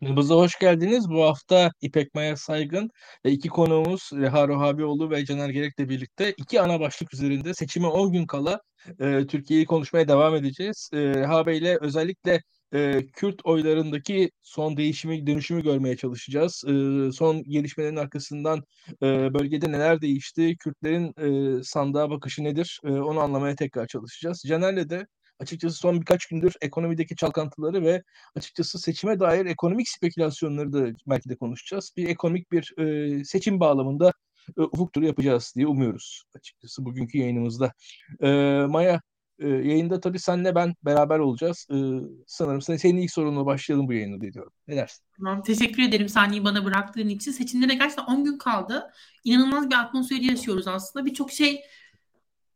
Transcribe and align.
Nabız'a 0.00 0.34
hoş 0.34 0.58
geldiniz. 0.58 1.10
Bu 1.10 1.24
hafta 1.24 1.72
İpek 1.80 2.14
Maya 2.14 2.36
Saygın 2.36 2.90
ve 3.24 3.30
iki 3.30 3.48
konuğumuz 3.48 4.10
Reha 4.12 4.48
Rohabioğlu 4.48 5.10
ve 5.10 5.24
Caner 5.24 5.48
Gerek'le 5.48 5.78
birlikte 5.78 6.34
iki 6.36 6.60
ana 6.60 6.80
başlık 6.80 7.14
üzerinde 7.14 7.54
seçime 7.54 7.86
10 7.86 8.12
gün 8.12 8.26
kala 8.26 8.60
e, 9.00 9.26
Türkiye'yi 9.26 9.66
konuşmaya 9.66 10.08
devam 10.08 10.34
edeceğiz. 10.34 10.90
E, 10.92 10.98
Reha 10.98 11.46
Bey'le 11.46 11.78
özellikle 11.80 12.40
e, 12.74 13.06
Kürt 13.12 13.46
oylarındaki 13.46 14.30
son 14.42 14.76
değişimi, 14.76 15.26
dönüşümü 15.26 15.62
görmeye 15.62 15.96
çalışacağız. 15.96 16.64
E, 16.66 16.72
son 17.12 17.42
gelişmelerin 17.42 17.96
arkasından 17.96 18.62
e, 19.02 19.34
bölgede 19.34 19.72
neler 19.72 20.00
değişti, 20.00 20.56
Kürtlerin 20.56 21.14
e, 21.58 21.62
sandığa 21.62 22.10
bakışı 22.10 22.44
nedir, 22.44 22.80
e, 22.84 22.90
onu 22.90 23.20
anlamaya 23.20 23.54
tekrar 23.56 23.86
çalışacağız. 23.86 24.42
Caner'le 24.46 24.90
de 24.90 25.06
açıkçası 25.40 25.76
son 25.76 26.00
birkaç 26.00 26.26
gündür 26.26 26.54
ekonomideki 26.60 27.16
çalkantıları 27.16 27.82
ve 27.82 28.02
açıkçası 28.36 28.78
seçime 28.78 29.20
dair 29.20 29.46
ekonomik 29.46 29.88
spekülasyonları 29.88 30.72
da 30.72 30.86
belki 31.06 31.28
de 31.28 31.36
konuşacağız. 31.36 31.92
Bir 31.96 32.08
ekonomik 32.08 32.52
bir 32.52 32.78
e, 32.78 33.24
seçim 33.24 33.60
bağlamında 33.60 34.12
e, 34.58 34.62
ufuk 34.62 34.92
turu 34.92 35.06
yapacağız 35.06 35.52
diye 35.56 35.66
umuyoruz 35.66 36.22
açıkçası 36.36 36.84
bugünkü 36.84 37.18
yayınımızda. 37.18 37.72
E, 38.22 38.28
Maya 38.68 39.00
e, 39.38 39.48
yayında 39.48 40.00
tabii 40.00 40.18
senle 40.18 40.54
ben 40.54 40.74
beraber 40.84 41.18
olacağız. 41.18 41.66
E, 41.70 41.76
sanırım 42.26 42.62
sen, 42.62 42.76
senin 42.76 43.00
ilk 43.00 43.10
sorunla 43.10 43.46
başlayalım 43.46 43.88
bu 43.88 43.92
yayını 43.92 44.20
diyorum. 44.20 44.52
Ne 44.68 44.76
dersin? 44.76 45.04
Tamam, 45.16 45.42
teşekkür 45.42 45.82
ederim 45.82 46.08
saniyeyi 46.08 46.44
bana 46.44 46.64
bıraktığın 46.64 47.08
için. 47.08 47.32
Seçimlere 47.32 47.74
gerçekten 47.74 48.04
10 48.04 48.24
gün 48.24 48.38
kaldı. 48.38 48.90
İnanılmaz 49.24 49.70
bir 49.70 49.74
atmosferi 49.74 50.26
yaşıyoruz 50.26 50.68
aslında. 50.68 51.06
Birçok 51.06 51.30
şey 51.30 51.60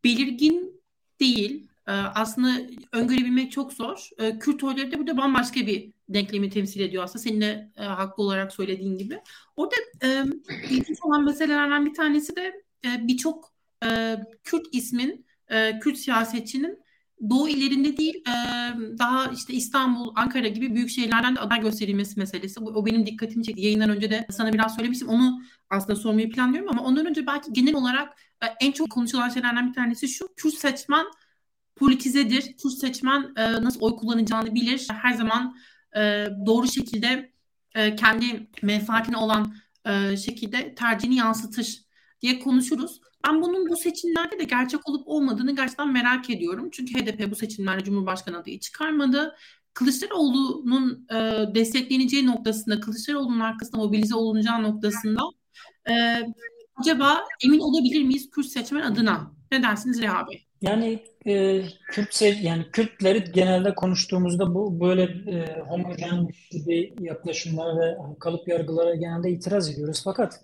belirgin 0.05 0.83
değil. 1.20 1.69
Ee, 1.86 1.92
aslında 1.92 2.72
öngörebilmek 2.92 3.52
çok 3.52 3.72
zor. 3.72 4.08
Ee, 4.18 4.38
Kürt 4.38 4.64
oyları 4.64 4.92
da 4.92 4.98
burada 4.98 5.16
bambaşka 5.16 5.60
bir 5.60 5.92
denklemi 6.08 6.50
temsil 6.50 6.80
ediyor 6.80 7.04
aslında. 7.04 7.22
Senin 7.22 7.40
de 7.40 7.72
e, 7.77 7.84
haklı 7.84 8.22
olarak 8.22 8.52
söylediğin 8.52 8.98
gibi. 8.98 9.20
Orada 9.56 9.74
e, 10.02 10.24
ilginç 10.70 10.98
olan 11.02 11.24
meselelerden 11.24 11.86
bir 11.86 11.94
tanesi 11.94 12.36
de 12.36 12.62
e, 12.84 13.08
birçok 13.08 13.55
Kürt 14.44 14.66
ismin, 14.72 15.27
Kürt 15.80 15.98
siyasetçinin 15.98 16.78
Doğu 17.30 17.48
illerinde 17.48 17.96
değil 17.96 18.24
daha 18.98 19.27
işte 19.27 19.52
İstanbul, 19.52 20.12
Ankara 20.16 20.48
gibi 20.48 20.74
büyük 20.74 20.90
şehirlerden 20.90 21.36
de 21.36 21.40
aday 21.40 21.60
gösterilmesi 21.60 22.18
meselesi. 22.18 22.60
O, 22.60 22.86
benim 22.86 23.06
dikkatimi 23.06 23.44
çekti. 23.44 23.62
Yayından 23.62 23.90
önce 23.90 24.10
de 24.10 24.27
sana 24.30 24.52
biraz 24.52 24.74
söylemiştim. 24.77 25.08
Onu 25.08 25.42
aslında 25.70 25.96
sormayı 25.96 26.30
planlıyorum 26.30 26.70
ama 26.70 26.82
ondan 26.82 27.06
önce 27.06 27.27
belki 27.27 27.52
genel 27.52 27.74
olarak 27.74 28.18
en 28.60 28.72
çok 28.72 28.90
konuşulan 28.90 29.28
şeylerden 29.28 29.68
bir 29.68 29.74
tanesi 29.74 30.08
şu. 30.08 30.28
Kürt 30.36 30.55
seçmen 30.55 31.06
politizedir. 31.77 32.42
Kürt 32.42 32.72
seçmen 32.72 33.33
e, 33.36 33.53
nasıl 33.53 33.80
oy 33.80 33.97
kullanacağını 33.97 34.55
bilir. 34.55 34.86
Her 35.03 35.12
zaman 35.12 35.56
e, 35.97 36.27
doğru 36.47 36.67
şekilde 36.69 37.33
e, 37.75 37.97
kendi 37.97 38.50
menfaatine 38.62 39.17
olan 39.17 39.55
e, 39.86 40.17
şekilde 40.17 40.75
tercihini 40.75 41.14
yansıtır 41.14 41.84
diye 42.20 42.39
konuşuruz. 42.39 43.00
Ben 43.27 43.42
bunun 43.42 43.69
bu 43.69 43.77
seçimlerde 43.77 44.39
de 44.39 44.45
gerçek 44.45 44.89
olup 44.89 45.08
olmadığını 45.08 45.56
gerçekten 45.56 45.92
merak 45.92 46.30
ediyorum. 46.30 46.69
Çünkü 46.72 46.95
HDP 46.95 47.30
bu 47.30 47.34
seçimlerde 47.36 47.84
Cumhurbaşkanı 47.84 48.39
adayı 48.39 48.61
çıkarmadı. 48.61 49.36
Kılıçdaroğlu'nun 49.75 51.06
e, 51.11 51.14
destekleneceği 51.55 52.27
noktasında, 52.27 52.80
Kılıçdaroğlu'nun 52.80 53.41
arkasında 53.41 53.77
mobilize 53.77 54.14
olunacağı 54.14 54.62
noktasında 54.62 55.20
e, 55.91 56.22
acaba 56.77 57.25
emin 57.45 57.58
olabilir 57.58 58.02
miyiz 58.02 58.30
Kürt 58.30 58.47
seçmen 58.47 58.80
adına? 58.80 59.33
Ne 59.52 59.62
dersiniz 59.62 60.02
Reha 60.02 60.28
Bey? 60.28 60.47
Yani 60.62 61.02
e, 61.27 61.62
Kürt 61.89 62.22
yani 62.42 62.70
Kürtleri 62.70 63.33
genelde 63.33 63.75
konuştuğumuzda 63.75 64.55
bu 64.55 64.80
böyle 64.80 65.03
e, 65.03 65.61
homojen 65.61 66.29
gibi 66.51 66.95
yaklaşımlara 67.01 67.80
ve 67.80 67.96
kalıp 68.20 68.48
yargılara 68.48 68.95
genelde 68.95 69.30
itiraz 69.30 69.70
ediyoruz. 69.70 70.01
Fakat 70.05 70.40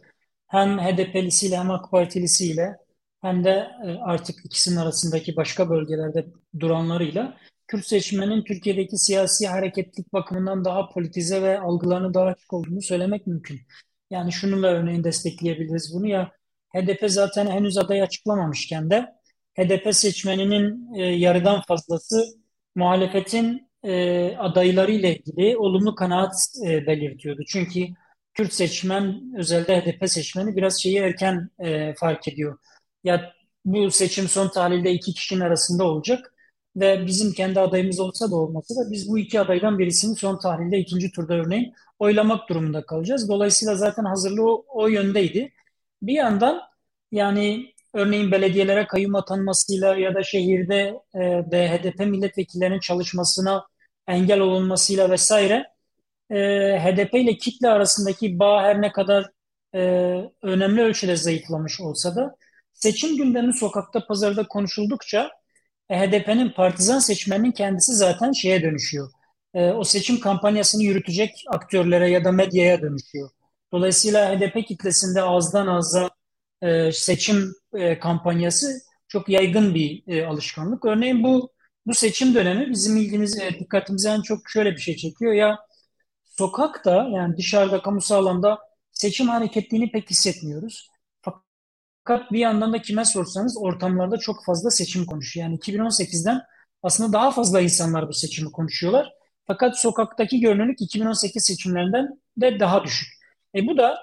hem 0.49 0.79
HDP'lisiyle 0.79 1.59
hem 1.59 1.71
AK 1.71 1.91
Partilisiyle 1.91 2.77
hem 3.23 3.45
de 3.45 3.51
e, 3.87 3.89
artık 4.03 4.47
ikisinin 4.47 4.77
arasındaki 4.77 5.37
başka 5.37 5.71
bölgelerde 5.71 6.27
duranlarıyla 6.61 7.37
Kürt 7.71 7.87
seçmenin 7.87 8.45
Türkiye'deki 8.45 8.99
siyasi 8.99 9.49
hareketlik 9.49 10.13
bakımından 10.13 10.65
daha 10.65 10.89
politize 10.89 11.43
ve 11.43 11.61
algılarını 11.61 12.15
daha 12.15 12.25
açık 12.25 12.53
olduğunu 12.53 12.83
söylemek 12.83 13.27
mümkün. 13.27 13.61
Yani 14.11 14.33
şununla 14.33 14.67
örneğin 14.67 15.05
destekleyebiliriz 15.05 15.95
bunu 15.95 16.07
ya 16.09 16.33
HDP 16.75 17.05
zaten 17.11 17.47
henüz 17.47 17.79
aday 17.79 18.03
açıklamamışken 18.03 18.91
de 18.91 19.20
HDP 19.59 19.95
seçmeninin 19.95 20.95
e, 20.95 21.03
yarıdan 21.03 21.63
fazlası 21.63 22.25
muhalefetin 22.75 23.71
e, 23.85 24.37
adayları 24.37 24.93
ile 24.93 25.17
ilgili 25.17 25.57
olumlu 25.57 25.95
kanaat 25.95 26.35
e, 26.67 26.87
belirtiyordu. 26.87 27.43
Çünkü 27.49 27.87
Kürt 28.35 28.53
seçmen, 28.53 29.33
özellikle 29.39 29.81
HDP 29.81 30.11
seçmeni 30.11 30.57
biraz 30.57 30.83
şeyi 30.83 30.99
erken 30.99 31.51
e, 31.59 31.95
fark 31.95 32.29
ediyor. 32.29 32.59
Ya 33.05 33.33
bu 33.65 33.91
seçim 33.91 34.29
son 34.29 34.49
tahlilde 34.49 34.93
iki 34.93 35.15
kişinin 35.15 35.41
arasında 35.41 35.85
olacak 35.85 36.35
ve 36.77 37.07
bizim 37.07 37.33
kendi 37.33 37.61
adayımız 37.61 38.01
olsa 38.01 38.31
da 38.31 38.37
olmasa 38.37 38.75
da 38.75 38.91
biz 38.91 39.09
bu 39.09 39.19
iki 39.19 39.41
adaydan 39.41 39.79
birisini 39.79 40.17
son 40.17 40.39
tahlilde 40.39 40.79
ikinci 40.79 41.13
turda 41.13 41.35
örneğin 41.35 41.75
oylamak 41.99 42.49
durumunda 42.49 42.87
kalacağız. 42.87 43.29
Dolayısıyla 43.29 43.75
zaten 43.75 44.05
hazırlığı 44.05 44.51
o, 44.53 44.65
o 44.69 44.89
yöndeydi. 44.89 45.53
Bir 46.03 46.15
yandan 46.15 46.61
yani 47.13 47.75
örneğin 47.95 48.33
belediyelere 48.33 48.87
kayyum 48.87 49.15
atanmasıyla 49.15 49.97
ya 49.97 50.15
da 50.15 50.23
şehirde 50.23 50.95
e, 51.15 51.21
de 51.51 51.69
HDP 51.69 52.01
milletvekillerinin 52.01 52.81
çalışmasına 52.81 53.67
engel 54.09 54.41
olunmasıyla 54.41 55.11
vesaire 55.11 55.67
e, 56.31 56.37
HDP 56.79 57.15
ile 57.15 57.37
kitle 57.37 57.69
arasındaki 57.69 58.39
bağ 58.39 58.63
her 58.63 58.83
ne 58.83 58.93
kadar 58.93 59.31
e, 59.75 59.81
önemli 60.43 60.83
ölçüde 60.83 61.17
zayıflamış 61.17 61.81
olsa 61.81 62.17
da 62.17 62.37
seçim 62.73 63.17
gündemi 63.17 63.55
sokakta 63.55 64.07
pazarda 64.07 64.49
konuşuldukça 64.49 65.31
e, 65.91 65.99
HDP'nin 65.99 66.51
partizan 66.51 66.99
seçmeninin 66.99 67.53
kendisi 67.53 67.93
zaten 67.93 68.33
şeye 68.33 68.63
dönüşüyor. 68.63 69.11
E, 69.55 69.71
o 69.71 69.85
seçim 69.85 70.21
kampanyasını 70.21 70.83
yürütecek 70.83 71.45
aktörlere 71.49 72.11
ya 72.11 72.25
da 72.25 72.33
medyaya 72.33 72.83
dönüşüyor. 72.83 73.31
Dolayısıyla 73.73 74.39
HDP 74.39 74.69
kitlesinde 74.69 75.23
ağızdan 75.23 75.67
ağza 75.67 76.11
e, 76.63 76.93
seçim 76.93 77.53
e, 77.75 77.99
kampanyası 77.99 78.81
çok 79.09 79.29
yaygın 79.29 79.75
bir 79.75 80.03
e, 80.07 80.27
alışkanlık. 80.27 80.85
Örneğin 80.85 81.23
bu 81.25 81.51
bu 81.87 81.95
seçim 81.95 82.35
dönemi 82.35 82.71
bizim 82.71 82.97
ilgimizi, 82.97 83.57
dikkatimizi 83.61 84.09
en 84.09 84.23
çok 84.23 84.51
şöyle 84.51 84.73
bir 84.73 84.81
şey 84.81 84.97
çekiyor. 84.97 85.33
Ya 85.33 85.59
sokakta 86.25 87.09
yani 87.13 87.37
dışarıda 87.37 87.83
kamusal 87.83 88.17
alanda 88.27 88.59
seçim 88.93 89.29
hareketliğini 89.29 89.93
pek 89.93 90.11
hissetmiyoruz. 90.11 90.91
Fakat 91.23 92.33
bir 92.33 92.39
yandan 92.39 92.73
da 92.73 92.83
kime 92.83 93.05
sorsanız 93.05 93.57
ortamlarda 93.61 94.19
çok 94.19 94.45
fazla 94.45 94.71
seçim 94.71 95.07
konuşuyor. 95.07 95.47
Yani 95.47 95.59
2018'den 95.59 96.43
aslında 96.83 97.13
daha 97.13 97.31
fazla 97.31 97.61
insanlar 97.61 98.09
bu 98.09 98.13
seçimi 98.13 98.53
konuşuyorlar. 98.53 99.13
Fakat 99.47 99.81
sokaktaki 99.81 100.41
görünürlük 100.41 100.81
2018 100.81 101.45
seçimlerinden 101.45 102.21
de 102.37 102.61
daha 102.61 102.85
düşük. 102.85 103.09
E 103.55 103.67
bu 103.67 103.79
da 103.79 103.99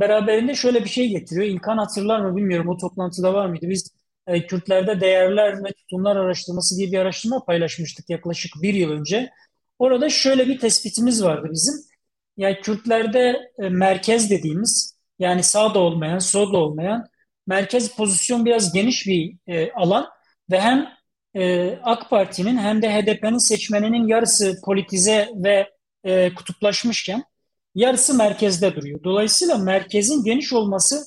beraberinde 0.00 0.54
şöyle 0.54 0.84
bir 0.84 0.88
şey 0.88 1.08
getiriyor. 1.08 1.46
İlkan 1.46 1.78
hatırlar 1.78 2.20
mı 2.20 2.36
bilmiyorum 2.36 2.68
o 2.68 2.76
toplantıda 2.76 3.34
var 3.34 3.46
mıydı? 3.46 3.66
Biz 3.68 3.90
e, 4.26 4.46
Kürtlerde 4.46 5.00
değerler 5.00 5.64
ve 5.64 5.72
tutumlar 5.72 6.16
araştırması 6.16 6.76
diye 6.76 6.92
bir 6.92 6.98
araştırma 6.98 7.44
paylaşmıştık 7.44 8.10
yaklaşık 8.10 8.52
bir 8.62 8.74
yıl 8.74 8.90
önce. 8.90 9.30
Orada 9.78 10.08
şöyle 10.10 10.48
bir 10.48 10.58
tespitimiz 10.58 11.24
vardı 11.24 11.48
bizim. 11.52 11.74
Yani 12.36 12.60
Kürtlerde 12.60 13.52
e, 13.58 13.68
merkez 13.68 14.30
dediğimiz 14.30 14.96
yani 15.18 15.42
sağda 15.42 15.78
olmayan, 15.78 16.18
solda 16.18 16.58
olmayan 16.58 17.06
merkez 17.46 17.96
pozisyon 17.96 18.44
biraz 18.44 18.72
geniş 18.72 19.06
bir 19.06 19.36
e, 19.46 19.72
alan 19.72 20.08
ve 20.50 20.60
hem 20.60 20.88
e, 21.34 21.70
AK 21.82 22.10
Parti'nin 22.10 22.58
hem 22.58 22.82
de 22.82 22.90
HDP'nin 22.94 23.38
seçmeninin 23.38 24.08
yarısı 24.08 24.60
politize 24.64 25.28
ve 25.34 25.70
e, 26.04 26.34
kutuplaşmışken 26.34 27.24
yarısı 27.76 28.14
merkezde 28.14 28.76
duruyor. 28.76 29.00
Dolayısıyla 29.04 29.58
merkezin 29.58 30.24
geniş 30.24 30.52
olması 30.52 31.04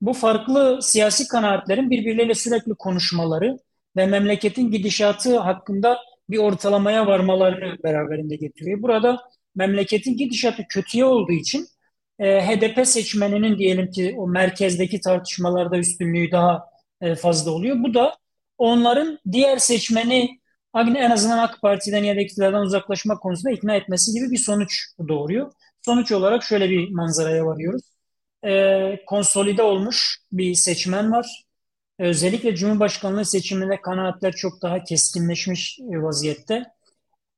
bu 0.00 0.12
farklı 0.12 0.78
siyasi 0.82 1.28
kanaatlerin 1.28 1.90
birbirleriyle 1.90 2.34
sürekli 2.34 2.74
konuşmaları 2.74 3.58
ve 3.96 4.06
memleketin 4.06 4.70
gidişatı 4.70 5.38
hakkında 5.38 5.98
bir 6.30 6.38
ortalamaya 6.38 7.06
varmalarını 7.06 7.82
beraberinde 7.84 8.36
getiriyor. 8.36 8.82
Burada 8.82 9.20
memleketin 9.54 10.16
gidişatı 10.16 10.62
kötüye 10.68 11.04
olduğu 11.04 11.32
için 11.32 11.66
e, 12.18 12.40
HDP 12.46 12.86
seçmeninin 12.86 13.58
diyelim 13.58 13.90
ki 13.90 14.14
o 14.18 14.28
merkezdeki 14.28 15.00
tartışmalarda 15.00 15.78
üstünlüğü 15.78 16.30
daha 16.30 16.64
e, 17.00 17.14
fazla 17.14 17.50
oluyor. 17.50 17.76
Bu 17.82 17.94
da 17.94 18.16
onların 18.58 19.18
diğer 19.32 19.58
seçmeni 19.58 20.40
en 20.74 21.10
azından 21.10 21.38
AK 21.38 21.62
Parti'den 21.62 22.04
ya 22.04 22.16
da 22.16 22.20
iktidardan 22.20 22.62
uzaklaşma 22.62 23.18
konusunda 23.18 23.50
ikna 23.50 23.76
etmesi 23.76 24.12
gibi 24.12 24.30
bir 24.30 24.38
sonuç 24.38 24.86
doğuruyor. 25.08 25.52
Sonuç 25.82 26.12
olarak 26.12 26.42
şöyle 26.44 26.70
bir 26.70 26.90
manzaraya 26.90 27.46
varıyoruz. 27.46 27.82
E, 28.44 29.04
konsolide 29.06 29.62
olmuş 29.62 30.18
bir 30.32 30.54
seçmen 30.54 31.12
var. 31.12 31.44
Özellikle 31.98 32.56
Cumhurbaşkanlığı 32.56 33.24
seçiminde 33.24 33.80
kanaatler 33.82 34.32
çok 34.32 34.62
daha 34.62 34.84
keskinleşmiş 34.84 35.80
vaziyette. 35.82 36.64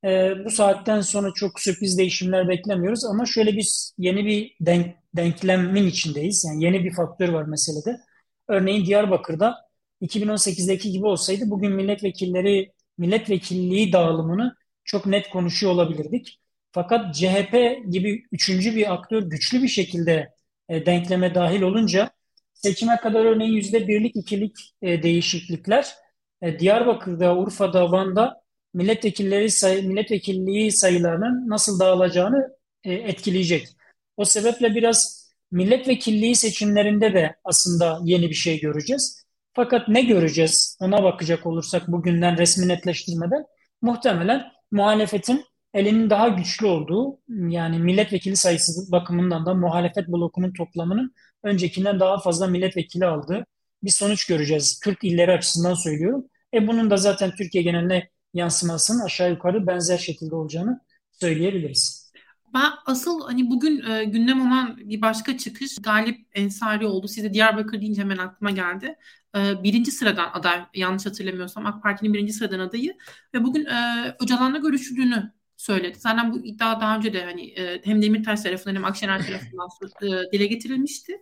e, 0.04 0.32
bu 0.44 0.50
saatten 0.50 1.00
sonra 1.00 1.32
çok 1.34 1.60
sürpriz 1.60 1.98
değişimler 1.98 2.48
beklemiyoruz 2.48 3.04
ama 3.04 3.26
şöyle 3.26 3.52
bir 3.56 3.68
yeni 3.98 4.26
bir 4.26 4.56
denk, 4.60 4.96
denklemin 5.16 5.86
içindeyiz. 5.86 6.44
Yani 6.48 6.64
yeni 6.64 6.84
bir 6.84 6.94
faktör 6.94 7.28
var 7.28 7.44
meselede. 7.44 8.00
Örneğin 8.48 8.86
Diyarbakır'da 8.86 9.56
2018'deki 10.00 10.90
gibi 10.92 11.06
olsaydı 11.06 11.50
bugün 11.50 11.72
milletvekilleri 11.72 12.72
milletvekilliği 12.98 13.92
dağılımını 13.92 14.56
çok 14.84 15.06
net 15.06 15.30
konuşuyor 15.30 15.72
olabilirdik. 15.72 16.41
Fakat 16.72 17.14
CHP 17.14 17.54
gibi 17.90 18.24
üçüncü 18.32 18.76
bir 18.76 18.94
aktör 18.94 19.22
güçlü 19.22 19.62
bir 19.62 19.68
şekilde 19.68 20.34
e, 20.68 20.86
denkleme 20.86 21.34
dahil 21.34 21.62
olunca 21.62 22.10
seçime 22.54 22.96
kadar 22.96 23.24
örneğin 23.24 23.52
yüzde 23.52 23.88
birlik 23.88 24.16
ikilik 24.16 24.56
e, 24.82 25.02
değişiklikler 25.02 25.94
e, 26.42 26.58
Diyarbakır'da, 26.58 27.36
Urfa'da, 27.36 27.92
Van'da 27.92 28.42
milletvekilleri 28.74 29.50
say 29.50 29.82
milletvekilliği 29.82 30.72
sayılarının 30.72 31.48
nasıl 31.48 31.80
dağılacağını 31.80 32.56
e, 32.84 32.92
etkileyecek. 32.92 33.68
O 34.16 34.24
sebeple 34.24 34.74
biraz 34.74 35.22
milletvekilliği 35.50 36.36
seçimlerinde 36.36 37.14
de 37.14 37.36
aslında 37.44 38.00
yeni 38.04 38.30
bir 38.30 38.34
şey 38.34 38.60
göreceğiz. 38.60 39.24
Fakat 39.54 39.88
ne 39.88 40.02
göreceğiz 40.02 40.78
ona 40.80 41.02
bakacak 41.02 41.46
olursak 41.46 41.88
bugünden 41.88 42.38
resmi 42.38 42.68
netleştirmeden 42.68 43.44
muhtemelen 43.82 44.52
muhalefetin 44.70 45.44
elinin 45.74 46.10
daha 46.10 46.28
güçlü 46.28 46.66
olduğu 46.66 47.18
yani 47.28 47.78
milletvekili 47.78 48.36
sayısı 48.36 48.92
bakımından 48.92 49.46
da 49.46 49.54
muhalefet 49.54 50.08
blokunun 50.08 50.52
toplamının 50.52 51.14
öncekinden 51.42 52.00
daha 52.00 52.18
fazla 52.18 52.46
milletvekili 52.46 53.06
aldığı 53.06 53.46
bir 53.82 53.90
sonuç 53.90 54.26
göreceğiz. 54.26 54.80
Türk 54.84 55.04
illeri 55.04 55.32
açısından 55.32 55.74
söylüyorum. 55.74 56.24
E 56.54 56.66
bunun 56.66 56.90
da 56.90 56.96
zaten 56.96 57.30
Türkiye 57.38 57.64
geneline 57.64 58.08
yansımasının 58.34 59.04
aşağı 59.04 59.30
yukarı 59.30 59.66
benzer 59.66 59.98
şekilde 59.98 60.34
olacağını 60.34 60.80
söyleyebiliriz. 61.12 62.12
Ben 62.54 62.70
asıl 62.86 63.26
hani 63.26 63.50
bugün 63.50 63.90
e, 63.90 64.04
gündem 64.04 64.46
olan 64.46 64.76
bir 64.78 65.02
başka 65.02 65.38
çıkış 65.38 65.76
Galip 65.82 66.26
Ensari 66.34 66.86
oldu. 66.86 67.08
Size 67.08 67.34
Diyarbakır 67.34 67.80
deyince 67.80 68.00
hemen 68.02 68.16
aklıma 68.16 68.50
geldi. 68.50 68.96
E, 69.36 69.62
birinci 69.62 69.90
sıradan 69.90 70.30
aday 70.32 70.64
yanlış 70.74 71.06
hatırlamıyorsam 71.06 71.66
AK 71.66 71.82
Parti'nin 71.82 72.14
birinci 72.14 72.32
sıradan 72.32 72.58
adayı 72.58 72.96
ve 73.34 73.44
bugün 73.44 73.64
e, 73.64 74.16
Öcalan'la 74.20 74.58
görüşüldüğünü 74.58 75.32
söyledi. 75.62 75.98
Zaten 75.98 76.32
bu 76.32 76.46
iddia 76.46 76.80
daha 76.80 76.96
önce 76.96 77.12
de 77.12 77.24
hani 77.24 77.50
e, 77.50 77.80
hem 77.84 78.02
Demirtaş 78.02 78.40
tarafından 78.40 78.76
hem 78.76 78.84
Akşener 78.84 79.26
tarafından 79.26 79.68
e, 80.02 80.32
dile 80.32 80.46
getirilmişti. 80.46 81.12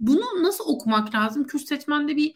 Bunu 0.00 0.42
nasıl 0.42 0.64
okumak 0.66 1.14
lazım? 1.14 1.46
Kürt 1.46 1.62
seçmende 1.68 2.16
bir 2.16 2.34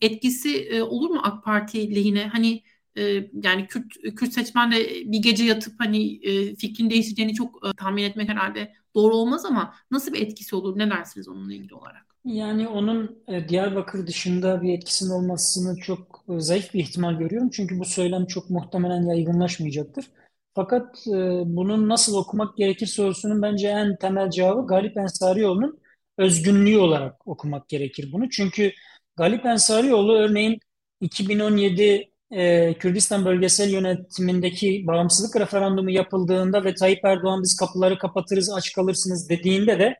etkisi 0.00 0.56
e, 0.56 0.82
olur 0.82 1.10
mu 1.10 1.20
AK 1.22 1.44
Parti 1.44 1.94
lehine? 1.94 2.26
Hani 2.26 2.62
e, 2.98 3.02
yani 3.42 3.66
Kürt, 3.66 4.16
Kürt 4.16 4.32
seçmen 4.32 4.72
de 4.72 4.88
bir 5.12 5.22
gece 5.22 5.44
yatıp 5.44 5.74
hani 5.78 6.26
e, 6.26 6.56
fikrin 6.56 6.90
değişeceğini 6.90 7.34
çok 7.34 7.66
e, 7.66 7.72
tahmin 7.76 8.02
etmek 8.02 8.28
herhalde 8.28 8.72
doğru 8.94 9.14
olmaz 9.14 9.44
ama 9.44 9.74
nasıl 9.90 10.12
bir 10.12 10.20
etkisi 10.20 10.56
olur? 10.56 10.78
Ne 10.78 10.90
dersiniz 10.90 11.28
onunla 11.28 11.54
ilgili 11.54 11.74
olarak? 11.74 12.06
Yani 12.24 12.68
onun 12.68 13.18
e, 13.28 13.48
Diyarbakır 13.48 14.06
dışında 14.06 14.62
bir 14.62 14.72
etkisinin 14.72 15.10
olmasını 15.10 15.76
çok 15.76 16.24
e, 16.28 16.40
zayıf 16.40 16.74
bir 16.74 16.80
ihtimal 16.80 17.18
görüyorum. 17.18 17.50
Çünkü 17.52 17.78
bu 17.78 17.84
söylem 17.84 18.26
çok 18.26 18.50
muhtemelen 18.50 19.02
yaygınlaşmayacaktır. 19.02 20.06
Fakat 20.54 21.06
e, 21.06 21.12
bunun 21.46 21.88
nasıl 21.88 22.16
okumak 22.16 22.56
gerekir 22.56 22.86
sorusunun 22.86 23.42
bence 23.42 23.68
en 23.68 23.96
temel 23.96 24.30
cevabı 24.30 24.66
Galip 24.66 24.96
Ensarioğlu'nun 24.96 25.80
özgünlüğü 26.18 26.78
olarak 26.78 27.28
okumak 27.28 27.68
gerekir 27.68 28.12
bunu. 28.12 28.30
Çünkü 28.30 28.72
Galip 29.16 29.46
Ensarioğlu 29.46 30.16
örneğin 30.18 30.60
2017 31.00 32.10
e, 32.30 32.74
Kürdistan 32.74 33.24
bölgesel 33.24 33.72
yönetimindeki 33.72 34.86
bağımsızlık 34.86 35.40
referandumu 35.40 35.90
yapıldığında 35.90 36.64
ve 36.64 36.74
Tayyip 36.74 37.04
Erdoğan 37.04 37.42
biz 37.42 37.56
kapıları 37.56 37.98
kapatırız 37.98 38.52
aç 38.52 38.72
kalırsınız 38.72 39.28
dediğinde 39.28 39.78
de 39.78 39.98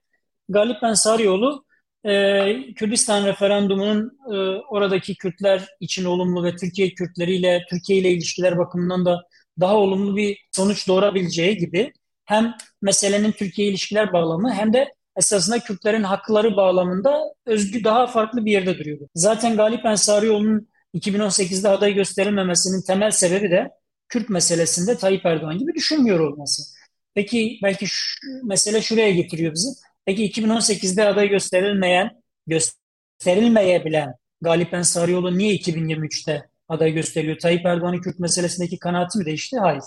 Galip 0.48 0.82
Ensarioğlu 0.82 1.64
e, 2.04 2.74
Kürdistan 2.74 3.26
referandumunun 3.26 4.18
e, 4.32 4.36
oradaki 4.70 5.16
Kürtler 5.16 5.66
için 5.80 6.04
olumlu 6.04 6.44
ve 6.44 6.56
Türkiye 6.56 6.94
Kürtleriyle 6.94 7.62
Türkiye 7.70 7.98
ile 7.98 8.10
ilişkiler 8.10 8.58
bakımından 8.58 9.04
da 9.04 9.22
daha 9.60 9.76
olumlu 9.76 10.16
bir 10.16 10.38
sonuç 10.52 10.88
doğurabileceği 10.88 11.56
gibi 11.56 11.92
hem 12.24 12.54
meselenin 12.82 13.32
Türkiye 13.32 13.68
ilişkiler 13.68 14.12
bağlamı 14.12 14.52
hem 14.54 14.72
de 14.72 14.94
esasında 15.16 15.58
Kürtlerin 15.58 16.02
hakları 16.02 16.56
bağlamında 16.56 17.34
özgü 17.46 17.84
daha 17.84 18.06
farklı 18.06 18.44
bir 18.44 18.52
yerde 18.52 18.78
duruyordu. 18.78 19.08
Zaten 19.14 19.56
Galip 19.56 19.84
Ensarioğlu'nun 19.84 20.68
2018'de 20.94 21.68
aday 21.68 21.94
gösterilmemesinin 21.94 22.82
temel 22.86 23.10
sebebi 23.10 23.50
de 23.50 23.70
Kürt 24.08 24.28
meselesinde 24.28 24.96
Tayyip 24.96 25.26
Erdoğan 25.26 25.58
gibi 25.58 25.74
düşünmüyor 25.74 26.20
olması. 26.20 26.62
Peki 27.14 27.58
belki 27.62 27.86
şu, 27.86 28.20
mesele 28.46 28.82
şuraya 28.82 29.10
getiriyor 29.10 29.54
bizi. 29.54 29.68
Peki 30.04 30.30
2018'de 30.30 31.04
aday 31.04 31.28
gösterilmeyen, 31.28 32.22
gösterilmeyebilen 32.46 34.14
Galip 34.40 34.74
Ensarioğlu 34.74 35.38
niye 35.38 35.54
2023'te 35.56 36.51
aday 36.72 36.92
gösteriliyor? 36.92 37.38
Tayyip 37.38 37.66
Erdoğan'ın 37.66 38.00
Kürt 38.00 38.18
meselesindeki 38.18 38.78
kanaati 38.78 39.18
mi 39.18 39.26
değişti? 39.26 39.58
Hayır. 39.58 39.82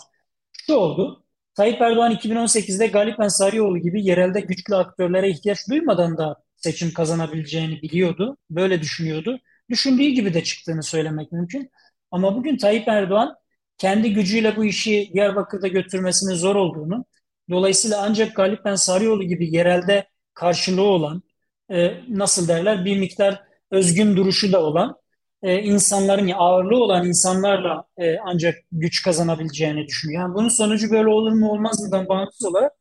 Şu 0.54 0.74
oldu. 0.74 1.24
Tayyip 1.56 1.82
Erdoğan 1.82 2.12
2018'de 2.12 2.88
Galip 2.88 3.20
Ensarioğlu 3.20 3.78
gibi 3.78 4.06
yerelde 4.06 4.40
güçlü 4.42 4.76
aktörlere 4.76 5.30
ihtiyaç 5.30 5.70
duymadan 5.70 6.18
da 6.18 6.44
seçim 6.56 6.94
kazanabileceğini 6.94 7.82
biliyordu. 7.82 8.38
Böyle 8.50 8.82
düşünüyordu. 8.82 9.40
Düşündüğü 9.70 10.08
gibi 10.08 10.34
de 10.34 10.44
çıktığını 10.44 10.84
söylemek 10.84 11.32
mümkün. 11.32 11.72
Ama 12.12 12.36
bugün 12.36 12.58
Tayyip 12.58 12.88
Erdoğan 12.88 13.36
kendi 13.78 14.14
gücüyle 14.14 14.56
bu 14.56 14.66
işi 14.66 15.12
Diyarbakır'da 15.14 15.68
götürmesinin 15.68 16.36
zor 16.36 16.56
olduğunu, 16.56 17.06
dolayısıyla 17.50 18.02
ancak 18.02 18.36
Galip 18.36 18.66
Ensarioğlu 18.68 19.24
gibi 19.24 19.56
yerelde 19.56 20.08
karşılığı 20.34 20.82
olan, 20.82 21.24
e, 21.72 21.94
nasıl 22.10 22.48
derler 22.48 22.86
bir 22.86 22.98
miktar 22.98 23.44
özgün 23.72 24.18
duruşu 24.18 24.54
da 24.54 24.64
olan 24.64 24.96
e, 25.46 25.62
insanların 25.62 26.32
ağırlığı 26.38 26.84
olan 26.84 27.08
insanlarla 27.08 27.84
e, 27.98 28.18
ancak 28.20 28.56
güç 28.72 29.04
kazanabileceğini 29.04 29.88
düşünüyor. 29.88 30.22
Yani 30.22 30.36
bunun 30.36 30.50
sonucu 30.50 30.92
böyle 30.92 31.10
olur 31.10 31.32
mu 31.32 31.52
olmaz 31.52 31.82
mıdan 31.82 32.08
bağımsız 32.08 32.46
olarak 32.46 32.72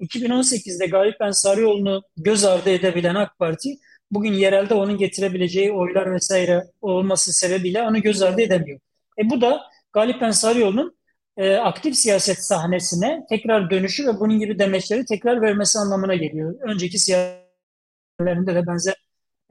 2018'de 0.00 0.86
Galip 0.86 1.22
Ensarioğlu'nu 1.22 2.02
göz 2.16 2.44
ardı 2.44 2.70
edebilen 2.70 3.14
AK 3.14 3.38
Parti 3.38 3.78
bugün 4.10 4.32
yerelde 4.32 4.74
onun 4.74 4.98
getirebileceği 4.98 5.72
oylar 5.72 6.14
vesaire 6.14 6.64
olması 6.80 7.32
sebebiyle 7.32 7.82
onu 7.82 8.02
göz 8.02 8.22
ardı 8.22 8.42
edemiyor. 8.42 8.80
E 9.18 9.30
bu 9.30 9.40
da 9.40 9.62
Galip 9.92 10.22
Ensarioğlu'nun 10.22 10.96
e, 11.36 11.54
aktif 11.56 11.96
siyaset 11.96 12.44
sahnesine 12.44 13.26
tekrar 13.28 13.70
dönüşü 13.70 14.06
ve 14.06 14.20
bunun 14.20 14.38
gibi 14.38 14.58
demeçleri 14.58 15.04
tekrar 15.04 15.42
vermesi 15.42 15.78
anlamına 15.78 16.14
geliyor. 16.14 16.54
Önceki 16.62 16.98
siyasetlerinde 16.98 18.54
de 18.54 18.66
benzer 18.66 19.01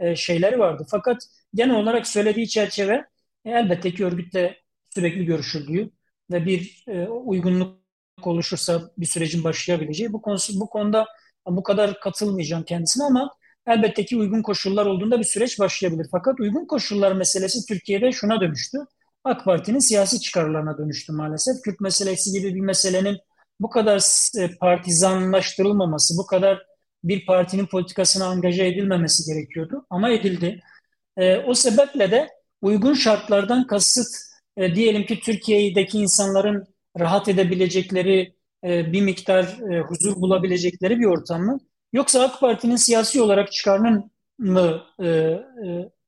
e, 0.01 0.15
şeyleri 0.15 0.60
vardı. 0.60 0.86
Fakat 0.91 1.17
genel 1.53 1.75
olarak 1.75 2.08
söylediği 2.08 2.50
çerçeve 2.50 2.93
e, 3.46 3.51
elbette 3.51 3.93
ki 3.93 4.05
örgütle 4.05 4.58
sürekli 4.89 5.25
görüşüldüğü 5.25 5.91
ve 6.31 6.46
bir 6.46 6.84
e, 6.88 7.08
uygunluk 7.08 7.77
oluşursa 8.24 8.81
bir 8.98 9.05
sürecin 9.05 9.43
başlayabileceği. 9.43 10.13
Bu, 10.13 10.22
konusu, 10.22 10.60
bu 10.60 10.70
konuda 10.70 11.08
bu 11.48 11.63
kadar 11.63 12.00
katılmayacağım 12.00 12.63
kendisine 12.63 13.03
ama 13.03 13.31
elbette 13.67 14.05
ki 14.05 14.17
uygun 14.17 14.41
koşullar 14.41 14.86
olduğunda 14.86 15.20
bir 15.20 15.24
süreç 15.24 15.60
başlayabilir. 15.60 16.08
Fakat 16.12 16.39
uygun 16.39 16.65
koşullar 16.65 17.12
meselesi 17.12 17.65
Türkiye'de 17.67 18.12
şuna 18.12 18.41
dönüştü. 18.41 18.77
AK 19.24 19.46
Parti'nin 19.46 19.79
siyasi 19.79 20.20
çıkarlarına 20.20 20.77
dönüştü 20.77 21.13
maalesef. 21.13 21.62
Kürt 21.63 21.79
meselesi 21.79 22.31
gibi 22.31 22.55
bir 22.55 22.62
meselenin 22.62 23.17
bu 23.60 23.70
kadar 23.70 24.01
e, 24.39 24.58
partizanlaştırılmaması, 24.58 26.17
bu 26.17 26.25
kadar 26.25 26.71
bir 27.03 27.25
partinin 27.25 27.65
politikasına 27.65 28.25
angaja 28.25 28.63
edilmemesi 28.63 29.34
gerekiyordu 29.34 29.86
ama 29.89 30.10
edildi. 30.10 30.62
E, 31.17 31.38
o 31.38 31.53
sebeple 31.53 32.12
de 32.12 32.29
uygun 32.62 32.93
şartlardan 32.93 33.67
kasıt 33.67 34.08
e, 34.58 34.75
diyelim 34.75 35.05
ki 35.05 35.20
Türkiye'deki 35.20 36.00
insanların 36.00 36.65
rahat 37.00 37.27
edebilecekleri 37.27 38.36
e, 38.63 38.93
bir 38.93 39.01
miktar 39.01 39.43
e, 39.74 39.79
huzur 39.79 40.15
bulabilecekleri 40.15 41.00
bir 41.00 41.05
ortam 41.05 41.41
mı? 41.46 41.60
Yoksa 41.93 42.24
AK 42.24 42.39
Parti'nin 42.39 42.75
siyasi 42.75 43.22
olarak 43.22 43.51
çıkarının 43.51 44.12
mı 44.39 44.84
e, 45.00 45.08
e, 45.08 45.39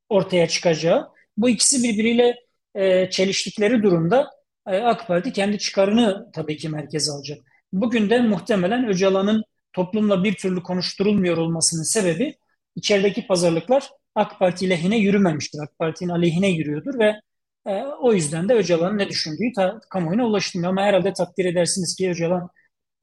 ortaya 0.09 0.47
çıkacağı? 0.47 1.09
Bu 1.37 1.49
ikisi 1.49 1.83
birbiriyle 1.83 2.35
e, 2.75 3.09
çeliştikleri 3.09 3.83
durumda 3.83 4.31
e, 4.67 4.77
AK 4.77 5.07
Parti 5.07 5.33
kendi 5.33 5.59
çıkarını 5.59 6.31
tabii 6.33 6.57
ki 6.57 6.69
merkeze 6.69 7.11
alacak. 7.11 7.39
Bugün 7.73 8.09
de 8.09 8.21
muhtemelen 8.21 8.87
Öcalan'ın 8.87 9.43
toplumla 9.73 10.23
bir 10.23 10.35
türlü 10.35 10.63
konuşturulmuyor 10.63 11.37
olmasının 11.37 11.83
sebebi 11.83 12.35
içerideki 12.75 13.27
pazarlıklar 13.27 13.89
AK 14.15 14.39
Parti 14.39 14.69
lehine 14.69 14.97
yürümemiştir. 14.97 15.59
AK 15.59 15.79
Parti'nin 15.79 16.09
aleyhine 16.09 16.49
yürüyordur 16.49 16.99
ve 16.99 17.19
e, 17.67 17.83
o 17.83 18.13
yüzden 18.13 18.49
de 18.49 18.53
Öcalan'ın 18.53 18.97
ne 18.97 19.09
düşündüğü 19.09 19.51
ta, 19.55 19.79
kamuoyuna 19.89 20.27
ulaştırmıyor. 20.27 20.71
Ama 20.71 20.81
herhalde 20.81 21.13
takdir 21.13 21.45
edersiniz 21.45 21.95
ki 21.95 22.09
Öcalan 22.09 22.49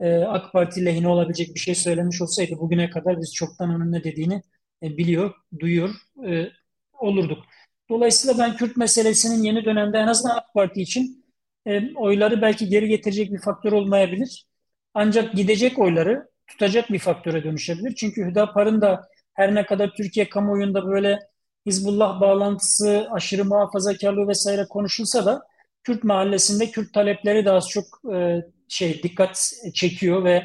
e, 0.01 0.15
AK 0.15 0.53
Parti 0.53 0.85
lehine 0.85 1.09
olabilecek 1.09 1.55
bir 1.55 1.61
şey 1.61 1.75
söylemiş 1.75 2.23
olsaydı 2.23 2.53
bugüne 2.59 2.91
kadar 2.91 3.21
biz 3.21 3.35
çoktan 3.35 3.71
onun 3.71 3.93
ne 3.93 4.05
dediğini 4.05 4.43
e, 4.83 4.97
biliyor, 4.97 5.35
duyuyor 5.59 5.91
e, 6.27 6.49
olurduk. 6.93 7.45
Dolayısıyla 7.91 8.39
ben 8.39 8.57
Kürt 8.57 8.77
meselesinin 8.77 9.43
yeni 9.43 9.65
dönemde 9.65 9.99
en 9.99 10.07
azından 10.07 10.37
AK 10.37 10.55
Parti 10.55 10.83
için 10.83 11.25
e, 11.67 11.95
oyları 11.95 12.43
belki 12.43 12.69
geri 12.69 12.89
getirecek 12.89 13.33
bir 13.33 13.41
faktör 13.41 13.73
olmayabilir. 13.73 14.47
Ancak 14.95 15.35
gidecek 15.35 15.79
oyları 15.79 16.30
tutacak 16.51 16.93
bir 16.93 16.99
faktöre 16.99 17.45
dönüşebilir. 17.45 17.95
Çünkü 17.95 18.27
Hüdapar'ın 18.27 18.81
da 18.81 19.09
her 19.35 19.55
ne 19.55 19.67
kadar 19.67 19.91
Türkiye 19.97 20.29
kamuoyunda 20.29 20.87
böyle 20.87 21.19
Hizbullah 21.67 22.21
bağlantısı, 22.21 23.09
aşırı 23.11 23.45
muhafazakarlığı 23.45 24.29
vesaire 24.29 24.67
konuşulsa 24.69 25.27
da 25.27 25.43
Kürt 25.85 26.05
mahallesinde 26.05 26.71
Kürt 26.71 26.95
talepleri 26.95 27.45
daha 27.45 27.57
az 27.57 27.69
çok 27.69 27.85
e, 28.15 28.43
şey 28.69 29.03
dikkat 29.03 29.53
çekiyor 29.75 30.25
ve 30.25 30.43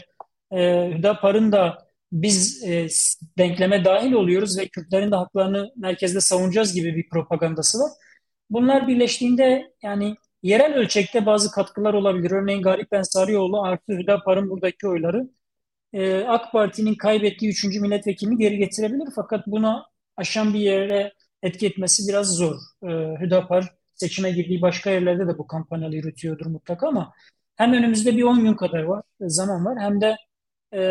e, 0.52 0.92
Hüdapar'ın 0.98 1.52
da 1.52 1.86
biz 2.12 2.64
e, 2.64 2.88
denkleme 3.38 3.86
dahil 3.86 4.12
oluyoruz 4.14 4.60
ve 4.60 4.68
Kürtlerin 4.68 5.12
de 5.12 5.16
haklarını 5.16 5.72
merkezde 5.76 6.22
savunacağız 6.22 6.74
gibi 6.74 6.96
bir 6.96 7.10
propagandası 7.10 7.80
var. 7.80 7.92
Bunlar 8.50 8.88
birleştiğinde 8.88 9.74
yani 9.84 10.16
yerel 10.44 10.76
ölçekte 10.76 11.26
bazı 11.26 11.52
katkılar 11.52 11.94
olabilir. 11.94 12.32
Örneğin 12.32 12.62
Garip 12.62 12.94
Ensarioğlu 12.94 13.62
artı 13.62 13.94
Hüdapar'ın 13.94 14.50
buradaki 14.50 14.88
oyları 14.88 15.30
e, 15.96 16.24
AK 16.28 16.52
Parti'nin 16.52 16.96
kaybettiği 16.96 17.52
3. 17.52 17.64
milletvekilini 17.64 18.38
geri 18.38 18.58
getirebilir. 18.58 19.08
Fakat 19.16 19.48
buna 19.48 19.86
aşan 20.18 20.54
bir 20.54 20.60
yere 20.60 21.14
etki 21.44 21.68
etmesi 21.68 22.08
biraz 22.08 22.36
zor. 22.36 22.56
E, 22.84 22.90
Hüdapar 23.22 23.76
seçime 23.96 24.32
girdiği 24.32 24.62
başka 24.62 24.90
yerlerde 24.90 25.28
de 25.28 25.38
bu 25.38 25.48
kampanyaları 25.48 25.96
yürütüyordur 25.96 26.46
mutlaka 26.46 26.88
ama 26.88 27.14
hem 27.56 27.74
önümüzde 27.74 28.18
bir 28.18 28.24
10 28.24 28.44
gün 28.44 28.54
kadar 28.54 28.84
var, 28.84 29.04
zaman 29.22 29.66
var 29.66 29.78
hem 29.80 30.02
de 30.02 30.16
e, 30.74 30.82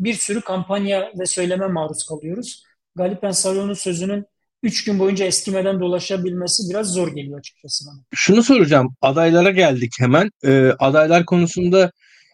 bir 0.00 0.14
sürü 0.14 0.40
kampanya 0.40 1.12
ve 1.18 1.26
söyleme 1.26 1.66
maruz 1.66 2.06
kalıyoruz. 2.06 2.62
Galip 2.96 3.24
Ensarioğlu'nun 3.24 3.74
sözünün 3.74 4.26
3 4.62 4.84
gün 4.84 4.98
boyunca 4.98 5.24
eskimeden 5.24 5.80
dolaşabilmesi 5.80 6.70
biraz 6.70 6.86
zor 6.86 7.14
geliyor 7.14 7.38
açıkçası 7.38 7.84
bana. 7.86 8.00
Şunu 8.14 8.42
soracağım. 8.42 8.96
Adaylara 9.00 9.50
geldik 9.50 9.92
hemen. 9.98 10.30
E, 10.44 10.72
adaylar 10.78 11.24
konusunda 11.24 11.90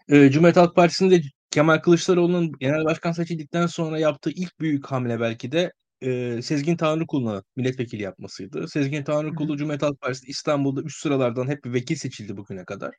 e, 0.09 0.31
Cumhuriyet 0.31 0.57
Halk 0.57 0.77
Partisi'nde 0.77 1.23
Kemal 1.51 1.79
Kılıçdaroğlu'nun 1.79 2.53
genel 2.61 2.85
başkan 2.85 3.13
seçildikten 3.13 3.67
sonra 3.67 3.99
yaptığı 3.99 4.31
ilk 4.31 4.61
büyük 4.61 4.87
hamle 4.87 5.21
belki 5.21 5.53
de 5.53 5.73
e, 6.03 6.43
Sezgin 6.43 6.77
Tanrıkulu'na 6.77 7.43
milletvekili 7.57 8.03
yapmasıydı. 8.03 8.69
Sezgin 8.69 9.05
Tanrıkulu 9.05 9.57
Cumhuriyet 9.57 9.83
Halk 9.83 10.01
Partisi 10.01 10.27
İstanbul'da 10.27 10.83
üst 10.83 11.03
sıralardan 11.03 11.49
hep 11.49 11.65
bir 11.65 11.73
vekil 11.73 11.97
seçildi 11.97 12.37
bugüne 12.37 12.65
kadar. 12.65 12.95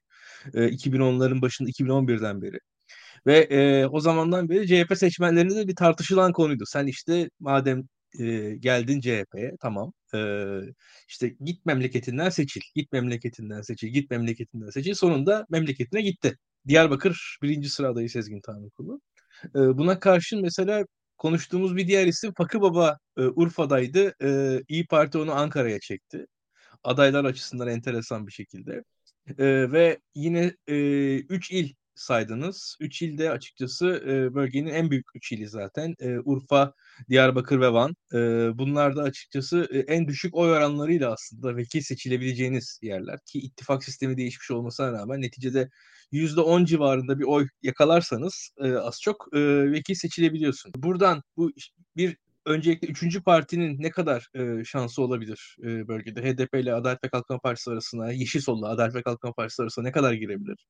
E, 0.54 0.70
2010'ların 0.70 1.42
başında 1.42 1.70
2011'den 1.70 2.42
beri. 2.42 2.58
Ve 3.28 3.38
e, 3.40 3.88
o 3.88 4.00
zamandan 4.00 4.50
beri 4.50 4.68
CHP 4.68 4.98
seçmenlerinde 4.98 5.56
de 5.56 5.68
bir 5.68 5.76
tartışılan 5.76 6.34
konuydu. 6.34 6.64
Sen 6.68 6.88
işte 6.88 7.30
madem 7.40 7.84
e, 8.20 8.56
geldin 8.60 9.02
CHP'ye 9.02 9.52
tamam 9.62 9.94
e, 10.16 10.20
işte 11.10 11.36
git 11.42 11.66
memleketinden 11.66 12.30
seçil, 12.30 12.62
git 12.76 12.92
memleketinden 12.92 13.62
seçil, 13.62 13.88
git 13.88 14.12
memleketinden 14.12 14.70
seçil. 14.70 14.94
Sonunda 14.94 15.46
memleketine 15.50 16.02
gitti. 16.02 16.38
Diyarbakır 16.68 17.38
birinci 17.42 17.70
sıra 17.70 17.90
adayı 17.90 18.10
Sezgin 18.10 18.42
Tanrıkulu. 18.42 19.02
E, 19.56 19.60
buna 19.60 20.00
karşın 20.00 20.42
mesela 20.42 20.86
konuştuğumuz 21.18 21.76
bir 21.76 21.88
diğer 21.88 22.08
isim 22.08 22.34
Fakı 22.38 22.62
Baba 22.62 22.98
e, 23.18 23.22
Urfa'daydı. 23.22 24.14
E, 24.24 24.62
İyi 24.68 24.88
Parti 24.88 25.18
onu 25.18 25.32
Ankara'ya 25.34 25.80
çekti. 25.80 26.26
Adaylar 26.84 27.26
açısından 27.26 27.68
enteresan 27.68 28.28
bir 28.28 28.32
şekilde. 28.32 28.84
E, 29.40 29.72
ve 29.72 30.00
yine 30.16 30.46
3 30.48 30.56
e, 30.68 31.18
üç 31.36 31.52
il 31.52 31.74
saydınız. 31.96 32.78
Üç 32.80 33.02
ilde 33.02 33.32
açıkçası 33.32 34.04
e, 34.08 34.34
bölgenin 34.36 34.70
en 34.70 34.92
büyük 34.92 35.06
üç 35.16 35.32
ili 35.32 35.48
zaten. 35.48 35.96
E, 36.00 36.20
Urfa, 36.20 36.74
Diyarbakır 37.10 37.60
ve 37.62 37.74
Van. 37.74 37.96
E, 38.14 38.18
bunlar 38.58 38.96
da 38.96 39.04
açıkçası 39.04 39.68
e, 39.72 39.80
en 39.80 40.08
düşük 40.08 40.36
oy 40.36 40.52
oranlarıyla 40.52 41.12
aslında 41.14 41.58
vekil 41.58 41.82
seçilebileceğiniz 41.82 42.80
yerler. 42.82 43.20
Ki 43.26 43.40
ittifak 43.40 43.84
sistemi 43.84 44.18
değişmiş 44.18 44.52
olmasına 44.52 44.92
rağmen 44.92 45.22
neticede 45.22 45.70
%10 46.12 46.66
civarında 46.66 47.20
bir 47.20 47.24
oy 47.24 47.48
yakalarsanız 47.64 48.52
e, 48.58 48.74
az 48.74 49.02
çok 49.02 49.28
e, 49.34 49.72
vekil 49.72 49.96
seçilebiliyorsun. 49.96 50.72
Buradan 50.78 51.24
bu 51.38 51.52
bir 51.98 52.18
öncelikle 52.46 52.88
üçüncü 52.88 53.24
partinin 53.24 53.82
ne 53.82 53.90
kadar 53.90 54.28
e, 54.36 54.64
şansı 54.66 55.02
olabilir 55.02 55.58
e, 55.64 55.88
bölgede? 55.88 56.22
HDP 56.22 56.56
ile 56.56 56.74
Adalet 56.74 57.04
ve 57.04 57.10
Kalkınma 57.10 57.40
Partisi 57.40 57.72
arasına, 57.72 58.12
Yeşil 58.12 58.42
Sol'la 58.42 58.70
Adalet 58.70 58.96
ve 58.96 59.04
Kalkınma 59.04 59.34
Partisi 59.34 59.62
arasına 59.62 59.84
ne 59.84 59.92
kadar 59.92 60.14
girebilir? 60.14 60.68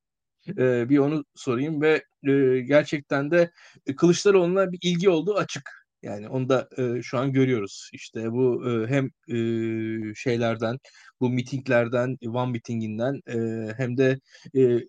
E, 0.48 0.88
bir 0.88 0.98
onu 0.98 1.24
sorayım 1.34 1.82
ve 1.82 2.04
e, 2.28 2.60
gerçekten 2.60 3.30
de 3.30 3.50
e, 3.86 3.96
Kılıçdaroğlu'na 3.96 4.72
bir 4.72 4.78
ilgi 4.82 5.10
olduğu 5.10 5.34
açık. 5.36 5.82
Yani 6.02 6.28
onu 6.28 6.48
da 6.48 6.68
e, 6.78 7.02
şu 7.02 7.18
an 7.18 7.32
görüyoruz. 7.32 7.90
İşte 7.92 8.32
bu 8.32 8.70
e, 8.70 8.86
hem 8.86 9.06
e, 9.06 10.14
şeylerden, 10.14 10.78
bu 11.20 11.30
mitinglerden, 11.30 12.16
Van 12.22 12.50
mitinginden 12.50 13.20
e, 13.28 13.68
hem 13.76 13.96
de 13.96 14.20
e, 14.56 14.80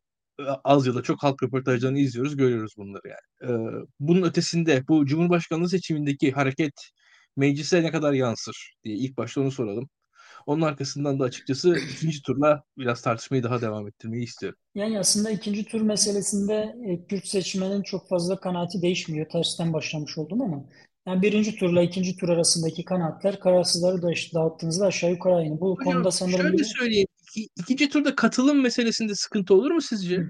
az 0.63 0.87
ya 0.87 0.95
da 0.95 1.03
çok 1.03 1.23
halk 1.23 1.43
röportajlarını 1.43 1.99
izliyoruz, 1.99 2.37
görüyoruz 2.37 2.73
bunları 2.77 3.07
yani. 3.07 3.51
E, 3.51 3.81
bunun 3.99 4.23
ötesinde 4.23 4.87
bu 4.87 5.05
Cumhurbaşkanlığı 5.05 5.69
seçimindeki 5.69 6.31
hareket 6.31 6.73
meclise 7.37 7.83
ne 7.83 7.91
kadar 7.91 8.13
yansır 8.13 8.73
diye 8.83 8.95
ilk 8.95 9.17
başta 9.17 9.41
onu 9.41 9.51
soralım. 9.51 9.89
Onun 10.45 10.61
arkasından 10.61 11.19
da 11.19 11.23
açıkçası 11.23 11.75
ikinci 11.93 12.21
turla 12.21 12.63
biraz 12.77 13.01
tartışmayı 13.01 13.43
daha 13.43 13.61
devam 13.61 13.87
ettirmeyi 13.87 14.23
istiyorum. 14.23 14.59
Yani 14.75 14.99
aslında 14.99 15.29
ikinci 15.31 15.65
tur 15.65 15.81
meselesinde 15.81 16.75
e, 16.87 17.07
Kürt 17.07 17.27
seçmenin 17.27 17.83
çok 17.83 18.09
fazla 18.09 18.39
kanaati 18.39 18.81
değişmiyor. 18.81 19.29
Tersten 19.29 19.73
başlamış 19.73 20.17
oldum 20.17 20.41
ama 20.41 20.65
yani 21.07 21.21
birinci 21.21 21.55
turla 21.55 21.81
ikinci 21.81 22.17
tur 22.17 22.29
arasındaki 22.29 22.85
kanaatler 22.85 23.39
kararsızları 23.39 24.01
da 24.01 24.11
dağıttığınızda 24.33 24.85
aşağı 24.85 25.11
yukarı 25.11 25.35
aynı. 25.35 25.59
Bu 25.59 25.71
Hocam, 25.71 25.93
konuda 25.93 26.11
sanırım 26.11 26.41
şöyle 26.41 26.57
bir... 26.57 26.63
söyleyeyim. 26.63 27.07
İki, 27.35 27.49
ikinci 27.59 27.89
turda 27.89 28.15
katılım 28.15 28.61
meselesinde 28.61 29.15
sıkıntı 29.15 29.53
olur 29.53 29.71
mu 29.71 29.81
sizce? 29.81 30.25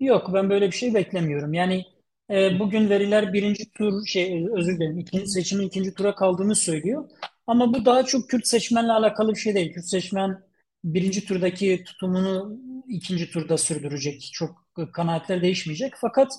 Yok 0.00 0.30
ben 0.34 0.50
böyle 0.50 0.66
bir 0.66 0.76
şey 0.76 0.94
beklemiyorum. 0.94 1.54
Yani 1.54 1.84
e, 2.30 2.58
bugün 2.58 2.90
veriler 2.90 3.32
birinci 3.32 3.70
tur 3.70 4.06
şey 4.06 4.46
özür 4.56 4.76
dilerim 4.76 4.98
ikinci 4.98 5.26
seçimin 5.26 5.66
ikinci 5.66 5.94
tura 5.94 6.14
kaldığını 6.14 6.54
söylüyor. 6.54 7.08
Ama 7.46 7.74
bu 7.74 7.84
daha 7.84 8.04
çok 8.04 8.30
Kürt 8.30 8.46
seçmenle 8.46 8.92
alakalı 8.92 9.34
bir 9.34 9.38
şey 9.38 9.54
değil. 9.54 9.72
Kürt 9.72 9.84
seçmen 9.84 10.42
birinci 10.84 11.24
turdaki 11.24 11.84
tutumunu 11.84 12.58
ikinci 12.88 13.30
turda 13.30 13.58
sürdürecek. 13.58 14.30
Çok 14.32 14.66
kanaatler 14.92 15.42
değişmeyecek. 15.42 15.92
Fakat 15.96 16.32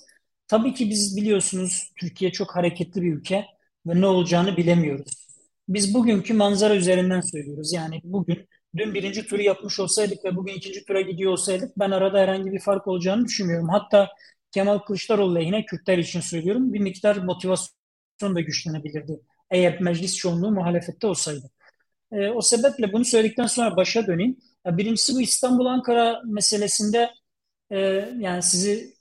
tabii 0.48 0.74
ki 0.74 0.90
biz 0.90 1.18
biliyorsunuz 1.18 1.92
Türkiye 1.96 2.32
çok 2.32 2.56
hareketli 2.56 3.02
bir 3.02 3.14
ülke 3.14 3.46
ve 3.88 4.02
ne 4.02 4.06
olacağını 4.06 4.58
bilemiyoruz. 4.58 5.28
Biz 5.70 5.94
bugünkü 5.94 6.34
manzara 6.34 6.76
üzerinden 6.76 7.22
söylüyoruz. 7.22 7.74
Yani 7.74 8.02
bugün 8.04 8.48
dün 8.78 8.94
birinci 8.94 9.28
turu 9.28 9.42
yapmış 9.42 9.80
olsaydık 9.80 10.26
ve 10.26 10.36
bugün 10.36 10.54
ikinci 10.54 10.86
tura 10.86 11.02
gidiyor 11.02 11.32
olsaydık 11.32 11.80
ben 11.80 11.92
arada 11.92 12.20
herhangi 12.20 12.52
bir 12.52 12.60
fark 12.60 12.88
olacağını 12.88 13.26
düşünmüyorum. 13.26 13.70
Hatta 13.70 14.10
Kemal 14.52 14.80
Kılıçdaroğlu 14.80 15.36
lehine 15.36 15.66
Kürtler 15.66 15.98
için 15.98 16.20
söylüyorum 16.20 16.74
bir 16.74 16.80
miktar 16.80 17.16
motivasyon 17.18 18.36
da 18.36 18.42
güçlenebilirdi 18.42 19.20
eğer 19.54 19.82
meclis 19.82 20.16
çoğunluğu 20.16 20.52
muhalefette 20.52 21.08
olsaydı. 21.08 21.52
E, 22.12 22.30
o 22.30 22.42
sebeple 22.42 22.94
bunu 22.94 23.06
söyledikten 23.06 23.48
sonra 23.48 23.78
başa 23.78 24.08
döneyim. 24.08 24.38
Ya 24.66 24.78
birincisi 24.78 25.16
bu 25.16 25.22
İstanbul-Ankara 25.22 26.22
meselesinde 26.26 27.12
e, 27.72 27.80
yani 28.20 28.44
sizi 28.44 28.94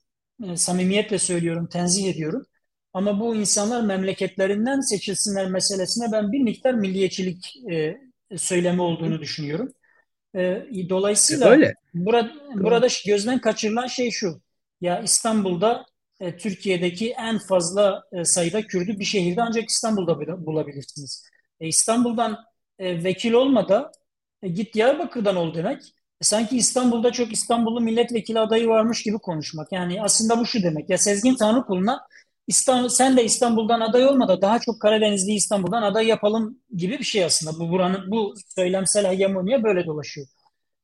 e, 0.44 0.56
samimiyetle 0.56 1.18
söylüyorum, 1.18 1.68
tenzih 1.72 2.10
ediyorum. 2.10 2.46
Ama 2.92 3.20
bu 3.20 3.36
insanlar 3.36 3.82
memleketlerinden 3.82 4.80
seçilsinler 4.80 5.50
meselesine 5.50 6.12
ben 6.12 6.32
bir 6.32 6.40
miktar 6.40 6.74
milliyetçilik 6.74 7.56
e, 7.72 8.00
söylemi 8.36 8.82
olduğunu 8.82 9.20
düşünüyorum. 9.20 9.72
E, 10.34 10.66
dolayısıyla 10.88 11.48
Öyle. 11.48 11.74
Burada, 11.94 12.32
burada 12.54 12.88
gözden 13.06 13.40
kaçırılan 13.40 13.86
şey 13.86 14.10
şu. 14.10 14.40
Ya 14.80 15.00
İstanbul'da 15.00 15.86
e, 16.20 16.36
Türkiye'deki 16.36 17.10
en 17.10 17.38
fazla 17.38 18.02
e, 18.12 18.24
sayıda 18.24 18.62
Kürdü 18.62 18.98
bir 18.98 19.04
şehirde 19.04 19.42
ancak 19.42 19.68
İstanbul'da 19.68 20.46
bulabilirsiniz. 20.46 21.24
E, 21.60 21.68
İstanbul'dan 21.68 22.38
e, 22.78 23.04
vekil 23.04 23.32
olmadı 23.32 23.90
e, 24.42 24.48
git 24.48 24.74
Diyarbakır'dan 24.74 25.36
ol 25.36 25.54
demek. 25.54 25.82
E, 26.20 26.24
sanki 26.24 26.56
İstanbul'da 26.56 27.12
çok 27.12 27.32
İstanbullu 27.32 27.80
milletvekili 27.80 28.38
adayı 28.38 28.68
varmış 28.68 29.02
gibi 29.02 29.18
konuşmak. 29.18 29.72
Yani 29.72 30.02
aslında 30.02 30.38
bu 30.38 30.46
şu 30.46 30.62
demek. 30.62 30.90
Ya 30.90 30.98
Sezgin 30.98 31.34
Tanrıkulu'na 31.34 32.00
İstanbul, 32.46 32.88
sen 32.88 33.16
de 33.16 33.24
İstanbul'dan 33.24 33.80
aday 33.80 34.06
olma 34.06 34.28
da 34.28 34.42
daha 34.42 34.58
çok 34.58 34.80
Karadenizli 34.80 35.32
İstanbul'dan 35.32 35.82
aday 35.82 36.06
yapalım 36.06 36.58
gibi 36.76 36.98
bir 36.98 37.04
şey 37.04 37.24
aslında. 37.24 37.58
Bu 37.60 37.70
buranın 37.70 38.10
bu 38.10 38.34
söylemsel 38.56 39.06
hegemonya 39.06 39.62
böyle 39.62 39.86
dolaşıyor. 39.86 40.26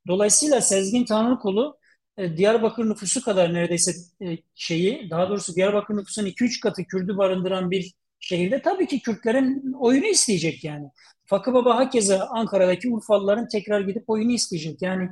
Dolayısıyla 0.09 0.61
Sezgin 0.61 1.05
Tanrıkulu 1.05 1.79
e, 2.17 2.37
Diyarbakır 2.37 2.85
nüfusu 2.91 3.23
kadar 3.23 3.55
neredeyse 3.55 3.93
e, 4.23 4.39
şeyi, 4.55 5.11
daha 5.11 5.29
doğrusu 5.29 5.55
Diyarbakır 5.55 5.97
nüfusunun 5.97 6.27
2-3 6.27 6.61
katı 6.61 6.85
Kürdü 6.85 7.17
barındıran 7.17 7.71
bir 7.71 7.95
şehirde 8.21 8.63
tabii 8.63 8.87
ki 8.87 9.03
Kürtlerin 9.03 9.73
oyunu 9.73 10.07
isteyecek 10.07 10.65
yani. 10.65 10.91
Fakı 11.25 11.55
Baba 11.55 11.77
hakeza 11.77 12.29
Ankara'daki 12.31 12.91
Urfalıların 12.91 13.49
tekrar 13.49 13.81
gidip 13.81 14.11
oyunu 14.11 14.33
isteyecek. 14.33 14.83
Yani 14.83 15.09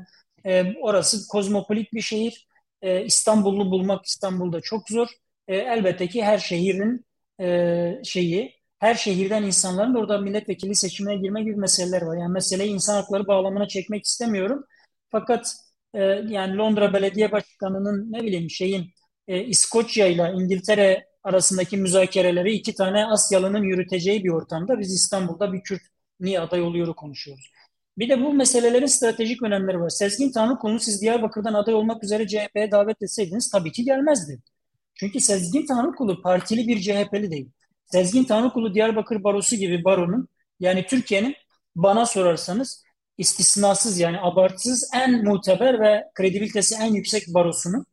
e, 0.46 0.74
orası 0.80 1.28
kozmopolit 1.28 1.92
bir 1.92 2.00
şehir. 2.00 2.48
E, 2.82 3.04
İstanbullu 3.04 3.70
bulmak 3.70 4.06
İstanbul'da 4.06 4.60
çok 4.60 4.88
zor. 4.88 5.08
E, 5.48 5.56
elbette 5.56 6.08
ki 6.08 6.24
her 6.24 6.38
şehrin 6.38 7.06
e, 7.40 8.00
şeyi, 8.04 8.54
her 8.78 8.94
şehirden 8.94 9.42
insanların 9.42 9.94
orada 9.94 10.18
milletvekili 10.18 10.74
seçimine 10.74 11.16
girme 11.16 11.42
gibi 11.42 11.56
meseleler 11.56 12.02
var. 12.02 12.16
Yani 12.16 12.32
meseleyi 12.32 12.70
insan 12.70 12.94
hakları 12.94 13.26
bağlamına 13.26 13.68
çekmek 13.68 14.04
istemiyorum. 14.04 14.64
Fakat 15.10 15.52
e, 15.94 16.02
yani 16.28 16.56
Londra 16.56 16.92
Belediye 16.92 17.32
Başkanı'nın 17.32 18.12
ne 18.12 18.22
bileyim 18.22 18.50
şeyin 18.50 18.90
e, 19.28 19.44
İskoçya 19.44 20.06
ile 20.06 20.32
İngiltere 20.36 21.06
arasındaki 21.24 21.76
müzakereleri 21.76 22.52
iki 22.52 22.74
tane 22.74 23.06
Asyalı'nın 23.06 23.62
yürüteceği 23.62 24.24
bir 24.24 24.30
ortamda 24.30 24.78
biz 24.80 24.94
İstanbul'da 24.94 25.52
bir 25.52 25.60
Kürt 25.60 25.82
niye 26.20 26.40
aday 26.40 26.62
oluyoru 26.62 26.94
konuşuyoruz. 26.96 27.50
Bir 27.98 28.08
de 28.08 28.22
bu 28.22 28.34
meselelerin 28.34 28.86
stratejik 28.86 29.42
önemleri 29.42 29.80
var. 29.80 29.88
Sezgin 29.88 30.32
Tanrıkulu'nu 30.32 30.80
siz 30.80 31.02
Diyarbakır'dan 31.02 31.54
aday 31.54 31.74
olmak 31.74 32.04
üzere 32.04 32.26
CHP'ye 32.26 32.70
davet 32.70 33.02
etseydiniz 33.02 33.50
tabii 33.50 33.72
ki 33.72 33.84
gelmezdi. 33.84 34.42
Çünkü 34.96 35.20
Sezgin 35.20 35.66
Tanrıkulu 35.66 36.22
partili 36.22 36.68
bir 36.68 36.80
CHP'li 36.80 37.30
değil. 37.30 37.50
Sezgin 37.84 38.24
Tanrıkulu 38.24 38.74
Diyarbakır 38.74 39.24
Barosu 39.24 39.56
gibi 39.56 39.84
baronun 39.84 40.28
yani 40.60 40.86
Türkiye'nin 40.86 41.34
bana 41.76 42.06
sorarsanız 42.06 42.84
istisnasız 43.18 43.98
yani 43.98 44.20
abartısız 44.20 44.90
en 44.94 45.24
muteber 45.24 45.80
ve 45.80 46.04
kredibilitesi 46.14 46.74
en 46.74 46.94
yüksek 46.94 47.28
barosunun 47.28 47.86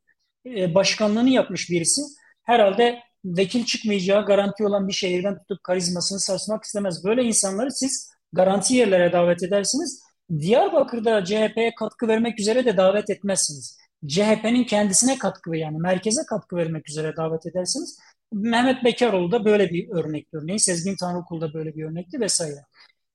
e, 0.45 0.75
başkanlığını 0.75 1.29
yapmış 1.29 1.69
birisi. 1.69 2.01
Herhalde 2.43 2.99
vekil 3.25 3.65
çıkmayacağı 3.65 4.25
garanti 4.25 4.65
olan 4.65 4.87
bir 4.87 4.93
şehirden 4.93 5.37
tutup 5.37 5.63
karizmasını 5.63 6.19
sarsmak 6.19 6.63
istemez. 6.63 7.03
Böyle 7.03 7.23
insanları 7.23 7.71
siz 7.71 8.11
garanti 8.33 8.75
yerlere 8.75 9.11
davet 9.11 9.43
edersiniz. 9.43 10.03
Diyarbakır'da 10.39 11.25
CHP'ye 11.25 11.75
katkı 11.79 12.07
vermek 12.07 12.39
üzere 12.39 12.65
de 12.65 12.77
davet 12.77 13.09
etmezsiniz. 13.09 13.77
CHP'nin 14.07 14.63
kendisine 14.63 15.17
katkı 15.17 15.55
yani 15.55 15.77
merkeze 15.77 16.21
katkı 16.29 16.55
vermek 16.55 16.89
üzere 16.89 17.15
davet 17.17 17.45
edersiniz. 17.45 17.99
Mehmet 18.31 18.83
Bekaroğlu 18.83 19.31
da 19.31 19.45
böyle 19.45 19.69
bir 19.69 19.89
örnek 19.89 20.27
örneğin. 20.33 20.57
Sezgin 20.57 20.95
Tanrıkul 20.95 21.41
da 21.41 21.53
böyle 21.53 21.75
bir 21.75 21.83
örnekti 21.83 22.19
vesaire. 22.19 22.65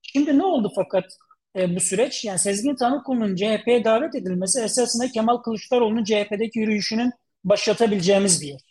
Şimdi 0.01 0.37
ne 0.37 0.43
oldu 0.43 0.71
fakat 0.75 1.05
e, 1.55 1.75
bu 1.75 1.79
süreç? 1.79 2.25
Yani 2.25 2.39
Sezgin 2.39 2.75
Tanrıkul'un 2.75 3.35
CHP'ye 3.35 3.83
davet 3.83 4.15
edilmesi 4.15 4.61
esasında 4.61 5.07
Kemal 5.07 5.37
Kılıçdaroğlu'nun 5.37 6.03
CHP'deki 6.03 6.59
yürüyüşünün 6.59 7.11
başlatabileceğimiz 7.43 8.41
bir 8.41 8.47
yer. 8.47 8.61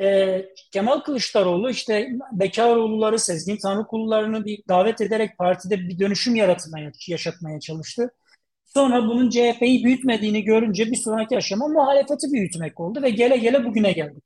E, 0.00 0.42
Kemal 0.72 1.00
Kılıçdaroğlu 1.00 1.70
işte 1.70 2.08
Bekaroğulları, 2.32 3.18
Sezgin 3.18 3.56
Tanrıkullarını 3.56 4.44
bir 4.44 4.62
davet 4.68 5.00
ederek 5.00 5.38
partide 5.38 5.78
bir 5.78 5.98
dönüşüm 5.98 6.34
yaratmaya, 6.34 6.92
yaşatmaya 7.08 7.60
çalıştı. 7.60 8.10
Sonra 8.76 9.08
bunun 9.08 9.30
CHP'yi 9.30 9.84
büyütmediğini 9.84 10.44
görünce 10.44 10.86
bir 10.90 10.96
sonraki 10.96 11.36
aşama 11.36 11.68
muhalefeti 11.68 12.32
büyütmek 12.32 12.80
oldu 12.80 13.02
ve 13.02 13.10
gele 13.10 13.36
gele 13.36 13.64
bugüne 13.64 13.92
geldik. 13.92 14.24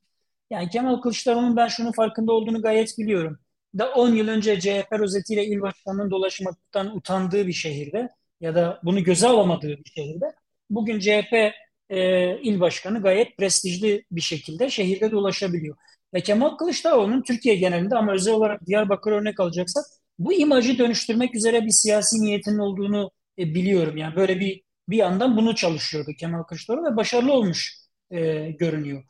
Yani 0.50 0.68
Kemal 0.70 1.00
Kılıçdaroğlu'nun 1.00 1.56
ben 1.56 1.68
şunun 1.68 1.92
farkında 1.92 2.32
olduğunu 2.32 2.62
gayet 2.62 2.98
biliyorum. 2.98 3.38
Da 3.78 3.92
10 3.92 4.14
yıl 4.14 4.28
önce 4.28 4.60
CHP 4.60 4.92
rozetiyle 4.98 5.46
il 5.46 5.60
başkanının 5.60 6.10
dolaşmaktan 6.10 6.96
utandığı 6.96 7.46
bir 7.46 7.52
şehirde 7.52 8.08
ya 8.40 8.54
da 8.54 8.80
bunu 8.84 9.04
göze 9.04 9.28
alamadığı 9.28 9.68
bir 9.68 9.90
şehirde 9.96 10.26
bugün 10.70 11.00
CHP 11.00 11.52
e, 11.88 12.38
il 12.42 12.60
başkanı 12.60 13.02
gayet 13.02 13.36
prestijli 13.38 14.04
bir 14.10 14.20
şekilde 14.20 14.70
şehirde 14.70 15.10
dolaşabiliyor. 15.10 15.76
Ve 16.14 16.20
Kemal 16.20 16.56
Kılıçdaroğlu'nun 16.56 17.22
Türkiye 17.22 17.54
genelinde 17.54 17.96
ama 17.96 18.12
özel 18.12 18.34
olarak 18.34 18.66
Diyarbakır 18.66 19.12
örnek 19.12 19.40
alacaksak 19.40 19.84
bu 20.18 20.32
imajı 20.32 20.78
dönüştürmek 20.78 21.34
üzere 21.34 21.66
bir 21.66 21.72
siyasi 21.72 22.20
niyetinin 22.20 22.58
olduğunu 22.58 23.10
e, 23.40 23.54
biliyorum. 23.54 23.96
Yani 23.96 24.16
böyle 24.16 24.40
bir 24.40 24.62
bir 24.88 24.96
yandan 24.96 25.36
bunu 25.36 25.54
çalışıyordu 25.54 26.10
Kemal 26.18 26.42
Kılıçdaroğlu 26.42 26.92
ve 26.92 26.96
başarılı 26.96 27.32
olmuş 27.32 27.76
e, 28.10 28.50
görünüyor. 28.50 29.04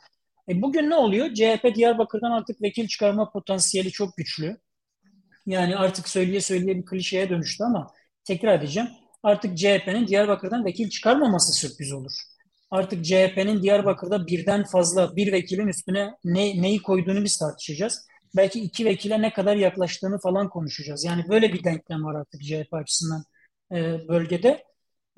E, 0.48 0.62
bugün 0.62 0.90
ne 0.90 0.94
oluyor? 0.94 1.34
CHP 1.34 1.74
Diyarbakır'dan 1.74 2.30
artık 2.30 2.62
vekil 2.62 2.88
çıkarma 2.88 3.30
potansiyeli 3.30 3.90
çok 3.90 4.16
güçlü. 4.16 4.60
Yani 5.46 5.76
artık 5.76 6.08
söyleye 6.08 6.40
söyleye 6.40 6.76
bir 6.76 6.84
klişeye 6.84 7.30
dönüştü 7.30 7.64
ama 7.64 7.90
tekrar 8.24 8.58
edeceğim. 8.58 8.88
Artık 9.22 9.58
CHP'nin 9.58 10.06
Diyarbakır'dan 10.06 10.64
vekil 10.64 10.90
çıkarmaması 10.90 11.52
sürpriz 11.52 11.92
olur. 11.92 12.12
Artık 12.70 13.04
CHP'nin 13.04 13.62
Diyarbakır'da 13.62 14.26
birden 14.26 14.64
fazla 14.64 15.16
bir 15.16 15.32
vekilin 15.32 15.68
üstüne 15.68 16.14
ne, 16.24 16.62
neyi 16.62 16.82
koyduğunu 16.82 17.24
biz 17.24 17.38
tartışacağız. 17.38 18.06
Belki 18.36 18.60
iki 18.60 18.84
vekile 18.84 19.22
ne 19.22 19.32
kadar 19.32 19.56
yaklaştığını 19.56 20.18
falan 20.20 20.48
konuşacağız. 20.48 21.04
Yani 21.04 21.24
böyle 21.28 21.52
bir 21.52 21.64
denklem 21.64 22.04
var 22.04 22.14
artık 22.14 22.42
CHP 22.42 22.74
açısından 22.74 23.24
e, 23.72 24.08
bölgede. 24.08 24.64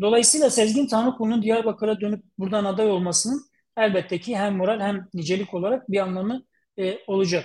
Dolayısıyla 0.01 0.51
Sezgin 0.51 0.87
Tanrıkulu'nun 0.87 1.43
Diyarbakır'a 1.43 2.01
dönüp 2.01 2.25
buradan 2.39 2.65
aday 2.65 2.91
olmasının 2.91 3.43
elbette 3.77 4.21
ki 4.21 4.37
hem 4.37 4.57
moral 4.57 4.81
hem 4.81 5.09
nicelik 5.15 5.55
olarak 5.55 5.91
bir 5.91 5.99
anlamı 5.99 6.43
e, 6.79 6.99
olacak. 7.07 7.45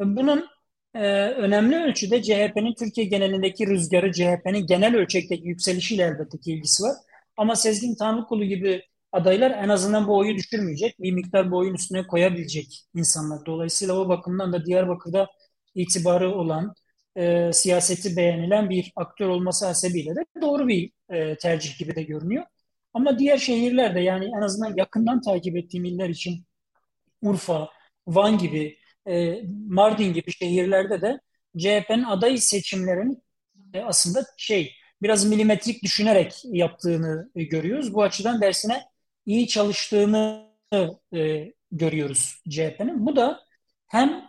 Bunun 0.00 0.46
e, 0.94 1.00
önemli 1.30 1.76
ölçüde 1.76 2.22
CHP'nin 2.22 2.74
Türkiye 2.74 3.06
genelindeki 3.06 3.66
rüzgarı, 3.66 4.12
CHP'nin 4.12 4.66
genel 4.66 4.96
ölçekteki 4.96 5.48
yükselişiyle 5.48 6.02
elbette 6.02 6.38
ki 6.38 6.52
ilgisi 6.52 6.82
var. 6.82 6.96
Ama 7.36 7.56
Sezgin 7.56 7.94
Tanrıkulu 7.94 8.44
gibi 8.44 8.82
adaylar 9.12 9.50
en 9.50 9.68
azından 9.68 10.06
bu 10.08 10.18
oyu 10.18 10.34
düşürmeyecek. 10.36 11.00
Bir 11.00 11.12
miktar 11.12 11.50
bu 11.50 11.56
oyun 11.58 11.74
üstüne 11.74 12.06
koyabilecek 12.06 12.84
insanlar. 12.94 13.46
Dolayısıyla 13.46 13.94
o 13.94 14.08
bakımdan 14.08 14.52
da 14.52 14.66
Diyarbakır'da 14.66 15.28
itibarı 15.74 16.34
olan, 16.34 16.74
e, 17.18 17.52
siyaseti 17.52 18.16
beğenilen 18.16 18.70
bir 18.70 18.92
aktör 18.96 19.28
olması 19.28 19.66
hasebiyle 19.66 20.16
de 20.16 20.24
doğru 20.40 20.68
bir 20.68 20.92
e, 21.10 21.36
tercih 21.38 21.78
gibi 21.78 21.96
de 21.96 22.02
görünüyor. 22.02 22.44
Ama 22.94 23.18
diğer 23.18 23.38
şehirlerde 23.38 24.00
yani 24.00 24.24
en 24.24 24.42
azından 24.42 24.76
yakından 24.76 25.20
takip 25.20 25.56
ettiğim 25.56 25.84
iller 25.84 26.08
için 26.08 26.44
Urfa, 27.22 27.68
Van 28.06 28.38
gibi, 28.38 28.78
e, 29.08 29.42
Mardin 29.68 30.12
gibi 30.12 30.32
şehirlerde 30.32 31.00
de 31.00 31.20
CHP'nin 31.58 32.04
aday 32.04 32.36
seçimlerini 32.36 33.16
e, 33.74 33.80
aslında 33.80 34.26
şey 34.36 34.74
biraz 35.02 35.24
milimetrik 35.26 35.82
düşünerek 35.82 36.42
yaptığını 36.44 37.30
e, 37.34 37.44
görüyoruz. 37.44 37.94
Bu 37.94 38.02
açıdan 38.02 38.40
dersine 38.40 38.82
iyi 39.26 39.48
çalıştığını 39.48 40.48
e, 41.14 41.52
görüyoruz 41.72 42.42
CHP'nin. 42.50 43.06
Bu 43.06 43.16
da 43.16 43.40
hem 43.86 44.27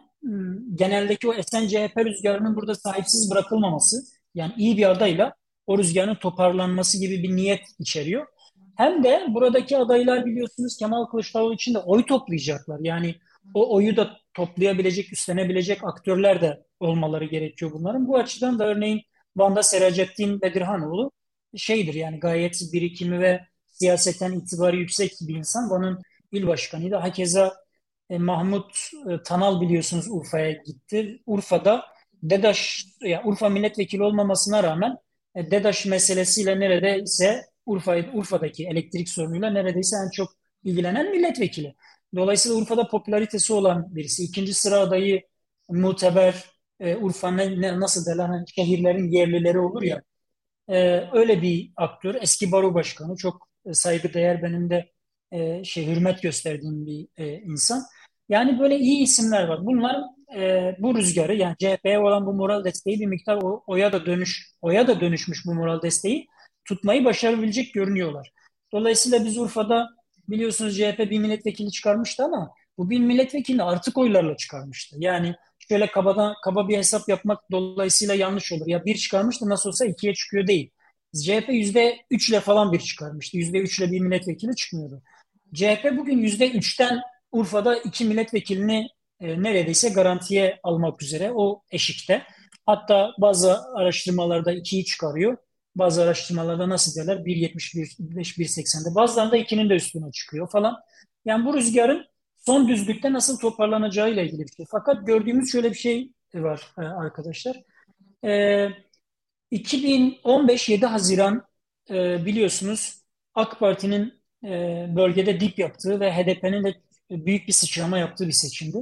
geneldeki 0.76 1.28
o 1.28 1.34
esen 1.34 1.68
CHP 1.68 1.98
rüzgarının 1.98 2.56
burada 2.56 2.76
sahipsiz 2.76 3.32
bırakılmaması, 3.32 4.04
yani 4.36 4.54
iyi 4.58 4.78
bir 4.78 4.92
adayla 4.92 5.34
o 5.68 5.78
rüzgarın 5.78 6.16
toparlanması 6.16 7.00
gibi 7.00 7.24
bir 7.24 7.36
niyet 7.36 7.62
içeriyor. 7.80 8.28
Hem 8.78 9.04
de 9.04 9.26
buradaki 9.30 9.78
adaylar 9.78 10.26
biliyorsunuz 10.26 10.78
Kemal 10.78 11.06
Kılıçdaroğlu 11.06 11.54
için 11.54 11.74
de 11.74 11.78
oy 11.78 12.06
toplayacaklar. 12.06 12.80
Yani 12.82 13.16
o 13.54 13.76
oyu 13.76 13.98
da 13.98 14.18
toplayabilecek, 14.34 15.14
üstlenebilecek 15.14 15.84
aktörler 15.84 16.42
de 16.42 16.64
olmaları 16.80 17.26
gerekiyor 17.26 17.72
bunların. 17.74 18.08
Bu 18.08 18.18
açıdan 18.18 18.60
da 18.60 18.68
örneğin 18.68 19.02
Van'da 19.36 19.64
Seracettin 19.64 20.42
Bedirhanoğlu 20.42 21.12
şeydir 21.58 21.94
yani 21.94 22.20
gayet 22.20 22.62
birikimi 22.74 23.20
ve 23.20 23.42
siyaseten 23.72 24.32
itibarı 24.32 24.78
yüksek 24.78 25.12
bir 25.22 25.36
insan. 25.36 25.70
Van'ın 25.70 26.02
il 26.32 26.48
başkanıydı. 26.48 26.96
Hakeza 26.96 27.54
e, 28.10 28.18
Mahmut 28.18 28.92
e, 29.10 29.24
Tanal 29.24 29.62
biliyorsunuz 29.62 30.08
Urfa'ya 30.10 30.52
gitti. 30.52 31.22
Urfa'da 31.26 31.86
DEDAŞ, 32.24 32.86
yani 33.02 33.22
Urfa 33.26 33.50
milletvekili 33.50 34.04
olmamasına 34.04 34.64
rağmen 34.64 34.98
e, 35.36 35.52
DEDAŞ 35.52 35.86
meselesiyle 35.86 36.60
neredeyse 36.60 37.46
Urfa, 37.66 37.98
Urfa'daki 38.14 38.68
elektrik 38.68 39.10
sorunuyla 39.10 39.50
neredeyse 39.50 39.96
en 40.06 40.10
çok 40.10 40.30
ilgilenen 40.64 41.12
milletvekili. 41.12 41.76
Dolayısıyla 42.16 42.58
Urfa'da 42.58 42.88
popülaritesi 42.88 43.54
olan 43.54 43.96
birisi. 43.96 44.24
İkinci 44.24 44.54
sıra 44.54 44.80
adayı 44.80 45.22
muteber 45.70 46.46
e, 46.80 46.96
Urfa 46.96 47.32
ne, 47.32 47.62
ne, 47.62 47.80
nasıl 47.80 48.06
derler 48.06 48.26
hani 48.28 48.46
şehirlerin 48.56 49.12
yerlileri 49.12 49.60
olur 49.60 49.82
ya 49.84 50.02
e, 50.70 51.10
öyle 51.14 51.42
bir 51.42 51.72
aktör. 51.78 52.16
Eski 52.22 52.52
baro 52.52 52.74
başkanı 52.74 53.16
çok 53.16 53.48
e, 53.66 53.74
saygıdeğer 53.74 54.44
benim 54.44 54.70
de 54.70 54.92
e, 55.32 55.64
şey 55.64 55.88
hürmet 55.88 56.22
gösterdiğim 56.22 56.86
bir 56.86 57.08
e, 57.18 57.42
insan. 57.42 57.84
Yani 58.30 58.60
böyle 58.60 58.78
iyi 58.78 59.04
isimler 59.04 59.48
var. 59.48 59.66
Bunlar 59.66 60.02
e, 60.36 60.76
bu 60.80 60.96
rüzgarı 60.98 61.36
yani 61.36 61.56
CHP'ye 61.60 62.00
olan 62.00 62.26
bu 62.26 62.34
moral 62.34 62.64
desteği 62.64 63.00
bir 63.00 63.06
miktar 63.06 63.36
o, 63.44 63.64
oya 63.68 63.94
da 63.94 64.06
dönüş 64.06 64.54
oya 64.62 64.88
da 64.88 65.02
dönüşmüş 65.02 65.46
bu 65.46 65.54
moral 65.54 65.82
desteği 65.82 66.28
tutmayı 66.66 67.06
başarabilecek 67.06 67.74
görünüyorlar. 67.74 68.32
Dolayısıyla 68.72 69.26
biz 69.26 69.38
Urfa'da 69.38 69.90
biliyorsunuz 70.28 70.78
CHP 70.78 71.00
bir 71.00 71.20
milletvekili 71.20 71.72
çıkarmıştı 71.72 72.24
ama 72.24 72.52
bu 72.78 72.90
bir 72.90 73.00
milletvekilini 73.00 73.64
artık 73.64 73.98
oylarla 73.98 74.38
çıkarmıştı. 74.38 74.96
Yani 75.00 75.36
şöyle 75.70 75.88
kabadan, 75.88 76.36
kaba 76.44 76.68
bir 76.68 76.78
hesap 76.78 77.10
yapmak 77.10 77.52
dolayısıyla 77.52 78.14
yanlış 78.16 78.52
olur. 78.52 78.68
Ya 78.68 78.86
bir 78.86 78.96
çıkarmıştı 78.96 79.50
nasıl 79.50 79.70
olsa 79.70 79.86
ikiye 79.86 80.14
çıkıyor 80.14 80.48
değil. 80.48 80.72
CHP 81.24 81.50
yüzde 81.50 81.98
üçle 82.10 82.40
falan 82.40 82.74
bir 82.74 82.80
çıkarmıştı. 82.80 83.38
Yüzde 83.38 83.58
üçle 83.58 83.92
bir 83.92 84.00
milletvekili 84.00 84.56
çıkmıyordu. 84.56 85.02
CHP 85.54 85.98
bugün 85.98 86.18
yüzde 86.18 86.52
üçten 86.52 87.02
Urfa'da 87.32 87.76
iki 87.76 88.06
milletvekilini 88.06 88.90
e, 89.20 89.44
neredeyse 89.44 89.90
garantiye 89.90 90.60
almak 90.64 91.04
üzere 91.04 91.32
o 91.36 91.62
eşikte. 91.72 92.24
Hatta 92.66 93.12
bazı 93.18 93.58
araştırmalarda 93.76 94.52
ikiyi 94.52 94.86
çıkarıyor. 94.86 95.38
Bazı 95.76 96.04
araştırmalarda 96.04 96.70
nasıl 96.70 97.02
derler 97.02 97.18
1.71, 97.18 98.00
1.80'de. 98.16 98.96
Bazılarında 98.96 99.38
ikinin 99.38 99.70
de 99.70 99.76
üstüne 99.76 100.12
çıkıyor 100.12 100.50
falan. 100.52 100.78
Yani 101.26 101.46
bu 101.46 101.54
rüzgarın 101.54 102.06
son 102.38 102.68
düzlükte 102.68 103.14
nasıl 103.14 103.40
toparlanacağıyla 103.40 104.24
ilgili 104.24 104.42
bir 104.42 104.52
şey. 104.52 104.66
Fakat 104.72 105.08
gördüğümüz 105.08 105.52
şöyle 105.52 105.70
bir 105.70 105.78
şey 105.78 106.12
var 106.34 106.62
e, 106.78 106.82
arkadaşlar. 106.82 107.58
E, 108.26 108.68
2015 109.52 110.70
7 110.70 110.86
Haziran 110.86 111.44
e, 111.90 112.26
biliyorsunuz 112.26 113.02
AK 113.34 113.60
Parti'nin 113.60 114.20
bölgede 114.96 115.40
dip 115.40 115.60
yaptığı 115.60 116.00
ve 116.00 116.12
HDP'nin 116.12 116.64
de 116.64 116.76
büyük 117.10 117.48
bir 117.48 117.54
sıçrama 117.54 117.98
yaptığı 117.98 118.28
bir 118.28 118.32
seçimdi. 118.32 118.78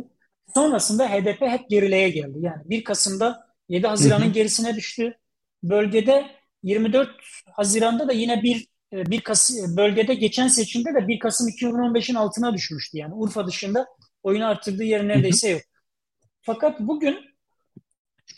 Sonrasında 0.54 1.10
HDP 1.10 1.42
hep 1.42 1.70
gerileye 1.70 2.10
geldi. 2.10 2.38
Yani 2.42 2.62
1 2.66 2.84
Kasım'da 2.84 3.48
7 3.70 3.88
Haziran'ın 3.88 4.34
gerisine 4.34 4.76
düştü. 4.76 5.18
Bölgede 5.64 6.26
24 6.64 7.10
Haziran'da 7.52 8.08
da 8.08 8.14
yine 8.14 8.44
bir 8.44 8.68
bir 8.94 9.22
Kasım 9.22 9.78
bölgede 9.78 10.14
geçen 10.14 10.48
seçimde 10.48 10.94
de 10.94 11.08
1 11.08 11.20
Kasım 11.20 11.48
2015'in 11.48 12.16
altına 12.16 12.54
düşmüştü. 12.54 12.98
Yani 12.98 13.14
Urfa 13.14 13.48
dışında 13.48 13.88
oyunu 14.24 14.48
arttırdığı 14.48 14.84
yer 14.84 15.08
neredeyse 15.08 15.50
yok. 15.50 15.62
Fakat 16.42 16.80
bugün 16.80 17.20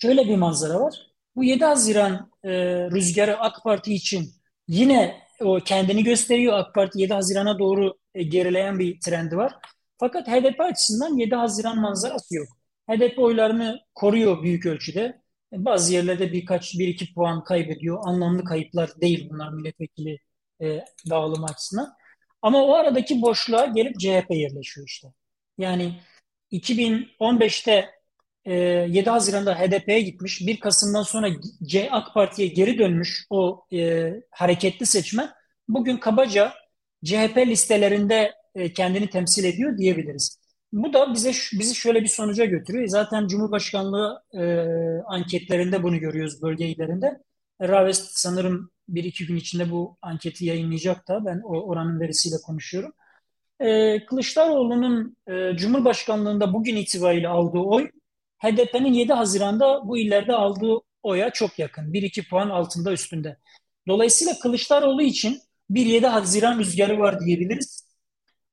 şöyle 0.01 0.27
bir 0.27 0.35
manzara 0.35 0.79
var. 0.79 1.07
Bu 1.35 1.43
7 1.43 1.65
Haziran 1.65 2.31
e, 2.43 2.51
rüzgarı 2.91 3.39
AK 3.39 3.63
Parti 3.63 3.93
için 3.93 4.33
yine 4.67 5.21
o 5.41 5.59
kendini 5.59 6.03
gösteriyor. 6.03 6.53
AK 6.57 6.75
Parti 6.75 7.01
7 7.01 7.13
Haziran'a 7.13 7.59
doğru 7.59 7.97
e, 8.15 8.23
gerileyen 8.23 8.79
bir 8.79 8.99
trendi 8.99 9.37
var. 9.37 9.55
Fakat 9.99 10.27
HDP 10.27 10.61
açısından 10.61 11.17
7 11.17 11.35
Haziran 11.35 11.79
manzarası 11.79 12.35
yok. 12.35 12.47
HDP 12.89 13.19
oylarını 13.19 13.79
koruyor 13.95 14.43
büyük 14.43 14.65
ölçüde. 14.65 15.21
Bazı 15.53 15.93
yerlerde 15.93 16.33
birkaç, 16.33 16.79
bir 16.79 16.87
iki 16.87 17.13
puan 17.13 17.43
kaybediyor. 17.43 17.99
Anlamlı 18.03 18.43
kayıplar 18.43 19.01
değil 19.01 19.29
bunlar 19.29 19.53
milletvekili 19.53 20.19
e, 20.61 20.85
dağılımı 21.09 21.45
açısından. 21.45 21.93
Ama 22.41 22.63
o 22.63 22.73
aradaki 22.73 23.21
boşluğa 23.21 23.65
gelip 23.65 23.99
CHP 23.99 24.31
yerleşiyor 24.31 24.87
işte. 24.87 25.07
Yani 25.57 25.99
2015'te 26.51 27.89
e, 28.45 28.53
7 28.53 29.09
Haziran'da 29.09 29.59
HDP'ye 29.59 30.01
gitmiş, 30.01 30.47
1 30.47 30.59
Kasım'dan 30.59 31.03
sonra 31.03 31.29
C 31.63 31.91
AK 31.91 32.13
Parti'ye 32.13 32.47
geri 32.47 32.77
dönmüş 32.77 33.25
o 33.29 33.65
e, 33.73 34.13
hareketli 34.31 34.85
seçmen 34.85 35.29
bugün 35.67 35.97
kabaca 35.97 36.53
CHP 37.05 37.37
listelerinde 37.37 38.38
e, 38.55 38.73
kendini 38.73 39.09
temsil 39.09 39.43
ediyor 39.43 39.77
diyebiliriz. 39.77 40.39
Bu 40.73 40.93
da 40.93 41.13
bize 41.13 41.31
bizi 41.59 41.75
şöyle 41.75 42.01
bir 42.01 42.07
sonuca 42.07 42.45
götürüyor. 42.45 42.87
Zaten 42.87 43.27
Cumhurbaşkanlığı 43.27 44.23
e, 44.33 44.43
anketlerinde 45.05 45.83
bunu 45.83 45.99
görüyoruz 45.99 46.41
bölge 46.41 46.67
illerinde. 46.67 47.19
Ravest 47.61 48.17
sanırım 48.19 48.71
bir 48.89 49.03
iki 49.03 49.25
gün 49.25 49.35
içinde 49.35 49.71
bu 49.71 49.97
anketi 50.01 50.45
yayınlayacak 50.45 51.07
da 51.07 51.25
ben 51.25 51.41
o 51.43 51.61
oranın 51.61 51.99
verisiyle 51.99 52.35
konuşuyorum. 52.45 52.93
E, 53.59 54.05
Kılıçdaroğlu'nun 54.05 55.17
e, 55.27 55.57
Cumhurbaşkanlığında 55.57 56.53
bugün 56.53 56.75
itibariyle 56.75 57.27
aldığı 57.27 57.59
oy 57.59 57.89
HDP'nin 58.39 58.93
7 58.93 59.13
Haziran'da 59.13 59.87
bu 59.87 59.97
illerde 59.97 60.33
aldığı 60.33 60.77
oya 61.03 61.29
çok 61.29 61.59
yakın. 61.59 61.93
1-2 61.93 62.29
puan 62.29 62.49
altında 62.49 62.91
üstünde. 62.91 63.37
Dolayısıyla 63.87 64.33
Kılıçdaroğlu 64.39 65.01
için 65.01 65.41
bir 65.69 65.85
7 65.85 66.07
Haziran 66.07 66.59
rüzgarı 66.59 66.99
var 66.99 67.19
diyebiliriz. 67.19 67.88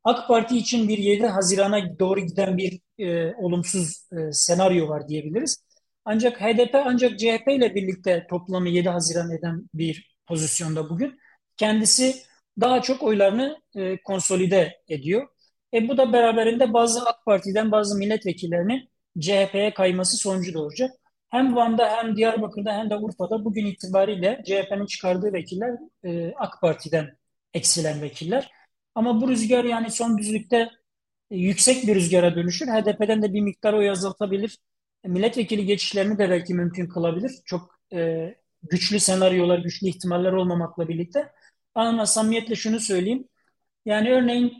AK 0.06 0.28
Parti 0.28 0.58
için 0.58 0.88
bir 0.88 0.98
7 0.98 1.26
Haziran'a 1.26 1.98
doğru 1.98 2.20
giden 2.20 2.56
bir 2.56 2.80
e, 2.98 3.34
olumsuz 3.34 4.08
e, 4.12 4.32
senaryo 4.32 4.88
var 4.88 5.08
diyebiliriz. 5.08 5.64
Ancak 6.04 6.40
HDP 6.40 6.74
ancak 6.74 7.18
CHP 7.18 7.48
ile 7.48 7.74
birlikte 7.74 8.26
toplamı 8.30 8.68
7 8.68 8.88
Haziran 8.88 9.30
eden 9.30 9.68
bir 9.74 10.16
pozisyonda 10.26 10.90
bugün. 10.90 11.18
Kendisi 11.56 12.16
daha 12.60 12.82
çok 12.82 13.02
oylarını 13.02 13.58
e, 13.76 14.02
konsolide 14.02 14.82
ediyor. 14.88 15.28
E, 15.74 15.88
bu 15.88 15.98
da 15.98 16.12
beraberinde 16.12 16.72
bazı 16.72 17.08
AK 17.08 17.24
Parti'den 17.24 17.72
bazı 17.72 17.98
milletvekillerinin 17.98 18.88
CHP'ye 19.20 19.74
kayması 19.74 20.16
sonucu 20.16 20.54
doğuracak. 20.54 20.90
Hem 21.28 21.56
Van'da 21.56 21.96
hem 21.96 22.16
Diyarbakır'da 22.16 22.72
hem 22.72 22.90
de 22.90 22.96
Urfa'da 22.96 23.44
bugün 23.44 23.66
itibariyle 23.66 24.42
CHP'nin 24.46 24.86
çıkardığı 24.86 25.32
vekiller 25.32 25.70
e, 26.04 26.32
AK 26.36 26.60
Parti'den 26.60 27.16
eksilen 27.54 28.02
vekiller. 28.02 28.50
Ama 28.96 29.20
bu 29.20 29.28
rüzgar 29.28 29.64
yani 29.64 29.90
son 29.90 30.18
düzlükte 30.18 30.70
e, 31.30 31.36
yüksek 31.36 31.86
bir 31.86 31.94
rüzgara 31.94 32.36
dönüşür. 32.36 32.66
HDP'den 32.66 33.22
de 33.22 33.32
bir 33.34 33.40
miktar 33.40 33.72
oy 33.72 33.90
azaltabilir. 33.90 34.58
E, 35.04 35.08
milletvekili 35.08 35.66
geçişlerini 35.66 36.18
de 36.18 36.30
belki 36.30 36.54
mümkün 36.54 36.88
kılabilir. 36.88 37.32
Çok 37.44 37.80
e, 37.92 38.34
güçlü 38.62 39.00
senaryolar, 39.00 39.58
güçlü 39.58 39.88
ihtimaller 39.88 40.32
olmamakla 40.32 40.88
birlikte. 40.88 41.32
Ama 41.74 42.06
samimiyetle 42.06 42.54
şunu 42.54 42.80
söyleyeyim. 42.80 43.28
Yani 43.86 44.12
örneğin 44.12 44.52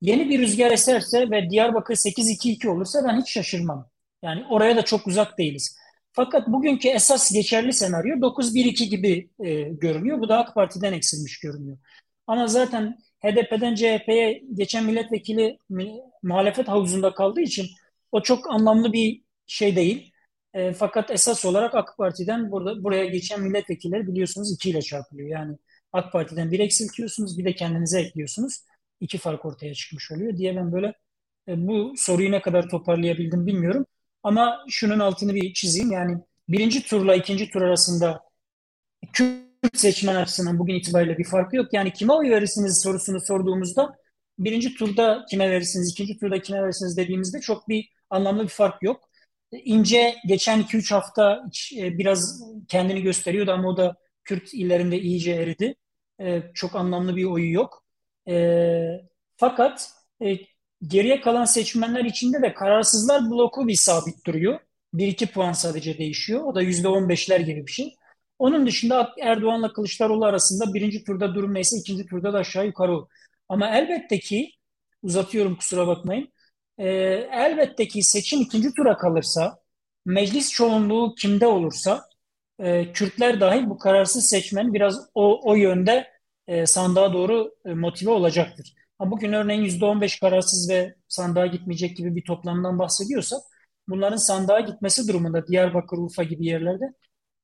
yeni 0.00 0.28
bir 0.30 0.38
rüzgar 0.38 0.70
eserse 0.70 1.30
ve 1.30 1.50
Diyarbakır 1.50 1.94
8-2-2 1.94 2.68
olursa 2.68 3.04
ben 3.08 3.20
hiç 3.20 3.30
şaşırmam. 3.32 3.90
Yani 4.22 4.44
oraya 4.50 4.76
da 4.76 4.82
çok 4.84 5.06
uzak 5.06 5.38
değiliz. 5.38 5.78
Fakat 6.12 6.48
bugünkü 6.48 6.88
esas 6.88 7.32
geçerli 7.32 7.72
senaryo 7.72 8.16
9-1-2 8.16 8.84
gibi 8.84 9.30
e, 9.40 9.62
görünüyor. 9.62 10.20
Bu 10.20 10.28
da 10.28 10.38
AK 10.38 10.54
Parti'den 10.54 10.92
eksilmiş 10.92 11.40
görünüyor. 11.40 11.78
Ama 12.26 12.46
zaten 12.46 12.98
HDP'den 13.20 13.74
CHP'ye 13.74 14.42
geçen 14.54 14.84
milletvekili 14.84 15.58
muhalefet 16.22 16.68
havuzunda 16.68 17.14
kaldığı 17.14 17.40
için 17.40 17.66
o 18.12 18.22
çok 18.22 18.50
anlamlı 18.50 18.92
bir 18.92 19.22
şey 19.46 19.76
değil. 19.76 20.12
E, 20.54 20.72
fakat 20.72 21.10
esas 21.10 21.44
olarak 21.44 21.74
AK 21.74 21.96
Parti'den 21.98 22.50
burada 22.50 22.84
buraya 22.84 23.04
geçen 23.04 23.40
milletvekilleri 23.40 24.06
biliyorsunuz 24.06 24.52
2 24.52 24.70
ile 24.70 24.82
çarpılıyor. 24.82 25.28
Yani 25.28 25.56
AK 25.92 26.12
Parti'den 26.12 26.52
bir 26.52 26.60
eksiltiyorsunuz 26.60 27.38
bir 27.38 27.44
de 27.44 27.54
kendinize 27.54 28.00
ekliyorsunuz. 28.00 28.64
İki 29.00 29.18
fark 29.18 29.44
ortaya 29.44 29.74
çıkmış 29.74 30.10
oluyor 30.10 30.36
diye 30.36 30.56
ben 30.56 30.72
böyle 30.72 30.94
e, 31.48 31.66
bu 31.68 31.94
soruyu 31.96 32.30
ne 32.30 32.40
kadar 32.40 32.68
toparlayabildim 32.68 33.46
bilmiyorum. 33.46 33.86
Ama 34.22 34.64
şunun 34.68 34.98
altını 34.98 35.34
bir 35.34 35.54
çizeyim. 35.54 35.92
Yani 35.92 36.18
birinci 36.48 36.82
turla 36.82 37.14
ikinci 37.14 37.50
tur 37.50 37.62
arasında 37.62 38.20
Kürt 39.12 39.49
seçmen 39.74 40.14
açısından 40.16 40.58
bugün 40.58 40.74
itibariyle 40.74 41.18
bir 41.18 41.24
farkı 41.24 41.56
yok. 41.56 41.72
Yani 41.72 41.92
kime 41.92 42.12
oy 42.12 42.30
verirsiniz 42.30 42.82
sorusunu 42.82 43.20
sorduğumuzda 43.20 43.96
birinci 44.38 44.74
turda 44.74 45.24
kime 45.30 45.50
verirsiniz, 45.50 45.90
ikinci 45.92 46.18
turda 46.18 46.42
kime 46.42 46.62
verirsiniz 46.62 46.96
dediğimizde 46.96 47.40
çok 47.40 47.68
bir 47.68 47.88
anlamlı 48.10 48.42
bir 48.42 48.48
fark 48.48 48.82
yok. 48.82 49.10
İnce 49.52 50.14
geçen 50.28 50.60
2-3 50.60 50.94
hafta 50.94 51.44
e, 51.78 51.98
biraz 51.98 52.42
kendini 52.68 53.02
gösteriyordu 53.02 53.52
ama 53.52 53.68
o 53.68 53.76
da 53.76 53.96
Kürt 54.24 54.54
illerinde 54.54 55.00
iyice 55.00 55.32
eridi. 55.32 55.74
E, 56.20 56.42
çok 56.54 56.76
anlamlı 56.76 57.16
bir 57.16 57.24
oyu 57.24 57.52
yok. 57.52 57.84
E, 58.28 58.34
fakat 59.36 59.90
Geriye 60.86 61.20
kalan 61.20 61.44
seçmenler 61.44 62.04
içinde 62.04 62.42
de 62.42 62.54
kararsızlar 62.54 63.30
bloku 63.30 63.68
bir 63.68 63.74
sabit 63.74 64.26
duruyor. 64.26 64.60
Bir 64.94 65.06
iki 65.06 65.26
puan 65.26 65.52
sadece 65.52 65.98
değişiyor. 65.98 66.44
O 66.44 66.54
da 66.54 66.62
yüzde 66.62 66.88
on 66.88 67.08
beşler 67.08 67.40
gibi 67.40 67.66
bir 67.66 67.72
şey. 67.72 67.94
Onun 68.40 68.66
dışında 68.66 69.14
Erdoğan'la 69.20 69.72
Kılıçdaroğlu 69.72 70.24
arasında 70.24 70.74
birinci 70.74 71.04
turda 71.04 71.34
durum 71.34 71.54
neyse 71.54 71.76
ikinci 71.76 72.06
turda 72.06 72.32
da 72.32 72.38
aşağı 72.38 72.66
yukarı 72.66 72.96
o. 72.96 73.08
Ama 73.48 73.70
elbette 73.76 74.18
ki 74.18 74.52
uzatıyorum 75.02 75.56
kusura 75.56 75.86
bakmayın. 75.86 76.32
E, 76.78 76.88
elbette 77.32 77.88
ki 77.88 78.02
seçim 78.02 78.40
ikinci 78.40 78.74
tura 78.74 78.96
kalırsa 78.96 79.58
meclis 80.06 80.52
çoğunluğu 80.52 81.14
kimde 81.14 81.46
olursa 81.46 82.04
e, 82.58 82.92
Kürtler 82.92 83.40
dahil 83.40 83.70
bu 83.70 83.78
kararsız 83.78 84.26
seçmen 84.28 84.74
biraz 84.74 85.08
o, 85.14 85.50
o 85.50 85.54
yönde 85.54 86.08
e, 86.48 86.66
sandığa 86.66 87.12
doğru 87.12 87.54
e, 87.64 87.74
motive 87.74 88.10
olacaktır. 88.10 88.74
Ha, 88.98 89.10
bugün 89.10 89.32
örneğin 89.32 89.62
%15 89.64 90.20
kararsız 90.20 90.70
ve 90.70 90.94
sandığa 91.08 91.46
gitmeyecek 91.46 91.96
gibi 91.96 92.16
bir 92.16 92.24
toplamdan 92.24 92.78
bahsediyorsak 92.78 93.40
bunların 93.88 94.16
sandığa 94.16 94.60
gitmesi 94.60 95.08
durumunda 95.08 95.46
Diyarbakır, 95.46 95.98
Urfa 95.98 96.22
gibi 96.22 96.46
yerlerde 96.46 96.84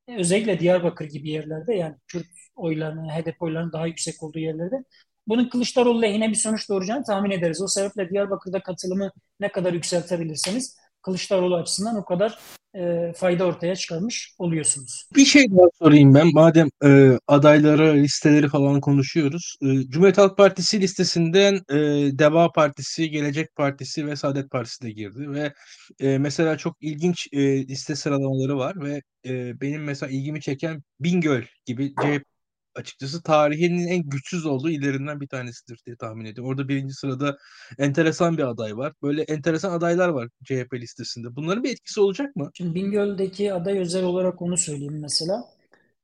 özellikle 0.09 0.61
Diyarbakır 0.61 1.05
gibi 1.05 1.31
yerlerde 1.31 1.75
yani 1.75 1.95
Kürt 2.07 2.27
oylarının, 2.57 3.09
HDP 3.09 3.43
oylarının 3.43 3.73
daha 3.73 3.87
yüksek 3.87 4.23
olduğu 4.23 4.39
yerlerde 4.39 4.85
bunun 5.29 5.49
Kılıçdaroğlu 5.49 6.03
lehine 6.03 6.29
bir 6.29 6.35
sonuç 6.35 6.69
doğuracağını 6.69 7.05
tahmin 7.05 7.31
ederiz. 7.31 7.63
O 7.63 7.69
sebeple 7.69 8.11
Diyarbakır'da 8.11 8.63
katılımı 8.63 9.11
ne 9.41 9.53
kadar 9.53 9.73
yükseltebilirseniz 9.73 10.77
Kılıçdaroğlu 11.07 11.57
açısından 11.57 11.97
o 11.97 12.05
kadar 12.05 12.39
e, 12.75 13.13
fayda 13.17 13.45
ortaya 13.45 13.77
çıkarmış 13.77 14.35
oluyorsunuz. 14.39 15.09
Bir 15.17 15.25
şey 15.25 15.51
daha 15.51 15.67
sorayım 15.79 16.15
ben. 16.15 16.31
Madem 16.35 16.69
e, 16.85 17.19
adayları, 17.29 17.95
listeleri 17.95 18.49
falan 18.49 18.81
konuşuyoruz. 18.81 19.57
E, 19.63 19.67
Cumhuriyet 19.67 20.19
Halk 20.19 20.37
Partisi 20.37 20.81
listesinden 20.81 21.55
e, 21.55 21.77
Deva 22.19 22.53
Partisi, 22.53 23.11
Gelecek 23.11 23.57
Partisi 23.57 24.07
ve 24.07 24.17
Saadet 24.17 24.51
Partisi 24.51 24.83
de 24.83 24.91
girdi 24.91 25.31
ve 25.31 25.53
e, 26.01 26.19
mesela 26.19 26.59
çok 26.59 26.77
ilginç 26.81 27.29
e, 27.33 27.69
liste 27.69 27.97
sıralamaları 27.97 28.59
var 28.59 28.75
ve 28.81 29.03
e, 29.27 29.61
benim 29.61 29.85
mesela 29.85 30.11
ilgimi 30.11 30.41
çeken 30.41 30.83
Bingöl 31.01 31.43
gibi 31.67 31.95
CHP 31.95 32.36
açıkçası 32.77 33.23
tarihinin 33.23 33.89
en 33.89 34.03
güçsüz 34.03 34.47
olduğu 34.47 34.71
illerinden 34.71 35.21
bir 35.21 35.29
tanesidir 35.29 35.81
diye 35.87 35.97
tahmin 35.97 36.25
ediyorum. 36.25 36.51
Orada 36.51 36.69
birinci 36.69 36.95
sırada 36.95 37.39
enteresan 37.79 38.39
bir 38.39 38.43
aday 38.43 38.77
var. 38.77 38.93
Böyle 39.03 39.23
enteresan 39.23 39.73
adaylar 39.73 40.09
var 40.09 40.29
CHP 40.45 40.75
listesinde. 40.75 41.37
Bunların 41.37 41.65
bir 41.65 41.71
etkisi 41.71 42.01
olacak 42.01 42.37
mı? 42.37 42.51
Şimdi 42.55 42.75
Bingöl'deki 42.75 43.53
aday 43.53 43.79
özel 43.79 44.05
olarak 44.05 44.43
onu 44.43 44.57
söyleyeyim 44.57 45.01
mesela. 45.01 45.45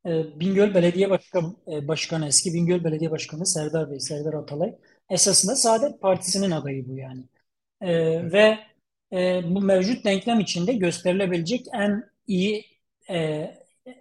Ee, 0.06 0.40
Bingöl 0.40 0.74
Belediye 0.74 1.10
Başkan, 1.10 1.56
e, 1.72 1.88
Başkanı, 1.88 2.26
eski 2.26 2.54
Bingöl 2.54 2.84
Belediye 2.84 3.10
Başkanı 3.10 3.46
Serdar 3.46 3.90
Bey, 3.90 4.00
Serdar 4.00 4.34
Atalay. 4.34 4.74
Esasında 5.10 5.56
Saadet 5.56 6.00
Partisi'nin 6.00 6.50
adayı 6.50 6.88
bu 6.88 6.96
yani. 6.98 7.24
Ee, 7.80 8.32
ve 8.32 8.58
e, 9.12 9.42
bu 9.54 9.60
mevcut 9.60 10.04
denklem 10.04 10.40
içinde 10.40 10.72
gösterilebilecek 10.72 11.66
en 11.74 12.04
iyi 12.26 12.64
e, 13.10 13.50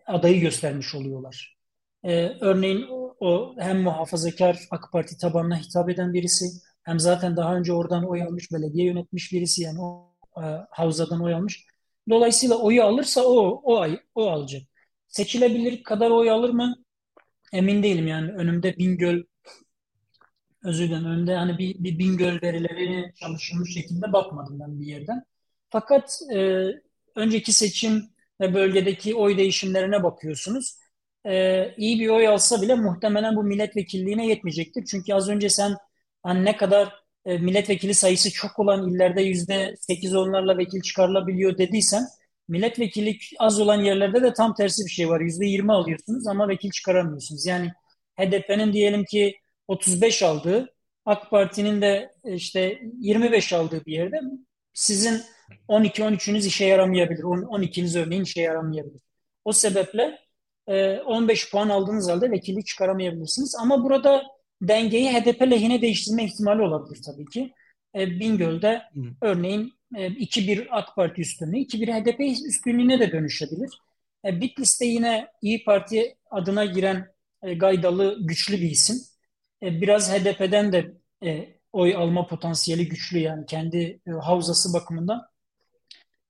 adayı 0.07 0.41
göstermiş 0.41 0.95
oluyorlar. 0.95 1.60
Ee, 2.03 2.37
örneğin 2.41 2.87
o 3.19 3.55
hem 3.59 3.81
muhafazakar 3.81 4.59
AK 4.71 4.91
Parti 4.91 5.17
tabanına 5.17 5.57
hitap 5.57 5.89
eden 5.89 6.13
birisi 6.13 6.45
hem 6.83 6.99
zaten 6.99 7.37
daha 7.37 7.55
önce 7.55 7.73
oradan 7.73 8.09
oy 8.09 8.23
almış 8.23 8.51
belediye 8.51 8.85
yönetmiş 8.85 9.33
birisi 9.33 9.61
yani 9.61 9.81
o 9.81 10.15
e, 10.37 10.45
havzadan 10.71 11.23
oy 11.23 11.33
almış. 11.33 11.65
Dolayısıyla 12.09 12.55
oyu 12.55 12.83
alırsa 12.83 13.21
o 13.23 13.61
o 13.63 13.79
ay 13.79 13.99
o 14.15 14.29
alacak. 14.29 14.61
Seçilebilir 15.07 15.83
kadar 15.83 16.11
oy 16.11 16.29
alır 16.29 16.49
mı? 16.49 16.75
Emin 17.53 17.83
değilim 17.83 18.07
yani 18.07 18.31
önümde 18.31 18.77
Bingöl 18.77 19.23
özür 20.63 20.87
dilerim 20.89 21.05
önümde 21.05 21.35
hani 21.35 21.57
bir, 21.57 21.83
bir 21.83 21.99
Bingöl 21.99 22.41
verilerini 22.41 23.13
çalışılmış 23.15 23.73
şekilde 23.73 24.13
bakmadım 24.13 24.59
ben 24.59 24.79
bir 24.79 24.85
yerden. 24.85 25.23
Fakat 25.69 26.19
e, 26.33 26.67
önceki 27.15 27.53
seçim 27.53 28.09
ve 28.41 28.53
bölgedeki 28.53 29.15
oy 29.15 29.37
değişimlerine 29.37 30.03
bakıyorsunuz. 30.03 30.77
E, 31.25 31.65
iyi 31.77 31.99
bir 31.99 32.07
oy 32.09 32.27
alsa 32.27 32.61
bile 32.61 32.75
muhtemelen 32.75 33.35
bu 33.35 33.43
milletvekilliğine 33.43 34.27
yetmeyecektir. 34.27 34.85
Çünkü 34.85 35.13
az 35.13 35.29
önce 35.29 35.49
sen 35.49 35.75
hani 36.23 36.45
ne 36.45 36.57
kadar 36.57 36.93
e, 37.25 37.37
milletvekili 37.37 37.93
sayısı 37.93 38.31
çok 38.31 38.59
olan 38.59 38.89
illerde 38.89 39.21
yüzde 39.21 39.75
sekiz 39.79 40.15
onlarla 40.15 40.57
vekil 40.57 40.81
çıkarılabiliyor 40.81 41.57
dediysen 41.57 42.03
milletvekili 42.47 43.17
az 43.39 43.59
olan 43.59 43.83
yerlerde 43.83 44.21
de 44.23 44.33
tam 44.33 44.53
tersi 44.55 44.85
bir 44.85 44.91
şey 44.91 45.09
var. 45.09 45.21
Yüzde 45.21 45.45
yirmi 45.45 45.73
alıyorsunuz 45.73 46.27
ama 46.27 46.47
vekil 46.47 46.71
çıkaramıyorsunuz. 46.71 47.45
Yani 47.45 47.71
HDP'nin 48.19 48.73
diyelim 48.73 49.05
ki 49.05 49.35
35 49.67 50.23
aldığı, 50.23 50.73
AK 51.05 51.29
Parti'nin 51.31 51.81
de 51.81 52.11
e, 52.23 52.35
işte 52.35 52.79
25 52.99 53.53
aldığı 53.53 53.85
bir 53.85 53.93
yerde 53.93 54.19
sizin 54.73 55.21
12-13'ünüz 55.67 56.47
işe 56.47 56.65
yaramayabilir. 56.65 57.23
12'niz 57.23 57.99
örneğin 57.99 58.23
işe 58.23 58.41
yaramayabilir. 58.41 59.01
O 59.45 59.53
sebeple 59.53 60.19
15 60.67 61.45
e, 61.45 61.49
puan 61.49 61.69
aldığınız 61.69 62.09
halde 62.09 62.31
vekillik 62.31 62.67
çıkaramayabilirsiniz. 62.67 63.55
Ama 63.61 63.83
burada 63.83 64.23
dengeyi 64.61 65.11
HDP 65.11 65.41
lehine 65.41 65.81
değiştirme 65.81 66.23
ihtimali 66.25 66.61
olabilir 66.61 67.01
tabii 67.05 67.25
ki. 67.25 67.53
E, 67.95 68.19
Bingöl'de 68.19 68.81
Hı. 68.93 69.01
örneğin 69.21 69.73
2-1 69.91 70.67
AK 70.69 70.95
Parti 70.95 71.21
üstünlüğü, 71.21 71.57
2-1 71.57 72.01
HDP 72.01 72.19
üstünlüğüne 72.47 72.99
de 72.99 73.11
dönüşebilir. 73.11 73.69
Bitlis'te 74.25 74.85
yine 74.85 75.27
İyi 75.41 75.63
Parti 75.63 76.15
adına 76.31 76.65
giren 76.65 77.07
Gaydalı 77.55 78.17
güçlü 78.21 78.53
bir 78.53 78.71
isim. 78.71 78.97
Biraz 79.61 80.13
HDP'den 80.13 80.71
de 80.71 80.93
oy 81.73 81.95
alma 81.95 82.27
potansiyeli 82.27 82.87
güçlü 82.87 83.19
yani 83.19 83.45
kendi 83.45 84.01
havzası 84.21 84.73
bakımından. 84.73 85.21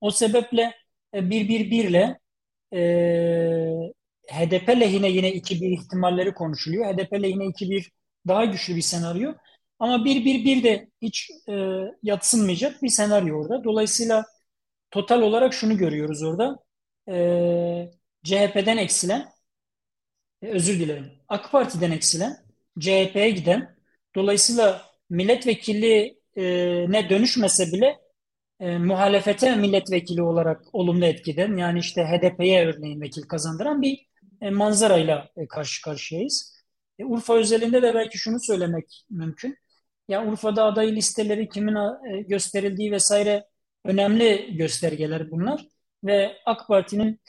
O 0.02 0.12
sebeple 0.12 0.74
e, 1.14 1.30
bir 1.30 1.50
bir 1.50 1.72
birle 1.72 2.20
e, 2.74 2.82
HDP 4.32 4.70
lehine 4.70 5.10
yine 5.10 5.30
2-1 5.32 5.74
ihtimalleri 5.74 6.34
konuşuluyor. 6.34 6.94
HDP 6.94 7.14
lehine 7.14 7.44
2-1 7.46 7.92
daha 8.28 8.46
güçlü 8.46 8.76
bir 8.76 8.82
senaryo. 8.82 9.34
Ama 9.80 10.06
1-1-1 10.06 10.64
de 10.64 10.90
hiç 11.02 11.32
e, 11.50 11.54
yatsınmayacak 12.04 12.84
bir 12.84 12.90
senaryo 12.90 13.42
orada. 13.42 13.64
Dolayısıyla 13.64 14.26
total 14.92 15.22
olarak 15.22 15.54
şunu 15.54 15.78
görüyoruz 15.78 16.24
orada. 16.24 16.60
E, 17.10 17.92
CHP'den 18.24 18.78
eksilen, 18.78 19.30
e, 20.42 20.48
özür 20.48 20.80
dilerim, 20.80 21.12
AK 21.28 21.52
Parti'den 21.52 21.92
eksilen, 21.92 22.38
CHP'ye 22.80 23.30
giden, 23.30 23.76
dolayısıyla 24.16 24.82
milletvekili 25.10 26.18
e, 26.36 26.44
ne 26.92 27.10
dönüşmese 27.10 27.66
bile 27.72 28.00
e, 28.60 28.78
muhalefete 28.78 29.56
milletvekili 29.56 30.22
olarak 30.22 30.76
olumlu 30.76 31.06
etkiden 31.06 31.58
yani 31.58 31.80
işte 31.80 32.04
HDP'ye 32.04 32.68
örneğin 32.68 33.02
vekil 33.02 33.22
kazandıran 33.22 33.82
bir 33.82 34.11
manzarayla 34.50 35.30
e, 35.38 35.48
karşı 35.48 35.82
karşıyayız. 35.82 36.62
E, 37.00 37.06
Urfa 37.06 37.36
özelinde 37.36 37.82
de 37.82 37.94
belki 37.94 38.18
şunu 38.18 38.40
söylemek 38.40 39.06
mümkün. 39.10 39.58
Ya 40.08 40.26
Urfa'da 40.26 40.66
aday 40.66 40.96
listeleri 40.96 41.50
kimin 41.50 41.76
e, 41.76 42.22
gösterildiği 42.22 42.92
vesaire 42.92 43.46
önemli 43.86 44.56
göstergeler 44.58 45.32
bunlar 45.32 45.68
ve 46.04 46.38
AK 46.46 46.68
Parti'nin 46.68 47.22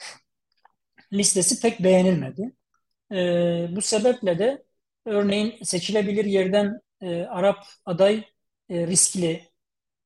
listesi 1.13 1.61
pek 1.61 1.83
beğenilmedi. 1.83 2.51
E, 3.11 3.15
bu 3.75 3.81
sebeple 3.81 4.39
de 4.39 4.63
örneğin 5.05 5.63
seçilebilir 5.63 6.25
yerden 6.25 6.81
e, 7.01 7.23
Arap 7.23 7.65
aday 7.85 8.23
e, 8.69 8.87
riskli 8.87 9.29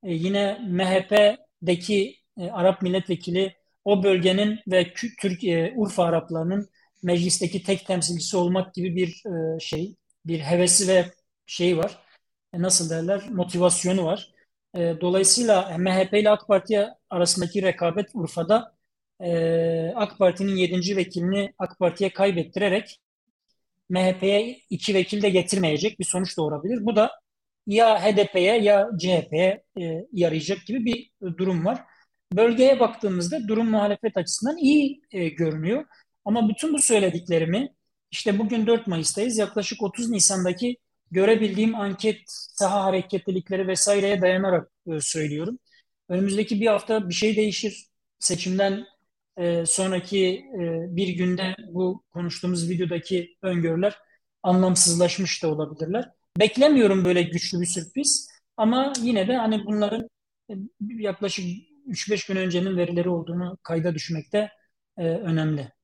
e, 0.03 0.13
yine 0.13 0.59
MHP'deki 0.69 2.15
e, 2.37 2.49
Arap 2.49 2.81
milletvekili 2.81 3.55
o 3.85 4.03
bölgenin 4.03 4.59
ve 4.67 4.93
Türkiye 5.21 5.73
Urfa 5.75 6.03
Araplarının 6.03 6.69
meclisteki 7.03 7.63
tek 7.63 7.85
temsilcisi 7.85 8.37
olmak 8.37 8.73
gibi 8.73 8.95
bir 8.95 9.23
e, 9.25 9.59
şey, 9.59 9.95
bir 10.25 10.39
hevesi 10.39 10.87
ve 10.87 11.05
şey 11.45 11.77
var. 11.77 11.99
E, 12.53 12.61
nasıl 12.61 12.89
derler? 12.89 13.29
Motivasyonu 13.29 14.05
var. 14.05 14.33
E, 14.75 14.79
dolayısıyla 15.01 15.77
MHP 15.77 16.13
ile 16.13 16.29
AK 16.29 16.47
Parti 16.47 16.87
arasındaki 17.09 17.61
rekabet 17.61 18.09
Urfa'da 18.13 18.77
AK 19.95 20.17
Parti'nin 20.19 20.55
7. 20.55 20.95
vekilini 20.97 21.53
AK 21.59 21.79
Parti'ye 21.79 22.13
kaybettirerek 22.13 22.99
MHP'ye 23.89 24.59
iki 24.69 24.93
vekil 24.93 25.21
de 25.21 25.29
getirmeyecek 25.29 25.99
bir 25.99 26.05
sonuç 26.05 26.37
doğurabilir. 26.37 26.85
Bu 26.85 26.95
da 26.95 27.11
ya 27.67 28.03
HDP'ye 28.03 28.61
ya 28.61 28.89
CHP'ye 28.99 29.63
yarayacak 30.13 30.65
gibi 30.65 30.85
bir 30.85 31.11
durum 31.37 31.65
var. 31.65 31.83
Bölgeye 32.33 32.79
baktığımızda 32.79 33.47
durum 33.47 33.69
muhalefet 33.69 34.17
açısından 34.17 34.57
iyi 34.57 35.01
görünüyor. 35.37 35.85
Ama 36.27 36.49
bütün 36.49 36.73
bu 36.73 36.79
söylediklerimi 36.79 37.75
işte 38.11 38.39
bugün 38.39 38.67
4 38.67 38.87
Mayıs'tayız. 38.87 39.37
Yaklaşık 39.37 39.83
30 39.83 40.09
Nisan'daki 40.09 40.77
görebildiğim 41.11 41.75
anket, 41.75 42.21
saha 42.27 42.83
hareketlilikleri 42.83 43.67
vesaireye 43.67 44.21
dayanarak 44.21 44.71
e, 44.87 44.99
söylüyorum. 45.01 45.59
Önümüzdeki 46.09 46.61
bir 46.61 46.67
hafta 46.67 47.09
bir 47.09 47.13
şey 47.13 47.35
değişir. 47.35 47.87
Seçimden 48.19 48.85
e, 49.37 49.65
sonraki 49.65 50.25
e, 50.35 50.59
bir 50.95 51.07
günde 51.07 51.55
bu 51.69 52.03
konuştuğumuz 52.13 52.69
videodaki 52.69 53.35
öngörüler 53.41 53.97
anlamsızlaşmış 54.43 55.43
da 55.43 55.47
olabilirler. 55.47 56.09
Beklemiyorum 56.39 57.05
böyle 57.05 57.23
güçlü 57.23 57.61
bir 57.61 57.65
sürpriz 57.65 58.29
ama 58.57 58.93
yine 59.01 59.27
de 59.27 59.35
hani 59.37 59.65
bunların 59.65 60.09
yaklaşık 60.79 61.45
3-5 61.87 62.27
gün 62.27 62.35
öncenin 62.35 62.77
verileri 62.77 63.09
olduğunu 63.09 63.57
kayda 63.63 63.95
düşmekte 63.95 64.49
önemli. 64.97 65.76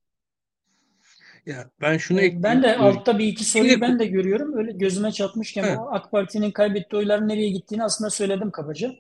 Ya 1.46 1.70
ben 1.82 1.98
şunu 1.98 2.22
e, 2.22 2.24
ekleyeyim. 2.24 2.44
Ben 2.44 2.64
de 2.64 2.78
altta 2.78 3.20
bir 3.20 3.28
iki 3.28 3.46
soruyu 3.46 3.82
ben 3.82 4.00
de 4.00 4.06
görüyorum. 4.06 4.58
Öyle 4.58 4.72
gözüme 4.72 5.12
çarpmışken 5.12 5.64
evet. 5.64 5.78
AK 5.92 6.12
Parti'nin 6.12 6.52
kaybettiği 6.52 7.00
oyların 7.00 7.28
nereye 7.28 7.50
gittiğini 7.50 7.84
aslında 7.84 8.10
söyledim 8.10 8.52
kabaca. 8.52 8.92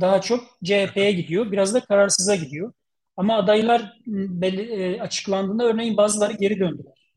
Daha 0.00 0.20
çok 0.20 0.44
CHP'ye 0.64 1.12
gidiyor. 1.12 1.52
Biraz 1.52 1.74
da 1.74 1.80
kararsıza 1.80 2.36
gidiyor. 2.36 2.72
Ama 3.16 3.36
adaylar 3.36 3.92
belli, 4.06 5.02
açıklandığında 5.02 5.64
örneğin 5.64 5.96
bazıları 5.96 6.32
geri 6.32 6.60
döndüler. 6.60 7.12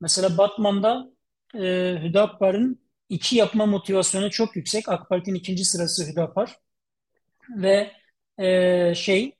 Mesela 0.00 0.38
Batman'da 0.38 1.10
e, 1.54 1.98
Hüdapar'ın 2.02 2.80
iki 3.08 3.36
yapma 3.36 3.66
motivasyonu 3.66 4.30
çok 4.30 4.56
yüksek. 4.56 4.88
AK 4.88 5.08
Parti'nin 5.08 5.38
ikinci 5.38 5.64
sırası 5.64 6.06
Hüdapar. 6.06 6.56
Ve 7.56 7.92
e, 8.38 8.94
şey 8.94 9.32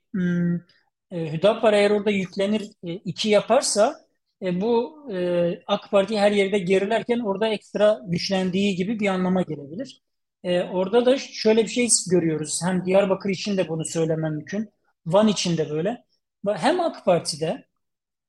e, 1.11 1.33
Hüdapar 1.33 1.73
eğer 1.73 1.91
orada 1.91 2.11
yüklenir 2.11 2.71
e, 2.83 2.93
iki 2.93 3.29
yaparsa 3.29 4.04
e, 4.41 4.61
bu 4.61 5.05
e, 5.13 5.63
AK 5.67 5.91
Parti 5.91 6.19
her 6.19 6.31
yerde 6.31 6.59
gerilerken 6.59 7.19
orada 7.19 7.47
ekstra 7.47 8.01
güçlendiği 8.07 8.75
gibi 8.75 8.99
bir 8.99 9.07
anlama 9.07 9.41
gelebilir. 9.41 10.01
E, 10.43 10.63
orada 10.63 11.05
da 11.05 11.17
şöyle 11.17 11.63
bir 11.63 11.67
şey 11.67 11.87
görüyoruz. 12.11 12.59
Hem 12.63 12.85
Diyarbakır 12.85 13.29
için 13.29 13.57
de 13.57 13.69
bunu 13.69 13.85
söylemem 13.85 14.33
mümkün. 14.33 14.69
Van 15.05 15.27
için 15.27 15.57
de 15.57 15.69
böyle. 15.69 16.05
Hem 16.47 16.81
AK 16.81 17.05
Parti'de 17.05 17.65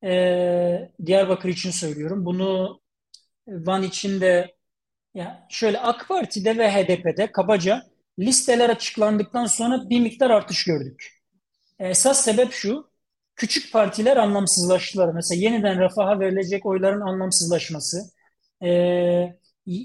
e, 0.04 0.92
Diyarbakır 1.06 1.48
için 1.48 1.70
söylüyorum. 1.70 2.24
Bunu 2.24 2.80
Van 3.48 3.82
için 3.82 4.20
de 4.20 4.56
ya 5.14 5.46
şöyle 5.50 5.80
AK 5.80 6.08
Parti'de 6.08 6.58
ve 6.58 6.70
HDP'de 6.72 7.32
kabaca 7.32 7.82
listeler 8.18 8.70
açıklandıktan 8.70 9.46
sonra 9.46 9.90
bir 9.90 10.00
miktar 10.00 10.30
artış 10.30 10.64
gördük. 10.64 11.22
Esas 11.78 12.24
sebep 12.24 12.52
şu, 12.52 12.90
küçük 13.36 13.72
partiler 13.72 14.16
anlamsızlaştılar. 14.16 15.14
Mesela 15.14 15.40
yeniden 15.42 15.80
refaha 15.80 16.20
verilecek 16.20 16.66
oyların 16.66 17.00
anlamsızlaşması, 17.00 17.98
e, 18.62 18.68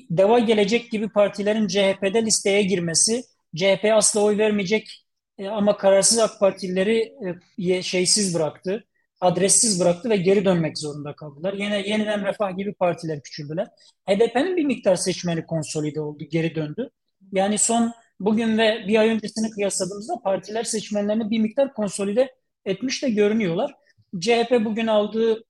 Deva 0.09 0.39
Gelecek 0.39 0.91
gibi 0.91 1.09
partilerin 1.09 1.67
CHP'de 1.67 2.25
listeye 2.25 2.63
girmesi, 2.63 3.23
CHP 3.55 3.85
asla 3.93 4.21
oy 4.21 4.37
vermeyecek 4.37 5.05
e, 5.37 5.47
ama 5.47 5.77
kararsız 5.77 6.19
AK 6.19 6.39
Partilileri 6.39 7.13
e, 7.57 7.81
şeysiz 7.81 8.35
bıraktı 8.35 8.85
adressiz 9.21 9.79
bıraktı 9.79 10.09
ve 10.09 10.17
geri 10.17 10.45
dönmek 10.45 10.77
zorunda 10.77 11.15
kaldılar. 11.15 11.53
Yine 11.53 11.89
yeniden 11.89 12.25
Refah 12.25 12.57
gibi 12.57 12.73
partiler 12.73 13.21
küçüldüler. 13.21 13.67
HDP'nin 14.09 14.57
bir 14.57 14.65
miktar 14.65 14.95
seçmeni 14.95 15.45
konsolide 15.45 16.01
oldu, 16.01 16.23
geri 16.31 16.55
döndü. 16.55 16.89
Yani 17.31 17.57
son 17.57 17.93
bugün 18.19 18.57
ve 18.57 18.85
bir 18.87 18.99
ay 18.99 19.09
öncesini 19.09 19.49
kıyasladığımızda 19.51 20.13
partiler 20.23 20.63
seçmenlerini 20.63 21.29
bir 21.29 21.39
miktar 21.39 21.73
konsolide 21.73 22.35
etmiş 22.65 23.03
de 23.03 23.09
görünüyorlar. 23.09 23.75
CHP 24.19 24.51
bugün 24.65 24.87
aldığı 24.87 25.43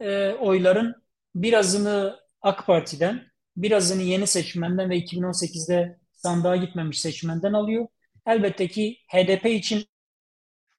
e, 0.00 0.30
oyların 0.32 0.94
birazını 1.34 2.16
AK 2.42 2.66
Parti'den, 2.66 3.22
birazını 3.56 4.02
yeni 4.02 4.26
seçmenden 4.26 4.90
ve 4.90 4.98
2018'de 4.98 5.98
sandığa 6.12 6.56
gitmemiş 6.56 7.00
seçmenden 7.00 7.52
alıyor. 7.52 7.86
Elbette 8.26 8.68
ki 8.68 8.98
HDP 9.08 9.46
için 9.46 9.84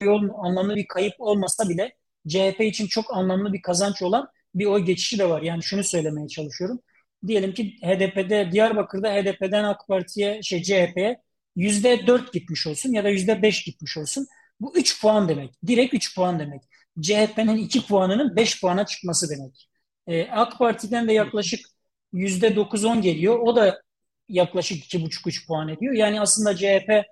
yol 0.01 0.29
anlamlı 0.43 0.75
bir 0.75 0.87
kayıp 0.87 1.13
olmasa 1.19 1.69
bile 1.69 1.95
CHP 2.27 2.61
için 2.61 2.87
çok 2.87 3.13
anlamlı 3.17 3.53
bir 3.53 3.61
kazanç 3.61 4.01
olan 4.01 4.29
bir 4.55 4.65
oy 4.65 4.85
geçişi 4.85 5.19
de 5.19 5.29
var. 5.29 5.41
Yani 5.41 5.63
şunu 5.63 5.83
söylemeye 5.83 6.27
çalışıyorum. 6.27 6.79
Diyelim 7.27 7.53
ki 7.53 7.75
HDP'de 7.83 8.49
Diyarbakır'da 8.51 9.13
HDP'den 9.13 9.63
AK 9.63 9.87
Parti'ye 9.87 10.43
şey 10.43 10.63
CHP'ye 10.63 11.21
yüzde 11.55 12.07
dört 12.07 12.33
gitmiş 12.33 12.67
olsun 12.67 12.93
ya 12.93 13.03
da 13.03 13.09
yüzde 13.09 13.41
beş 13.41 13.63
gitmiş 13.63 13.97
olsun. 13.97 14.27
Bu 14.59 14.77
üç 14.77 15.01
puan 15.01 15.29
demek. 15.29 15.53
Direkt 15.67 15.93
üç 15.93 16.15
puan 16.15 16.39
demek. 16.39 16.61
CHP'nin 17.01 17.57
iki 17.57 17.85
puanının 17.87 18.35
beş 18.35 18.61
puana 18.61 18.85
çıkması 18.85 19.29
demek. 19.29 19.69
Ee, 20.07 20.29
AK 20.31 20.57
Parti'den 20.59 21.07
de 21.07 21.13
yaklaşık 21.13 21.65
yüzde 22.13 22.55
dokuz 22.55 22.85
on 22.85 23.01
geliyor. 23.01 23.39
O 23.39 23.55
da 23.55 23.81
yaklaşık 24.29 24.85
iki 24.85 25.01
buçuk 25.05 25.27
üç 25.27 25.47
puan 25.47 25.69
ediyor. 25.69 25.93
Yani 25.93 26.21
aslında 26.21 26.55
CHP 26.55 27.05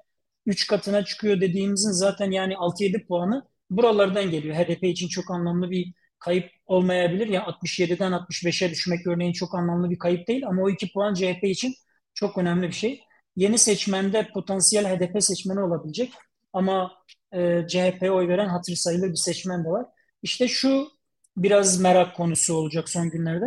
3 0.45 0.67
katına 0.67 1.05
çıkıyor 1.05 1.41
dediğimizin 1.41 1.91
zaten 1.91 2.31
yani 2.31 2.53
6-7 2.57 3.07
puanı 3.07 3.43
buralardan 3.69 4.31
geliyor. 4.31 4.55
HDP 4.55 4.83
için 4.83 5.07
çok 5.07 5.31
anlamlı 5.31 5.71
bir 5.71 5.93
kayıp 6.19 6.51
olmayabilir. 6.65 7.27
Yani 7.27 7.45
67'den 7.45 8.11
65'e 8.11 8.69
düşmek 8.71 9.07
örneğin 9.07 9.33
çok 9.33 9.55
anlamlı 9.55 9.89
bir 9.89 9.99
kayıp 9.99 10.27
değil 10.27 10.47
ama 10.47 10.63
o 10.63 10.69
2 10.69 10.91
puan 10.93 11.13
CHP 11.13 11.43
için 11.43 11.73
çok 12.13 12.37
önemli 12.37 12.67
bir 12.67 12.73
şey. 12.73 13.01
Yeni 13.35 13.57
seçmende 13.57 14.27
potansiyel 14.33 14.85
HDP 14.85 15.23
seçmeni 15.23 15.59
olabilecek 15.59 16.13
ama 16.53 16.91
e, 17.35 17.67
CHP'ye 17.67 18.11
oy 18.11 18.27
veren 18.27 18.47
hatır 18.49 18.75
sayılır 18.75 19.09
bir 19.09 19.15
seçmen 19.15 19.65
de 19.65 19.69
var. 19.69 19.85
İşte 20.23 20.47
şu 20.47 20.87
biraz 21.37 21.79
merak 21.79 22.15
konusu 22.15 22.53
olacak 22.55 22.89
son 22.89 23.09
günlerde. 23.09 23.45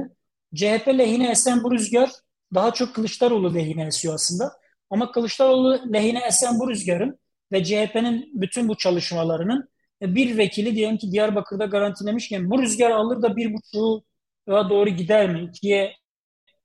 CHP 0.55 0.89
lehine 0.89 1.31
esen 1.31 1.65
bu 1.65 1.73
rüzgar 1.73 2.11
daha 2.55 2.73
çok 2.73 2.95
Kılıçdaroğlu 2.95 3.55
lehine 3.55 3.87
esiyor 3.87 4.15
aslında. 4.15 4.53
Ama 4.91 5.13
Kılıçdaroğlu 5.13 5.93
lehine 5.93 6.21
esen 6.27 6.59
bu 6.61 6.71
rüzgarın 6.71 7.19
ve 7.53 7.65
CHP'nin 7.65 8.31
bütün 8.35 8.69
bu 8.69 8.77
çalışmalarının 8.77 9.69
e, 10.03 10.15
bir 10.15 10.39
vekili 10.39 10.75
diyelim 10.75 10.99
ki 10.99 11.13
Diyarbakır'da 11.13 11.65
garantilemişken 11.65 12.51
bu 12.51 12.63
rüzgar 12.63 12.91
alır 12.91 13.23
da 13.23 13.37
bir 13.37 13.55
buçuğa 13.55 14.71
doğru 14.71 14.91
gider 14.91 15.31
mi? 15.31 15.45
İkiye 15.45 15.95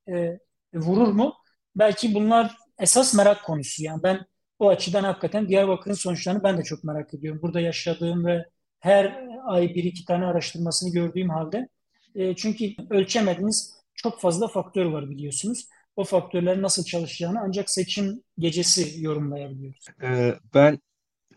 e, 0.10 0.40
vurur 0.74 1.08
mu? 1.08 1.34
Belki 1.76 2.14
bunlar 2.16 2.58
esas 2.80 3.14
merak 3.14 3.44
konusu. 3.46 3.84
Yani 3.84 4.04
ben 4.04 4.26
o 4.60 4.70
açıdan 4.70 5.04
hakikaten 5.04 5.50
Diyarbakır'ın 5.50 5.96
sonuçlarını 5.96 6.44
ben 6.44 6.58
de 6.58 6.64
çok 6.64 6.84
merak 6.84 7.14
ediyorum. 7.14 7.42
Burada 7.42 7.60
yaşadığım 7.60 8.26
ve 8.26 8.46
her 8.80 9.28
ay 9.46 9.76
bir 9.76 9.84
iki 9.84 10.06
tane 10.06 10.26
araştırmasını 10.26 10.94
gördüğüm 10.94 11.30
halde. 11.30 11.70
E, 12.16 12.36
çünkü 12.36 12.66
ölçemediğiniz 12.90 13.74
çok 13.96 14.22
fazla 14.22 14.48
faktör 14.48 14.86
var 14.86 15.10
biliyorsunuz 15.10 15.68
o 15.96 16.04
faktörlerin 16.04 16.62
nasıl 16.62 16.84
çalışacağını 16.84 17.40
ancak 17.42 17.70
seçim 17.70 18.24
gecesi 18.38 19.04
yorumlayabiliyoruz. 19.04 19.86
Ee, 20.04 20.34
ben 20.54 20.80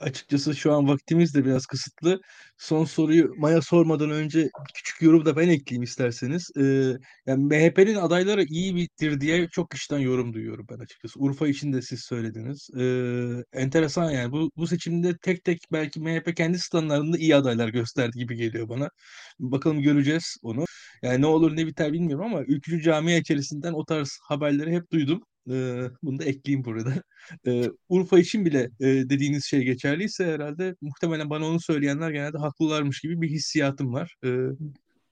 açıkçası 0.00 0.56
şu 0.56 0.72
an 0.72 0.88
vaktimiz 0.88 1.34
de 1.34 1.44
biraz 1.44 1.66
kısıtlı. 1.66 2.20
Son 2.58 2.84
soruyu 2.84 3.34
Maya 3.36 3.62
sormadan 3.62 4.10
önce 4.10 4.48
küçük 4.74 5.02
yorum 5.02 5.24
da 5.24 5.36
ben 5.36 5.48
ekleyeyim 5.48 5.82
isterseniz. 5.82 6.50
Ee, 6.58 6.92
yani 7.26 7.44
MHP'nin 7.44 7.94
adayları 7.94 8.44
iyi 8.44 8.74
midir 8.74 9.20
diye 9.20 9.48
çok 9.48 9.70
kişiden 9.70 9.98
yorum 9.98 10.32
duyuyorum 10.32 10.66
ben 10.70 10.78
açıkçası. 10.78 11.20
Urfa 11.20 11.48
için 11.48 11.72
de 11.72 11.82
siz 11.82 12.00
söylediniz. 12.00 12.68
Ee, 12.78 13.60
enteresan 13.60 14.10
yani 14.10 14.32
bu, 14.32 14.50
bu 14.56 14.66
seçimde 14.66 15.16
tek 15.22 15.44
tek 15.44 15.58
belki 15.72 16.00
MHP 16.00 16.36
kendi 16.36 16.58
standlarında 16.58 17.18
iyi 17.18 17.36
adaylar 17.36 17.68
gösterdi 17.68 18.18
gibi 18.18 18.36
geliyor 18.36 18.68
bana. 18.68 18.90
Bakalım 19.38 19.82
göreceğiz 19.82 20.36
onu. 20.42 20.64
Yani 21.02 21.20
ne 21.22 21.26
olur 21.26 21.56
ne 21.56 21.66
biter 21.66 21.92
bilmiyorum 21.92 22.24
ama 22.24 22.42
ülkücü 22.42 22.82
camia 22.82 23.16
içerisinden 23.16 23.72
o 23.72 23.84
tarz 23.84 24.18
haberleri 24.22 24.72
hep 24.72 24.90
duydum. 24.92 25.20
Ee, 25.50 25.82
bunu 26.02 26.18
da 26.18 26.24
ekleyeyim 26.24 26.64
burada. 26.64 26.92
Ee, 27.46 27.70
Urfa 27.88 28.18
için 28.18 28.44
bile 28.44 28.70
e, 28.80 28.86
dediğiniz 28.86 29.44
şey 29.44 29.62
geçerliyse 29.64 30.26
herhalde 30.26 30.76
muhtemelen 30.80 31.30
bana 31.30 31.46
onu 31.46 31.60
söyleyenler 31.60 32.10
genelde 32.10 32.38
haklılarmış 32.38 33.00
gibi 33.00 33.20
bir 33.20 33.28
hissiyatım 33.28 33.92
var. 33.92 34.16
Ee, 34.24 34.36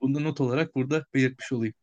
bunu 0.00 0.14
da 0.14 0.20
not 0.20 0.40
olarak 0.40 0.74
burada 0.74 1.04
belirtmiş 1.14 1.52
olayım. 1.52 1.74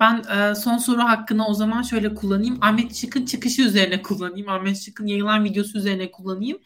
Ben 0.00 0.22
e, 0.36 0.54
son 0.54 0.78
soru 0.78 1.00
hakkını 1.00 1.46
o 1.46 1.54
zaman 1.54 1.82
şöyle 1.82 2.14
kullanayım. 2.14 2.58
Ahmet 2.60 2.94
Şık'ın 2.94 3.24
çıkışı 3.24 3.62
üzerine 3.62 4.02
kullanayım. 4.02 4.48
Ahmet 4.48 4.76
Şık'ın 4.76 5.06
yayılan 5.06 5.44
videosu 5.44 5.78
üzerine 5.78 6.10
kullanayım. 6.10 6.58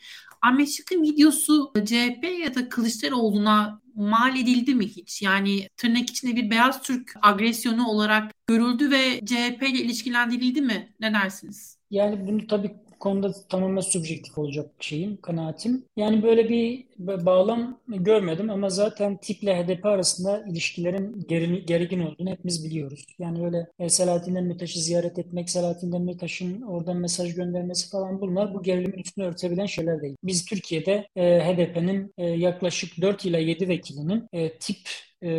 Ahmet 0.43 0.69
Şık'ın 0.69 1.03
videosu 1.03 1.73
CHP 1.85 2.25
ya 2.45 2.55
da 2.55 2.69
Kılıçdaroğlu'na 2.69 3.82
mal 3.95 4.37
edildi 4.37 4.75
mi 4.75 4.87
hiç? 4.87 5.23
Yani 5.23 5.69
tırnak 5.77 6.11
içinde 6.11 6.37
bir 6.37 6.51
beyaz 6.51 6.83
Türk 6.83 7.15
agresyonu 7.23 7.89
olarak 7.89 8.33
görüldü 8.47 8.91
ve 8.91 9.21
CHP 9.27 9.63
ile 9.69 9.79
ilişkilendirildi 9.79 10.63
mi? 10.63 10.95
Ne 11.01 11.15
dersiniz? 11.15 11.79
Yani 11.91 12.27
bunu 12.27 12.47
tabii 12.47 12.77
konuda 13.03 13.33
tamamen 13.49 13.81
subjektif 13.81 14.39
olacak 14.39 14.71
şeyim, 14.81 15.17
kanaatim. 15.21 15.85
Yani 15.97 16.23
böyle 16.23 16.49
bir 16.49 16.85
bağlam 16.99 17.81
görmedim 17.89 18.51
ama 18.51 18.71
zaten 18.71 19.17
tiple 19.17 19.65
HDP 19.65 19.87
arasında 19.87 20.45
ilişkilerin 20.51 21.25
gergin 21.67 22.01
olduğunu 22.01 22.31
hepimiz 22.31 22.65
biliyoruz. 22.65 23.07
Yani 23.19 23.45
öyle 23.45 23.67
e, 23.79 23.89
Selahattin 23.89 24.35
Demirtaş'ı 24.35 24.81
ziyaret 24.81 25.19
etmek, 25.19 25.51
Selahattin 25.51 25.93
Demirtaş'ın 25.93 26.63
oradan 26.63 26.97
mesaj 26.97 27.35
göndermesi 27.35 27.91
falan 27.91 28.21
bunlar 28.21 28.55
bu 28.55 28.63
gerilimin 28.63 28.99
üstünü 28.99 29.25
örtebilen 29.27 29.67
şeyler 29.67 30.03
değil. 30.03 30.17
Biz 30.25 30.45
Türkiye'de 30.45 31.09
e, 31.17 31.41
HDP'nin 31.41 32.15
e, 32.19 32.27
yaklaşık 32.27 33.01
4 33.01 33.25
ila 33.25 33.39
7 33.39 33.69
vekilinin 33.69 34.29
e, 34.33 34.59
tip 34.59 34.89
e, 35.23 35.31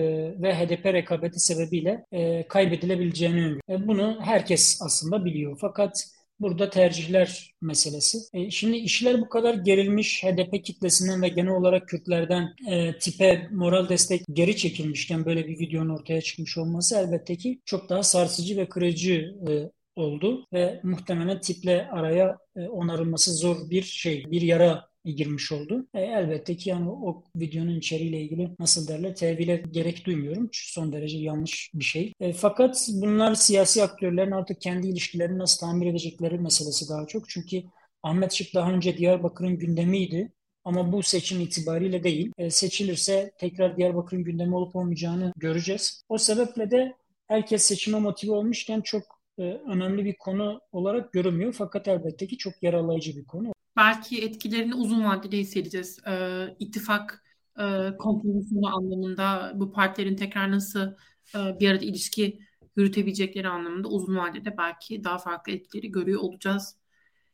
ve 0.42 0.56
HDP 0.56 0.86
rekabeti 0.86 1.40
sebebiyle 1.40 2.06
e, 2.12 2.48
kaybedilebileceğini 2.48 3.60
bunu 3.70 4.18
herkes 4.22 4.80
aslında 4.82 5.26
biliyor. 5.26 5.58
Fakat 5.62 6.04
Burada 6.44 6.70
tercihler 6.70 7.56
meselesi. 7.62 8.18
E, 8.34 8.52
şimdi 8.52 8.78
işler 8.78 9.22
bu 9.22 9.30
kadar 9.30 9.54
gerilmiş 9.54 10.24
HDP 10.24 10.66
kitlesinden 10.66 11.22
ve 11.22 11.28
genel 11.28 11.52
olarak 11.52 11.88
Kürtlerden 11.88 12.50
e, 12.72 12.98
tipe 12.98 13.48
moral 13.52 13.90
destek 13.90 14.22
geri 14.34 14.58
çekilmişken 14.58 15.26
böyle 15.26 15.48
bir 15.48 15.60
videonun 15.60 15.90
ortaya 15.90 16.22
çıkmış 16.22 16.58
olması 16.58 16.98
elbette 16.98 17.36
ki 17.36 17.62
çok 17.66 17.90
daha 17.90 18.04
sarsıcı 18.04 18.58
ve 18.58 18.70
kırıcı 18.70 19.36
e, 19.50 19.52
oldu 19.96 20.48
ve 20.54 20.80
muhtemelen 20.84 21.42
tiple 21.42 21.88
araya 21.90 22.38
e, 22.56 22.68
onarılması 22.68 23.34
zor 23.34 23.70
bir 23.70 23.84
şey, 23.84 24.26
bir 24.32 24.42
yara 24.42 24.93
girmiş 25.12 25.52
oldu. 25.52 25.88
E, 25.94 26.02
elbette 26.02 26.58
ki 26.58 26.70
yani 26.70 26.90
o 26.90 27.24
videonun 27.36 27.76
içeriğiyle 27.76 28.22
ilgili 28.22 28.50
nasıl 28.60 28.88
derler 28.88 29.16
tevhile 29.16 29.64
gerek 29.72 30.06
duymuyorum. 30.06 30.50
Çünkü 30.52 30.72
son 30.72 30.94
derece 30.94 31.18
yanlış 31.18 31.72
bir 31.74 31.84
şey. 31.84 32.14
E, 32.20 32.34
fakat 32.34 32.90
bunlar 32.94 33.36
siyasi 33.36 33.84
aktörlerin 33.84 34.32
artık 34.32 34.62
kendi 34.62 34.88
ilişkilerini 34.88 35.38
nasıl 35.38 35.68
tamir 35.68 35.88
edecekleri 35.88 36.40
meselesi 36.40 36.90
daha 36.90 37.08
çok. 37.08 37.30
Çünkü 37.30 37.64
Ahmet 38.04 38.34
Şık 38.34 38.56
daha 38.56 38.72
önce 38.72 38.98
Diyarbakır'ın 38.98 39.58
gündemiydi. 39.60 40.32
Ama 40.66 40.92
bu 40.92 41.04
seçim 41.04 41.42
itibariyle 41.42 42.04
değil. 42.04 42.32
E, 42.38 42.50
seçilirse 42.50 43.32
tekrar 43.40 43.78
Diyarbakır'ın 43.78 44.24
gündemi 44.24 44.56
olup 44.56 44.76
olmayacağını 44.76 45.34
göreceğiz. 45.38 46.04
O 46.10 46.18
sebeple 46.18 46.72
de 46.72 46.94
herkes 47.28 47.64
seçime 47.64 48.00
motive 48.00 48.32
olmuşken 48.32 48.82
çok 48.82 49.04
e, 49.40 49.44
önemli 49.44 50.06
bir 50.06 50.18
konu 50.18 50.62
olarak 50.72 51.14
görünmüyor. 51.14 51.56
Fakat 51.58 51.88
elbette 51.88 52.28
ki 52.28 52.38
çok 52.38 52.54
yaralayıcı 52.64 53.18
bir 53.18 53.26
konu 53.26 53.54
belki 53.76 54.22
etkilerini 54.22 54.76
uzun 54.76 55.06
vadede 55.06 55.38
hissedeceğiz. 55.38 56.00
E, 56.08 56.46
ittifak 56.60 57.24
e, 57.60 57.98
kompromisyonu 57.98 58.76
anlamında 58.78 59.52
bu 59.56 59.72
partilerin 59.72 60.16
tekrar 60.16 60.52
nasıl 60.52 60.94
e, 61.36 61.60
bir 61.60 61.70
arada 61.70 61.86
ilişki 61.86 62.40
yürütebilecekleri 62.76 63.48
anlamında 63.48 63.88
uzun 63.88 64.18
vadede 64.18 64.58
belki 64.58 65.04
daha 65.04 65.18
farklı 65.18 65.52
etkileri 65.52 65.92
görüyor 65.92 66.22
olacağız 66.22 66.76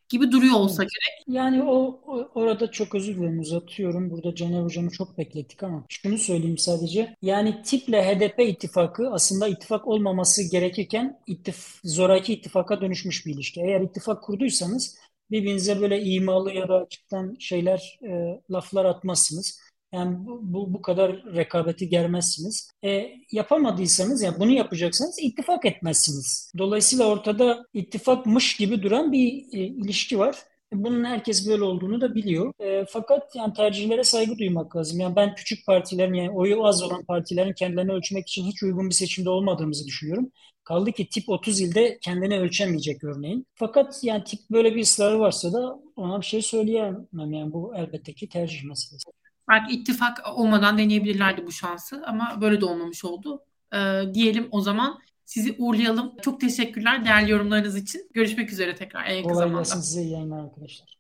gibi 0.10 0.32
duruyor 0.32 0.54
olsa 0.54 0.84
evet. 0.84 0.92
gerek. 0.92 1.38
Yani 1.38 1.64
o, 1.64 2.02
o 2.08 2.30
orada 2.36 2.72
çok 2.72 2.96
özür 2.96 3.18
dilerim 3.18 3.40
uzatıyorum. 3.40 4.10
Burada 4.10 4.36
Caner 4.36 4.64
Hocam'ı 4.64 4.90
çok 4.90 5.18
beklettik 5.18 5.64
ama 5.64 5.86
şunu 5.90 6.18
söyleyeyim 6.18 6.58
sadece. 6.58 7.16
Yani 7.22 7.62
tiple 7.64 8.04
HDP 8.04 8.40
ittifakı 8.40 9.10
aslında 9.10 9.48
ittifak 9.48 9.88
olmaması 9.88 10.52
gerekirken 10.52 11.20
ittif 11.28 11.80
zoraki 11.84 12.34
ittifaka 12.34 12.82
dönüşmüş 12.82 13.26
bir 13.26 13.34
ilişki. 13.34 13.62
Eğer 13.62 13.82
ittifak 13.82 14.24
kurduysanız 14.24 14.98
birbirinize 15.32 15.82
böyle 15.82 16.02
imalı 16.02 16.54
ya 16.54 16.68
da 16.68 16.76
açıktan 16.76 17.36
şeyler, 17.40 18.00
e, 18.04 18.42
laflar 18.52 18.86
atmazsınız. 18.86 19.60
Yani 19.94 20.18
bu, 20.26 20.40
bu, 20.44 20.74
bu 20.74 20.82
kadar 20.82 21.24
rekabeti 21.36 21.90
germezsiniz. 21.90 22.72
E, 22.84 23.12
yapamadıysanız, 23.32 24.22
yani 24.22 24.40
bunu 24.40 24.52
yapacaksanız 24.52 25.20
ittifak 25.22 25.66
etmezsiniz. 25.66 26.52
Dolayısıyla 26.58 27.06
ortada 27.06 27.66
ittifakmış 27.74 28.58
gibi 28.58 28.84
duran 28.84 29.12
bir 29.12 29.46
e, 29.54 29.60
ilişki 29.60 30.20
var. 30.20 30.36
Bunun 30.74 31.04
herkes 31.04 31.48
böyle 31.48 31.64
olduğunu 31.64 32.02
da 32.02 32.16
biliyor. 32.16 32.54
E, 32.60 32.86
fakat 32.90 33.36
yani 33.36 33.54
tercihlere 33.54 34.04
saygı 34.04 34.38
duymak 34.38 34.76
lazım. 34.76 35.00
Yani 35.00 35.16
ben 35.16 35.36
küçük 35.36 35.66
partilerin 35.66 36.14
yani 36.14 36.32
oyu 36.32 36.66
az 36.66 36.84
olan 36.84 37.06
partilerin 37.06 37.54
kendilerini 37.54 37.92
ölçmek 37.92 38.28
için 38.28 38.46
hiç 38.46 38.64
uygun 38.64 38.90
bir 38.90 38.96
seçimde 38.96 39.30
olmadığımızı 39.30 39.86
düşünüyorum. 39.86 40.32
Kaldı 40.70 40.92
ki 40.92 41.10
tip 41.10 41.30
30 41.30 41.62
ilde 41.62 41.98
kendini 42.02 42.40
ölçemeyecek 42.40 43.04
örneğin. 43.04 43.48
Fakat 43.56 44.04
yani 44.04 44.24
tip 44.24 44.40
böyle 44.52 44.76
bir 44.76 44.82
ısrarı 44.82 45.20
varsa 45.20 45.54
da 45.54 45.80
ona 45.96 46.22
bir 46.22 46.26
şey 46.26 46.42
söyleyemem. 46.42 47.08
Yani 47.14 47.54
bu 47.54 47.76
elbette 47.76 48.14
ki 48.14 48.30
tercih 48.30 48.64
meselesi. 48.64 49.10
Belki 49.50 49.76
ittifak 49.76 50.38
olmadan 50.38 50.78
deneyebilirlerdi 50.78 51.48
bu 51.48 51.52
şansı 51.52 52.04
ama 52.06 52.38
böyle 52.42 52.62
de 52.62 52.66
olmamış 52.66 53.06
oldu. 53.06 53.44
Ee, 53.74 54.02
diyelim 54.14 54.48
o 54.52 54.62
zaman 54.62 55.00
sizi 55.26 55.56
uğurlayalım. 55.58 56.18
Çok 56.22 56.42
teşekkürler 56.42 57.06
değerli 57.06 57.32
yorumlarınız 57.32 57.78
için. 57.78 58.10
Görüşmek 58.14 58.52
üzere 58.52 58.76
tekrar 58.76 59.06
en 59.06 59.16
yakın 59.16 59.30
Kolay 59.30 59.48
zamanda. 59.48 59.60
gelsin 59.60 59.82
size 59.82 60.02
iyi 60.02 60.12
yayınlar 60.12 60.44
arkadaşlar. 60.44 60.98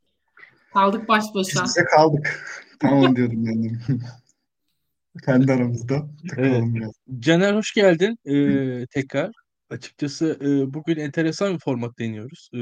Kaldık 0.73 1.07
baş 1.07 1.23
başa. 1.35 1.63
Biz 1.63 1.75
de 1.75 1.85
kaldık. 1.85 2.45
tamam 2.79 3.15
diyordum 3.15 3.45
yani. 3.45 3.79
Kendi 5.25 5.53
aramızda 5.53 6.07
Evet. 6.37 6.63
biraz. 6.65 6.91
Caner 7.19 7.55
hoş 7.55 7.73
geldin 7.73 8.17
ee, 8.25 8.85
tekrar. 8.87 9.31
Açıkçası 9.69 10.37
e, 10.41 10.73
bugün 10.73 10.97
enteresan 10.97 11.53
bir 11.53 11.59
format 11.59 11.99
deniyoruz. 11.99 12.49
E, 12.53 12.59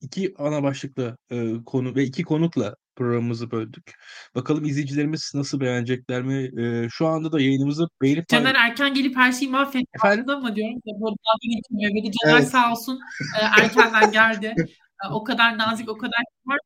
iki 0.00 0.34
ana 0.38 0.62
başlıkla 0.62 1.16
e, 1.30 1.52
konu 1.66 1.94
ve 1.94 2.04
iki 2.04 2.22
konukla 2.22 2.76
programımızı 2.96 3.50
böldük. 3.50 3.94
Bakalım 4.34 4.64
izleyicilerimiz 4.64 5.32
nasıl 5.34 5.60
beğenecekler 5.60 6.22
mi? 6.22 6.62
E, 6.62 6.88
şu 6.90 7.06
anda 7.06 7.32
da 7.32 7.40
yayınımızı 7.40 7.88
beğenip 8.02 8.28
Caner 8.28 8.54
erken 8.54 8.94
gelip 8.94 9.16
her 9.16 9.32
şeyi 9.32 9.50
mahvetti. 9.50 9.86
Efendim? 9.94 10.24
Mı 10.26 10.56
diyorum? 10.56 10.80
Bu 10.84 11.06
dalga 11.06 11.56
geçmiyor. 11.56 11.94
Ve 11.94 12.08
de 12.08 12.12
Caner 12.24 12.38
Evet. 12.38 12.48
sağ 12.48 12.72
olsun 12.72 13.00
e, 13.40 13.62
erkenden 13.62 14.12
geldi. 14.12 14.54
E, 15.04 15.08
o 15.12 15.24
kadar 15.24 15.58
nazik, 15.58 15.88
o 15.88 15.98
kadar 15.98 16.22
var. 16.46 16.58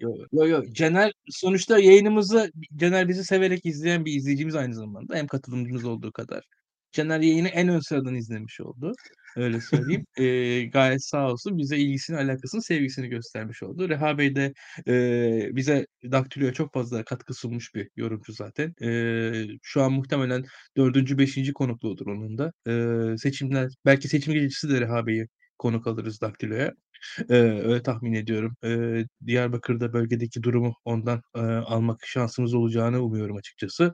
Yo, 0.00 0.10
yo, 0.32 0.46
yo. 0.46 0.62
Caner 0.72 1.12
sonuçta 1.30 1.78
yayınımızı 1.78 2.50
Caner 2.76 3.08
bizi 3.08 3.24
severek 3.24 3.66
izleyen 3.66 4.04
bir 4.04 4.12
izleyicimiz 4.14 4.54
aynı 4.54 4.74
zamanda. 4.74 5.14
Hem 5.16 5.26
katılımcımız 5.26 5.84
olduğu 5.84 6.12
kadar. 6.12 6.44
Caner 6.92 7.20
yayını 7.20 7.48
en 7.48 7.68
ön 7.68 7.80
sıradan 7.80 8.14
izlemiş 8.14 8.60
oldu. 8.60 8.92
Öyle 9.38 9.60
söyleyeyim. 9.60 10.06
Ee, 10.16 10.64
gayet 10.64 11.04
sağ 11.04 11.32
olsun 11.32 11.58
bize 11.58 11.76
ilgisini, 11.78 12.16
alakasını, 12.16 12.62
sevgisini 12.62 13.08
göstermiş 13.08 13.62
oldu. 13.62 13.88
Reha 13.88 14.18
Bey 14.18 14.36
de 14.36 14.52
e, 14.88 15.56
bize 15.56 15.86
Daktilo'ya 16.12 16.52
çok 16.52 16.72
fazla 16.72 17.04
katkı 17.04 17.34
sunmuş 17.34 17.74
bir 17.74 17.88
yorumcu 17.96 18.32
zaten. 18.32 18.74
Ee, 18.82 19.46
şu 19.62 19.82
an 19.82 19.92
muhtemelen 19.92 20.44
dördüncü, 20.76 21.18
beşinci 21.18 21.52
konukluğudur 21.52 22.06
onun 22.06 22.38
da. 22.38 22.52
Ee, 23.12 23.16
seçimler, 23.18 23.70
belki 23.84 24.08
seçim 24.08 24.34
gecesi 24.34 24.68
de 24.70 24.80
Reha 24.80 25.06
Bey'i 25.06 25.26
konuk 25.58 25.86
alırız 25.86 26.20
Daktilo'ya. 26.20 26.74
Ee, 27.30 27.34
öyle 27.34 27.82
tahmin 27.82 28.12
ediyorum. 28.12 28.56
Ee, 28.64 29.04
Diyarbakır'da 29.26 29.92
bölgedeki 29.92 30.42
durumu 30.42 30.74
ondan 30.84 31.22
e, 31.34 31.38
almak 31.40 32.06
şansımız 32.06 32.54
olacağını 32.54 33.00
umuyorum 33.02 33.36
açıkçası. 33.36 33.92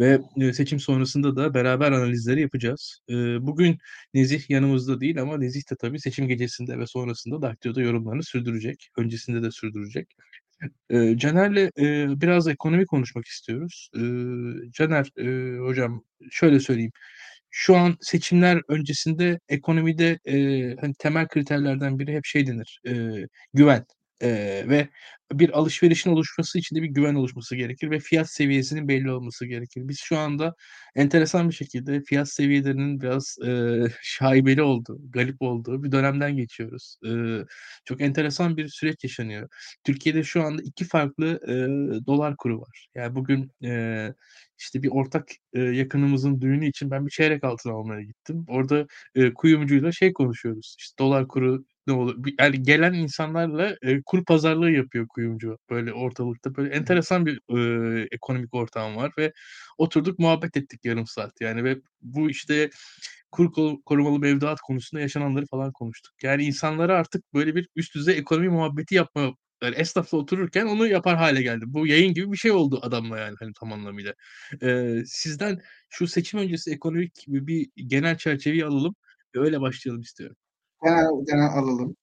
Ve 0.00 0.20
e, 0.40 0.52
seçim 0.52 0.80
sonrasında 0.80 1.36
da 1.36 1.54
beraber 1.54 1.92
analizleri 1.92 2.40
yapacağız. 2.40 3.00
Ee, 3.10 3.14
bugün 3.46 3.78
Nezih 4.14 4.50
yanımızda 4.50 5.00
değil 5.00 5.22
ama 5.22 5.38
Nezih 5.38 5.70
de 5.70 5.76
tabii 5.80 6.00
seçim 6.00 6.28
gecesinde 6.28 6.78
ve 6.78 6.86
sonrasında 6.86 7.42
Daktilo'da 7.42 7.80
yorumlarını 7.80 8.22
sürdürecek. 8.24 8.88
Öncesinde 8.98 9.42
de 9.42 9.50
sürdürecek. 9.50 10.08
Ee, 10.90 11.18
Caner'le 11.18 11.70
e, 11.78 12.20
biraz 12.20 12.48
ekonomi 12.48 12.86
konuşmak 12.86 13.26
istiyoruz. 13.26 13.90
Ee, 13.96 14.00
Caner 14.72 15.10
e, 15.18 15.58
hocam 15.58 16.04
şöyle 16.30 16.60
söyleyeyim. 16.60 16.92
Şu 17.58 17.76
an 17.76 17.96
seçimler 18.00 18.60
öncesinde 18.68 19.38
ekonomide 19.48 20.18
e, 20.24 20.34
hani 20.80 20.94
temel 20.98 21.28
kriterlerden 21.28 21.98
biri 21.98 22.14
hep 22.14 22.24
şey 22.24 22.46
denir. 22.46 22.80
e, 22.88 22.92
güven. 23.54 23.86
E, 24.22 24.64
ve 24.68 24.88
bir 25.32 25.58
alışverişin 25.58 26.10
oluşması 26.10 26.58
için 26.58 26.76
de 26.76 26.82
bir 26.82 26.88
güven 26.88 27.14
oluşması 27.14 27.56
gerekir 27.56 27.90
ve 27.90 28.00
fiyat 28.00 28.30
seviyesinin 28.30 28.88
belli 28.88 29.10
olması 29.10 29.46
gerekir. 29.46 29.88
Biz 29.88 29.98
şu 29.98 30.18
anda 30.18 30.54
enteresan 30.94 31.48
bir 31.48 31.54
şekilde 31.54 32.00
fiyat 32.00 32.28
seviyelerinin 32.28 33.00
biraz 33.00 33.36
e, 33.46 33.82
şaibeli 34.02 34.62
olduğu, 34.62 34.98
galip 35.10 35.42
olduğu 35.42 35.84
bir 35.84 35.92
dönemden 35.92 36.36
geçiyoruz. 36.36 36.96
E, 37.06 37.10
çok 37.84 38.00
enteresan 38.00 38.56
bir 38.56 38.68
süreç 38.68 39.04
yaşanıyor. 39.04 39.48
Türkiye'de 39.84 40.22
şu 40.24 40.42
anda 40.42 40.62
iki 40.62 40.84
farklı 40.84 41.40
e, 41.48 41.54
dolar 42.06 42.36
kuru 42.36 42.60
var. 42.60 42.88
Yani 42.94 43.14
bugün 43.14 43.52
e, 43.64 44.14
işte 44.58 44.82
bir 44.82 44.88
ortak 44.88 45.28
e, 45.52 45.60
yakınımızın 45.60 46.40
düğünü 46.40 46.68
için 46.68 46.90
ben 46.90 47.06
bir 47.06 47.10
çeyrek 47.10 47.44
altın 47.44 47.70
almaya 47.70 48.02
gittim. 48.02 48.44
Orada 48.48 48.86
e, 49.14 49.34
kuyumcuyla 49.34 49.92
şey 49.92 50.12
konuşuyoruz. 50.12 50.76
İşte 50.78 50.98
dolar 50.98 51.28
kuru 51.28 51.64
ne 51.86 51.92
olur? 51.94 52.24
Yani 52.40 52.62
gelen 52.62 52.92
insanlarla 52.94 53.76
e, 53.82 54.02
kur 54.06 54.24
pazarlığı 54.24 54.70
yapıyor 54.70 55.06
kuyumcu. 55.08 55.58
Böyle 55.70 55.92
ortalıkta 55.92 56.56
böyle 56.56 56.74
enteresan 56.74 57.26
bir 57.26 57.40
e, 58.02 58.08
ekonomik 58.12 58.54
ortam 58.54 58.96
var 58.96 59.12
ve 59.18 59.32
oturduk 59.78 60.18
muhabbet 60.18 60.56
ettik 60.56 60.84
yarım 60.84 61.06
saat 61.06 61.40
yani 61.40 61.64
ve 61.64 61.76
bu 62.02 62.30
işte 62.30 62.70
kur 63.30 63.52
korumalı 63.84 64.18
mevduat 64.18 64.60
konusunda 64.60 65.00
yaşananları 65.02 65.46
falan 65.46 65.72
konuştuk. 65.72 66.14
Yani 66.22 66.44
insanlara 66.44 66.94
artık 66.98 67.34
böyle 67.34 67.54
bir 67.54 67.68
üst 67.76 67.94
düzey 67.94 68.18
ekonomi 68.18 68.48
muhabbeti 68.48 68.94
yapma 68.94 69.34
yani 69.62 69.76
esnafla 69.76 70.18
otururken 70.18 70.66
onu 70.66 70.86
yapar 70.88 71.16
hale 71.16 71.42
geldi. 71.42 71.64
Bu 71.68 71.86
yayın 71.86 72.14
gibi 72.14 72.32
bir 72.32 72.36
şey 72.36 72.50
oldu 72.50 72.78
adamla 72.82 73.18
yani 73.18 73.36
hani 73.40 73.52
tam 73.60 73.72
anlamıyla. 73.72 74.14
Ee, 74.62 75.02
sizden 75.06 75.60
şu 75.90 76.08
seçim 76.08 76.40
öncesi 76.40 76.70
ekonomik 76.72 77.24
bir 77.28 77.68
genel 77.86 78.18
çerçeveyi 78.18 78.64
alalım 78.64 78.94
ve 79.36 79.40
öyle 79.40 79.60
başlayalım 79.60 80.02
istiyorum. 80.02 80.36
Genel, 80.86 81.24
genel 81.26 81.46
alalım. 81.46 81.96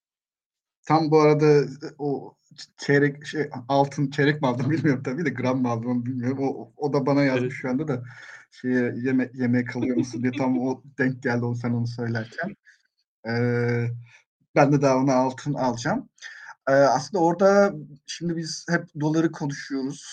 Tam 0.88 1.12
bu 1.12 1.22
arada 1.22 1.66
o 2.00 2.36
çeyrek 2.78 3.26
şey 3.26 3.50
altın 3.70 4.10
çeyrek 4.10 4.42
mi 4.42 4.48
aldım 4.48 4.70
bilmiyorum 4.72 5.04
tabii 5.04 5.26
de 5.26 5.30
gram 5.30 5.62
mı 5.62 5.70
aldım 5.70 5.92
onu 5.92 6.06
bilmiyorum. 6.06 6.40
O, 6.42 6.72
o 6.78 6.94
da 6.94 7.06
bana 7.06 7.24
yazmış 7.24 7.44
Evet. 7.44 7.54
şu 7.62 7.70
anda 7.70 7.88
da 7.88 8.04
şeye 8.52 8.94
yeme, 8.96 9.30
yemeğe 9.34 9.66
kalıyor 9.66 9.98
musun 9.98 10.24
diye 10.24 10.32
tam 10.38 10.60
o 10.60 10.84
denk 10.98 11.24
geldi 11.24 11.46
o 11.46 11.56
sen 11.56 11.74
onu 11.74 11.88
söylerken. 11.88 12.56
Ee, 13.30 13.88
ben 14.56 14.72
de 14.72 14.82
daha 14.82 14.98
ona 14.98 15.16
altın 15.16 15.54
alacağım. 15.54 16.10
Ee, 16.70 16.72
aslında 16.74 17.24
orada 17.24 17.74
şimdi 18.06 18.38
biz 18.38 18.66
hep 18.70 18.86
doları 19.02 19.32
konuşuyoruz. 19.32 20.04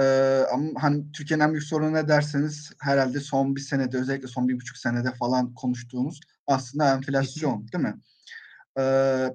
Ee, 0.00 0.44
ama 0.52 0.82
hani 0.82 1.12
Türkiye'nin 1.12 1.44
en 1.44 1.52
büyük 1.52 1.64
sorunu 1.64 1.92
ne 1.92 2.08
derseniz 2.08 2.72
herhalde 2.80 3.20
son 3.20 3.56
bir 3.56 3.60
senede 3.60 3.98
özellikle 3.98 4.28
son 4.28 4.48
bir 4.48 4.54
buçuk 4.54 4.76
senede 4.76 5.12
falan 5.12 5.54
konuştuğumuz 5.54 6.20
aslında 6.50 6.94
enflasyon 6.94 7.68
değil 7.72 7.84
mi? 7.84 8.00
Ee, 8.78 9.26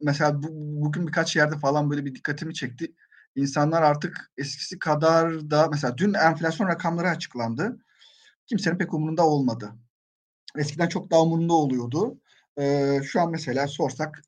mesela 0.00 0.42
bu, 0.42 0.48
bugün 0.52 1.06
birkaç 1.06 1.36
yerde 1.36 1.58
falan 1.58 1.90
böyle 1.90 2.04
bir 2.04 2.14
dikkatimi 2.14 2.54
çekti. 2.54 2.94
İnsanlar 3.36 3.82
artık 3.82 4.30
eskisi 4.36 4.78
kadar 4.78 5.50
da 5.50 5.68
mesela 5.68 5.98
dün 5.98 6.14
enflasyon 6.14 6.68
rakamları 6.68 7.08
açıklandı. 7.08 7.78
Kimsenin 8.46 8.78
pek 8.78 8.94
umurunda 8.94 9.26
olmadı. 9.26 9.72
Eskiden 10.58 10.88
çok 10.88 11.10
daha 11.10 11.22
umurunda 11.22 11.52
oluyordu. 11.52 12.20
Ee, 12.58 13.00
şu 13.04 13.20
an 13.20 13.30
mesela 13.30 13.68
sorsak 13.68 14.22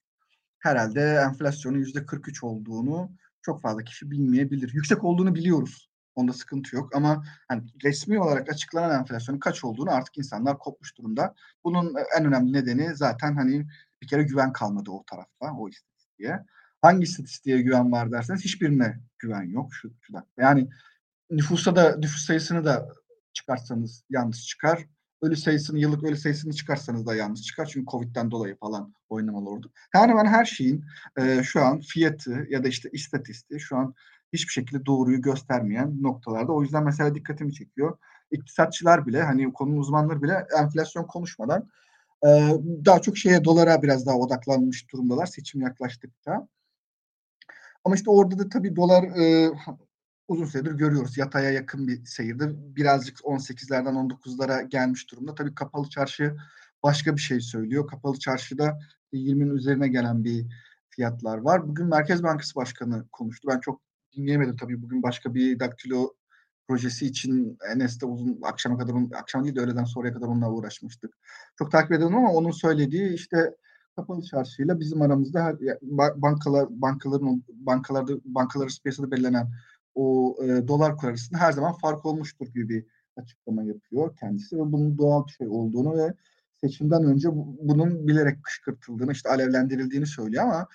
herhalde 0.58 1.00
enflasyonun 1.00 1.78
yüzde 1.78 2.06
43 2.06 2.44
olduğunu 2.44 3.10
çok 3.42 3.62
fazla 3.62 3.84
kişi 3.84 4.10
bilmeyebilir. 4.10 4.74
Yüksek 4.74 5.04
olduğunu 5.04 5.34
biliyoruz. 5.34 5.90
Onda 6.14 6.32
sıkıntı 6.32 6.76
yok 6.76 6.96
ama 6.96 7.24
hani 7.48 7.62
resmi 7.84 8.20
olarak 8.20 8.52
açıklanan 8.52 9.00
enflasyonun 9.00 9.38
kaç 9.38 9.64
olduğunu 9.64 9.90
artık 9.90 10.18
insanlar 10.18 10.58
kopmuş 10.58 10.98
durumda. 10.98 11.34
Bunun 11.64 11.94
en 12.18 12.24
önemli 12.24 12.52
nedeni 12.52 12.96
zaten 12.96 13.34
hani 13.34 13.66
bir 14.02 14.06
kere 14.06 14.22
güven 14.22 14.52
kalmadı 14.52 14.90
o 14.90 15.04
tarafta, 15.10 15.52
o 15.58 15.68
istatistiğe. 15.68 16.44
Hangi 16.82 17.02
istatistiğe 17.02 17.62
güven 17.62 17.92
var 17.92 18.12
derseniz 18.12 18.44
hiçbirine 18.44 19.00
güven 19.18 19.42
yok 19.42 19.74
şu, 19.74 19.92
şu 20.00 20.12
dakika. 20.12 20.42
Yani 20.42 20.68
nüfusa 21.30 21.76
da 21.76 21.96
nüfus 21.96 22.26
sayısını 22.26 22.64
da 22.64 22.88
çıkarsanız 23.32 24.04
yanlış 24.10 24.46
çıkar. 24.46 24.84
Ölü 25.22 25.36
sayısını, 25.36 25.78
yıllık 25.78 26.04
ölü 26.04 26.16
sayısını 26.16 26.52
çıkarsanız 26.52 27.06
da 27.06 27.14
yanlış 27.14 27.42
çıkar. 27.42 27.66
Çünkü 27.66 27.86
Covid'den 27.86 28.30
dolayı 28.30 28.56
falan 28.56 28.94
oynamalı 29.08 29.50
oldu. 29.50 29.72
Yani 29.94 30.12
ben 30.16 30.26
her 30.26 30.44
şeyin 30.44 30.84
e, 31.18 31.42
şu 31.42 31.60
an 31.60 31.80
fiyatı 31.80 32.46
ya 32.50 32.64
da 32.64 32.68
işte 32.68 32.88
istatistiği 32.92 33.60
şu 33.60 33.76
an 33.76 33.94
hiçbir 34.32 34.52
şekilde 34.52 34.86
doğruyu 34.86 35.22
göstermeyen 35.22 36.02
noktalarda. 36.02 36.52
O 36.52 36.62
yüzden 36.62 36.84
mesela 36.84 37.14
dikkatimi 37.14 37.54
çekiyor. 37.54 37.98
İktisatçılar 38.30 39.06
bile 39.06 39.22
hani 39.22 39.52
konunun 39.52 39.78
uzmanları 39.78 40.22
bile 40.22 40.46
enflasyon 40.58 41.04
konuşmadan 41.04 41.68
e, 42.26 42.28
daha 42.84 43.02
çok 43.02 43.16
şeye 43.18 43.44
dolara 43.44 43.82
biraz 43.82 44.06
daha 44.06 44.16
odaklanmış 44.16 44.92
durumdalar 44.92 45.26
seçim 45.26 45.60
yaklaştıkça. 45.60 46.48
Ama 47.84 47.94
işte 47.94 48.10
orada 48.10 48.38
da 48.38 48.48
tabii 48.48 48.76
dolar 48.76 49.02
e, 49.02 49.50
uzun 50.28 50.44
süredir 50.44 50.72
görüyoruz. 50.72 51.18
Yataya 51.18 51.50
yakın 51.50 51.88
bir 51.88 52.04
seyirde. 52.04 52.76
Birazcık 52.76 53.18
18'lerden 53.18 53.94
19'lara 53.94 54.68
gelmiş 54.68 55.10
durumda. 55.10 55.34
Tabii 55.34 55.54
kapalı 55.54 55.88
çarşı 55.88 56.36
başka 56.82 57.16
bir 57.16 57.20
şey 57.20 57.40
söylüyor. 57.40 57.86
Kapalı 57.86 58.18
çarşıda 58.18 58.78
20'nin 59.12 59.54
üzerine 59.56 59.88
gelen 59.88 60.24
bir 60.24 60.46
fiyatlar 60.90 61.38
var. 61.38 61.68
Bugün 61.68 61.86
Merkez 61.86 62.22
Bankası 62.22 62.54
Başkanı 62.54 63.08
konuştu. 63.12 63.48
Ben 63.52 63.60
çok 63.60 63.83
dinleyemedim 64.16 64.56
tabii. 64.56 64.82
Bugün 64.82 65.02
başka 65.02 65.34
bir 65.34 65.60
daktilo 65.60 66.14
projesi 66.68 67.06
için 67.06 67.58
Enes'te 67.74 68.06
uzun 68.06 68.38
akşama 68.42 68.78
kadar, 68.78 68.94
akşam 69.14 69.44
değil 69.44 69.56
de 69.56 69.60
öğleden 69.60 69.84
sonraya 69.84 70.14
kadar 70.14 70.26
onunla 70.26 70.52
uğraşmıştık. 70.52 71.14
Çok 71.58 71.70
takip 71.72 71.92
edelim 71.92 72.16
ama 72.16 72.32
onun 72.32 72.50
söylediği 72.50 73.14
işte 73.14 73.54
kapalı 73.96 74.22
çarşıyla 74.22 74.80
bizim 74.80 75.02
aramızda 75.02 75.44
her, 75.44 75.56
bankalar 76.22 76.66
bankaların 76.70 77.44
bankalarda 77.48 78.12
bankalar 78.24 78.72
piyasada 78.82 79.10
belirlenen 79.10 79.50
o 79.94 80.36
e, 80.42 80.68
dolar 80.68 80.96
kur 80.96 81.08
arasında 81.08 81.38
her 81.38 81.52
zaman 81.52 81.72
fark 81.72 82.06
olmuştur 82.06 82.46
gibi 82.46 82.68
bir 82.68 82.86
açıklama 83.16 83.62
yapıyor 83.64 84.16
kendisi 84.16 84.56
ve 84.56 84.72
bunun 84.72 84.98
doğal 84.98 85.26
bir 85.26 85.32
şey 85.32 85.48
olduğunu 85.48 85.96
ve 85.96 86.14
seçimden 86.64 87.04
önce 87.04 87.28
bu, 87.28 87.56
bunun 87.62 88.08
bilerek 88.08 88.44
kışkırtıldığını 88.44 89.12
işte 89.12 89.28
alevlendirildiğini 89.28 90.06
söylüyor 90.06 90.44
ama 90.44 90.68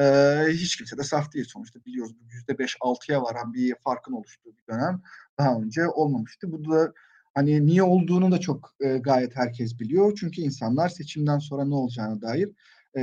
e, 0.00 0.04
hiç 0.48 0.76
kimse 0.76 0.98
de 0.98 1.02
saf 1.02 1.32
değil 1.32 1.46
sonuçta 1.48 1.84
biliyoruz 1.84 2.12
bu 2.20 2.24
yüzde 2.32 2.58
beş 2.58 2.76
altıya 2.80 3.22
varan 3.22 3.54
bir 3.54 3.74
farkın 3.84 4.12
oluştuğu 4.12 4.56
bir 4.56 4.74
dönem 4.74 5.02
daha 5.38 5.56
önce 5.56 5.88
olmamıştı. 5.88 6.52
Bu 6.52 6.70
da 6.70 6.92
Hani 7.34 7.66
niye 7.66 7.82
olduğunu 7.82 8.32
da 8.32 8.40
çok 8.40 8.74
e, 8.80 8.98
gayet 8.98 9.36
herkes 9.36 9.78
biliyor. 9.80 10.16
Çünkü 10.20 10.40
insanlar 10.40 10.88
seçimden 10.88 11.38
sonra 11.38 11.64
ne 11.64 11.74
olacağına 11.74 12.22
dair 12.22 12.50
e, 12.96 13.02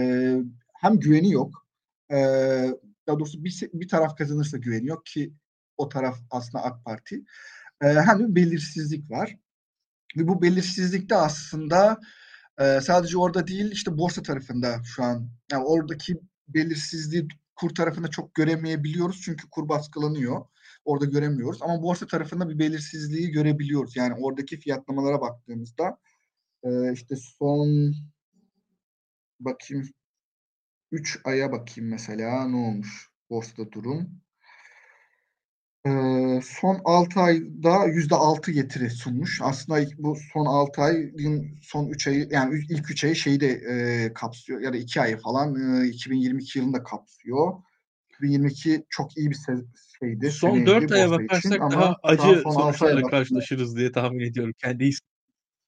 hem 0.81 0.99
güveni 0.99 1.31
yok. 1.31 1.67
E, 2.11 2.15
daha 3.07 3.19
doğrusu 3.19 3.43
bir, 3.43 3.69
bir 3.73 3.87
taraf 3.87 4.17
kazanırsa 4.17 4.57
güveni 4.57 4.87
yok 4.87 5.05
ki 5.05 5.33
o 5.77 5.89
taraf 5.89 6.17
aslında 6.31 6.63
AK 6.63 6.85
Parti. 6.85 7.23
E, 7.83 7.87
hem 7.87 8.19
de 8.19 8.35
belirsizlik 8.35 9.11
var. 9.11 9.37
Ve 10.17 10.27
bu 10.27 10.41
belirsizlikte 10.41 11.15
aslında 11.15 11.99
e, 12.59 12.81
sadece 12.81 13.17
orada 13.17 13.47
değil 13.47 13.71
işte 13.71 13.97
borsa 13.97 14.21
tarafında 14.21 14.81
şu 14.83 15.03
an 15.03 15.29
yani 15.51 15.63
oradaki 15.63 16.21
belirsizliği 16.53 17.27
kur 17.55 17.75
tarafında 17.75 18.07
çok 18.07 18.35
göremeyebiliyoruz 18.35 19.21
çünkü 19.21 19.49
kur 19.49 19.69
baskılanıyor. 19.69 20.45
Orada 20.85 21.05
göremiyoruz 21.05 21.61
ama 21.61 21.83
borsa 21.83 22.07
tarafında 22.07 22.49
bir 22.49 22.59
belirsizliği 22.59 23.31
görebiliyoruz. 23.31 23.95
Yani 23.95 24.13
oradaki 24.19 24.59
fiyatlamalara 24.59 25.21
baktığımızda 25.21 25.97
e, 26.63 26.93
işte 26.93 27.15
son 27.15 27.93
bakayım 29.39 29.89
3 30.91 31.19
aya 31.23 31.51
bakayım 31.51 31.89
mesela 31.89 32.47
ne 32.47 32.55
olmuş 32.55 33.09
borsada 33.29 33.71
durum. 33.71 34.21
Ee, 35.85 36.39
son 36.43 36.81
6 36.85 37.19
ayda 37.19 37.87
%6 37.87 38.51
getiri 38.51 38.89
sunmuş. 38.89 39.39
Aslında 39.43 39.79
bu 39.97 40.17
son 40.33 40.45
6 40.45 40.81
ayın 40.81 41.57
son 41.61 41.89
3 41.89 42.07
ayı 42.07 42.27
yani 42.31 42.59
ilk 42.69 42.91
3 42.91 43.03
ayı 43.03 43.15
şeyi 43.15 43.39
de 43.39 43.47
e, 43.47 44.13
kapsıyor 44.13 44.61
ya 44.61 44.73
da 44.73 44.77
2 44.77 45.01
ayı 45.01 45.17
falan 45.17 45.81
e, 45.83 45.87
2022 45.87 46.59
yılında 46.59 46.83
kapsıyor. 46.83 47.53
2022 48.09 48.85
çok 48.89 49.17
iyi 49.17 49.29
bir 49.29 49.37
şeydi. 49.99 50.31
Son 50.31 50.65
4 50.65 50.91
aya 50.91 51.11
bakarsak 51.11 51.39
için, 51.39 51.51
daha 51.71 51.95
acı 52.03 52.23
daha 52.23 52.53
sonuçlarla 52.53 53.01
karşılaşırız 53.09 53.75
diye 53.77 53.91
tahmin 53.91 54.19
ediyorum. 54.19 54.53
Kendi 54.57 54.83
is- 54.83 54.99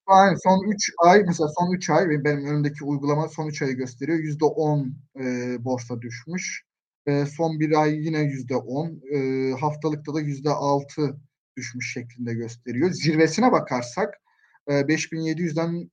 Aynen 0.05 0.36
son 0.43 0.72
3 0.72 0.91
ay 1.03 1.24
mesela 1.28 1.49
son 1.59 1.76
3 1.76 1.89
ay 1.89 2.09
benim 2.09 2.45
önümdeki 2.45 2.84
uygulama 2.84 3.28
son 3.28 3.47
3 3.47 3.62
ayı 3.62 3.74
gösteriyor. 3.74 4.18
%10 4.20 4.93
e, 5.20 5.55
borsa 5.66 6.01
düşmüş. 6.01 6.64
E, 7.06 7.26
son 7.26 7.60
bir 7.60 7.82
ay 7.82 7.95
yine 8.06 8.20
yüzde 8.20 8.56
on, 8.56 9.02
e, 9.14 9.52
haftalıkta 9.60 10.14
da 10.14 10.20
yüzde 10.22 10.49
altı 10.49 11.18
düşmüş 11.58 11.93
şeklinde 11.93 12.34
gösteriyor. 12.34 12.91
Zirvesine 12.91 13.52
bakarsak 13.52 14.22
e, 14.68 14.74
5700'den 14.74 15.91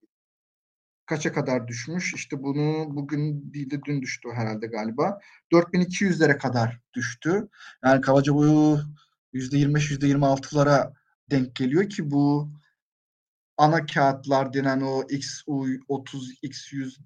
kaça 1.06 1.32
kadar 1.32 1.68
düşmüş? 1.68 2.14
İşte 2.14 2.42
bunu 2.42 2.96
bugün 2.96 3.52
değil 3.54 3.70
de 3.70 3.80
dün 3.84 4.02
düştü 4.02 4.28
herhalde 4.34 4.66
galiba. 4.66 5.20
4200'lere 5.52 6.38
kadar 6.38 6.80
düştü. 6.94 7.48
Yani 7.84 8.00
kabaca 8.00 8.34
bu 8.34 8.78
%25, 9.34 9.90
%26'lara 9.90 10.92
denk 11.30 11.56
geliyor 11.56 11.88
ki 11.88 12.11
bu 12.11 12.50
ana 13.56 13.86
kağıtlar 13.86 14.52
denen 14.52 14.80
o 14.80 15.02
XU30, 15.02 16.40
X100 16.42 16.98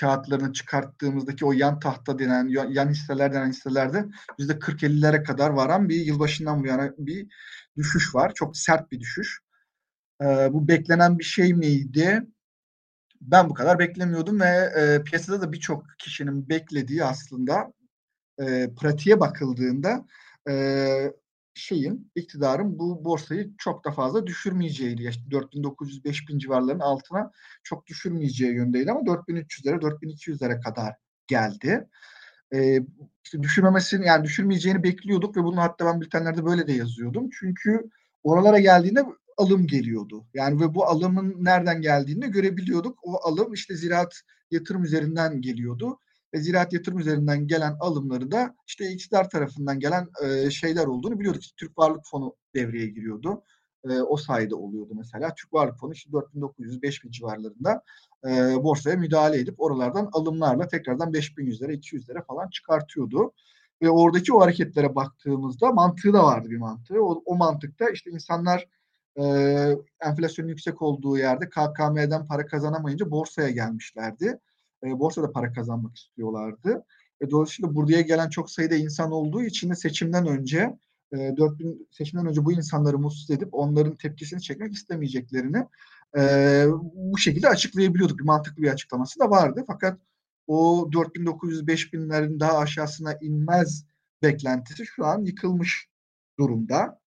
kağıtlarını 0.00 0.52
çıkarttığımızdaki 0.52 1.44
o 1.44 1.52
yan 1.52 1.80
tahta 1.80 2.18
denen, 2.18 2.48
yan 2.48 2.88
hisseler 2.88 3.32
denen 3.32 3.48
hisselerde 3.48 4.04
yüzde 4.38 4.52
40-50'lere 4.52 5.24
kadar 5.24 5.50
varan 5.50 5.88
bir 5.88 5.96
yılbaşından 5.96 6.62
bu 6.62 6.66
yana 6.66 6.92
bir 6.98 7.26
düşüş 7.76 8.14
var. 8.14 8.32
Çok 8.34 8.56
sert 8.56 8.92
bir 8.92 9.00
düşüş. 9.00 9.40
Ee, 10.22 10.48
bu 10.52 10.68
beklenen 10.68 11.18
bir 11.18 11.24
şey 11.24 11.54
miydi? 11.54 12.22
Ben 13.20 13.50
bu 13.50 13.54
kadar 13.54 13.78
beklemiyordum 13.78 14.40
ve 14.40 14.72
e, 14.76 15.02
piyasada 15.04 15.42
da 15.42 15.52
birçok 15.52 15.84
kişinin 15.98 16.48
beklediği 16.48 17.04
aslında 17.04 17.72
e, 18.40 18.74
pratiğe 18.74 19.20
bakıldığında 19.20 20.06
e, 20.48 20.54
şeyin 21.60 22.10
iktidarın 22.14 22.78
bu 22.78 23.04
borsayı 23.04 23.50
çok 23.58 23.84
da 23.84 23.90
fazla 23.90 24.26
düşürmeyeceğiydi. 24.26 25.08
İşte 25.08 25.22
4900-5000 25.30 26.38
civarlarının 26.38 26.82
altına 26.82 27.30
çok 27.62 27.86
düşürmeyeceği 27.86 28.54
yöndeydi 28.54 28.90
ama 28.90 29.00
4300'lere 29.00 29.80
4200'lere 29.80 30.62
kadar 30.62 30.94
geldi. 31.26 31.88
Ee, 32.54 32.80
işte 33.24 33.42
düşürmemesini 33.42 34.06
yani 34.06 34.24
düşürmeyeceğini 34.24 34.82
bekliyorduk 34.82 35.36
ve 35.36 35.44
bunu 35.44 35.60
hatta 35.60 35.86
ben 35.86 36.00
bültenlerde 36.00 36.44
böyle 36.44 36.66
de 36.66 36.72
yazıyordum. 36.72 37.30
Çünkü 37.40 37.90
oralara 38.22 38.60
geldiğinde 38.60 39.04
alım 39.36 39.66
geliyordu. 39.66 40.26
Yani 40.34 40.60
ve 40.60 40.74
bu 40.74 40.86
alımın 40.86 41.44
nereden 41.44 41.80
geldiğini 41.80 42.30
görebiliyorduk. 42.30 42.98
O 43.02 43.28
alım 43.28 43.52
işte 43.52 43.76
ziraat 43.76 44.20
yatırım 44.50 44.84
üzerinden 44.84 45.40
geliyordu 45.40 45.98
ve 46.34 46.40
ziraat 46.40 46.72
yatırım 46.72 46.98
üzerinden 46.98 47.46
gelen 47.46 47.76
alımları 47.80 48.30
da 48.30 48.54
işte 48.66 48.92
iktidar 48.92 49.30
tarafından 49.30 49.80
gelen 49.80 50.08
e, 50.24 50.50
şeyler 50.50 50.86
olduğunu 50.86 51.18
biliyorduk. 51.18 51.42
İşte 51.42 51.54
Türk 51.56 51.78
Varlık 51.78 52.04
Fonu 52.04 52.36
devreye 52.54 52.86
giriyordu. 52.86 53.42
E, 53.84 54.00
o 54.00 54.16
sayede 54.16 54.54
oluyordu 54.54 54.92
mesela. 54.96 55.34
Türk 55.34 55.52
Varlık 55.52 55.78
Fonu 55.78 55.92
işte 55.92 56.10
4900-5000 56.10 57.10
civarlarında 57.10 57.82
e, 58.26 58.30
borsaya 58.64 58.96
müdahale 58.96 59.38
edip 59.38 59.60
oralardan 59.60 60.08
alımlarla 60.12 60.68
tekrardan 60.68 61.12
5100'lere 61.12 61.72
200'lere 61.72 62.24
falan 62.24 62.48
çıkartıyordu. 62.48 63.32
Ve 63.82 63.90
oradaki 63.90 64.34
o 64.34 64.40
hareketlere 64.40 64.94
baktığımızda 64.94 65.72
mantığı 65.72 66.12
da 66.12 66.24
vardı 66.24 66.50
bir 66.50 66.56
mantığı. 66.56 67.04
O, 67.04 67.22
o 67.24 67.36
mantıkta 67.36 67.90
işte 67.90 68.10
insanlar 68.10 68.68
e, 69.20 69.24
enflasyonun 70.00 70.48
yüksek 70.48 70.82
olduğu 70.82 71.18
yerde 71.18 71.48
KKM'den 71.48 72.26
para 72.26 72.46
kazanamayınca 72.46 73.10
borsaya 73.10 73.50
gelmişlerdi 73.50 74.38
e, 74.84 74.98
borsada 74.98 75.32
para 75.32 75.52
kazanmak 75.52 75.96
istiyorlardı. 75.96 76.84
E, 77.20 77.30
dolayısıyla 77.30 77.74
buraya 77.74 78.00
gelen 78.00 78.28
çok 78.28 78.50
sayıda 78.50 78.74
insan 78.74 79.12
olduğu 79.12 79.42
için 79.42 79.70
de 79.70 79.74
seçimden 79.74 80.26
önce 80.26 80.76
e, 81.12 81.36
4000 81.36 81.88
seçimden 81.90 82.26
önce 82.26 82.44
bu 82.44 82.52
insanları 82.52 82.98
mutsuz 82.98 83.30
edip 83.30 83.48
onların 83.52 83.96
tepkisini 83.96 84.42
çekmek 84.42 84.72
istemeyeceklerini 84.72 85.66
e, 86.18 86.64
bu 86.94 87.18
şekilde 87.18 87.48
açıklayabiliyorduk. 87.48 88.18
Bir 88.18 88.24
mantıklı 88.24 88.62
bir 88.62 88.70
açıklaması 88.70 89.20
da 89.20 89.30
vardı. 89.30 89.64
Fakat 89.66 89.98
o 90.46 90.88
4900-5000'lerin 90.92 92.40
daha 92.40 92.58
aşağısına 92.58 93.14
inmez 93.20 93.84
beklentisi 94.22 94.86
şu 94.86 95.06
an 95.06 95.24
yıkılmış 95.24 95.88
durumda. 96.38 96.99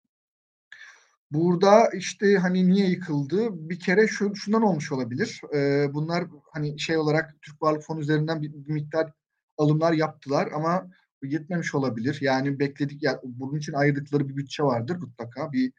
Burada 1.33 1.89
işte 1.95 2.37
hani 2.37 2.69
niye 2.69 2.87
yıkıldı? 2.87 3.69
Bir 3.69 3.81
kere 3.81 4.09
şu, 4.09 4.37
şundan 4.37 4.63
olmuş 4.63 4.93
olabilir. 4.93 5.41
Ee, 5.55 5.95
bunlar 5.95 6.25
hani 6.53 6.81
şey 6.81 6.97
olarak 6.97 7.43
Türk 7.43 7.63
Varlık 7.63 7.83
Fonu 7.83 8.01
üzerinden 8.01 8.43
bir, 8.43 8.53
bir 8.53 8.73
miktar 8.73 9.13
alımlar 9.59 9.93
yaptılar 9.93 10.49
ama 10.55 10.91
yetmemiş 11.23 11.75
olabilir. 11.75 12.19
Yani 12.21 12.59
bekledik 12.59 13.03
ya 13.03 13.21
bunun 13.25 13.59
için 13.59 13.73
ayırdıkları 13.73 14.29
bir 14.29 14.37
bütçe 14.37 14.63
vardır 14.63 14.97
mutlaka 14.97 15.53
bir 15.53 15.73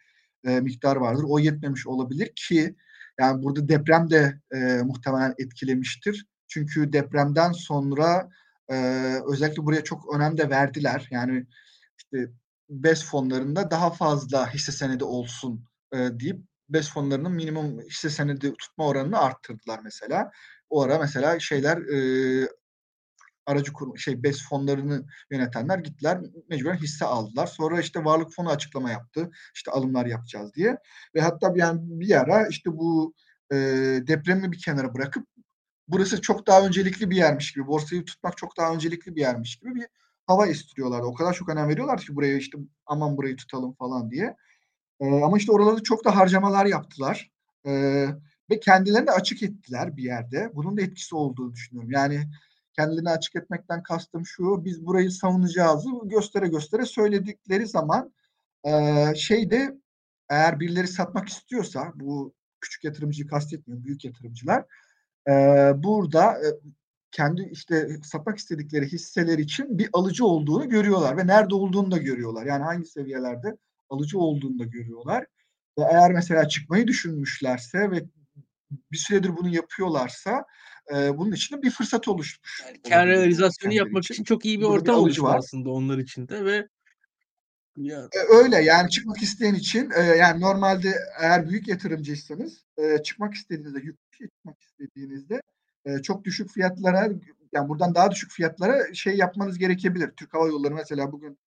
e, 0.48 0.60
miktar 0.60 0.96
vardır. 0.96 1.26
O 1.28 1.40
yetmemiş 1.40 1.88
olabilir 1.88 2.32
ki 2.36 2.76
yani 3.20 3.44
burada 3.44 3.68
deprem 3.68 4.10
de 4.10 4.40
e, 4.56 4.82
muhtemelen 4.84 5.34
etkilemiştir. 5.38 6.26
Çünkü 6.48 6.94
depremden 6.94 7.52
sonra 7.52 8.30
e, 8.70 8.76
özellikle 9.28 9.66
buraya 9.66 9.84
çok 9.84 10.16
önem 10.16 10.38
de 10.38 10.50
verdiler. 10.50 11.08
Yani 11.12 11.46
işte 11.98 12.32
BES 12.84 13.06
fonlarında 13.06 13.72
daha 13.72 13.90
fazla 13.90 14.54
hisse 14.54 14.72
senedi 14.72 15.04
olsun 15.04 15.66
e, 15.94 15.98
deyip 15.98 16.40
BES 16.70 16.90
fonlarının 16.90 17.32
minimum 17.32 17.82
hisse 17.82 18.10
senedi 18.10 18.54
tutma 18.54 18.88
oranını 18.88 19.20
arttırdılar 19.20 19.80
mesela. 19.84 20.32
O 20.70 20.82
ara 20.82 21.00
mesela 21.00 21.40
şeyler 21.40 21.78
e, 21.78 22.48
aracı 23.46 23.74
kurum 23.74 23.98
şey 23.98 24.24
BES 24.24 24.50
fonlarını 24.50 25.06
yönetenler 25.32 25.80
gittiler 25.80 26.20
mecburen 26.50 26.78
hisse 26.78 27.06
aldılar. 27.06 27.48
Sonra 27.48 27.80
işte 27.80 28.06
varlık 28.06 28.32
fonu 28.34 28.50
açıklama 28.50 28.92
yaptı. 28.92 29.32
İşte 29.56 29.72
alımlar 29.72 30.06
yapacağız 30.06 30.54
diye. 30.54 30.78
Ve 31.16 31.22
hatta 31.22 31.54
yani 31.56 31.80
bir 31.84 32.22
ara 32.22 32.48
işte 32.48 32.70
bu 32.78 33.14
e, 33.52 33.56
depremi 34.08 34.52
bir 34.52 34.60
kenara 34.60 34.94
bırakıp 34.94 35.28
burası 35.88 36.22
çok 36.22 36.48
daha 36.48 36.66
öncelikli 36.66 37.10
bir 37.10 37.16
yermiş 37.16 37.54
gibi, 37.54 37.68
borsayı 37.68 38.06
tutmak 38.06 38.38
çok 38.38 38.58
daha 38.58 38.74
öncelikli 38.74 39.16
bir 39.16 39.22
yermiş 39.22 39.56
gibi 39.56 39.76
bir 39.76 39.88
hava 40.28 40.48
estiriyorlardı. 40.48 41.06
O 41.06 41.14
kadar 41.14 41.34
çok 41.34 41.50
önem 41.50 41.70
veriyorlar 41.70 42.00
ki 42.00 42.16
buraya 42.16 42.38
işte 42.38 42.58
aman 42.86 43.18
burayı 43.18 43.36
tutalım 43.36 43.74
falan 43.74 44.12
diye. 44.12 44.36
E, 45.00 45.24
ama 45.24 45.38
işte 45.38 45.52
oralarda 45.52 45.84
çok 45.84 46.06
da 46.06 46.16
harcamalar 46.16 46.66
yaptılar. 46.66 47.32
E, 47.66 47.72
ve 48.50 48.60
kendilerini 48.60 49.12
açık 49.12 49.44
ettiler 49.44 49.98
bir 49.98 50.04
yerde. 50.04 50.52
Bunun 50.54 50.78
da 50.78 50.82
etkisi 50.82 51.16
olduğunu 51.16 51.54
düşünüyorum. 51.54 51.92
Yani 51.92 52.28
kendilerini 52.74 53.10
açık 53.10 53.36
etmekten 53.36 53.84
kastım 53.84 54.26
şu, 54.26 54.66
biz 54.66 54.86
burayı 54.86 55.12
savunacağızı 55.12 55.90
göstere 56.04 56.48
göstere 56.48 56.86
söyledikleri 56.86 57.68
zaman 57.68 58.14
e, 58.64 58.72
şeyde 59.16 59.78
eğer 60.30 60.60
birileri 60.60 60.88
satmak 60.88 61.30
istiyorsa, 61.30 61.92
bu 61.96 62.34
küçük 62.62 62.84
yatırımcıyı 62.84 63.28
kastetmiyorum, 63.28 63.86
büyük 63.86 64.06
yatırımcılar, 64.06 64.66
e, 65.30 65.34
burada 65.84 66.34
e, 66.34 66.48
kendi 67.14 67.50
işte 67.52 67.88
satmak 68.04 68.38
istedikleri 68.38 68.88
hisseler 68.88 69.38
için 69.38 69.78
bir 69.78 69.90
alıcı 69.94 70.26
olduğunu 70.26 70.70
görüyorlar 70.70 71.18
ve 71.18 71.28
nerede 71.28 71.56
olduğunu 71.56 71.92
da 71.92 71.98
görüyorlar. 71.98 72.46
Yani 72.46 72.64
hangi 72.64 72.86
seviyelerde 72.86 73.58
alıcı 73.90 74.20
olduğunu 74.20 74.60
da 74.60 74.64
görüyorlar. 74.64 75.26
Ve 75.80 75.84
eğer 75.84 76.12
mesela 76.12 76.48
çıkmayı 76.48 76.88
düşünmüşlerse 76.88 77.92
ve 77.92 78.04
bir 78.92 78.98
süredir 78.98 79.38
bunu 79.38 79.50
yapıyorlarsa 79.56 80.46
e, 80.96 81.18
bunun 81.18 81.32
için 81.32 81.58
de 81.58 81.62
bir 81.62 81.72
fırsat 81.72 82.08
oluşmuş. 82.08 82.64
Yani 82.66 82.82
kar 82.82 83.08
realizasyonu 83.08 83.74
yapmak 83.74 84.04
için. 84.04 84.14
için 84.14 84.24
çok 84.24 84.46
iyi 84.46 84.60
bir 84.60 84.66
Burada 84.66 84.92
ortam 84.92 84.96
oluştu 84.96 85.28
aslında 85.28 85.70
onlar 85.70 85.98
için 85.98 86.28
de 86.28 86.46
ve 86.46 86.68
Ya. 87.78 88.00
E, 88.00 88.36
Öyle 88.38 88.56
yani 88.62 88.90
çıkmak 88.90 89.24
isteyen 89.24 89.54
için 89.54 89.92
e, 89.98 90.02
yani 90.02 90.42
normalde 90.42 90.94
eğer 91.20 91.50
büyük 91.50 91.68
yatırımcıysanız 91.68 92.66
e, 92.78 93.04
çıkmak 93.04 93.34
istediğinizde 93.34 93.80
yurt 93.84 93.98
dışı 94.12 94.24
çıkmak 94.24 94.62
istediğinizde 94.62 95.42
e, 95.86 96.02
çok 96.02 96.24
düşük 96.24 96.50
fiyatlara 96.50 97.10
yani 97.54 97.70
buradan 97.70 97.96
daha 97.96 98.12
düşük 98.12 98.32
fiyatlara 98.32 98.94
şey 98.94 99.18
yapmanız 99.18 99.58
gerekebilir. 99.58 100.12
Türk 100.12 100.34
Hava 100.34 100.48
Yolları 100.48 100.76
mesela 100.76 101.12
bugün 101.12 101.38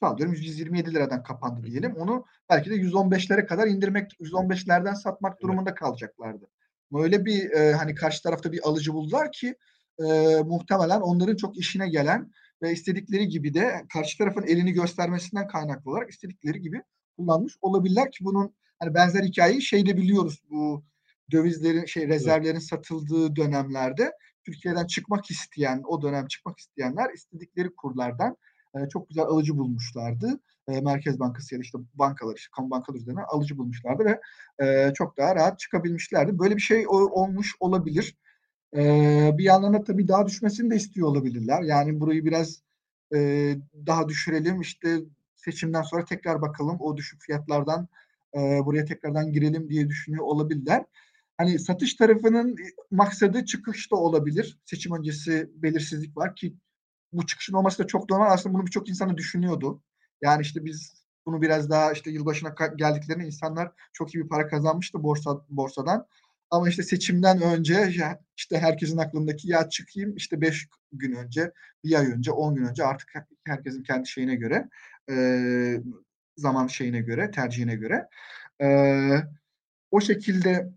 sallıyorum 0.00 0.34
127 0.34 0.94
liradan 0.94 1.22
kapandı 1.22 1.66
diyelim. 1.66 1.96
Onu 1.96 2.24
belki 2.50 2.70
de 2.70 2.74
115'lere 2.74 3.46
kadar 3.46 3.66
indirmek 3.66 4.12
115'lerden 4.20 4.94
satmak 4.94 5.42
durumunda 5.42 5.74
kalacaklardı. 5.74 6.48
Öyle 6.94 7.24
bir 7.24 7.50
e, 7.50 7.72
hani 7.72 7.94
karşı 7.94 8.22
tarafta 8.22 8.52
bir 8.52 8.68
alıcı 8.68 8.92
buldular 8.94 9.32
ki 9.32 9.56
e, 9.98 10.04
muhtemelen 10.44 11.00
onların 11.00 11.36
çok 11.36 11.58
işine 11.58 11.88
gelen 11.88 12.32
ve 12.62 12.72
istedikleri 12.72 13.28
gibi 13.28 13.54
de 13.54 13.84
karşı 13.92 14.18
tarafın 14.18 14.42
elini 14.42 14.72
göstermesinden 14.72 15.48
kaynaklı 15.48 15.90
olarak 15.90 16.10
istedikleri 16.10 16.60
gibi 16.60 16.82
kullanmış 17.16 17.56
olabilirler 17.60 18.10
ki 18.10 18.24
bunun 18.24 18.54
hani 18.78 18.94
benzer 18.94 19.22
hikayeyi 19.22 19.62
şeyde 19.62 19.96
biliyoruz 19.96 20.42
bu 20.50 20.84
dövizlerin 21.30 21.84
şey 21.84 22.08
rezervlerin 22.08 22.58
satıldığı 22.58 23.36
dönemlerde 23.36 24.12
Türkiye'den 24.44 24.86
çıkmak 24.86 25.30
isteyen 25.30 25.82
o 25.86 26.02
dönem 26.02 26.26
çıkmak 26.26 26.58
isteyenler 26.58 27.10
istedikleri 27.14 27.74
kurlardan 27.76 28.36
e, 28.74 28.88
çok 28.88 29.08
güzel 29.08 29.24
alıcı 29.24 29.58
bulmuşlardı. 29.58 30.40
E, 30.68 30.80
Merkez 30.80 31.20
Bankası 31.20 31.54
ya 31.54 31.58
da 31.58 31.62
işte 31.62 31.78
bankalar, 31.94 32.36
işte 32.36 32.50
kamu 32.56 32.70
bankaları 32.70 32.98
üzerinden 32.98 33.24
alıcı 33.28 33.58
bulmuşlardı 33.58 34.04
ve 34.04 34.20
e, 34.66 34.92
çok 34.94 35.16
daha 35.16 35.34
rahat 35.34 35.58
çıkabilmişlerdi. 35.58 36.38
Böyle 36.38 36.56
bir 36.56 36.60
şey 36.60 36.86
o, 36.88 36.92
olmuş 36.92 37.52
olabilir. 37.60 38.16
E, 38.76 38.80
bir 39.38 39.44
yandan 39.44 39.74
da 39.74 39.84
tabii 39.84 40.08
daha 40.08 40.26
düşmesini 40.26 40.70
de 40.70 40.76
istiyor 40.76 41.08
olabilirler. 41.08 41.62
Yani 41.62 42.00
burayı 42.00 42.24
biraz 42.24 42.62
e, 43.14 43.18
daha 43.86 44.08
düşürelim 44.08 44.60
işte 44.60 44.98
seçimden 45.36 45.82
sonra 45.82 46.04
tekrar 46.04 46.42
bakalım 46.42 46.76
o 46.80 46.96
düşük 46.96 47.22
fiyatlardan 47.22 47.88
e, 48.34 48.38
buraya 48.38 48.84
tekrardan 48.84 49.32
girelim 49.32 49.68
diye 49.68 49.88
düşünüyor 49.88 50.24
olabilirler. 50.24 50.84
Hani 51.42 51.58
satış 51.58 51.94
tarafının 51.94 52.56
maksadı 52.90 53.44
çıkış 53.44 53.92
da 53.92 53.96
olabilir. 53.96 54.58
Seçim 54.64 54.96
öncesi 54.96 55.50
belirsizlik 55.54 56.16
var 56.16 56.34
ki 56.36 56.56
bu 57.12 57.26
çıkışın 57.26 57.54
olması 57.54 57.82
da 57.82 57.86
çok 57.86 58.10
normal. 58.10 58.32
Aslında 58.32 58.54
bunu 58.54 58.66
birçok 58.66 58.88
insan 58.88 59.10
da 59.10 59.16
düşünüyordu. 59.16 59.82
Yani 60.22 60.42
işte 60.42 60.64
biz 60.64 61.04
bunu 61.26 61.42
biraz 61.42 61.70
daha 61.70 61.92
işte 61.92 62.10
yılbaşına 62.10 62.54
geldiklerinde 62.76 63.26
insanlar 63.26 63.72
çok 63.92 64.14
iyi 64.14 64.24
bir 64.24 64.28
para 64.28 64.48
kazanmıştı 64.48 65.02
borsa 65.02 65.44
borsadan. 65.48 66.06
Ama 66.50 66.68
işte 66.68 66.82
seçimden 66.82 67.40
önce 67.42 67.92
işte 68.36 68.58
herkesin 68.58 68.98
aklındaki 68.98 69.50
ya 69.50 69.68
çıkayım 69.68 70.16
işte 70.16 70.40
5 70.40 70.68
gün 70.92 71.12
önce, 71.12 71.52
bir 71.84 71.98
ay 71.98 72.06
önce, 72.06 72.32
10 72.32 72.54
gün 72.54 72.64
önce 72.64 72.84
artık 72.84 73.12
herkesin 73.46 73.82
kendi 73.82 74.08
şeyine 74.08 74.34
göre 74.34 74.68
e, 75.10 75.16
zaman 76.36 76.66
şeyine 76.66 77.00
göre, 77.00 77.30
tercihine 77.30 77.76
göre 77.76 78.08
e, 78.62 78.68
o 79.90 80.00
şekilde 80.00 80.72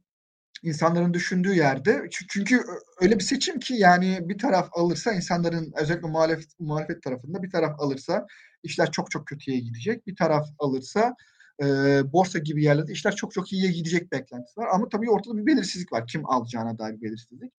insanların 0.66 1.14
düşündüğü 1.14 1.54
yerde. 1.56 2.08
Çünkü 2.30 2.62
öyle 3.02 3.16
bir 3.20 3.24
seçim 3.24 3.60
ki 3.60 3.74
yani 3.74 4.20
bir 4.22 4.38
taraf 4.38 4.70
alırsa 4.72 5.14
insanların 5.14 5.74
özellikle 5.82 6.08
muhalefet, 6.08 6.60
muhalefet 6.60 7.04
tarafında 7.04 7.44
bir 7.44 7.52
taraf 7.52 7.80
alırsa 7.80 8.28
işler 8.64 8.92
çok 8.92 9.12
çok 9.12 9.28
kötüye 9.28 9.60
gidecek. 9.60 10.08
Bir 10.08 10.16
taraf 10.16 10.48
alırsa 10.60 11.16
e, 11.64 11.66
borsa 12.14 12.40
gibi 12.40 12.64
yerlerde 12.64 12.92
işler 12.92 13.16
çok 13.16 13.34
çok 13.34 13.54
iyiye 13.54 13.72
gidecek 13.72 14.12
beklentisi 14.12 14.60
var. 14.60 14.68
Ama 14.74 14.90
tabii 14.90 15.12
ortada 15.12 15.38
bir 15.38 15.46
belirsizlik 15.46 15.94
var. 15.94 16.08
Kim 16.08 16.30
alacağına 16.30 16.78
dair 16.80 17.02
belirsizlik. 17.02 17.54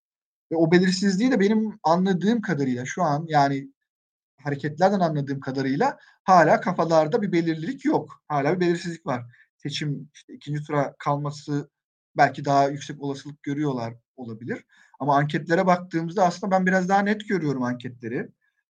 Ve 0.52 0.56
o 0.56 0.72
belirsizliği 0.72 1.30
de 1.30 1.40
benim 1.40 1.78
anladığım 1.82 2.40
kadarıyla 2.40 2.84
şu 2.86 3.02
an 3.02 3.24
yani 3.28 3.68
hareketlerden 4.42 5.00
anladığım 5.00 5.40
kadarıyla 5.40 5.98
hala 6.24 6.60
kafalarda 6.60 7.22
bir 7.22 7.32
belirlilik 7.32 7.84
yok. 7.84 8.22
Hala 8.28 8.54
bir 8.54 8.60
belirsizlik 8.60 9.06
var. 9.06 9.24
Seçim 9.56 10.10
işte 10.14 10.34
ikinci 10.34 10.62
tura 10.62 10.94
kalması 10.98 11.70
belki 12.16 12.44
daha 12.44 12.68
yüksek 12.68 13.02
olasılık 13.02 13.42
görüyorlar 13.42 13.94
olabilir. 14.16 14.64
Ama 15.00 15.16
anketlere 15.16 15.66
baktığımızda 15.66 16.24
aslında 16.24 16.50
ben 16.50 16.66
biraz 16.66 16.88
daha 16.88 17.00
net 17.00 17.28
görüyorum 17.28 17.62
anketleri. 17.62 18.28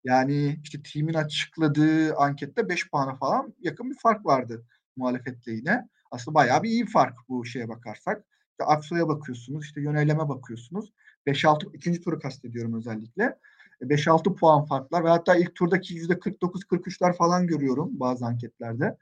Yani 0.04 0.60
işte 0.64 0.84
timin 0.84 1.14
açıkladığı 1.14 2.16
ankette 2.16 2.70
5 2.70 2.90
puana 2.90 3.16
falan 3.16 3.54
yakın 3.60 3.92
bir 3.92 3.98
fark 3.98 4.26
vardı 4.26 4.66
muhalefetle 4.96 5.52
yine. 5.52 5.90
Aslında 6.12 6.36
bayağı 6.36 6.64
bir 6.64 6.70
iyi 6.70 6.86
fark 6.86 7.16
bu 7.30 7.46
şeye 7.46 7.70
bakarsak. 7.70 8.26
İşte 8.52 8.64
Aksu'ya 8.64 9.08
bakıyorsunuz, 9.08 9.66
işte 9.66 9.82
yöneleme 9.82 10.30
bakıyorsunuz. 10.30 10.94
5-6 11.28 11.76
ikinci 11.76 12.02
turu 12.02 12.20
kastediyorum 12.20 12.74
özellikle. 12.74 13.40
5-6 13.82 14.36
puan 14.36 14.66
farklar 14.66 15.04
ve 15.04 15.10
hatta 15.10 15.36
ilk 15.36 15.56
turdaki 15.56 15.96
%49-43'ler 15.96 17.14
falan 17.14 17.48
görüyorum 17.48 17.90
bazı 18.00 18.26
anketlerde. 18.26 18.98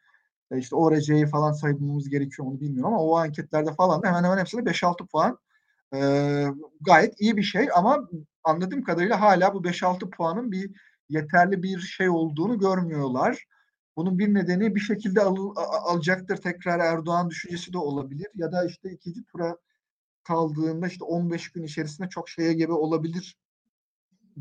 E 0.51 0.57
işte 0.57 0.75
o 0.75 0.91
RC'yi 0.91 1.25
falan 1.27 1.51
saymamız 1.51 2.09
gerekiyor 2.09 2.47
onu 2.47 2.59
bilmiyorum 2.61 2.93
ama 2.93 3.03
o 3.03 3.17
anketlerde 3.17 3.73
falan 3.73 4.03
hemen 4.05 4.23
hemen 4.23 4.37
hepsinde 4.37 4.69
5-6 4.69 5.07
puan. 5.07 5.37
E, 5.95 5.99
gayet 6.81 7.21
iyi 7.21 7.37
bir 7.37 7.43
şey 7.43 7.67
ama 7.75 8.09
anladığım 8.43 8.83
kadarıyla 8.83 9.21
hala 9.21 9.53
bu 9.53 9.63
5-6 9.63 10.09
puanın 10.09 10.51
bir 10.51 10.71
yeterli 11.09 11.63
bir 11.63 11.79
şey 11.79 12.09
olduğunu 12.09 12.59
görmüyorlar. 12.59 13.45
Bunun 13.97 14.19
bir 14.19 14.33
nedeni 14.33 14.75
bir 14.75 14.79
şekilde 14.79 15.21
al, 15.21 15.53
alacaktır 15.85 16.37
tekrar 16.37 16.79
Erdoğan 16.79 17.29
düşüncesi 17.29 17.73
de 17.73 17.77
olabilir 17.77 18.27
ya 18.35 18.51
da 18.51 18.65
işte 18.65 18.91
ikinci 18.91 19.23
tura 19.25 19.57
kaldığında 20.23 20.87
işte 20.87 21.03
15 21.03 21.51
gün 21.51 21.63
içerisinde 21.63 22.09
çok 22.09 22.29
şeye 22.29 22.53
gebe 22.53 22.73
olabilir 22.73 23.37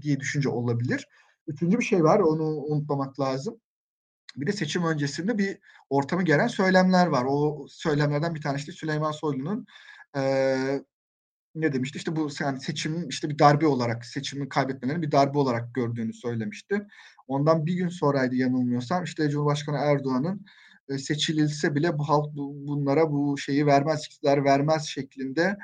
diye 0.01 0.21
düşünce 0.21 0.49
olabilir. 0.49 1.09
Üçüncü 1.47 1.79
bir 1.79 1.85
şey 1.85 2.05
var 2.05 2.21
onu 2.21 2.45
unutmamak 2.45 3.21
lazım. 3.21 3.61
Bir 4.37 4.47
de 4.47 4.53
seçim 4.53 4.85
öncesinde 4.85 5.39
bir 5.39 5.59
ortamı 5.91 6.23
gelen 6.23 6.47
söylemler 6.47 7.07
var. 7.07 7.25
O 7.29 7.67
söylemlerden 7.69 8.35
bir 8.35 8.43
tanesi 8.43 8.67
de 8.67 8.73
Süleyman 8.73 9.13
Soylu'nun 9.13 9.67
e, 10.17 10.23
ne 11.55 11.73
demişti? 11.73 11.99
İşte 11.99 12.17
bu 12.17 12.29
yani 12.41 12.61
seçimin 12.61 13.09
işte 13.09 13.29
bir 13.29 13.39
darbe 13.39 13.67
olarak, 13.67 14.07
seçimi 14.07 14.49
kaybetmelerini 14.49 15.03
bir 15.03 15.13
darbe 15.13 15.39
olarak 15.39 15.75
gördüğünü 15.75 16.13
söylemişti. 16.13 16.87
Ondan 17.29 17.67
bir 17.67 17.75
gün 17.75 17.89
sonraydı 17.89 18.35
yanılmıyorsam 18.35 19.05
işte 19.05 19.31
Cumhurbaşkanı 19.31 19.77
Erdoğan'ın 19.77 20.47
e, 20.89 20.99
seçililse 20.99 21.75
bile 21.75 21.99
bu 21.99 22.09
halk 22.09 22.35
bu, 22.37 22.67
bunlara 22.69 23.13
bu 23.13 23.39
şeyi 23.39 23.67
vermez, 23.67 24.07
iktidar 24.07 24.45
vermez 24.45 24.85
şeklinde 24.87 25.57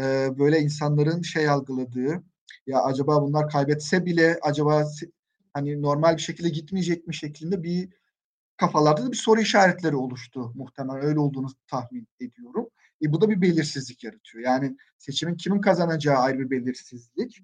e, 0.00 0.28
böyle 0.38 0.60
insanların 0.60 1.22
şey 1.22 1.48
algıladığı 1.48 2.22
ya 2.66 2.82
acaba 2.82 3.22
bunlar 3.22 3.48
kaybetse 3.48 4.06
bile 4.06 4.38
acaba 4.42 4.84
hani 5.52 5.82
normal 5.82 6.16
bir 6.16 6.22
şekilde 6.22 6.48
gitmeyecek 6.48 7.06
mi 7.06 7.14
şeklinde 7.14 7.62
bir 7.62 7.88
kafalarda 8.62 9.06
da 9.06 9.12
bir 9.12 9.16
soru 9.16 9.40
işaretleri 9.40 9.96
oluştu 9.96 10.52
muhtemelen 10.54 11.04
öyle 11.04 11.18
olduğunu 11.18 11.48
tahmin 11.66 12.08
ediyorum. 12.20 12.68
E, 13.02 13.12
bu 13.12 13.20
da 13.20 13.30
bir 13.30 13.42
belirsizlik 13.42 14.04
yaratıyor. 14.04 14.44
Yani 14.44 14.76
seçimin 14.98 15.36
kimin 15.36 15.60
kazanacağı 15.60 16.16
ayrı 16.16 16.38
bir 16.38 16.50
belirsizlik 16.50 17.38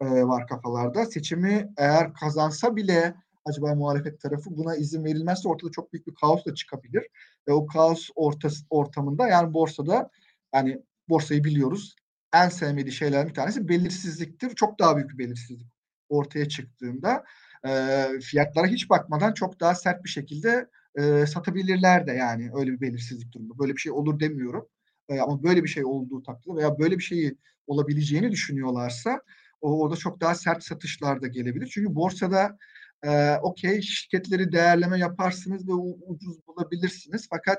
e, 0.00 0.06
var 0.06 0.46
kafalarda. 0.46 1.06
Seçimi 1.06 1.72
eğer 1.76 2.14
kazansa 2.14 2.76
bile 2.76 3.14
acaba 3.44 3.74
muhalefet 3.74 4.20
tarafı 4.20 4.56
buna 4.56 4.76
izin 4.76 5.04
verilmezse 5.04 5.48
ortada 5.48 5.70
çok 5.70 5.92
büyük 5.92 6.06
bir 6.06 6.14
kaos 6.14 6.44
da 6.44 6.54
çıkabilir. 6.54 7.06
Ve 7.48 7.52
o 7.52 7.66
kaos 7.66 8.08
ortası, 8.14 8.64
ortamında 8.70 9.28
yani 9.28 9.54
borsada 9.54 10.10
yani 10.54 10.82
borsayı 11.08 11.44
biliyoruz 11.44 11.96
en 12.34 12.48
sevmediği 12.48 12.92
şeylerden 12.92 13.28
bir 13.28 13.34
tanesi 13.34 13.68
belirsizliktir. 13.68 14.54
Çok 14.54 14.78
daha 14.78 14.96
büyük 14.96 15.10
bir 15.10 15.18
belirsizlik 15.18 15.66
ortaya 16.08 16.48
çıktığında 16.48 17.24
e, 17.66 18.06
fiyatlara 18.20 18.66
hiç 18.66 18.90
bakmadan 18.90 19.32
çok 19.34 19.60
daha 19.60 19.74
sert 19.74 20.04
bir 20.04 20.08
şekilde 20.08 20.68
e, 20.98 21.26
satabilirler 21.26 22.06
de 22.06 22.12
yani 22.12 22.50
öyle 22.54 22.72
bir 22.72 22.80
belirsizlik 22.80 23.32
durumunda. 23.32 23.58
Böyle 23.58 23.72
bir 23.72 23.80
şey 23.80 23.92
olur 23.92 24.20
demiyorum. 24.20 24.68
E, 25.08 25.20
ama 25.20 25.42
böyle 25.42 25.64
bir 25.64 25.68
şey 25.68 25.84
olduğu 25.84 26.22
takdirde 26.22 26.56
veya 26.56 26.78
böyle 26.78 26.98
bir 26.98 27.02
şeyi 27.02 27.38
olabileceğini 27.66 28.30
düşünüyorlarsa 28.32 29.20
o, 29.60 29.80
orada 29.82 29.96
çok 29.96 30.20
daha 30.20 30.34
sert 30.34 30.64
satışlar 30.64 31.22
da 31.22 31.26
gelebilir. 31.26 31.70
Çünkü 31.74 31.94
borsada 31.94 32.58
e, 33.04 33.36
okey 33.42 33.82
şirketleri 33.82 34.52
değerleme 34.52 34.98
yaparsınız 34.98 35.68
ve 35.68 35.72
ucuz 36.06 36.46
bulabilirsiniz. 36.46 37.26
Fakat 37.30 37.58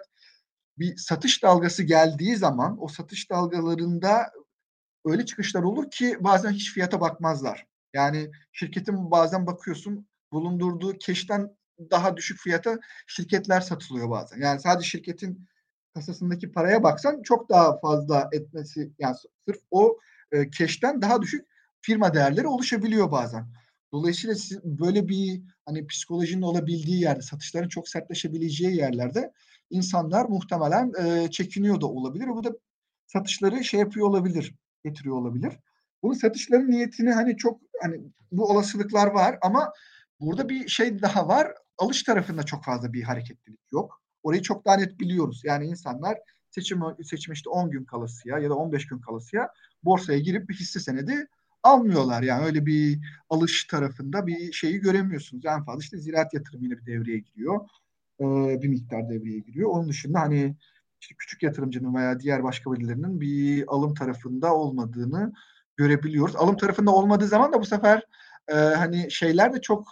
bir 0.80 0.98
satış 0.98 1.44
dalgası 1.44 1.84
geldiği 1.84 2.36
zaman 2.36 2.84
o 2.84 2.88
satış 2.88 3.30
dalgalarında 3.30 4.32
öyle 5.06 5.26
çıkışlar 5.26 5.64
olur 5.64 5.92
ki 5.92 6.18
bazen 6.20 6.52
hiç 6.52 6.74
fiyata 6.74 7.02
bakmazlar. 7.02 7.68
Yani 7.94 8.32
şirketin 8.52 9.12
bazen 9.12 9.48
bakıyorsun 9.48 10.08
bulundurduğu 10.32 10.98
keşten 10.98 11.56
daha 11.92 12.18
düşük 12.18 12.40
fiyata 12.40 12.80
şirketler 13.08 13.62
satılıyor 13.62 14.10
bazen. 14.10 14.42
Yani 14.42 14.60
sadece 14.60 14.90
şirketin 14.90 15.48
kasasındaki 15.94 16.52
paraya 16.52 16.84
baksan 16.84 17.22
çok 17.24 17.50
daha 17.50 17.80
fazla 17.80 18.30
etmesi 18.32 18.92
yani 19.00 19.16
sırf 19.48 19.60
o 19.72 20.00
e, 20.32 20.50
keşten 20.50 21.02
daha 21.02 21.22
düşük 21.22 21.46
firma 21.82 22.14
değerleri 22.14 22.48
oluşabiliyor 22.48 23.12
bazen. 23.12 23.48
Dolayısıyla 23.92 24.36
siz 24.36 24.64
böyle 24.64 25.08
bir 25.08 25.42
hani 25.66 25.88
psikolojinin 25.88 26.42
olabildiği 26.42 27.02
yerde, 27.02 27.22
satışların 27.22 27.70
çok 27.70 27.90
sertleşebileceği 27.90 28.76
yerlerde 28.76 29.34
insanlar 29.70 30.26
muhtemelen 30.26 30.92
e, 31.06 31.32
çekiniyor 31.32 31.82
da 31.82 31.88
olabilir. 31.88 32.28
Bu 32.28 32.44
da 32.44 32.52
satışları 33.08 33.64
şey 33.64 33.80
yapıyor 33.80 34.08
olabilir, 34.08 34.56
getiriyor 34.86 35.16
olabilir. 35.16 35.60
Bunun 36.04 36.14
satışların 36.14 36.72
niyetini 36.72 37.12
hani 37.12 37.38
çok 37.38 37.62
hani 37.82 38.02
bu 38.32 38.46
olasılıklar 38.46 39.08
var 39.08 39.38
ama 39.42 39.74
burada 40.20 40.50
bir 40.50 40.68
şey 40.68 41.02
daha 41.02 41.28
var. 41.28 41.54
alış 41.78 42.04
tarafında 42.04 42.44
çok 42.44 42.64
fazla 42.64 42.94
bir 42.94 43.04
hareketlilik 43.04 43.60
yok. 43.72 44.02
Orayı 44.24 44.42
çok 44.42 44.66
daha 44.66 44.76
net 44.76 45.00
biliyoruz. 45.00 45.42
Yani 45.46 45.66
insanlar 45.66 46.18
seçim 46.50 46.80
seçim 47.04 47.34
işte 47.34 47.50
10 47.50 47.72
gün 47.72 47.86
kalasıya 47.86 48.40
ya 48.40 48.50
da 48.50 48.56
15 48.56 48.88
gün 48.88 49.00
kalasıya 49.00 49.50
borsaya 49.84 50.20
girip 50.20 50.50
bir 50.50 50.56
hisse 50.56 50.80
senedi 50.80 51.28
almıyorlar. 51.64 52.24
Yani 52.24 52.46
öyle 52.46 52.66
bir 52.66 53.00
alış 53.30 53.66
tarafında 53.66 54.28
bir 54.28 54.52
şeyi 54.52 54.80
göremiyorsunuz. 54.80 55.46
En 55.46 55.66
fazla 55.66 55.80
işte 55.80 55.98
ziraat 55.98 56.34
yatırımı 56.34 56.70
bir 56.70 56.86
devreye 56.86 57.20
giriyor. 57.20 57.70
Ee, 58.20 58.26
bir 58.62 58.68
miktar 58.68 59.10
devreye 59.10 59.40
giriyor. 59.40 59.70
Onun 59.70 59.90
dışında 59.90 60.20
hani 60.20 60.56
işte 61.02 61.16
küçük 61.18 61.44
yatırımcının 61.44 61.96
veya 61.96 62.20
diğer 62.20 62.44
başka 62.44 62.74
birilerinin 62.74 63.22
bir 63.22 63.64
alım 63.68 63.94
tarafında 63.94 64.56
olmadığını 64.56 65.34
görebiliyoruz. 65.78 66.36
Alım 66.36 66.58
tarafında 66.58 66.92
olmadığı 66.92 67.28
zaman 67.28 67.54
da 67.54 67.62
bu 67.62 67.66
sefer 67.66 68.04
e, 68.48 68.54
hani 68.54 69.12
şeyler 69.12 69.54
de 69.54 69.62
çok 69.62 69.88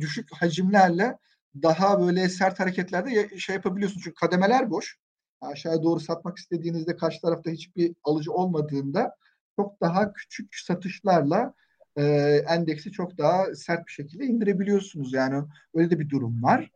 düşük 0.00 0.28
hacimlerle 0.32 1.18
daha 1.62 2.00
böyle 2.00 2.28
sert 2.28 2.60
hareketlerde 2.60 3.38
şey 3.38 3.54
yapabiliyorsunuz. 3.54 4.02
Çünkü 4.04 4.14
kademeler 4.14 4.70
boş. 4.70 4.98
Aşağıya 5.40 5.82
doğru 5.82 6.00
satmak 6.00 6.38
istediğinizde 6.38 6.96
karşı 6.96 7.20
tarafta 7.20 7.50
hiçbir 7.50 7.94
alıcı 8.04 8.32
olmadığında 8.32 9.16
çok 9.56 9.80
daha 9.80 10.12
küçük 10.12 10.54
satışlarla 10.56 11.54
e, 11.96 12.02
endeksi 12.48 12.92
çok 12.92 13.18
daha 13.18 13.54
sert 13.54 13.86
bir 13.86 13.92
şekilde 13.92 14.24
indirebiliyorsunuz. 14.24 15.12
Yani 15.12 15.44
öyle 15.74 15.90
de 15.90 15.98
bir 16.00 16.08
durum 16.08 16.42
var. 16.42 16.70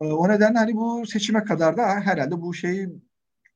E, 0.00 0.04
o 0.04 0.28
nedenle 0.28 0.58
hani 0.58 0.74
bu 0.74 1.06
seçime 1.06 1.44
kadar 1.44 1.76
da 1.76 1.86
herhalde 1.86 2.40
bu 2.40 2.54
şey 2.54 2.88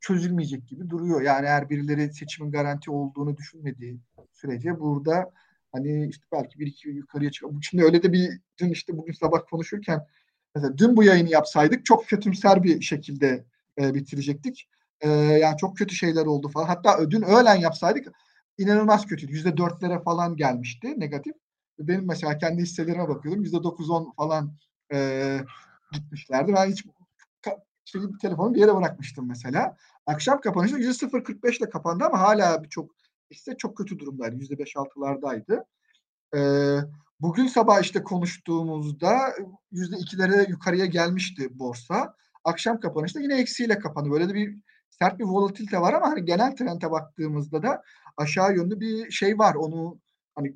çözülmeyecek 0.01 0.69
gibi 0.69 0.91
duruyor. 0.91 1.23
Yani 1.23 1.47
eğer 1.47 1.71
birileri 1.71 2.15
seçimin 2.15 2.53
garanti 2.53 2.91
olduğunu 2.91 3.37
düşünmediği 3.37 3.99
sürece 4.39 4.81
burada 4.81 5.31
hani 5.73 6.07
işte 6.09 6.25
belki 6.33 6.59
bir 6.59 6.67
iki 6.67 6.89
yukarıya 6.89 7.31
çıkıyor. 7.31 7.63
Şimdi 7.63 7.85
öyle 7.85 8.03
de 8.03 8.13
bir 8.13 8.41
dün 8.59 8.71
işte 8.71 8.97
bugün 8.97 9.13
sabah 9.13 9.41
konuşurken 9.51 10.07
mesela 10.55 10.79
dün 10.79 10.97
bu 10.97 11.05
yayını 11.05 11.31
yapsaydık 11.31 11.87
çok 11.87 12.07
kötümser 12.07 12.63
bir 12.63 12.81
şekilde 12.81 13.45
e, 13.81 13.95
bitirecektik. 13.95 14.69
E, 15.01 15.09
yani 15.11 15.57
çok 15.57 15.77
kötü 15.77 15.95
şeyler 15.95 16.27
oldu 16.27 16.49
falan. 16.49 16.67
Hatta 16.67 17.11
dün 17.11 17.23
öğlen 17.23 17.55
yapsaydık 17.55 18.09
inanılmaz 18.59 19.07
kötüydü. 19.07 19.33
Yüzde 19.33 19.57
dörtlere 19.57 20.01
falan 20.03 20.37
gelmişti 20.37 21.01
negatif. 21.01 21.35
Benim 21.79 22.07
mesela 22.07 22.39
kendi 22.39 22.63
hisselerime 22.63 23.09
bakıyordum. 23.09 23.43
Yüzde 23.43 23.63
dokuz 23.63 23.91
on 23.91 24.13
falan 24.17 24.53
e, 24.93 25.39
gitmişlerdi. 25.93 26.53
Ben 26.55 26.71
hiç 26.71 26.85
bir 27.95 28.19
telefonu 28.19 28.55
bir 28.55 28.61
yere 28.61 28.77
bırakmıştım 28.77 29.29
mesela. 29.29 29.77
Akşam 30.07 30.41
kapanışta 30.41 30.79
yüzde 30.79 30.93
sıfır 30.93 31.25
kırk 31.25 31.45
beşle 31.45 31.71
kapandı 31.71 32.05
ama 32.05 32.21
hala 32.21 32.65
birçok 32.65 32.91
hisse 33.31 33.57
çok 33.57 33.77
kötü 33.77 33.99
durumdaydı. 33.99 34.37
Yüzde 34.37 34.59
beş 34.59 34.77
altılardaydı. 34.77 35.65
Ee, 36.37 36.79
bugün 37.21 37.47
sabah 37.47 37.83
işte 37.83 38.03
konuştuğumuzda 38.03 39.19
yüzde 39.73 39.97
ikilere 39.97 40.47
yukarıya 40.49 40.87
gelmişti 40.87 41.59
borsa. 41.59 42.15
Akşam 42.45 42.81
kapanışta 42.81 43.21
yine 43.21 43.41
eksiyle 43.41 43.79
kapandı. 43.79 44.11
Böyle 44.11 44.29
de 44.29 44.35
bir 44.35 44.59
sert 44.91 45.19
bir 45.19 45.25
volatilite 45.25 45.81
var 45.81 45.93
ama 45.93 46.11
hani 46.11 46.25
genel 46.25 46.57
trende 46.57 46.91
baktığımızda 46.91 47.63
da 47.63 47.83
aşağı 48.17 48.57
yönlü 48.57 48.81
bir 48.81 49.11
şey 49.11 49.39
var. 49.39 49.55
Onu 49.55 50.01
hani 50.35 50.55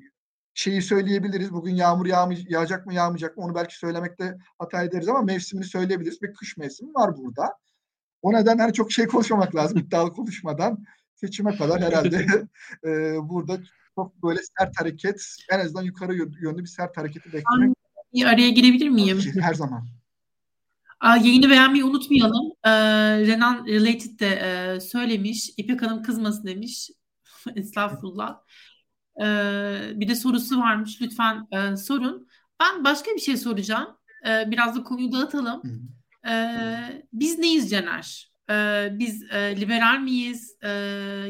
şeyi 0.53 0.81
söyleyebiliriz. 0.81 1.53
Bugün 1.53 1.75
yağmur 1.75 2.05
yağmay 2.05 2.45
yağacak 2.49 2.85
mı 2.85 2.93
yağmayacak 2.93 3.37
mı 3.37 3.43
onu 3.43 3.55
belki 3.55 3.77
söylemekte 3.77 4.37
hata 4.59 4.83
ederiz 4.83 5.07
ama 5.09 5.21
mevsimini 5.21 5.65
söyleyebiliriz. 5.65 6.21
Bir 6.21 6.33
kış 6.33 6.57
mevsimi 6.57 6.93
var 6.93 7.17
burada. 7.17 7.57
O 8.21 8.33
nedenle 8.33 8.61
hani 8.61 8.73
çok 8.73 8.91
şey 8.91 9.07
konuşmamak 9.07 9.55
lazım 9.55 9.77
iddialı 9.77 10.13
konuşmadan 10.13 10.83
seçime 11.27 11.57
kadar 11.57 11.81
herhalde 11.81 12.17
e, 12.85 12.89
burada 13.29 13.59
çok 13.95 14.23
böyle 14.23 14.39
sert 14.59 14.79
hareket 14.79 15.21
en 15.51 15.59
azından 15.59 15.83
yukarı 15.83 16.15
yönlü 16.15 16.61
bir 16.61 16.67
sert 16.67 16.97
hareketi 16.97 17.33
beklemek. 17.33 17.77
Bir 18.13 18.25
araya 18.25 18.49
girebilir 18.49 18.89
miyim? 18.89 19.19
Her 19.41 19.53
zaman. 19.53 19.87
Aa, 20.99 21.17
yayını 21.17 21.49
beğenmeyi 21.49 21.83
unutmayalım. 21.83 22.51
Ee, 22.65 22.71
Renan 23.27 23.65
Related 23.67 24.19
de 24.19 24.27
e, 24.27 24.79
söylemiş. 24.79 25.49
İpek 25.57 25.81
Hanım 25.81 26.03
kızmasın 26.03 26.47
demiş. 26.47 26.89
Estağfurullah. 27.55 28.39
Ee, 29.21 29.91
bir 29.95 30.07
de 30.07 30.15
sorusu 30.15 30.59
varmış. 30.59 31.01
Lütfen 31.01 31.47
e, 31.51 31.77
sorun. 31.77 32.27
Ben 32.59 32.83
başka 32.83 33.11
bir 33.11 33.19
şey 33.19 33.37
soracağım. 33.37 33.97
Ee, 34.27 34.51
biraz 34.51 34.75
da 34.75 34.83
konuyu 34.83 35.11
dağıtalım. 35.11 35.61
Ee, 36.27 37.05
biz 37.13 37.39
neyiz 37.39 37.69
Cener? 37.69 38.32
Ee, 38.49 38.89
biz 38.91 39.23
e, 39.23 39.61
liberal 39.61 39.99
miyiz? 39.99 40.57
Ee, 40.63 40.69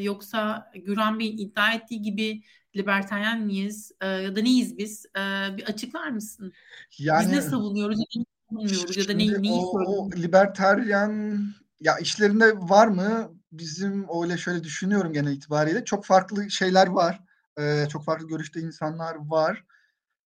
yoksa 0.02 0.72
Güran 0.86 1.20
Bey'in 1.20 1.38
iddia 1.38 1.74
ettiği 1.74 2.02
gibi 2.02 2.42
libertaryen 2.76 3.42
miyiz? 3.42 3.92
Ee, 4.02 4.08
ya 4.08 4.36
da 4.36 4.42
neyiz 4.42 4.78
biz? 4.78 5.06
Ee, 5.06 5.58
bir 5.58 5.64
açıklar 5.64 6.10
mısın? 6.10 6.54
Yani, 7.00 7.26
biz 7.26 7.32
ne 7.32 7.42
savunuyoruz? 7.42 8.00
Ne 8.00 8.26
savunuyoruz? 8.50 8.98
Ya 8.98 9.08
da 9.08 9.14
ne, 9.14 9.42
neyi 9.42 9.62
o, 9.62 9.80
o 9.80 10.12
libertaryen 10.12 11.40
ya 11.82 11.98
işlerinde 11.98 12.54
var 12.58 12.88
mı? 12.88 13.32
Bizim 13.52 14.08
öyle 14.22 14.38
şöyle 14.38 14.64
düşünüyorum 14.64 15.14
genel 15.14 15.32
itibariyle. 15.32 15.86
Çok 15.86 16.06
farklı 16.06 16.52
şeyler 16.52 16.88
var. 16.88 17.20
Ee, 17.60 17.86
çok 17.90 18.06
farklı 18.06 18.28
görüşte 18.28 18.60
insanlar 18.60 19.16
var. 19.16 19.66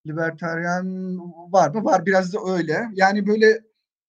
Libertaryen 0.08 1.18
var 1.52 1.70
mı? 1.70 1.84
Var 1.84 2.06
biraz 2.06 2.34
da 2.34 2.40
öyle. 2.48 2.90
Yani 2.94 3.28
böyle 3.28 3.62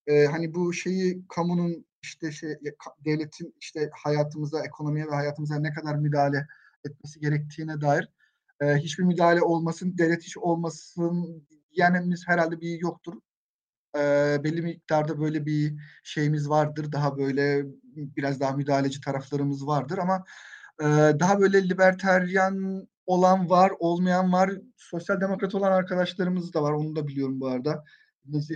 e, 0.06 0.26
hani 0.26 0.54
bu 0.54 0.72
şeyi 0.72 1.22
kamunun 1.28 1.87
işte 2.02 2.32
şey 2.32 2.50
devletin 3.04 3.54
işte 3.60 3.90
hayatımıza, 3.92 4.64
ekonomiye 4.64 5.06
ve 5.06 5.14
hayatımıza 5.14 5.58
ne 5.58 5.72
kadar 5.72 5.94
müdahale 5.94 6.46
etmesi 6.84 7.20
gerektiğine 7.20 7.80
dair 7.80 8.08
e, 8.60 8.74
hiçbir 8.76 9.04
müdahale 9.04 9.42
olmasın, 9.42 9.98
devlet 9.98 10.22
hiç 10.22 10.36
olmasın 10.38 11.46
diyenimiz 11.72 12.28
herhalde 12.28 12.60
bir 12.60 12.80
yoktur. 12.80 13.14
E, 13.96 14.00
belli 14.44 14.62
miktarda 14.62 15.20
böyle 15.20 15.46
bir 15.46 15.74
şeyimiz 16.02 16.48
vardır. 16.48 16.92
Daha 16.92 17.18
böyle 17.18 17.64
biraz 17.94 18.40
daha 18.40 18.52
müdahaleci 18.52 19.00
taraflarımız 19.00 19.66
vardır 19.66 19.98
ama 19.98 20.24
e, 20.80 20.84
daha 21.20 21.40
böyle 21.40 21.68
liberteryan 21.68 22.88
olan 23.06 23.50
var, 23.50 23.72
olmayan 23.78 24.32
var. 24.32 24.50
Sosyal 24.76 25.20
demokrat 25.20 25.54
olan 25.54 25.72
arkadaşlarımız 25.72 26.54
da 26.54 26.62
var. 26.62 26.72
Onu 26.72 26.96
da 26.96 27.08
biliyorum 27.08 27.40
bu 27.40 27.46
arada. 27.46 27.84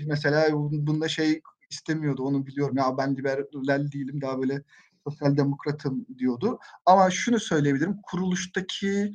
Mesela 0.07 0.53
bunda 0.53 1.09
şey 1.09 1.43
istemiyordu. 1.73 2.23
Onu 2.23 2.47
biliyorum. 2.47 2.77
Ya 2.77 2.99
ben 2.99 3.17
liberal 3.17 3.93
değilim. 3.93 4.21
Daha 4.21 4.39
böyle 4.41 4.63
sosyal 5.05 5.37
demokratım 5.37 6.07
diyordu. 6.19 6.59
Ama 6.87 7.11
şunu 7.11 7.41
söyleyebilirim. 7.41 7.97
Kuruluştaki 8.03 9.13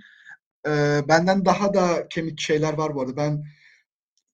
e, 0.68 1.02
benden 1.08 1.46
daha 1.46 1.74
da 1.74 2.08
kemik 2.10 2.40
şeyler 2.40 2.74
var 2.74 2.96
bu 2.96 3.02
arada. 3.02 3.18
Ben 3.18 3.44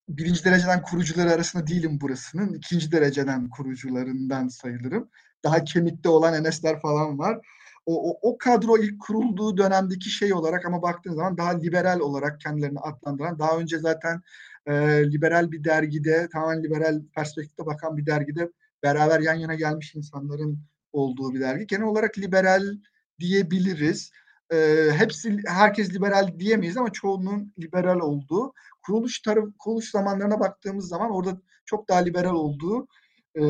birinci 0.09 0.45
dereceden 0.45 0.81
kurucuları 0.81 1.31
arasında 1.31 1.67
değilim 1.67 2.01
burasının. 2.01 2.53
ikinci 2.53 2.91
dereceden 2.91 3.49
kurucularından 3.49 4.47
sayılırım. 4.47 5.09
Daha 5.43 5.63
kemikte 5.63 6.09
olan 6.09 6.33
Enesler 6.33 6.81
falan 6.81 7.19
var 7.19 7.39
o, 7.85 8.11
o, 8.11 8.19
o 8.21 8.37
kadro 8.37 8.77
ilk 8.77 9.01
kurulduğu 9.01 9.57
dönemdeki 9.57 10.09
şey 10.09 10.33
olarak 10.33 10.65
ama 10.65 10.81
baktığın 10.81 11.13
zaman 11.13 11.37
daha 11.37 11.49
liberal 11.51 11.99
olarak 11.99 12.41
kendilerini 12.41 12.79
adlandıran, 12.79 13.39
daha 13.39 13.57
önce 13.57 13.79
zaten 13.79 14.21
e, 14.67 14.73
liberal 15.11 15.51
bir 15.51 15.63
dergide, 15.63 16.29
tamamen 16.33 16.63
liberal 16.63 17.01
perspektifte 17.15 17.65
bakan 17.65 17.97
bir 17.97 18.05
dergide 18.05 18.51
beraber 18.83 19.19
yan 19.19 19.33
yana 19.33 19.55
gelmiş 19.55 19.95
insanların 19.95 20.59
olduğu 20.93 21.33
bir 21.33 21.39
dergi. 21.39 21.67
Genel 21.67 21.83
olarak 21.83 22.17
liberal 22.17 22.63
diyebiliriz. 23.19 24.11
E, 24.53 24.87
hepsi 24.91 25.37
herkes 25.47 25.93
liberal 25.93 26.39
diyemeyiz 26.39 26.77
ama 26.77 26.91
çoğunun 26.91 27.53
liberal 27.59 27.99
olduğu. 27.99 28.53
Kuruluş 28.85 29.21
taraf, 29.21 29.45
kuruluş 29.59 29.89
zamanlarına 29.89 30.39
baktığımız 30.39 30.87
zaman 30.87 31.11
orada 31.11 31.41
çok 31.65 31.89
daha 31.89 31.99
liberal 31.99 32.33
olduğu 32.33 32.87
e, 33.35 33.41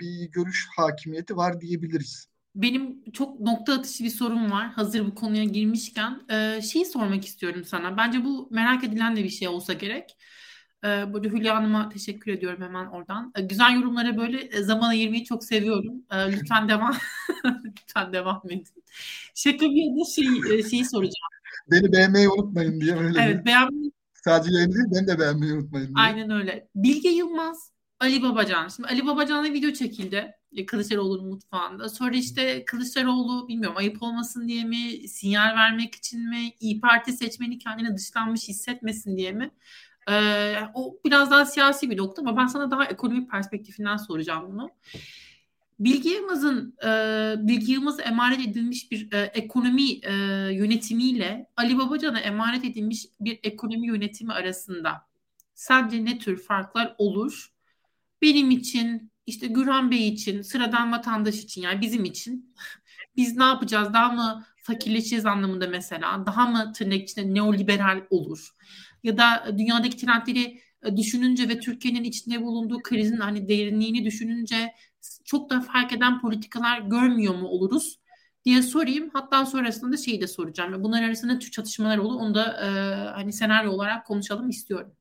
bir 0.00 0.30
görüş 0.30 0.68
hakimiyeti 0.76 1.36
var 1.36 1.60
diyebiliriz. 1.60 2.30
Benim 2.54 3.10
çok 3.12 3.40
nokta 3.40 3.72
atışı 3.72 4.04
bir 4.04 4.10
sorum 4.10 4.50
var. 4.50 4.68
Hazır 4.68 5.06
bu 5.06 5.14
konuya 5.14 5.44
girmişken. 5.44 6.22
Ee, 6.30 6.62
şeyi 6.62 6.84
sormak 6.84 7.24
istiyorum 7.24 7.64
sana. 7.64 7.96
Bence 7.96 8.24
bu 8.24 8.48
merak 8.50 8.84
edilen 8.84 9.16
de 9.16 9.24
bir 9.24 9.28
şey 9.28 9.48
olsa 9.48 9.72
gerek. 9.72 10.16
Ee, 10.84 11.12
burada 11.12 11.28
Hülya 11.28 11.56
Hanım'a 11.56 11.88
teşekkür 11.88 12.32
ediyorum 12.32 12.62
hemen 12.62 12.86
oradan. 12.86 13.32
Ee, 13.36 13.42
güzel 13.42 13.74
yorumlara 13.74 14.16
böyle 14.16 14.40
e, 14.40 14.62
zaman 14.62 14.88
ayırmayı 14.88 15.24
çok 15.24 15.44
seviyorum. 15.44 15.94
Ee, 16.10 16.32
lütfen 16.32 16.68
devam 16.68 16.96
lütfen 17.64 18.12
devam 18.12 18.42
edin. 18.50 18.84
Şaka 19.34 19.66
bir 19.66 19.82
yana 19.82 20.04
şey, 20.04 20.58
e, 20.58 20.62
şeyi 20.62 20.84
soracağım. 20.84 21.30
Beni 21.70 21.92
beğenmeyi 21.92 22.28
unutmayın 22.28 22.80
diye 22.80 22.96
öyle. 22.96 23.22
Evet 23.22 23.46
beğenmeyi. 23.46 23.92
Sadece 24.24 24.54
yayın 24.54 24.72
değil 24.72 24.84
beni 24.94 25.06
de 25.06 25.18
beğenmeyi 25.18 25.52
unutmayın 25.52 25.86
diye. 25.86 26.04
Aynen 26.04 26.30
öyle. 26.30 26.68
Bilge 26.74 27.08
Yılmaz, 27.08 27.72
Ali 28.00 28.22
Babacan. 28.22 28.68
Şimdi 28.68 28.88
Ali 28.88 29.06
Babacan'la 29.06 29.52
video 29.52 29.72
çekildi. 29.72 30.32
E, 30.52 30.66
Kılıçdaroğlu'nun 30.66 31.28
mutfağında. 31.28 31.88
Sonra 31.88 32.14
işte 32.16 32.64
Kılıçdaroğlu 32.64 33.48
bilmiyorum 33.48 33.76
ayıp 33.76 34.02
olmasın 34.02 34.48
diye 34.48 34.64
mi, 34.64 35.08
sinyal 35.08 35.56
vermek 35.56 35.94
için 35.94 36.28
mi, 36.28 36.52
İyi 36.60 36.80
Parti 36.80 37.12
seçmeni 37.12 37.58
kendini 37.58 37.96
dışlanmış 37.96 38.48
hissetmesin 38.48 39.16
diye 39.16 39.32
mi? 39.32 39.50
O 40.74 40.96
biraz 41.04 41.30
daha 41.30 41.46
siyasi 41.46 41.90
bir 41.90 41.96
nokta 41.96 42.22
ama 42.22 42.36
ben 42.36 42.46
sana 42.46 42.70
daha 42.70 42.84
ekonomik 42.84 43.30
perspektifinden 43.30 43.96
soracağım 43.96 44.52
bunu. 44.52 44.70
Bilgi 45.80 46.08
Yılmaz'ın 46.08 46.76
e, 46.84 46.88
Bilgi 47.38 47.72
Yılmaz'a 47.72 48.02
emanet 48.02 48.40
edilmiş 48.40 48.90
bir 48.90 49.12
e, 49.12 49.20
ekonomi 49.20 49.90
e, 49.90 50.12
yönetimiyle 50.52 51.46
Ali 51.56 51.78
Babacan'a 51.78 52.20
emanet 52.20 52.64
edilmiş 52.64 53.06
bir 53.20 53.40
ekonomi 53.42 53.86
yönetimi 53.86 54.32
arasında 54.32 55.06
sence 55.54 56.04
ne 56.04 56.18
tür 56.18 56.42
farklar 56.42 56.94
olur? 56.98 57.50
benim 58.22 58.50
için, 58.50 59.12
işte 59.26 59.46
Gürhan 59.46 59.90
Bey 59.90 60.08
için, 60.08 60.42
sıradan 60.42 60.92
vatandaş 60.92 61.38
için 61.38 61.62
yani 61.62 61.80
bizim 61.80 62.04
için 62.04 62.54
biz 63.16 63.36
ne 63.36 63.44
yapacağız? 63.44 63.92
Daha 63.92 64.12
mı 64.12 64.44
fakirleşeceğiz 64.62 65.26
anlamında 65.26 65.66
mesela? 65.66 66.26
Daha 66.26 66.46
mı 66.46 66.72
tırnak 66.72 67.02
içinde 67.02 67.34
neoliberal 67.34 68.00
olur? 68.10 68.50
Ya 69.04 69.18
da 69.18 69.58
dünyadaki 69.58 69.96
trendleri 69.96 70.60
e, 70.82 70.96
düşününce 70.96 71.48
ve 71.48 71.58
Türkiye'nin 71.60 72.04
içinde 72.04 72.42
bulunduğu 72.42 72.82
krizin 72.82 73.16
hani 73.16 73.48
derinliğini 73.48 74.04
düşününce 74.04 74.74
çok 75.24 75.50
da 75.50 75.60
fark 75.60 75.92
eden 75.92 76.20
politikalar 76.20 76.80
görmüyor 76.80 77.34
mu 77.34 77.48
oluruz 77.48 78.00
diye 78.44 78.62
sorayım. 78.62 79.10
Hatta 79.12 79.46
sonrasında 79.46 79.92
da 79.92 79.96
şeyi 79.96 80.20
de 80.20 80.26
soracağım. 80.26 80.84
Bunlar 80.84 81.02
arasında 81.02 81.38
tür 81.38 81.50
çatışmalar 81.50 81.98
olur. 81.98 82.20
Onu 82.20 82.34
da 82.34 82.44
e, 82.44 82.68
hani 83.10 83.32
senaryo 83.32 83.72
olarak 83.72 84.06
konuşalım 84.06 84.48
istiyorum. 84.48 84.92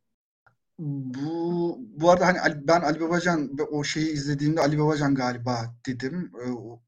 Bu 0.80 1.78
bu 1.80 2.12
arada 2.12 2.28
hani 2.28 2.68
ben 2.68 2.82
Ali 2.82 3.02
Babacan 3.02 3.58
o 3.72 3.84
şeyi 3.84 4.12
izlediğimde 4.14 4.62
Ali 4.62 4.80
Babacan 4.80 5.16
galiba 5.16 5.76
dedim. 5.86 6.32
E, 6.46 6.52
o 6.52 6.82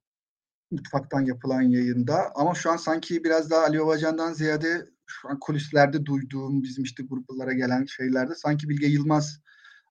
mutfaktan 0.72 1.22
yapılan 1.22 1.62
yayında. 1.62 2.32
Ama 2.36 2.56
şu 2.56 2.72
an 2.72 2.78
sanki 2.78 3.24
biraz 3.24 3.52
daha 3.52 3.62
Ali 3.62 3.80
Babacan'dan 3.80 4.34
ziyade 4.34 4.86
kulislerde 5.42 6.06
duyduğum 6.06 6.64
bizim 6.64 6.84
işte 6.84 7.04
gruplara 7.04 7.54
gelen 7.54 7.86
şeylerde 7.86 8.36
sanki 8.36 8.70
Bilge 8.70 8.88
Yılmaz 8.88 9.40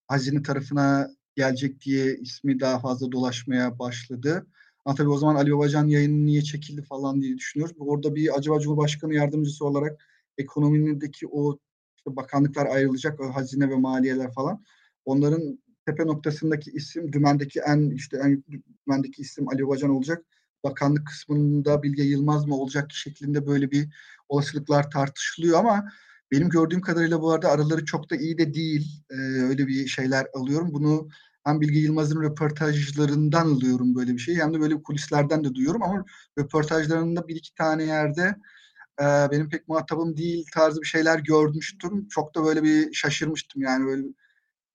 Hazine 0.09 0.43
tarafına 0.43 1.11
gelecek 1.37 1.81
diye 1.81 2.16
ismi 2.16 2.61
daha 2.61 2.81
fazla 2.81 3.12
dolaşmaya 3.12 3.79
başladı. 3.79 4.47
Ama 4.85 4.95
tabii 4.95 5.09
o 5.09 5.18
zaman 5.18 5.35
Ali 5.35 5.53
Babacan 5.53 5.87
yayını 5.87 6.27
niye 6.27 6.43
çekildi 6.43 6.83
falan 6.83 7.23
diye 7.23 7.37
düşünüyoruz. 7.37 7.77
Orada 7.79 8.14
bir 8.14 8.39
acaba 8.39 8.61
Cumhurbaşkanı 8.61 9.14
yardımcısı 9.14 9.66
olarak 9.66 10.05
ekonomideki 10.39 11.27
o 11.27 11.59
işte 11.97 12.16
bakanlıklar 12.16 12.66
ayrılacak, 12.66 13.21
o 13.21 13.35
hazine 13.35 13.71
ve 13.71 13.77
maliyeler 13.77 14.33
falan. 14.33 14.64
Onların 15.05 15.59
tepe 15.87 16.07
noktasındaki 16.07 16.71
isim, 16.71 17.12
dümendeki 17.12 17.61
en 17.61 17.91
işte 17.91 18.16
en 18.25 18.45
dümendeki 18.87 19.23
isim 19.23 19.49
Ali 19.49 19.66
Babacan 19.66 19.91
olacak. 19.91 20.25
Bakanlık 20.64 21.06
kısmında 21.06 21.82
Bilge 21.82 22.02
Yılmaz 22.02 22.46
mı 22.46 22.54
olacak 22.54 22.92
şeklinde 22.92 23.46
böyle 23.46 23.70
bir 23.70 23.88
olasılıklar 24.28 24.90
tartışılıyor 24.90 25.58
ama 25.58 25.84
benim 26.30 26.48
gördüğüm 26.48 26.80
kadarıyla 26.80 27.20
bu 27.20 27.32
arada 27.32 27.48
araları 27.48 27.84
çok 27.84 28.11
da 28.11 28.16
iyi 28.16 28.38
de 28.38 28.54
değil. 28.54 29.02
Ee, 29.11 29.14
öyle 29.42 29.66
bir 29.66 29.86
şeyler 29.86 30.26
alıyorum. 30.34 30.68
Bunu 30.72 31.08
hem 31.44 31.61
Bilge 31.61 31.78
Yılmaz'ın 31.78 32.22
röportajlarından 32.22 33.46
alıyorum 33.46 33.94
böyle 33.94 34.12
bir 34.12 34.18
şey 34.18 34.36
hem 34.36 34.54
de 34.54 34.61
böyle 34.61 34.82
kulislerden 34.82 35.44
de 35.44 35.54
duyuyorum 35.54 35.82
ama 35.82 36.04
röportajlarında 36.38 37.28
bir 37.28 37.36
iki 37.36 37.54
tane 37.54 37.84
yerde 37.84 38.36
e, 39.00 39.04
benim 39.04 39.48
pek 39.48 39.68
muhatabım 39.68 40.16
değil 40.16 40.46
tarzı 40.54 40.80
bir 40.80 40.86
şeyler 40.86 41.18
görmüştüm. 41.18 42.08
Çok 42.08 42.34
da 42.34 42.44
böyle 42.44 42.62
bir 42.62 42.92
şaşırmıştım 42.92 43.62
yani 43.62 43.86
böyle 43.86 44.02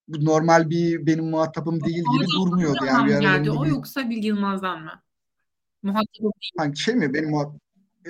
bu 0.07 0.25
normal 0.25 0.69
bir 0.69 1.05
benim 1.05 1.25
muhatabım 1.25 1.83
değil 1.83 2.03
gibi 2.17 2.27
durmuyordu 2.37 2.85
yani. 2.85 3.05
Bir 3.05 3.19
geldi. 3.19 3.51
O 3.51 3.65
yoksa 3.65 4.09
Bilge 4.09 4.27
Yılmaz'dan 4.27 4.81
mı? 4.83 4.91
Muhatabım 5.85 6.31
değil. 6.41 6.53
Hani 6.57 6.77
şey 6.77 6.95
mi 6.95 7.13
benim 7.13 7.33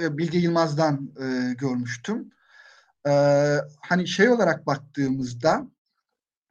e, 0.01 0.17
Bilge 0.17 0.37
Yılmaz'dan 0.37 1.11
e, 1.21 1.53
görmüştüm. 1.53 2.29
E, 3.07 3.11
hani 3.81 4.07
şey 4.07 4.29
olarak 4.29 4.67
baktığımızda 4.67 5.67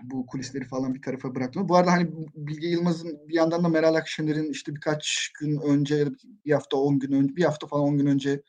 bu 0.03 0.27
kulisleri 0.27 0.65
falan 0.65 0.95
bir 0.95 1.03
tarafa 1.03 1.35
bıraktım. 1.35 1.69
Bu 1.69 1.77
arada 1.77 1.93
hani 1.93 2.11
Bilge 2.35 2.69
Yılmaz'ın 2.69 3.29
bir 3.29 3.35
yandan 3.35 3.65
da 3.65 3.69
Meral 3.69 3.95
Akşener'in 3.95 4.51
işte 4.51 4.75
birkaç 4.75 5.33
gün 5.41 5.61
önce 5.61 6.09
bir 6.45 6.53
hafta 6.53 6.77
on 6.77 6.99
gün 6.99 7.13
önce 7.13 7.37
bir 7.37 7.45
hafta 7.45 7.67
falan 7.67 7.85
on 7.85 7.99
gün 7.99 8.07
önce 8.07 8.43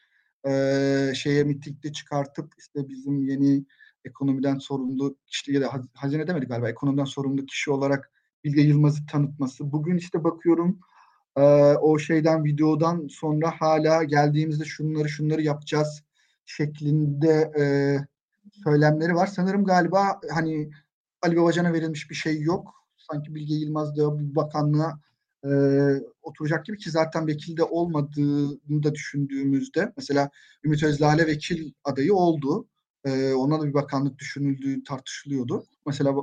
e, 0.47 1.11
şeye 1.15 1.43
mitingde 1.43 1.91
çıkartıp 1.91 2.53
işte 2.57 2.89
bizim 2.89 3.23
yeni 3.23 3.65
ekonomiden 4.05 4.57
sorumlu 4.57 5.17
işte 5.27 5.53
ya 5.53 5.61
da 5.61 5.81
hazine 5.93 6.27
demedi 6.27 6.45
galiba 6.45 6.69
ekonomiden 6.69 7.05
sorumlu 7.05 7.45
kişi 7.45 7.71
olarak 7.71 8.11
Bilge 8.43 8.61
Yılmaz'ı 8.61 9.05
tanıtması. 9.05 9.71
Bugün 9.71 9.97
işte 9.97 10.23
bakıyorum 10.23 10.79
e, 11.37 11.41
o 11.75 11.99
şeyden 11.99 12.43
videodan 12.45 13.07
sonra 13.07 13.51
hala 13.59 14.03
geldiğimizde 14.03 14.65
şunları 14.65 15.09
şunları 15.09 15.41
yapacağız 15.41 16.03
şeklinde 16.45 17.51
e, 17.59 17.63
söylemleri 18.63 19.15
var. 19.15 19.27
Sanırım 19.27 19.65
galiba 19.65 20.19
hani 20.33 20.69
Ali 21.21 21.37
Babacan'a 21.37 21.73
verilmiş 21.73 22.09
bir 22.09 22.15
şey 22.15 22.41
yok. 22.41 22.73
Sanki 22.97 23.35
Bilge 23.35 23.53
Yılmaz 23.53 23.97
da 23.97 24.19
bir 24.19 24.35
bakanlığa 24.35 24.99
e, 25.45 25.49
oturacak 26.23 26.65
gibi 26.65 26.77
ki 26.77 26.91
zaten 26.91 27.27
vekilde 27.27 27.63
olmadığını 27.63 28.83
da 28.83 28.95
düşündüğümüzde 28.95 29.93
mesela 29.97 30.29
Ümit 30.63 30.83
Özdağ'la 30.83 31.27
vekil 31.27 31.73
adayı 31.83 32.15
oldu. 32.15 32.67
E, 33.05 33.33
ona 33.33 33.61
da 33.61 33.65
bir 33.65 33.73
bakanlık 33.73 34.19
düşünüldüğü 34.19 34.83
tartışılıyordu. 34.83 35.65
Mesela 35.85 36.15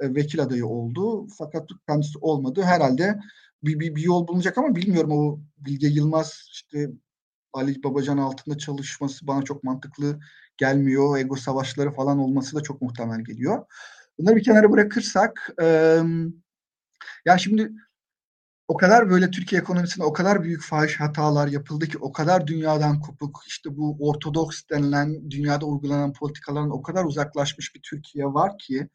e, 0.00 0.14
vekil 0.14 0.42
adayı 0.42 0.66
oldu 0.66 1.26
fakat 1.38 1.68
kendisi 1.88 2.18
olmadı. 2.18 2.62
Herhalde 2.62 3.18
bir, 3.66 3.80
bir, 3.80 3.94
bir 3.94 4.02
yol 4.02 4.28
bulunacak 4.28 4.58
ama 4.58 4.76
bilmiyorum 4.76 5.12
o 5.12 5.40
Bilge 5.56 5.86
Yılmaz 5.86 6.48
işte 6.52 6.88
Ali 7.52 7.82
Babacan 7.82 8.18
altında 8.18 8.58
çalışması 8.58 9.26
bana 9.26 9.42
çok 9.42 9.64
mantıklı 9.64 10.20
gelmiyor. 10.56 11.18
Ego 11.18 11.36
savaşları 11.36 11.90
falan 11.90 12.18
olması 12.18 12.56
da 12.56 12.60
çok 12.62 12.82
muhtemel 12.82 13.24
geliyor. 13.24 13.66
Bunları 14.18 14.36
bir 14.36 14.44
kenara 14.44 14.70
bırakırsak 14.70 15.50
e, 15.62 15.98
ya 17.26 17.38
şimdi 17.38 17.72
o 18.68 18.76
kadar 18.76 19.10
böyle 19.10 19.30
Türkiye 19.30 19.60
ekonomisinde 19.60 20.04
o 20.04 20.12
kadar 20.12 20.42
büyük 20.42 20.62
fahiş 20.62 21.00
hatalar 21.00 21.48
yapıldı 21.48 21.86
ki 21.86 21.98
o 21.98 22.12
kadar 22.12 22.46
dünyadan 22.46 23.00
kopuk 23.00 23.42
işte 23.46 23.76
bu 23.76 23.96
ortodoks 24.00 24.62
denilen 24.70 25.30
dünyada 25.30 25.66
uygulanan 25.66 26.12
politikaların 26.12 26.70
o 26.70 26.82
kadar 26.82 27.04
uzaklaşmış 27.04 27.74
bir 27.74 27.82
Türkiye 27.82 28.24
var 28.24 28.58
ki 28.58 28.88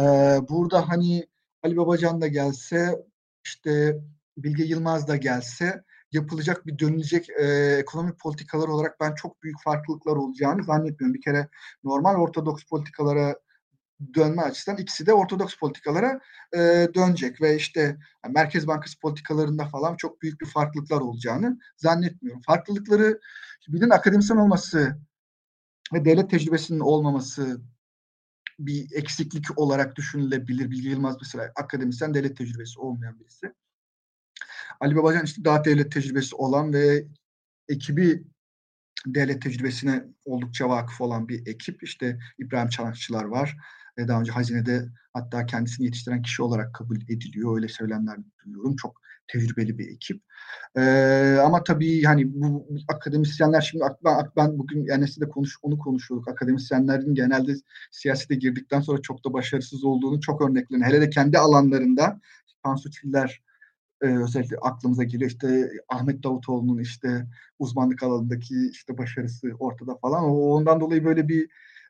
e, 0.00 0.02
burada 0.48 0.88
hani 0.88 1.26
Ali 1.62 1.76
Babacan 1.76 2.20
da 2.20 2.26
gelse 2.26 2.96
işte 3.44 4.00
Bilge 4.36 4.64
Yılmaz 4.64 5.08
da 5.08 5.16
gelse 5.16 5.84
yapılacak 6.12 6.66
bir 6.66 6.78
dönülecek 6.78 7.30
e, 7.30 7.76
ekonomi 7.80 8.12
politikalar 8.16 8.68
olarak 8.68 9.00
ben 9.00 9.14
çok 9.14 9.42
büyük 9.42 9.62
farklılıklar 9.64 10.16
olacağını 10.16 10.64
zannetmiyorum. 10.64 11.14
Bir 11.14 11.20
kere 11.20 11.48
normal 11.84 12.14
ortodoks 12.14 12.64
politikalara 12.64 13.36
dönme 14.14 14.42
açısından 14.42 14.78
ikisi 14.78 15.06
de 15.06 15.12
ortodoks 15.14 15.56
politikalara 15.56 16.20
e, 16.54 16.88
dönecek 16.94 17.40
ve 17.40 17.56
işte 17.56 17.80
yani 18.24 18.32
Merkez 18.34 18.66
Bankası 18.66 18.98
politikalarında 18.98 19.64
falan 19.64 19.96
çok 19.96 20.22
büyük 20.22 20.40
bir 20.40 20.46
farklılıklar 20.46 21.00
olacağını 21.00 21.58
zannetmiyorum. 21.76 22.42
Farklılıkları 22.46 23.20
birinin 23.68 23.90
akademisyen 23.90 24.36
olması 24.36 24.98
ve 25.94 26.04
devlet 26.04 26.30
tecrübesinin 26.30 26.80
olmaması 26.80 27.60
bir 28.66 28.92
eksiklik 28.92 29.58
olarak 29.58 29.96
düşünülebilir. 29.96 30.70
Bilgi 30.70 30.88
Yılmaz 30.88 31.16
mesela 31.20 31.52
akademisyen 31.56 32.14
devlet 32.14 32.36
tecrübesi 32.36 32.80
olmayan 32.80 33.20
birisi. 33.20 33.52
Ali 34.80 34.96
Babacan 34.96 35.24
işte 35.24 35.44
daha 35.44 35.64
devlet 35.64 35.92
tecrübesi 35.92 36.36
olan 36.36 36.72
ve 36.72 37.06
ekibi 37.68 38.24
devlet 39.06 39.42
tecrübesine 39.42 40.04
oldukça 40.24 40.68
vakıf 40.68 41.00
olan 41.00 41.28
bir 41.28 41.46
ekip. 41.46 41.82
İşte 41.82 42.18
İbrahim 42.38 42.68
Çanakçılar 42.68 43.24
var. 43.24 43.56
Daha 43.98 44.20
önce 44.20 44.32
hazinede 44.32 44.88
hatta 45.12 45.46
kendisini 45.46 45.86
yetiştiren 45.86 46.22
kişi 46.22 46.42
olarak 46.42 46.74
kabul 46.74 46.96
ediliyor. 46.96 47.56
Öyle 47.56 47.68
söylemler 47.68 48.18
duyuyorum. 48.44 48.76
Çok 48.76 49.01
tecrübeli 49.28 49.78
bir 49.78 49.88
ekip. 49.88 50.22
E, 50.76 50.82
ama 51.44 51.64
tabii 51.64 52.02
hani 52.02 52.34
bu 52.34 52.66
akademisyenler 52.88 53.60
şimdi 53.60 53.84
ben, 54.04 54.30
ben 54.36 54.58
bugün 54.58 54.88
Enes'le 54.88 55.20
de 55.20 55.28
konuş, 55.28 55.56
onu 55.62 55.78
konuşuyorduk. 55.78 56.28
Akademisyenlerin 56.28 57.14
genelde 57.14 57.54
siyasete 57.90 58.34
girdikten 58.34 58.80
sonra 58.80 59.02
çok 59.02 59.24
da 59.24 59.32
başarısız 59.32 59.84
olduğunu 59.84 60.20
çok 60.20 60.42
örneklerini. 60.42 60.84
Hele 60.84 61.00
de 61.00 61.10
kendi 61.10 61.38
alanlarında 61.38 62.20
Tansu 62.64 62.90
Çiller 62.90 63.42
e, 64.02 64.06
özellikle 64.06 64.56
aklımıza 64.56 65.04
geliyor. 65.04 65.30
İşte 65.30 65.70
Ahmet 65.88 66.22
Davutoğlu'nun 66.22 66.78
işte 66.78 67.26
uzmanlık 67.58 68.02
alanındaki 68.02 68.54
işte 68.70 68.98
başarısı 68.98 69.48
ortada 69.58 69.96
falan. 69.96 70.24
O, 70.24 70.54
ondan 70.54 70.80
dolayı 70.80 71.04
böyle 71.04 71.28
bir 71.28 71.48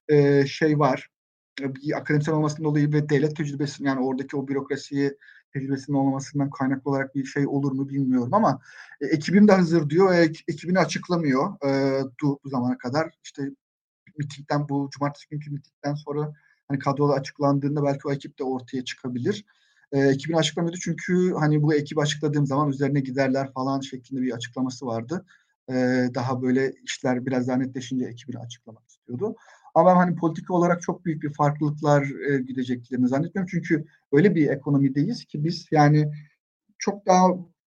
e, 0.09 0.47
şey 0.47 0.79
var 0.79 1.09
bir 1.61 1.97
akademisyen 1.97 2.35
olmasından 2.35 2.65
dolayı 2.65 2.93
ve 2.93 3.09
devlet 3.09 3.37
tecrübesi 3.37 3.85
yani 3.85 4.01
oradaki 4.01 4.37
o 4.37 4.49
bürokrasiyi 4.49 5.17
tecrübesinin 5.53 5.97
olmamasından 5.97 6.51
kaynaklı 6.51 6.91
olarak 6.91 7.15
bir 7.15 7.25
şey 7.25 7.47
olur 7.47 7.73
mu 7.73 7.89
bilmiyorum 7.89 8.35
ama 8.35 8.61
e, 9.01 9.07
ekibim 9.07 9.49
de 9.49 9.53
hazır 9.53 9.91
diyor 9.91 10.11
ve 10.11 10.33
ekibini 10.49 10.79
açıklamıyor 10.79 11.67
e, 11.67 12.03
bu, 12.23 12.41
bu 12.45 12.49
zamana 12.49 12.79
kadar. 12.79 13.11
İşte 13.25 13.43
mitingden 14.19 14.69
bu 14.69 14.91
cumartesi 14.93 15.29
günkü 15.29 15.51
mitingden 15.51 15.95
sonra 15.95 16.33
hani 16.69 16.79
kadroda 16.79 17.13
açıklandığında 17.13 17.85
belki 17.85 18.09
o 18.09 18.13
ekip 18.13 18.39
de 18.39 18.45
ortaya 18.45 18.85
çıkabilir. 18.85 19.45
E, 19.93 20.01
ekibini 20.01 20.37
açıklamıyordu 20.37 20.79
çünkü 20.83 21.33
hani 21.39 21.63
bu 21.63 21.75
ekibi 21.75 22.01
açıkladığım 22.01 22.47
zaman 22.47 22.71
üzerine 22.71 23.01
giderler 23.01 23.53
falan 23.53 23.81
şeklinde 23.81 24.23
bir 24.23 24.33
açıklaması 24.33 24.87
vardı. 24.87 25.27
E, 25.71 25.75
daha 26.15 26.43
böyle 26.43 26.73
işler 26.85 27.27
biraz 27.27 27.49
daha 27.49 27.57
netleşince 27.57 28.05
ekibini 28.05 28.39
açıklamak 28.39 28.89
istiyordu. 28.89 29.37
Ama 29.75 29.91
ben 29.91 29.97
hani 29.97 30.17
politika 30.17 30.55
olarak 30.55 30.83
çok 30.83 31.05
büyük 31.05 31.23
bir 31.23 31.33
farklılıklar 31.33 32.03
e, 32.31 32.39
gideceklerini 32.39 33.09
zannetmiyorum. 33.09 33.51
Çünkü 33.51 33.85
öyle 34.13 34.35
bir 34.35 34.51
ekonomideyiz 34.51 35.25
ki 35.25 35.45
biz 35.45 35.67
yani 35.71 36.13
çok 36.79 37.07
daha 37.07 37.29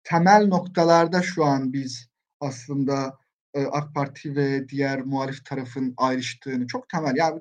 temel 0.04 0.46
noktalarda 0.46 1.22
şu 1.22 1.44
an 1.44 1.72
biz 1.72 2.08
aslında 2.40 3.18
e, 3.54 3.66
AK 3.66 3.94
Parti 3.94 4.36
ve 4.36 4.68
diğer 4.68 5.02
muhalif 5.02 5.44
tarafın 5.44 5.94
ayrıştığını 5.96 6.66
çok 6.66 6.88
temel 6.88 7.16
yani 7.16 7.40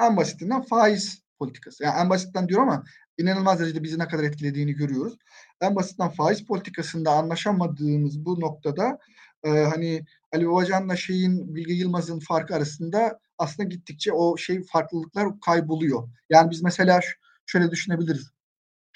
en 0.00 0.16
basitinden 0.16 0.62
faiz 0.62 1.22
politikası. 1.38 1.84
Yani 1.84 2.00
en 2.00 2.10
basitten 2.10 2.48
diyorum 2.48 2.68
ama 2.68 2.84
inanılmaz 3.18 3.60
derecede 3.60 3.82
bizi 3.82 3.98
ne 3.98 4.08
kadar 4.08 4.24
etkilediğini 4.24 4.72
görüyoruz. 4.72 5.18
En 5.60 5.76
basitten 5.76 6.08
faiz 6.08 6.44
politikasında 6.44 7.10
anlaşamadığımız 7.10 8.24
bu 8.24 8.40
noktada 8.40 8.98
e, 9.44 9.48
hani 9.48 10.04
Ali 10.32 10.48
Babacan'la 10.48 10.96
şeyin 10.96 11.54
Bilge 11.54 11.72
Yılmaz'ın 11.72 12.20
farkı 12.20 12.54
arasında 12.54 13.20
aslında 13.38 13.68
gittikçe 13.68 14.12
o 14.12 14.36
şey 14.36 14.62
farklılıklar 14.62 15.40
kayboluyor. 15.40 16.08
Yani 16.30 16.50
biz 16.50 16.62
mesela 16.62 17.00
şöyle 17.46 17.70
düşünebiliriz. 17.70 18.30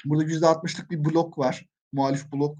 Burada 0.04 0.24
yüzde 0.24 0.46
altmışlık 0.46 0.90
bir 0.90 1.04
blok 1.04 1.38
var. 1.38 1.66
Muhalif 1.92 2.32
blok 2.32 2.58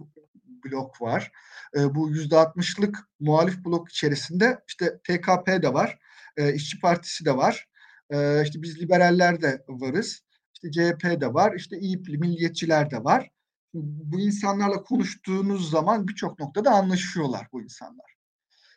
blok 0.65 1.03
var. 1.03 1.33
E, 1.77 1.95
bu 1.95 2.11
yüzde 2.11 2.37
altmışlık 2.37 2.99
muhalif 3.21 3.65
blok 3.65 3.91
içerisinde 3.91 4.59
işte 4.69 4.99
TKP 5.05 5.63
de 5.63 5.73
var. 5.73 5.99
E, 6.37 6.55
İşçi 6.55 6.81
Partisi 6.81 7.25
de 7.25 7.37
var. 7.37 7.69
E, 8.11 8.43
işte 8.43 8.63
biz 8.63 8.81
liberaller 8.81 9.43
de 9.43 9.65
varız. 9.69 10.21
İşte 10.55 10.71
CHP 10.71 11.21
de 11.21 11.35
var. 11.35 11.55
İşte 11.57 11.79
İYİP'li 11.79 12.19
milliyetçiler 12.19 12.91
de 12.91 13.05
var. 13.05 13.31
Bu 13.75 14.21
insanlarla 14.21 14.83
konuştuğunuz 14.83 15.71
zaman 15.71 16.09
birçok 16.09 16.39
noktada 16.39 16.71
anlaşıyorlar 16.71 17.49
bu 17.53 17.63
insanlar. 17.63 18.15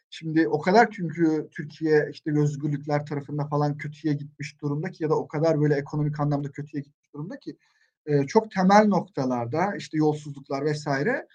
Şimdi 0.09 0.47
o 0.47 0.61
kadar 0.61 0.91
çünkü 0.91 1.49
Türkiye 1.51 2.09
işte 2.11 2.39
özgürlükler 2.39 3.05
tarafında 3.05 3.47
falan 3.47 3.77
kötüye 3.77 4.13
gitmiş 4.13 4.61
durumda 4.61 4.91
ki 4.91 5.03
ya 5.03 5.09
da 5.09 5.15
o 5.15 5.27
kadar 5.27 5.61
böyle 5.61 5.75
ekonomik 5.75 6.19
anlamda 6.19 6.51
kötüye 6.51 6.83
gitmiş 6.83 7.13
durumda 7.13 7.39
ki 7.39 7.57
e, 8.05 8.27
çok 8.27 8.51
temel 8.51 8.87
noktalarda 8.87 9.75
işte 9.77 9.97
yolsuzluklar 9.97 10.65
vesaire 10.65 11.27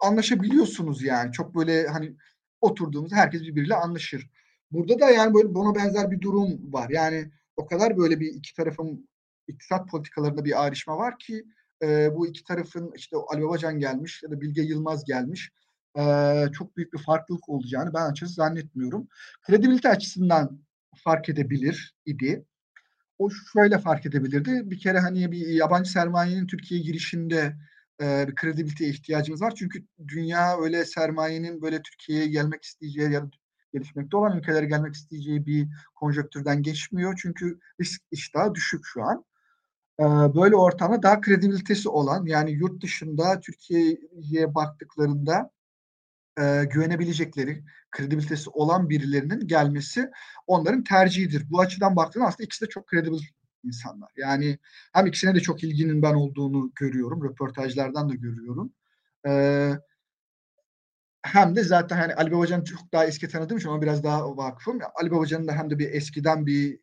anlaşabiliyorsunuz 0.00 1.02
yani. 1.02 1.32
Çok 1.32 1.54
böyle 1.54 1.86
hani 1.86 2.16
oturduğumuz 2.60 3.12
herkes 3.12 3.42
birbiriyle 3.42 3.74
anlaşır. 3.74 4.30
Burada 4.70 5.00
da 5.00 5.10
yani 5.10 5.34
böyle 5.34 5.54
buna 5.54 5.74
benzer 5.74 6.10
bir 6.10 6.20
durum 6.20 6.72
var. 6.72 6.90
Yani 6.90 7.30
o 7.56 7.66
kadar 7.66 7.96
böyle 7.96 8.20
bir 8.20 8.34
iki 8.34 8.54
tarafın 8.54 9.08
iktisat 9.48 9.88
politikalarında 9.90 10.44
bir 10.44 10.62
ayrışma 10.62 10.98
var 10.98 11.18
ki 11.18 11.44
e, 11.82 12.14
bu 12.14 12.26
iki 12.26 12.44
tarafın 12.44 12.92
işte 12.96 13.16
Ali 13.28 13.42
Babacan 13.42 13.78
gelmiş 13.78 14.22
ya 14.22 14.30
da 14.30 14.40
Bilge 14.40 14.62
Yılmaz 14.62 15.04
gelmiş 15.04 15.50
e, 15.98 16.02
çok 16.52 16.76
büyük 16.76 16.92
bir 16.92 16.98
farklılık 16.98 17.48
olacağını 17.48 17.94
ben 17.94 18.10
açıkçası 18.10 18.34
zannetmiyorum. 18.34 19.08
Kredibilite 19.42 19.88
açısından 19.88 20.60
fark 20.96 21.28
edebilir 21.28 21.94
idi. 22.06 22.44
O 23.18 23.30
şöyle 23.52 23.78
fark 23.78 24.06
edebilirdi. 24.06 24.70
Bir 24.70 24.78
kere 24.78 24.98
hani 24.98 25.32
bir 25.32 25.46
yabancı 25.46 25.90
sermayenin 25.90 26.46
Türkiye'ye 26.46 26.86
girişinde 26.86 27.56
e, 28.02 28.28
bir 28.28 28.34
kredibiliteye 28.34 28.90
ihtiyacımız 28.90 29.42
var. 29.42 29.54
Çünkü 29.56 29.86
dünya 30.08 30.60
öyle 30.60 30.84
sermayenin 30.84 31.62
böyle 31.62 31.82
Türkiye'ye 31.82 32.28
gelmek 32.28 32.62
isteyeceği 32.62 33.12
ya 33.12 33.22
da 33.22 33.30
gelişmekte 33.72 34.16
olan 34.16 34.38
ülkelere 34.38 34.66
gelmek 34.66 34.94
isteyeceği 34.94 35.46
bir 35.46 35.68
konjöktürden 35.94 36.62
geçmiyor. 36.62 37.18
Çünkü 37.22 37.58
risk 37.80 38.02
iştahı 38.10 38.54
düşük 38.54 38.80
şu 38.84 39.02
an. 39.02 39.24
E, 40.00 40.04
böyle 40.34 40.56
ortamda 40.56 41.02
daha 41.02 41.20
kredibilitesi 41.20 41.88
olan 41.88 42.26
yani 42.26 42.50
yurt 42.52 42.82
dışında 42.82 43.40
Türkiye'ye 43.40 44.54
baktıklarında 44.54 45.50
e, 46.40 46.64
güvenebilecekleri, 46.64 47.64
kredibilitesi 47.90 48.50
olan 48.50 48.90
birilerinin 48.90 49.46
gelmesi 49.46 50.10
onların 50.46 50.84
tercihidir. 50.84 51.50
Bu 51.50 51.60
açıdan 51.60 51.96
baktığında 51.96 52.24
aslında 52.26 52.44
ikisi 52.44 52.66
de 52.66 52.68
çok 52.68 52.86
kredibil 52.86 53.20
insanlar. 53.64 54.10
Yani 54.16 54.58
hem 54.92 55.06
ikisine 55.06 55.34
de 55.34 55.40
çok 55.40 55.64
ilginin 55.64 56.02
ben 56.02 56.14
olduğunu 56.14 56.72
görüyorum. 56.74 57.24
Röportajlardan 57.24 58.08
da 58.08 58.14
görüyorum. 58.14 58.72
Ee, 59.26 59.72
hem 61.22 61.56
de 61.56 61.64
zaten 61.64 61.96
hani 61.96 62.14
Ali 62.14 62.32
Babacan'ı 62.32 62.64
çok 62.64 62.92
daha 62.92 63.06
eski 63.06 63.28
tanıdığım 63.28 63.58
için 63.58 63.68
ona 63.68 63.82
biraz 63.82 64.04
daha 64.04 64.36
vakıfım. 64.36 64.78
Ali 64.94 65.10
Babacan'ın 65.10 65.48
da 65.48 65.52
hem 65.52 65.70
de 65.70 65.78
bir 65.78 65.92
eskiden 65.92 66.46
bir 66.46 66.78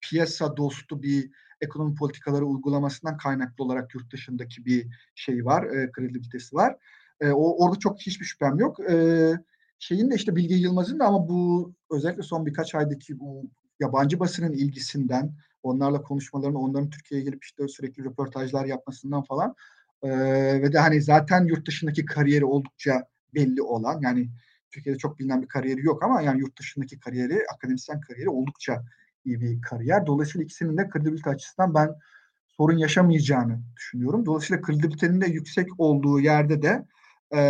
piyasa 0.00 0.56
dostu 0.56 1.02
bir 1.02 1.30
ekonomi 1.60 1.94
politikaları 1.94 2.44
uygulamasından 2.44 3.16
kaynaklı 3.16 3.64
olarak 3.64 3.94
yurt 3.94 4.12
dışındaki 4.12 4.64
bir 4.64 4.86
şey 5.14 5.44
var, 5.44 5.64
e, 5.64 5.92
kredibilitesi 5.92 6.56
var. 6.56 6.76
E, 7.20 7.30
o 7.30 7.64
orada 7.64 7.78
çok 7.78 8.00
hiçbir 8.00 8.24
şüphem 8.24 8.58
yok. 8.58 8.80
E, 8.90 9.32
şeyin 9.78 10.10
de 10.10 10.14
işte 10.14 10.36
Bilge 10.36 10.54
Yılmaz'ın 10.54 10.98
da 10.98 11.04
ama 11.06 11.28
bu 11.28 11.72
özellikle 11.90 12.22
son 12.22 12.46
birkaç 12.46 12.74
aydaki 12.74 13.18
bu 13.20 13.50
yabancı 13.80 14.20
basının 14.20 14.52
ilgisinden, 14.52 15.32
onlarla 15.62 16.02
konuşmalarını, 16.02 16.58
onların 16.58 16.90
Türkiye'ye 16.90 17.24
gelip 17.24 17.44
işte 17.44 17.68
sürekli 17.68 18.04
röportajlar 18.04 18.64
yapmasından 18.64 19.22
falan 19.22 19.54
e, 20.02 20.10
ve 20.62 20.72
de 20.72 20.78
hani 20.78 21.02
zaten 21.02 21.44
yurt 21.44 21.66
dışındaki 21.66 22.04
kariyeri 22.04 22.44
oldukça 22.44 23.04
belli 23.34 23.62
olan 23.62 24.00
yani 24.00 24.30
Türkiye'de 24.70 24.98
çok 24.98 25.18
bilinen 25.18 25.42
bir 25.42 25.48
kariyeri 25.48 25.86
yok 25.86 26.02
ama 26.02 26.22
yani 26.22 26.40
yurt 26.40 26.58
dışındaki 26.58 27.00
kariyeri, 27.00 27.38
akademisyen 27.54 28.00
kariyeri 28.00 28.30
oldukça 28.30 28.84
iyi 29.28 29.40
bir 29.40 29.62
kariyer. 29.62 30.06
Dolayısıyla 30.06 30.44
ikisinin 30.44 30.76
de 30.76 30.88
kredibilite 30.88 31.30
açısından 31.30 31.74
ben 31.74 31.94
sorun 32.48 32.78
yaşamayacağını 32.78 33.60
düşünüyorum. 33.76 34.26
Dolayısıyla 34.26 34.62
kredibilitenin 34.62 35.20
de 35.20 35.26
yüksek 35.26 35.68
olduğu 35.78 36.20
yerde 36.20 36.62
de 36.62 36.86
e, 37.34 37.40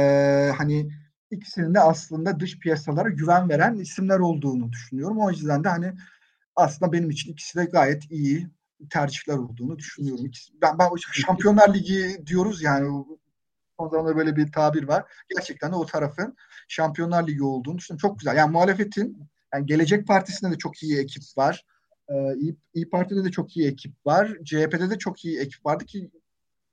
hani 0.57 0.91
ikisinin 1.31 1.74
de 1.74 1.81
aslında 1.81 2.41
dış 2.41 2.59
piyasalara 2.59 3.09
güven 3.09 3.49
veren 3.49 3.76
isimler 3.76 4.18
olduğunu 4.18 4.72
düşünüyorum. 4.72 5.18
O 5.18 5.31
yüzden 5.31 5.64
de 5.64 5.68
hani 5.68 5.93
aslında 6.57 6.93
benim 6.93 7.11
için 7.11 7.33
ikisi 7.33 7.59
de 7.59 7.64
gayet 7.64 8.11
iyi 8.11 8.49
tercihler 8.91 9.37
olduğunu 9.37 9.79
düşünüyorum. 9.79 10.26
İkisi, 10.26 10.53
ben, 10.62 10.79
ben 10.79 10.89
Şampiyonlar 11.12 11.74
Ligi 11.74 12.26
diyoruz 12.26 12.62
yani 12.62 13.05
o 13.79 13.89
zaman 13.89 14.16
böyle 14.16 14.37
bir 14.37 14.53
tabir 14.53 14.89
var. 14.89 15.05
Gerçekten 15.37 15.72
de 15.72 15.76
o 15.76 15.87
tarafın 15.87 16.37
Şampiyonlar 16.68 17.26
Ligi 17.26 17.43
olduğunu 17.43 17.79
düşünüyorum. 17.79 18.09
Çok 18.09 18.18
güzel. 18.18 18.37
Yani 18.37 18.53
muhalefetin 18.53 19.29
yani 19.55 19.66
Gelecek 19.66 20.07
Partisi'nde 20.07 20.53
de 20.53 20.59
çok 20.59 20.82
iyi 20.82 20.99
ekip 20.99 21.22
var. 21.36 21.64
Ee, 22.09 22.34
İyi, 22.36 22.57
İyi 22.74 22.90
Parti'de 22.90 23.24
de 23.24 23.30
çok 23.30 23.57
iyi 23.57 23.68
ekip 23.68 24.07
var. 24.07 24.38
CHP'de 24.44 24.90
de 24.90 24.99
çok 24.99 25.24
iyi 25.24 25.38
ekip 25.40 25.66
vardı 25.66 25.84
ki 25.84 26.11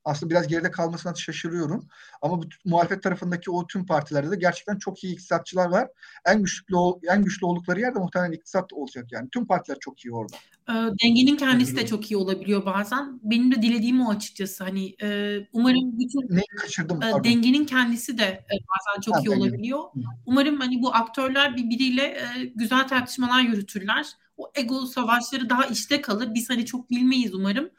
aslında 0.06 0.30
biraz 0.30 0.48
geride 0.48 0.72
kalmasına 0.72 1.16
şaşırıyorum. 1.16 1.88
Ama 2.22 2.42
bu 2.42 2.46
muhalefet 2.66 3.04
tarafındaki 3.04 3.52
o 3.52 3.68
tüm 3.68 3.86
partilerde 3.86 4.32
de 4.32 4.36
gerçekten 4.36 4.78
çok 4.78 5.04
iyi 5.04 5.14
iktisatçılar 5.14 5.70
var. 5.70 5.88
En 6.26 6.44
güçlü 6.44 6.76
en 7.10 7.24
güçlü 7.24 7.46
oldukları 7.46 7.80
yerde 7.80 8.00
muhtemelen 8.00 8.32
iktisat 8.32 8.74
olacak 8.74 9.12
yani. 9.12 9.30
Tüm 9.30 9.48
partiler 9.48 9.78
çok 9.80 10.06
iyi 10.06 10.14
orada. 10.14 10.36
E, 10.70 10.74
dengenin 10.74 11.38
kendisi 11.38 11.76
de 11.76 11.86
çok 11.86 12.12
iyi 12.12 12.18
olabiliyor 12.18 12.66
bazen. 12.66 13.20
Benim 13.24 13.52
de 13.52 13.62
dilediğim 13.62 14.02
o 14.02 14.12
açıkçası. 14.12 14.64
Hani 14.64 14.96
e, 15.02 15.40
umarım 15.54 16.00
bütün 16.00 16.36
Neyi 16.36 16.46
kaçırdım? 16.58 17.04
E, 17.04 17.24
dengenin 17.24 17.66
kendisi 17.66 18.18
de 18.18 18.24
e, 18.24 18.46
bazen 18.52 19.02
çok 19.02 19.16
ha, 19.16 19.20
iyi 19.20 19.30
olabiliyor. 19.30 19.80
Hı. 19.80 20.00
Umarım 20.26 20.60
hani 20.60 20.82
bu 20.82 20.96
aktörler 20.96 21.56
birbiriyle 21.56 22.04
e, 22.04 22.46
güzel 22.56 22.88
tartışmalar 22.88 23.42
yürütürler. 23.42 24.08
O 24.38 24.52
ego 24.56 24.86
savaşları 24.86 25.50
daha 25.50 25.66
işte 25.66 26.02
kalır. 26.02 26.34
Biz 26.34 26.50
hani 26.50 26.66
çok 26.66 26.90
bilmeyiz 26.90 27.34
umarım. 27.34 27.70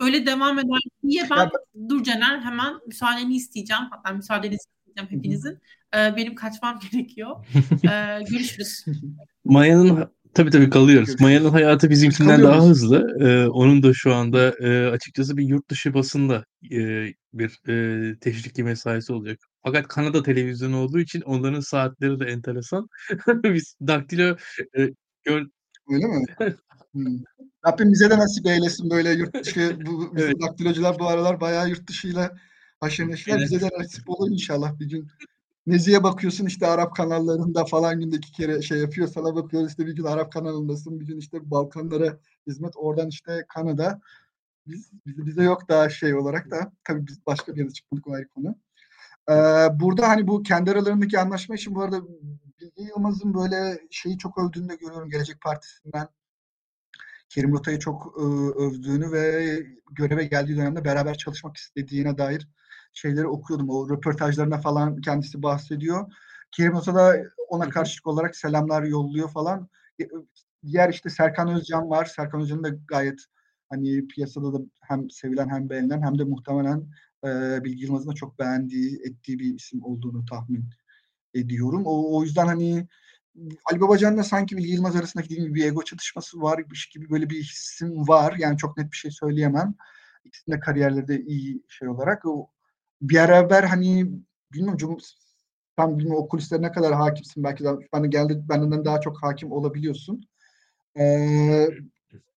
Öyle 0.00 0.26
devam 0.26 0.58
eder 0.58 0.78
diye 1.08 1.26
ben 1.30 1.36
ya, 1.36 1.50
dur 1.88 2.04
Caner 2.04 2.40
hemen 2.40 2.74
müsaadeni 2.86 3.36
isteyeceğim. 3.36 3.82
Hatta 3.90 4.12
müsaadenizi 4.12 4.64
isteyeceğim 4.78 5.18
hepinizin. 5.18 5.58
Ee, 5.94 6.16
benim 6.16 6.34
kaçmam 6.34 6.80
gerekiyor. 6.92 7.46
Ee, 7.84 8.24
görüşürüz. 8.30 8.84
Maya'nın 9.44 10.10
tabii 10.34 10.50
tabii 10.50 10.70
kalıyoruz. 10.70 11.20
Maya'nın 11.20 11.50
hayatı 11.50 11.90
bizimkinden 11.90 12.42
daha 12.42 12.66
hızlı. 12.66 13.16
Ee, 13.20 13.48
onun 13.48 13.82
da 13.82 13.94
şu 13.94 14.14
anda 14.14 14.54
e, 14.60 14.86
açıkçası 14.90 15.36
bir 15.36 15.44
yurt 15.44 15.70
dışı 15.70 15.94
basında 15.94 16.44
e, 16.70 17.06
bir 17.32 17.68
e, 17.68 18.18
teşvikli 18.18 18.64
mesaisi 18.64 19.12
olacak. 19.12 19.38
Fakat 19.64 19.88
Kanada 19.88 20.22
televizyonu 20.22 20.76
olduğu 20.76 21.00
için 21.00 21.20
onların 21.20 21.60
saatleri 21.60 22.20
de 22.20 22.24
enteresan. 22.24 22.88
Biz 23.44 23.76
daktilo 23.86 24.36
e, 24.78 24.88
gör... 25.24 25.46
Öyle 25.88 26.06
mi? 26.06 26.24
hmm. 26.92 27.16
Rabbim 27.66 27.92
bize 27.92 28.10
de 28.10 28.18
nasip 28.18 28.46
eylesin 28.46 28.90
böyle 28.90 29.10
yurt 29.10 29.34
dışı 29.34 29.78
bu 29.86 30.16
bizim 30.16 30.28
evet. 30.28 30.42
daktilocular 30.42 30.98
bu 30.98 31.06
aralar 31.06 31.40
bayağı 31.40 31.68
yurt 31.68 31.88
dışıyla 31.88 32.36
haşır 32.80 33.08
neşirler. 33.08 33.38
Evet. 33.38 33.50
Bize 33.50 33.60
de 33.60 33.70
nasip 33.78 34.10
olur 34.10 34.30
inşallah 34.30 34.78
bir 34.78 34.88
gün. 34.88 35.08
Nezi'ye 35.66 36.02
bakıyorsun 36.02 36.46
işte 36.46 36.66
Arap 36.66 36.96
kanallarında 36.96 37.64
falan 37.64 38.00
günde 38.00 38.16
iki 38.16 38.32
kere 38.32 38.62
şey 38.62 38.78
yapıyor. 38.78 39.08
Sana 39.08 39.34
bakıyoruz 39.34 39.70
işte 39.70 39.86
bir 39.86 39.96
gün 39.96 40.04
Arap 40.04 40.32
kanalındasın. 40.32 41.00
Bir 41.00 41.06
gün 41.06 41.18
işte 41.18 41.50
Balkanlara 41.50 42.18
hizmet. 42.46 42.72
Oradan 42.76 43.08
işte 43.08 43.44
Kanada. 43.48 44.00
Biz, 44.66 44.90
bize, 45.06 45.42
yok 45.42 45.68
daha 45.68 45.88
şey 45.88 46.14
olarak 46.14 46.50
da. 46.50 46.72
Tabii 46.84 47.06
biz 47.06 47.26
başka 47.26 47.54
bir 47.54 47.60
yere 47.60 47.70
çıkmadık 47.70 48.08
o 48.08 48.12
ayrı 48.12 48.28
konu. 48.28 48.56
Ee, 49.30 49.34
burada 49.80 50.08
hani 50.08 50.26
bu 50.28 50.42
kendi 50.42 50.70
aralarındaki 50.70 51.18
anlaşma 51.18 51.54
için 51.54 51.74
bu 51.74 51.82
arada 51.82 52.02
Bilge 52.60 52.82
Yılmaz'ın 52.82 53.34
böyle 53.34 53.80
şeyi 53.90 54.18
çok 54.18 54.38
övdüğünü 54.38 54.68
de 54.68 54.76
görüyorum 54.76 55.10
Gelecek 55.10 55.40
Partisi'nden 55.40 56.08
Kerim 57.30 57.52
Rota'yı 57.52 57.78
çok 57.78 58.14
e, 58.18 58.22
övdüğünü 58.64 59.12
ve 59.12 59.56
göreve 59.90 60.24
geldiği 60.24 60.56
dönemde 60.56 60.84
beraber 60.84 61.18
çalışmak 61.18 61.56
istediğine 61.56 62.18
dair 62.18 62.48
şeyleri 62.92 63.26
okuyordum. 63.26 63.70
O 63.70 63.90
röportajlarına 63.90 64.60
falan 64.60 65.00
kendisi 65.00 65.42
bahsediyor. 65.42 66.12
Kerim 66.50 66.72
Rota 66.72 66.94
da 66.94 67.16
ona 67.48 67.68
karşılık 67.68 68.06
olarak 68.06 68.36
selamlar 68.36 68.82
yolluyor 68.82 69.30
falan. 69.30 69.68
E, 70.00 70.04
diğer 70.66 70.88
işte 70.88 71.10
Serkan 71.10 71.48
Özcan 71.48 71.90
var. 71.90 72.04
Serkan 72.04 72.40
Özcan'ın 72.40 72.64
da 72.64 72.68
gayet 72.68 73.20
hani 73.68 74.06
piyasada 74.06 74.52
da 74.54 74.58
hem 74.80 75.10
sevilen 75.10 75.48
hem 75.48 75.70
beğenilen 75.70 76.02
hem 76.02 76.18
de 76.18 76.24
muhtemelen 76.24 76.88
e, 77.24 77.64
Bilgi 77.64 77.84
Yılmaz'ın 77.84 78.10
da 78.10 78.14
çok 78.14 78.38
beğendiği, 78.38 79.00
ettiği 79.04 79.38
bir 79.38 79.54
isim 79.54 79.84
olduğunu 79.84 80.24
tahmin 80.24 80.64
ediyorum. 81.34 81.82
O, 81.86 82.16
o 82.16 82.22
yüzden 82.22 82.46
hani 82.46 82.88
Ali 83.64 83.80
Babacan'la 83.80 84.24
sanki 84.24 84.56
Bilgi 84.56 84.72
Yılmaz 84.72 84.96
arasındaki 84.96 85.28
gibi 85.28 85.54
bir 85.54 85.64
ego 85.64 85.82
çatışması 85.82 86.42
varmış 86.42 86.88
gibi 86.88 87.10
böyle 87.10 87.30
bir 87.30 87.42
hissim 87.42 88.08
var. 88.08 88.34
Yani 88.38 88.56
çok 88.56 88.76
net 88.76 88.92
bir 88.92 88.96
şey 88.96 89.10
söyleyemem. 89.10 89.74
İkisinin 90.24 90.56
de 90.56 90.60
kariyerleri 90.60 91.08
de 91.08 91.20
iyi 91.20 91.62
şey 91.68 91.88
olarak. 91.88 92.26
O, 92.26 92.50
beraber 93.02 93.62
hani 93.62 94.06
bilmiyorum 94.52 94.78
Cum 94.78 94.98
tam 95.76 95.98
bilmiyorum 95.98 96.24
o 96.24 96.28
kulislere 96.28 96.62
ne 96.62 96.72
kadar 96.72 96.94
hakimsin 96.94 97.44
belki 97.44 97.64
de 97.64 97.68
bana 97.92 98.06
geldi 98.06 98.42
benden 98.48 98.84
daha 98.84 99.00
çok 99.00 99.22
hakim 99.22 99.52
olabiliyorsun. 99.52 100.28
Ee, 100.98 101.68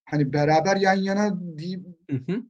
hani 0.05 0.33
beraber 0.33 0.75
yan 0.75 0.95
yana 0.95 1.39
deyip 1.57 1.85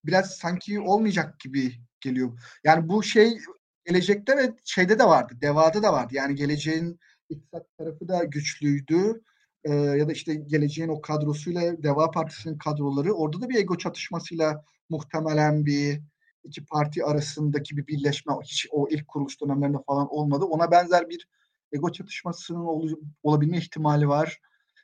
biraz 0.06 0.32
sanki 0.32 0.80
olmayacak 0.80 1.40
gibi 1.40 1.74
geliyor. 2.02 2.40
Yani 2.64 2.90
bu 2.90 3.04
şey 3.04 3.38
gelecekte 3.86 4.38
ve 4.38 4.54
şeyde 4.66 5.00
de 5.00 5.04
vardı. 5.04 5.34
Devada 5.42 5.84
da 5.84 5.94
vardı. 5.94 6.14
Yani 6.16 6.36
geleceğin 6.36 7.00
iktisat 7.34 7.78
tarafı 7.78 8.08
da 8.08 8.24
güçlüydü. 8.24 9.22
Ee, 9.64 9.74
ya 9.74 10.08
da 10.08 10.12
işte 10.12 10.36
geleceğin 10.36 10.90
o 10.90 11.02
kadrosuyla 11.02 11.84
Deva 11.84 12.12
Partisi'nin 12.12 12.58
kadroları 12.58 13.14
orada 13.14 13.42
da 13.42 13.50
bir 13.50 13.56
ego 13.56 13.78
çatışmasıyla 13.78 14.64
muhtemelen 14.90 15.66
bir 15.66 16.02
iki 16.44 16.66
parti 16.66 17.06
arasındaki 17.06 17.78
bir 17.78 17.88
birleşme 17.88 18.34
hiç 18.44 18.68
o 18.72 18.88
ilk 18.90 19.08
kuruluş 19.08 19.42
dönemlerinde 19.42 19.78
falan 19.88 20.08
olmadı. 20.14 20.46
Ona 20.46 20.72
benzer 20.72 21.10
bir 21.10 21.28
ego 21.74 21.92
çatışmasının 21.92 22.60
ol, 22.60 22.90
olabilme 23.24 23.58
ihtimali 23.58 24.08
var. 24.08 24.42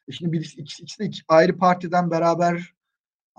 E 0.08 0.12
şimdi 0.12 0.32
bir, 0.32 0.40
ikisi, 0.58 0.82
ikisi 0.82 1.00
de 1.00 1.06
iki 1.06 1.22
ayrı 1.28 1.58
partiden 1.58 2.12
beraber 2.12 2.74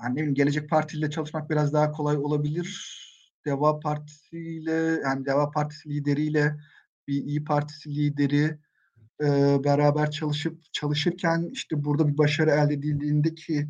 yani 0.02 0.28
ne 0.28 0.32
Gelecek 0.32 0.70
Partisi'yle 0.70 1.10
çalışmak 1.10 1.50
biraz 1.50 1.72
daha 1.72 1.92
kolay 1.92 2.16
olabilir. 2.16 3.00
Deva 3.46 3.80
Partisi 3.80 4.38
ile 4.38 5.00
yani 5.04 5.26
Deva 5.26 5.50
Partisi 5.50 5.88
lideriyle 5.88 6.56
bir 7.08 7.24
İyi 7.24 7.44
Partisi 7.44 7.96
lideri 7.96 8.58
e, 9.22 9.58
beraber 9.64 10.10
çalışıp 10.10 10.72
çalışırken 10.72 11.48
işte 11.52 11.84
burada 11.84 12.08
bir 12.08 12.18
başarı 12.18 12.50
elde 12.50 12.74
edildiğinde 12.74 13.34
ki 13.34 13.68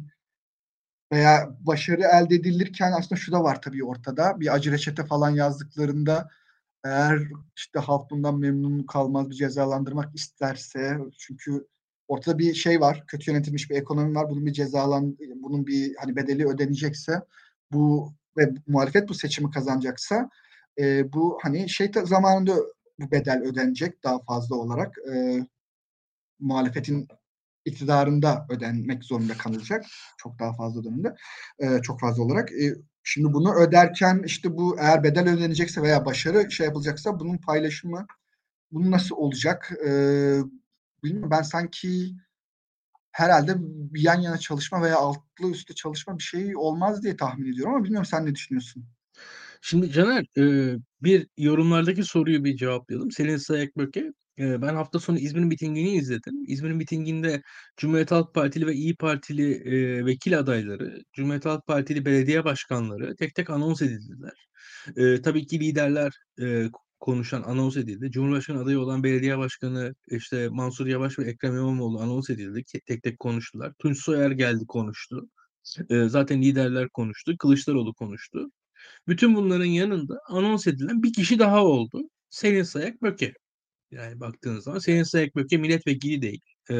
veya 1.13 1.57
başarı 1.61 2.03
elde 2.03 2.35
edilirken 2.35 2.93
aslında 2.93 3.21
şu 3.21 3.33
da 3.33 3.45
var 3.45 3.63
tabii 3.63 3.85
ortada. 3.85 4.41
Bir 4.41 4.55
acı 4.55 4.73
reçete 4.73 5.07
falan 5.07 5.31
yazdıklarında 5.31 6.29
eğer 6.85 7.19
işte 7.57 7.79
halk 7.79 8.11
bundan 8.11 8.39
memnun 8.39 8.83
kalmaz 8.83 9.31
bir 9.31 9.35
cezalandırmak 9.35 10.15
isterse 10.15 10.99
çünkü 11.19 11.67
ortada 12.09 12.39
bir 12.39 12.55
şey 12.55 12.81
var. 12.81 13.05
Kötü 13.07 13.31
yönetilmiş 13.31 13.71
bir 13.71 13.77
ekonomi 13.77 14.15
var. 14.15 14.31
Bunun 14.31 14.47
bir 14.47 14.53
cezalan 14.53 15.17
bunun 15.37 15.67
bir 15.67 15.95
hani 15.97 16.17
bedeli 16.17 16.49
ödenecekse 16.49 17.23
bu 17.73 18.15
ve 18.37 18.55
muhalefet 18.67 19.09
bu 19.09 19.15
seçimi 19.15 19.51
kazanacaksa 19.51 20.31
e, 20.79 21.13
bu 21.13 21.39
hani 21.43 21.69
şey 21.69 21.91
zamanında 22.05 22.57
bu 23.01 23.11
bedel 23.11 23.43
ödenecek 23.43 24.05
daha 24.05 24.19
fazla 24.19 24.57
olarak 24.57 24.95
e, 25.15 25.47
muhalefetin 26.41 27.09
iktidarında 27.65 28.47
ödenmek 28.51 29.05
zorunda 29.05 29.35
kalacak. 29.35 29.85
Çok 30.19 30.39
daha 30.39 30.53
fazla 30.53 30.85
dönemde. 30.85 31.15
E, 31.59 31.83
çok 31.83 32.01
fazla 32.01 32.23
olarak. 32.23 32.53
E, 32.53 32.75
şimdi 33.03 33.33
bunu 33.33 33.55
öderken 33.55 34.23
işte 34.27 34.57
bu 34.57 34.77
eğer 34.81 35.05
bedel 35.05 35.29
ödenecekse 35.29 35.83
veya 35.83 36.05
başarı 36.05 36.51
şey 36.51 36.67
yapılacaksa 36.67 37.21
bunun 37.21 37.37
paylaşımı 37.39 38.07
bunu 38.73 38.91
nasıl 38.91 39.17
olacak? 39.17 39.73
E, 39.87 39.91
bilmiyorum 41.05 41.31
ben 41.31 41.43
sanki 41.43 42.15
herhalde 43.13 43.55
yan 43.95 44.21
yana 44.21 44.39
çalışma 44.39 44.83
veya 44.83 44.97
altlı 44.97 45.51
üstte 45.51 45.75
çalışma 45.75 46.19
bir 46.19 46.23
şey 46.23 46.57
olmaz 46.57 47.03
diye 47.03 47.17
tahmin 47.17 47.53
ediyorum 47.53 47.75
ama 47.75 47.85
bilmiyorum 47.85 48.07
sen 48.11 48.27
ne 48.27 48.35
düşünüyorsun? 48.35 48.87
Şimdi 49.61 49.93
Caner, 49.93 50.25
e, 50.39 50.77
bir 51.03 51.27
yorumlardaki 51.39 52.05
soruyu 52.05 52.45
bir 52.45 52.57
cevaplayalım. 52.57 53.11
Selin 53.11 53.37
Sayakböke, 53.37 54.13
e, 54.39 54.63
ben 54.63 54.75
hafta 54.75 54.99
sonu 54.99 55.19
İzmir'in 55.19 55.47
mitingini 55.49 55.91
izledim. 55.91 56.35
İzmir'in 56.47 56.77
mitinginde 56.77 57.43
Cumhuriyet 57.77 58.11
Halk 58.11 58.35
Partili 58.35 58.67
ve 58.67 58.75
İyi 58.75 58.97
Partili 58.97 59.53
e, 59.53 60.07
vekil 60.07 60.39
adayları, 60.39 61.03
Cumhuriyet 61.13 61.45
Halk 61.45 61.67
Partili 61.67 62.05
belediye 62.05 62.45
başkanları 62.45 63.17
tek 63.17 63.35
tek 63.35 63.51
anons 63.51 63.83
edildiler. 63.83 64.47
E, 64.97 65.23
tabii 65.23 65.47
ki 65.47 65.61
liderler 65.61 66.13
e, 66.43 66.67
konuşan 67.01 67.43
anons 67.43 67.77
edildi. 67.77 68.11
Cumhurbaşkanı 68.11 68.63
adayı 68.63 68.81
olan 68.81 69.05
belediye 69.05 69.39
başkanı 69.39 69.95
işte 70.09 70.49
Mansur 70.49 70.87
Yavaş 70.87 71.19
ve 71.19 71.25
Ekrem 71.25 71.55
İmamoğlu 71.57 72.01
anons 72.01 72.31
edildi. 72.31 72.63
Tek 72.87 73.03
tek 73.03 73.19
konuştular. 73.19 73.73
Tunç 73.79 73.99
Soyer 73.99 74.31
geldi 74.31 74.67
konuştu. 74.69 75.29
Zaten 76.07 76.43
liderler 76.43 76.89
konuştu. 76.89 77.37
Kılıçdaroğlu 77.39 77.95
konuştu. 77.95 78.51
Bütün 79.09 79.37
bunların 79.37 79.65
yanında 79.65 80.21
anons 80.29 80.67
edilen 80.67 81.03
bir 81.03 81.13
kişi 81.13 81.39
daha 81.39 81.65
oldu. 81.65 82.11
Selin 82.31 82.63
Sayak 82.63 83.03
Böke. 83.03 83.33
Yani 83.91 84.21
baktığınız 84.21 84.65
zaman 84.65 84.79
Selin 84.79 85.03
Sayak 85.03 85.37
Böke 85.37 85.57
milletvekili 85.57 86.23
değil. 86.23 86.41
Ee, 86.71 86.75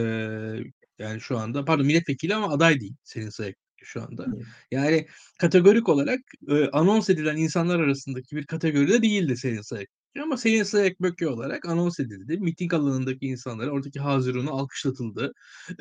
yani 0.99 1.21
şu 1.21 1.39
anda 1.39 1.65
pardon 1.65 1.87
milletvekili 1.87 2.35
ama 2.35 2.53
aday 2.53 2.81
değil 2.81 2.95
Selin 3.05 3.31
Sayak 3.31 3.57
şu 3.83 4.03
anda. 4.03 4.27
Yani 4.71 5.07
kategorik 5.39 5.89
olarak 5.89 6.21
e, 6.49 6.69
anons 6.71 7.11
edilen 7.11 7.37
insanlar 7.37 7.81
arasındaki 7.81 8.37
bir 8.37 8.47
kategoride 8.47 9.03
değildi 9.03 9.37
Selin 9.37 9.61
Sayak. 9.63 9.89
Ama 10.23 10.37
Selin 10.37 10.63
Sayak 10.63 11.01
Böke 11.01 11.29
olarak 11.29 11.67
anons 11.69 12.01
edildi. 12.01 12.39
Miting 12.39 12.75
alanındaki 12.75 13.27
insanlar, 13.27 13.67
oradaki 13.69 14.01
hazırını 14.01 14.51
alkışlatıldı. 14.51 15.33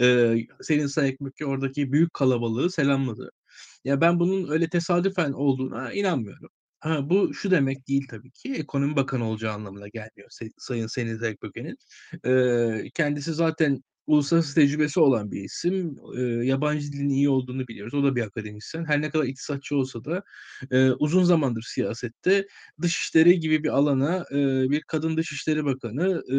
Ee, 0.02 0.36
Selin 0.62 0.88
Sayak 0.88 1.20
Böke 1.22 1.46
oradaki 1.46 1.92
büyük 1.92 2.14
kalabalığı 2.14 2.72
selamladı. 2.72 3.32
Ya 3.84 4.02
ben 4.02 4.20
bunun 4.20 4.50
öyle 4.52 4.70
tesadüfen 4.70 5.32
olduğuna 5.32 5.94
inanmıyorum. 5.94 6.50
Ha, 6.80 7.10
bu 7.10 7.34
şu 7.34 7.52
demek 7.52 7.88
değil 7.88 8.08
tabii 8.10 8.32
ki 8.32 8.54
ekonomi 8.54 8.96
bakanı 8.96 9.26
olacağı 9.30 9.54
anlamına 9.54 9.88
gelmiyor 9.88 10.30
Sayın 10.58 10.88
Selin 10.88 11.18
Zekböke'nin. 11.18 11.78
Ee, 12.26 12.90
kendisi 12.94 13.34
zaten 13.34 13.84
uluslararası 14.08 14.56
tecrübesi 14.56 15.00
olan 15.00 15.32
bir 15.32 15.42
isim. 15.44 15.96
E, 16.18 16.22
yabancı 16.22 16.92
dilin 16.92 17.10
iyi 17.10 17.30
olduğunu 17.30 17.68
biliyoruz. 17.68 17.94
O 17.94 18.04
da 18.04 18.16
bir 18.16 18.22
akademisyen. 18.22 18.86
Her 18.86 19.02
ne 19.02 19.10
kadar 19.10 19.24
iktisatçı 19.26 19.76
olsa 19.76 20.06
da 20.06 20.24
e, 20.72 20.92
uzun 20.92 21.24
zamandır 21.24 21.62
siyasette 21.62 22.48
dışişleri 22.82 23.40
gibi 23.40 23.64
bir 23.64 23.70
alana 23.70 24.26
e, 24.32 24.36
bir 24.70 24.82
kadın 24.82 25.18
dışişleri 25.18 25.66
bakanı 25.66 26.24
e, 26.34 26.38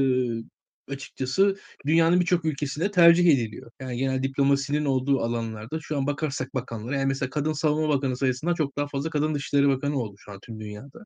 açıkçası 0.91 1.57
dünyanın 1.87 2.21
birçok 2.21 2.45
ülkesinde 2.45 2.91
tercih 2.91 3.33
ediliyor. 3.33 3.71
Yani 3.81 3.97
genel 3.97 4.23
diplomasinin 4.23 4.85
olduğu 4.85 5.21
alanlarda 5.21 5.79
şu 5.83 5.97
an 5.97 6.07
bakarsak 6.07 6.55
bakanlara 6.55 6.97
yani 6.97 7.07
mesela 7.07 7.31
kadın 7.31 7.53
savunma 7.53 7.89
bakanı 7.89 8.17
sayısından 8.17 8.55
çok 8.55 8.77
daha 8.77 8.87
fazla 8.89 9.11
kadın 9.11 9.35
dışişleri 9.35 9.69
bakanı 9.69 9.99
oldu 9.99 10.15
şu 10.19 10.33
an 10.33 10.41
tüm 10.41 10.61
dünyada. 10.61 11.05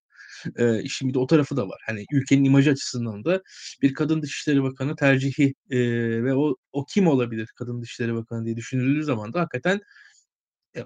Ee, 0.59 0.85
bir 1.03 1.15
de 1.15 1.19
o 1.19 1.27
tarafı 1.27 1.57
da 1.57 1.69
var. 1.69 1.83
Hani 1.87 2.05
ülkenin 2.13 2.45
imajı 2.45 2.71
açısından 2.71 3.25
da 3.25 3.43
bir 3.83 3.95
kadın 3.95 4.23
dışişleri 4.23 4.63
bakanı 4.63 4.97
tercihi 4.97 5.55
e, 5.71 5.79
ve 6.25 6.35
o, 6.35 6.57
o 6.73 6.85
kim 6.95 7.07
olabilir 7.07 7.49
kadın 7.57 7.83
dışişleri 7.83 8.15
bakanı 8.15 8.47
diye 8.47 8.57
düşünüldüğü 8.57 9.05
zaman 9.05 9.33
da 9.33 9.41
hakikaten 9.41 9.81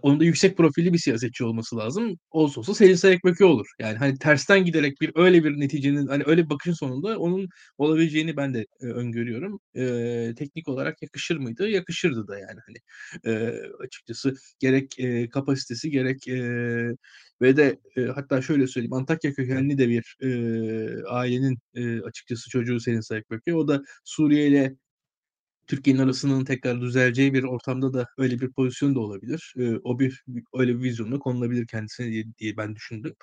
onun 0.03 0.21
da 0.21 0.25
yüksek 0.25 0.57
profilli 0.57 0.93
bir 0.93 0.99
siyasetçi 0.99 1.45
olması 1.45 1.77
lazım. 1.77 2.19
Olsa 2.31 2.61
olsa 2.61 2.75
Selin 2.75 2.95
Sayekböke 2.95 3.45
olur. 3.45 3.67
Yani 3.81 3.99
hani 3.99 4.19
tersten 4.19 4.65
giderek 4.65 5.01
bir 5.01 5.13
öyle 5.15 5.45
bir 5.45 5.61
neticenin 5.61 6.07
hani 6.07 6.23
öyle 6.27 6.45
bir 6.45 6.51
bakışın 6.51 6.73
sonunda 6.73 7.19
onun 7.19 7.49
olabileceğini 7.79 8.37
ben 8.37 8.55
de 8.55 8.67
e, 8.81 8.87
öngörüyorum. 8.87 9.61
E, 9.75 10.35
teknik 10.39 10.69
olarak 10.69 11.03
yakışır 11.03 11.37
mıydı? 11.37 11.69
Yakışırdı 11.69 12.29
da 12.29 12.39
yani 12.39 12.61
hani 12.67 12.77
e, 13.25 13.61
açıkçası 13.85 14.35
gerek 14.59 15.01
e, 15.01 15.29
kapasitesi 15.29 15.91
gerek 15.91 16.29
e, 16.29 16.39
ve 17.43 17.57
de 17.57 17.79
e, 17.97 18.03
hatta 18.03 18.43
şöyle 18.43 18.67
söyleyeyim 18.67 18.93
Antakya 18.93 19.33
kökenli 19.33 19.79
de 19.79 19.89
bir 19.89 20.17
e, 20.23 20.29
ailenin 21.09 21.59
e, 21.75 22.01
açıkçası 22.01 22.51
çocuğu 22.51 22.81
Selin 22.81 23.01
Sayekböke. 23.01 23.55
O 23.55 23.69
da 23.69 23.83
Suriye 24.05 24.47
ile 24.49 24.75
Türkiye'nin 25.69 26.03
arasının 26.03 26.45
tekrar 26.45 26.81
düzeleceği 26.81 27.35
bir 27.35 27.45
ortamda 27.45 27.93
da 27.95 28.07
öyle 28.19 28.41
bir 28.41 28.51
pozisyon 28.53 28.95
da 28.95 29.01
olabilir. 29.01 29.55
E, 29.59 29.77
o 29.85 29.99
bir 29.99 30.25
öyle 30.55 30.79
bir 30.79 30.83
vizyonla 30.83 31.19
konulabilir 31.19 31.67
kendisine 31.67 32.07
diye, 32.11 32.25
diye 32.39 32.57
ben 32.57 32.77
düşündüm. 32.77 33.15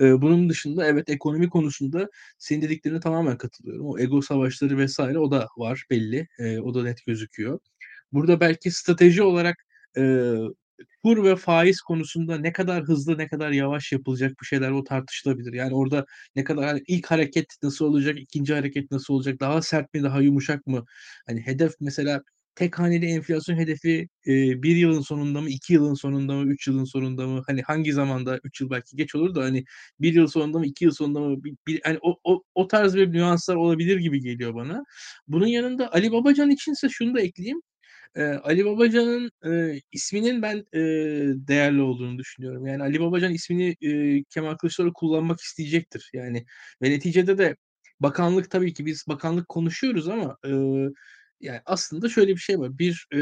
E, 0.00 0.22
bunun 0.22 0.48
dışında 0.48 0.86
evet 0.86 1.10
ekonomi 1.10 1.48
konusunda 1.50 2.08
senin 2.38 2.62
dediklerine 2.62 3.00
tamamen 3.00 3.38
katılıyorum. 3.38 3.86
O 3.86 3.98
ego 3.98 4.22
savaşları 4.22 4.78
vesaire 4.78 5.18
o 5.18 5.30
da 5.30 5.48
var 5.56 5.84
belli. 5.90 6.28
E, 6.38 6.58
o 6.58 6.74
da 6.74 6.82
net 6.82 7.06
gözüküyor. 7.06 7.58
Burada 8.12 8.40
belki 8.40 8.70
strateji 8.70 9.22
olarak 9.22 9.66
e, 9.96 10.34
kur 11.02 11.24
ve 11.24 11.36
faiz 11.36 11.80
konusunda 11.80 12.38
ne 12.38 12.52
kadar 12.52 12.82
hızlı 12.84 13.18
ne 13.18 13.26
kadar 13.28 13.50
yavaş 13.50 13.92
yapılacak 13.92 14.32
bir 14.40 14.46
şeyler 14.46 14.70
o 14.70 14.84
tartışılabilir. 14.84 15.52
Yani 15.52 15.74
orada 15.74 16.06
ne 16.36 16.44
kadar 16.44 16.64
hani 16.64 16.82
ilk 16.88 17.06
hareket 17.10 17.46
nasıl 17.62 17.84
olacak, 17.84 18.18
ikinci 18.20 18.54
hareket 18.54 18.90
nasıl 18.90 19.14
olacak, 19.14 19.40
daha 19.40 19.62
sert 19.62 19.94
mi, 19.94 20.02
daha 20.02 20.20
yumuşak 20.20 20.66
mı? 20.66 20.84
Hani 21.26 21.40
hedef 21.40 21.72
mesela 21.80 22.22
tek 22.54 22.78
haneli 22.78 23.06
enflasyon 23.06 23.56
hedefi 23.56 24.08
e, 24.26 24.62
bir 24.62 24.76
yılın 24.76 25.00
sonunda 25.00 25.40
mı, 25.40 25.48
iki 25.48 25.72
yılın 25.72 25.94
sonunda 25.94 26.34
mı, 26.34 26.52
üç 26.52 26.68
yılın 26.68 26.84
sonunda 26.84 27.26
mı? 27.26 27.42
Hani 27.46 27.62
hangi 27.62 27.92
zamanda, 27.92 28.40
üç 28.44 28.60
yıl 28.60 28.70
belki 28.70 28.96
geç 28.96 29.14
olur 29.14 29.34
da 29.34 29.42
hani 29.44 29.64
bir 30.00 30.14
yıl 30.14 30.26
sonunda 30.26 30.58
mı, 30.58 30.66
iki 30.66 30.84
yıl 30.84 30.92
sonunda 30.92 31.20
mı? 31.20 31.44
Bir, 31.44 31.54
bir, 31.66 31.80
hani 31.84 31.98
o, 32.02 32.18
o, 32.24 32.42
o 32.54 32.68
tarz 32.68 32.94
bir 32.96 33.12
nüanslar 33.12 33.56
olabilir 33.56 33.96
gibi 33.96 34.20
geliyor 34.20 34.54
bana. 34.54 34.84
Bunun 35.28 35.46
yanında 35.46 35.92
Ali 35.92 36.12
Babacan 36.12 36.50
içinse 36.50 36.88
şunu 36.88 37.14
da 37.14 37.20
ekleyeyim. 37.20 37.62
Eee, 38.16 38.40
Ali 38.44 38.64
Babacan'ın, 38.64 39.30
eee, 39.44 39.80
isminin 39.92 40.42
ben, 40.42 40.56
eee, 40.74 41.34
değerli 41.48 41.82
olduğunu 41.82 42.18
düşünüyorum. 42.18 42.66
Yani 42.66 42.82
Ali 42.82 43.00
Babacan 43.00 43.34
ismini, 43.34 43.76
eee, 43.80 44.24
Kemal 44.30 44.54
Kılıçdaroğlu 44.56 44.92
kullanmak 44.92 45.40
isteyecektir. 45.40 46.10
Yani 46.14 46.44
ve 46.82 46.90
neticede 46.90 47.38
de 47.38 47.56
bakanlık 48.00 48.50
tabii 48.50 48.74
ki 48.74 48.86
biz 48.86 49.04
bakanlık 49.08 49.48
konuşuyoruz 49.48 50.08
ama, 50.08 50.36
eee, 50.44 50.88
yani 51.40 51.60
aslında 51.66 52.08
şöyle 52.08 52.32
bir 52.34 52.40
şey 52.40 52.58
var. 52.58 52.78
Bir 52.78 53.06
e, 53.14 53.18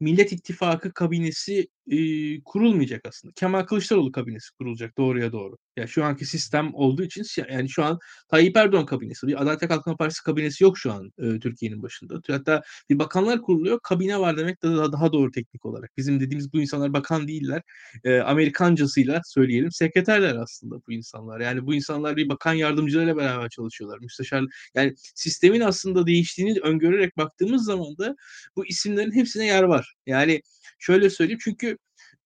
Millet 0.00 0.32
İttifakı 0.32 0.92
kabinesi 0.94 1.68
e, 1.90 1.96
kurulmayacak 2.44 3.00
aslında. 3.08 3.32
Kemal 3.36 3.62
Kılıçdaroğlu 3.64 4.12
kabinesi 4.12 4.52
kurulacak 4.58 4.98
doğruya 4.98 5.32
doğru. 5.32 5.56
Ya 5.80 5.86
şu 5.86 6.04
anki 6.04 6.26
sistem 6.26 6.74
olduğu 6.74 7.02
için 7.02 7.24
yani 7.50 7.68
şu 7.68 7.84
an 7.84 7.98
Tayyip 8.28 8.56
Erdoğan 8.56 8.86
kabinesi, 8.86 9.26
bir 9.26 9.42
Adalet 9.42 9.62
ve 9.62 9.68
Kalkınma 9.68 9.96
Partisi 9.96 10.22
kabinesi 10.22 10.64
yok 10.64 10.78
şu 10.78 10.92
an 10.92 11.12
e, 11.18 11.38
Türkiye'nin 11.38 11.82
başında. 11.82 12.20
Hatta 12.28 12.62
bir 12.90 12.98
bakanlar 12.98 13.42
kuruluyor, 13.42 13.80
kabine 13.82 14.20
var 14.20 14.36
demek 14.36 14.62
de 14.62 14.68
daha, 14.68 14.92
daha 14.92 15.12
doğru 15.12 15.30
teknik 15.30 15.66
olarak. 15.66 15.90
Bizim 15.96 16.20
dediğimiz 16.20 16.52
bu 16.52 16.60
insanlar 16.60 16.92
bakan 16.92 17.28
değiller. 17.28 17.62
E, 18.04 18.18
Amerikancasıyla 18.18 19.20
söyleyelim 19.24 19.72
sekreterler 19.72 20.36
aslında 20.36 20.76
bu 20.88 20.92
insanlar. 20.92 21.40
Yani 21.40 21.66
bu 21.66 21.74
insanlar 21.74 22.16
bir 22.16 22.28
bakan 22.28 22.54
yardımcılarıyla 22.54 23.16
beraber 23.16 23.48
çalışıyorlar. 23.48 23.98
Müsteşar 24.00 24.44
yani 24.74 24.94
sistemin 25.14 25.60
aslında 25.60 26.06
değiştiğini 26.06 26.60
öngörerek 26.60 27.16
baktığımız 27.16 27.64
zaman 27.64 27.98
da 27.98 28.16
bu 28.56 28.66
isimlerin 28.66 29.12
hepsine 29.12 29.46
yer 29.46 29.62
var. 29.62 29.94
Yani 30.06 30.42
şöyle 30.78 31.10
söyleyeyim 31.10 31.40
çünkü 31.44 31.76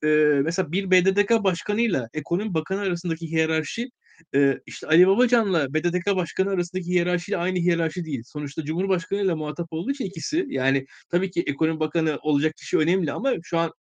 e, 0.04 0.40
mesela 0.44 0.72
bir 0.72 0.90
BDDK 0.90 1.44
başkanıyla 1.44 2.08
ekonomi 2.14 2.54
bakanı 2.54 2.80
arasındaki 2.80 3.30
hiyerarşi 3.30 3.90
e, 4.34 4.60
işte 4.66 4.86
Ali 4.86 5.06
Babacan'la 5.06 5.74
BDDK 5.74 6.16
başkanı 6.16 6.50
arasındaki 6.50 6.86
hiyerarşiyle 6.86 7.38
aynı 7.38 7.58
hiyerarşi 7.58 8.04
değil. 8.04 8.22
Sonuçta 8.26 8.64
Cumhurbaşkanı 8.64 9.20
ile 9.20 9.34
muhatap 9.34 9.72
olduğu 9.72 9.90
için 9.90 10.04
ikisi 10.04 10.46
yani 10.48 10.86
tabii 11.10 11.30
ki 11.30 11.44
ekonomi 11.46 11.80
bakanı 11.80 12.18
olacak 12.22 12.56
kişi 12.56 12.78
önemli 12.78 13.12
ama 13.12 13.32
şu 13.42 13.58
an 13.58 13.72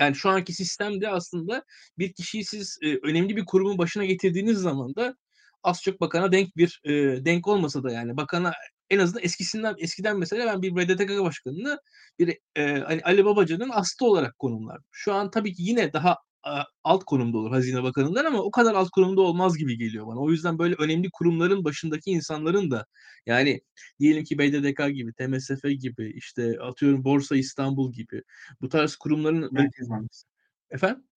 yani 0.00 0.14
şu 0.16 0.28
anki 0.28 0.52
sistemde 0.52 1.08
aslında 1.08 1.64
bir 1.98 2.12
kişiyi 2.12 2.44
siz 2.44 2.78
e, 2.82 2.96
önemli 3.02 3.36
bir 3.36 3.44
kurumun 3.44 3.78
başına 3.78 4.04
getirdiğiniz 4.04 4.58
zaman 4.58 4.94
da 4.94 5.16
az 5.62 5.82
çok 5.82 6.00
bakana 6.00 6.32
denk 6.32 6.56
bir 6.56 6.80
e, 6.84 7.24
denk 7.24 7.48
olmasa 7.48 7.82
da 7.82 7.92
yani 7.92 8.16
bakana 8.16 8.52
en 8.90 8.98
azından 8.98 9.22
eskisinden 9.24 9.74
eskiden 9.78 10.18
mesela 10.18 10.46
ben 10.46 10.62
bir 10.62 10.76
BDTK 10.76 11.20
başkanını 11.20 11.78
bir 12.18 12.38
e, 12.56 12.78
hani 12.80 13.02
Ali 13.02 13.24
Babacan'ın 13.24 13.70
aslı 13.72 14.06
olarak 14.06 14.38
konumlardım. 14.38 14.84
Şu 14.90 15.14
an 15.14 15.30
tabii 15.30 15.54
ki 15.54 15.62
yine 15.62 15.92
daha 15.92 16.16
a, 16.42 16.64
alt 16.84 17.04
konumda 17.04 17.38
olur 17.38 17.50
Hazine 17.50 17.82
Bakanı'ndan 17.82 18.24
ama 18.24 18.38
o 18.42 18.50
kadar 18.50 18.74
alt 18.74 18.90
konumda 18.90 19.20
olmaz 19.20 19.58
gibi 19.58 19.78
geliyor 19.78 20.06
bana. 20.06 20.20
O 20.20 20.30
yüzden 20.30 20.58
böyle 20.58 20.74
önemli 20.78 21.10
kurumların 21.12 21.64
başındaki 21.64 22.10
insanların 22.10 22.70
da 22.70 22.86
yani 23.26 23.60
diyelim 24.00 24.24
ki 24.24 24.38
BDDK 24.38 24.94
gibi, 24.94 25.12
TMSF 25.12 25.68
gibi, 25.80 26.12
işte 26.16 26.60
atıyorum 26.60 27.04
Borsa 27.04 27.36
İstanbul 27.36 27.92
gibi 27.92 28.22
bu 28.60 28.68
tarz 28.68 28.96
kurumların 28.96 29.48
Merkez 29.52 29.90
Bankası. 29.90 30.26
Efendim? 30.70 31.07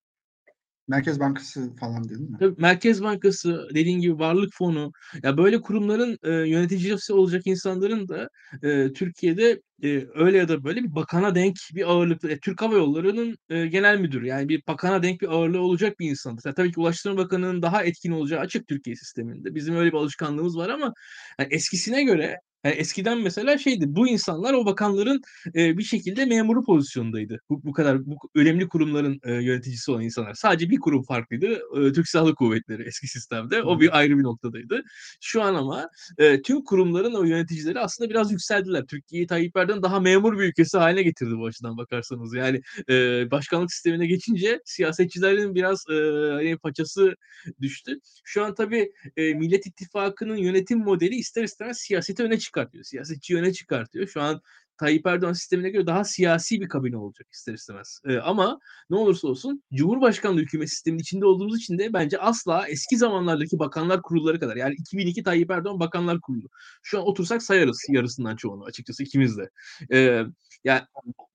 Merkez 0.88 1.20
Bankası 1.20 1.76
falan 1.76 2.10
değil 2.10 2.22
mi? 2.22 2.38
Tabii 2.40 2.62
Merkez 2.62 3.04
Bankası, 3.04 3.68
dediğin 3.74 4.00
gibi 4.00 4.20
Varlık 4.20 4.54
Fonu, 4.54 4.92
ya 5.24 5.38
böyle 5.38 5.62
kurumların 5.62 6.18
e, 6.24 6.32
yöneticisi 6.32 7.14
olacak 7.14 7.42
insanların 7.46 8.08
da 8.08 8.30
e, 8.64 8.94
Türkiye'de 8.94 9.62
e, 9.84 10.06
öyle 10.16 10.38
ya 10.38 10.48
da 10.48 10.64
böyle 10.64 10.84
bir 10.84 10.96
bakana 10.96 11.36
denk 11.36 11.58
bir 11.76 11.92
ağırlıklı, 11.92 12.32
e, 12.32 12.40
Türk 12.40 12.62
Hava 12.62 12.74
Yolları'nın 12.76 13.38
e, 13.50 13.68
genel 13.68 14.00
müdürü 14.00 14.28
yani 14.28 14.50
bir 14.50 14.64
bakana 14.68 15.04
denk 15.04 15.22
bir 15.22 15.28
ağırlığı 15.28 15.62
olacak 15.62 16.00
bir 16.00 16.10
insandır. 16.10 16.44
Yani 16.46 16.56
tabii 16.56 16.72
ki 16.72 16.80
Ulaştırma 16.80 17.18
Bakanı'nın 17.18 17.62
daha 17.62 17.84
etkin 17.84 18.12
olacağı 18.12 18.40
açık 18.40 18.68
Türkiye 18.68 18.96
sisteminde. 18.96 19.56
Bizim 19.56 19.76
öyle 19.76 19.92
bir 19.92 19.98
alışkanlığımız 19.98 20.58
var 20.58 20.70
ama 20.70 20.94
yani 21.40 21.54
eskisine 21.54 22.04
göre 22.04 22.38
yani 22.64 22.76
eskiden 22.76 23.18
mesela 23.18 23.58
şeydi 23.58 23.86
bu 23.88 24.08
insanlar 24.08 24.54
o 24.54 24.66
bakanların 24.66 25.22
e, 25.56 25.78
bir 25.78 25.84
şekilde 25.84 26.26
memuru 26.26 26.64
pozisyondaydı. 26.64 27.40
Bu, 27.50 27.64
bu 27.64 27.74
kadar 27.74 28.06
bu 28.06 28.16
önemli 28.36 28.68
kurumların 28.68 29.20
e, 29.24 29.34
yöneticisi 29.34 29.92
olan 29.92 30.02
insanlar. 30.04 30.34
Sadece 30.34 30.70
bir 30.70 30.80
kurum 30.80 31.04
farklıydı. 31.04 31.48
E, 31.54 31.94
Türk 31.94 32.08
Silahlı 32.08 32.36
Kuvvetleri 32.36 32.84
eski 32.88 33.08
sistemde. 33.08 33.64
O 33.64 33.80
bir 33.80 33.98
ayrı 33.98 34.18
bir 34.18 34.24
noktadaydı. 34.24 34.84
Şu 35.22 35.44
an 35.44 35.56
ama 35.56 35.90
e, 36.18 36.42
tüm 36.42 36.64
kurumların 36.64 37.14
o 37.14 37.24
yöneticileri 37.24 37.80
aslında 37.80 38.10
biraz 38.10 38.32
yükseldiler. 38.32 38.86
Türkiye'yi 38.86 39.28
Tayyip 39.28 39.58
Erdoğan 39.58 39.71
daha 39.84 40.00
memur 40.00 40.40
bir 40.40 40.44
ülkesi 40.44 40.78
haline 40.78 41.04
getirdi 41.04 41.38
bu 41.38 41.46
açıdan 41.46 41.78
bakarsanız. 41.78 42.34
Yani 42.34 42.62
e, 42.90 43.32
başkanlık 43.32 43.72
sistemine 43.72 44.08
geçince 44.08 44.60
siyasetçilerin 44.66 45.56
biraz 45.56 45.86
e, 45.90 45.94
hani 46.32 46.58
paçası 46.58 47.16
düştü. 47.62 48.00
Şu 48.24 48.46
an 48.46 48.56
tabii 48.56 48.92
e, 49.18 49.34
Millet 49.34 49.66
İttifakı'nın 49.66 50.38
yönetim 50.38 50.80
modeli 50.80 51.16
ister 51.16 51.44
istemez 51.44 51.78
siyaseti 51.78 52.24
öne 52.24 52.40
çıkartıyor. 52.40 52.84
Siyasetçi 52.84 53.38
öne 53.38 53.54
çıkartıyor. 53.54 54.08
Şu 54.08 54.22
an 54.22 54.42
Tayyip 54.82 55.08
Erdoğan 55.08 55.34
sistemine 55.34 55.70
göre 55.70 55.88
daha 55.88 56.04
siyasi 56.04 56.62
bir 56.62 56.70
kabine 56.70 56.98
olacak 56.98 57.28
ister 57.32 57.54
istemez. 57.54 58.02
Ee, 58.06 58.18
ama 58.18 58.60
ne 58.90 58.98
olursa 58.98 59.28
olsun 59.28 59.64
Cumhurbaşkanlığı 59.74 60.40
hükümet 60.42 60.70
sisteminin 60.70 61.02
içinde 61.02 61.26
olduğumuz 61.26 61.58
için 61.58 61.78
de 61.78 61.94
bence 61.94 62.18
asla 62.18 62.68
eski 62.68 62.98
zamanlardaki 62.98 63.60
bakanlar 63.60 64.02
kurulları 64.02 64.40
kadar 64.40 64.56
yani 64.56 64.74
2002 64.74 65.24
Tayyip 65.24 65.52
Erdoğan 65.52 65.80
bakanlar 65.80 66.22
kurulu. 66.22 66.48
Şu 66.84 67.00
an 67.00 67.08
otursak 67.08 67.44
sayarız 67.44 67.86
yarısından 67.90 68.36
çoğunu 68.36 68.64
açıkçası 68.64 69.04
ikimiz 69.04 69.38
de. 69.38 69.50
Ee, 69.92 70.24
yani 70.64 70.82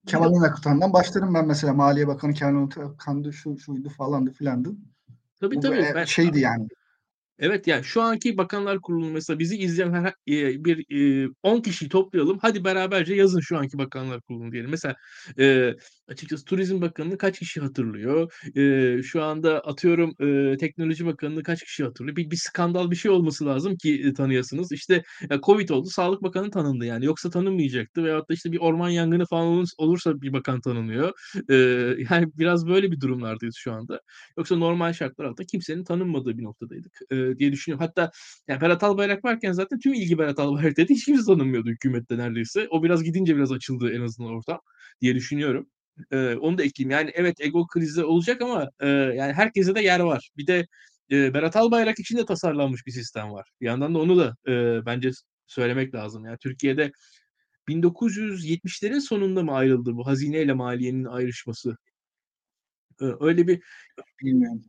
Kemal 0.07 0.35
Inakutan'dan 0.35 0.93
başlarım 0.93 1.35
ben 1.35 1.47
mesela 1.47 1.75
Maliye 1.75 2.07
Bakanı 2.07 2.35
Kemal 2.35 2.53
Inakutan'dı 2.53 3.33
şu 3.33 3.59
şuydu 3.59 3.89
falandı 3.89 4.33
filandı. 4.33 4.73
Tabii 5.41 5.57
Bu 5.57 5.61
tabii. 5.61 5.79
e, 5.79 5.93
Ben, 5.95 6.05
şeydi 6.05 6.41
yani. 6.41 6.69
Evet 7.39 7.67
yani 7.67 7.85
şu 7.85 8.03
anki 8.03 8.39
bakanlar 8.39 8.81
kurulu 8.81 9.11
mesela 9.11 9.39
bizi 9.39 9.57
izleyen 9.57 9.93
her, 9.93 10.07
e, 10.29 10.65
bir 10.65 10.87
e, 11.27 11.29
10 11.43 11.61
kişiyi 11.61 11.89
toplayalım. 11.89 12.39
Hadi 12.43 12.65
beraberce 12.65 13.15
yazın 13.15 13.41
şu 13.41 13.59
anki 13.59 13.79
bakanlar 13.79 14.21
kurulunu 14.21 14.53
diyelim. 14.53 14.71
Mesela 14.71 14.95
e, 15.39 15.75
açıkçası 16.09 16.45
Turizm 16.45 16.81
Bakanı'nı 16.81 17.19
kaç 17.19 17.39
kişi 17.39 17.61
hatırlıyor? 17.61 18.33
E, 18.57 19.03
şu 19.03 19.23
anda 19.23 19.61
atıyorum 19.61 20.15
e, 20.55 20.57
Teknoloji 20.57 21.07
Bakanı'nı 21.07 21.43
kaç 21.43 21.65
kişi 21.65 21.85
hatırlıyor? 21.85 22.17
Bir, 22.17 22.31
bir 22.31 22.37
skandal 22.37 22.91
bir 22.91 22.97
şey 22.97 23.11
olması 23.11 23.47
lazım 23.47 23.77
ki 23.77 24.03
e, 24.05 24.13
tanıyasınız. 24.13 24.73
İşte 24.73 25.03
ya 25.31 25.41
Covid 25.43 25.69
oldu 25.69 25.89
Sağlık 25.89 26.23
Bakanı 26.23 26.51
tanındı 26.51 26.85
yani. 26.85 27.05
Yoksa 27.05 27.31
tanınmayacaktı. 27.31 28.05
Veyahut 28.05 28.29
da 28.31 28.35
işte 28.35 28.53
bir 28.53 28.59
orman 28.59 28.89
yangını 28.89 29.27
falan 29.27 29.65
olursa 29.79 30.21
bir 30.23 30.33
bakan 30.33 30.61
tanınıyor. 30.61 31.13
E, 31.51 31.55
yani 32.11 32.27
biraz 32.39 32.67
böyle 32.67 32.93
bir 32.93 33.01
durumlardayız 33.01 33.57
şu 33.59 33.73
anda. 33.73 34.01
Yoksa 34.39 34.57
normal 34.57 34.93
şartlar 34.93 35.25
altında 35.25 35.47
kimsenin 35.47 35.85
tanınmadığı 35.85 36.39
bir 36.39 36.43
noktadaydık. 36.43 36.93
E, 37.13 37.26
diye 37.39 37.53
düşünüyorum. 37.53 37.87
Hatta 37.87 38.11
yani 38.49 38.61
Berat 38.61 38.83
Albayrak 38.85 39.25
varken 39.25 39.53
zaten 39.53 39.79
tüm 39.79 39.95
ilgi 39.95 40.19
Berat 40.19 40.39
Albayrak'ta 40.39 40.83
hiç 40.89 41.05
kimse 41.05 41.25
tanınmıyordu 41.27 41.71
hükümette 41.71 42.19
neredeyse. 42.19 42.69
O 42.71 42.83
biraz 42.83 43.05
gidince 43.05 43.37
biraz 43.37 43.53
açıldı 43.53 43.93
en 43.93 44.01
azından 44.01 44.33
ortam 44.33 44.61
diye 45.01 45.15
düşünüyorum. 45.15 45.71
Ee, 46.13 46.35
onu 46.35 46.59
da 46.59 46.63
ekleyeyim. 46.63 46.91
Yani 46.91 47.11
evet 47.15 47.41
ego 47.41 47.67
krizi 47.67 48.05
olacak 48.05 48.43
ama 48.43 48.71
e, 48.81 48.89
yani 48.89 49.33
herkese 49.33 49.75
de 49.75 49.81
yer 49.81 50.01
var. 50.01 50.31
Bir 50.37 50.47
de 50.47 50.67
e, 51.11 51.35
Berat 51.35 51.57
Albayrak 51.57 51.99
için 51.99 52.17
de 52.19 52.27
tasarlanmış 52.27 52.87
bir 52.87 52.93
sistem 52.93 53.33
var. 53.33 53.49
Bir 53.61 53.67
yandan 53.67 53.95
da 53.95 53.99
onu 53.99 54.19
da 54.19 54.37
e, 54.49 54.87
bence 54.87 55.11
söylemek 55.47 55.95
lazım. 55.95 56.25
Yani 56.25 56.39
Türkiye'de 56.39 56.93
1970'lerin 57.69 59.01
sonunda 59.01 59.43
mı 59.43 59.53
ayrıldı 59.55 59.97
bu 59.97 60.07
hazine 60.07 60.43
ile 60.43 60.53
maliyenin 60.53 61.05
ayrışması? 61.05 61.77
Öyle 63.01 63.47
bir 63.49 63.63
Bilmiyorum. 64.23 64.65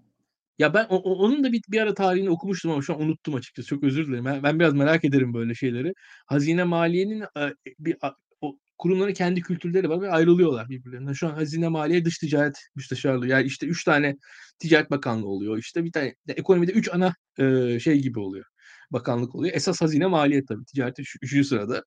Ya 0.60 0.74
ben 0.74 0.86
o, 0.90 0.98
onun 0.98 1.44
da 1.44 1.52
bir, 1.52 1.62
bir 1.70 1.82
ara 1.82 1.94
tarihini 1.94 2.30
okumuştum 2.30 2.72
ama 2.72 2.82
şu 2.82 2.94
an 2.96 3.02
unuttum 3.02 3.36
açıkçası. 3.36 3.68
Çok 3.70 3.84
özür 3.84 4.08
dilerim. 4.08 4.26
Ben, 4.26 4.44
ben 4.44 4.60
biraz 4.60 4.74
merak 4.74 5.06
ederim 5.06 5.34
böyle 5.34 5.56
şeyleri. 5.56 5.94
Hazine 6.28 6.64
Maliye'nin 6.64 7.22
e, 7.22 7.54
bir 7.80 7.98
a- 8.02 8.12
o 8.42 8.58
kurumların 8.78 9.14
kendi 9.14 9.42
kültürleri 9.42 9.90
var 9.90 10.02
ve 10.02 10.12
ayrılıyorlar 10.12 10.70
birbirlerinden. 10.70 11.14
Şu 11.14 11.28
an 11.28 11.32
Hazine 11.34 11.68
Maliye 11.68 12.06
Dış 12.06 12.18
Ticaret 12.18 12.58
Müsteşarlığı. 12.76 13.28
Yani 13.28 13.46
işte 13.48 13.68
üç 13.68 13.84
tane 13.84 14.16
Ticaret 14.60 14.92
Bakanlığı 14.92 15.28
oluyor. 15.28 15.58
İşte 15.58 15.84
bir 15.84 15.92
tane 15.92 16.16
de 16.28 16.34
ekonomide 16.34 16.72
üç 16.72 16.90
ana 16.94 17.14
e, 17.40 17.80
şey 17.80 18.00
gibi 18.02 18.20
oluyor. 18.20 18.46
Bakanlık 18.92 19.36
oluyor. 19.36 19.56
Esas 19.56 19.82
Hazine 19.82 20.08
Maliye 20.08 20.46
tabii. 20.46 20.66
Ticaret 20.66 21.00
üç, 21.00 21.16
üçüncü 21.22 21.44
sırada. 21.48 21.84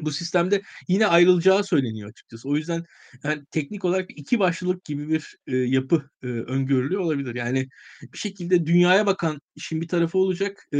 Bu 0.00 0.10
sistemde 0.10 0.62
yine 0.88 1.06
ayrılacağı 1.06 1.64
söyleniyor 1.64 2.10
açıkçası. 2.10 2.48
O 2.48 2.56
yüzden 2.56 2.84
yani 3.24 3.44
teknik 3.50 3.84
olarak 3.84 4.10
iki 4.16 4.38
başlılık 4.38 4.84
gibi 4.84 5.08
bir 5.08 5.36
e, 5.46 5.56
yapı 5.56 6.10
e, 6.22 6.26
öngörülüyor 6.26 7.00
olabilir. 7.00 7.34
Yani 7.34 7.68
bir 8.12 8.18
şekilde 8.18 8.66
dünyaya 8.66 9.06
bakan 9.06 9.40
işin 9.54 9.80
bir 9.80 9.88
tarafı 9.88 10.18
olacak 10.18 10.66
e, 10.72 10.78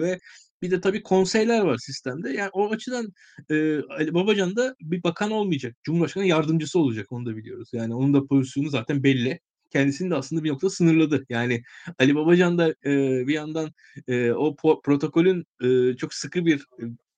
ve 0.00 0.18
bir 0.62 0.70
de 0.70 0.80
tabii 0.80 1.02
konseyler 1.02 1.60
var 1.60 1.78
sistemde. 1.78 2.30
Yani 2.30 2.50
o 2.52 2.70
açıdan 2.70 3.12
e, 3.50 3.80
Ali 3.82 4.14
Babacan 4.14 4.56
da 4.56 4.74
bir 4.80 5.02
bakan 5.02 5.30
olmayacak. 5.30 5.76
Cumhurbaşkanı 5.82 6.26
yardımcısı 6.26 6.78
olacak 6.78 7.12
onu 7.12 7.26
da 7.26 7.36
biliyoruz. 7.36 7.68
Yani 7.72 7.94
onun 7.94 8.14
da 8.14 8.26
pozisyonu 8.26 8.68
zaten 8.70 9.02
belli. 9.02 9.40
Kendisini 9.70 10.10
de 10.10 10.14
aslında 10.14 10.44
bir 10.44 10.50
noktada 10.50 10.70
sınırladı. 10.70 11.26
Yani 11.28 11.62
Ali 11.98 12.14
Babacan 12.14 12.58
da 12.58 12.68
e, 12.84 13.26
bir 13.26 13.34
yandan 13.34 13.72
e, 14.08 14.32
o 14.32 14.56
protokolün 14.84 15.46
e, 15.62 15.96
çok 15.96 16.14
sıkı 16.14 16.46
bir 16.46 16.66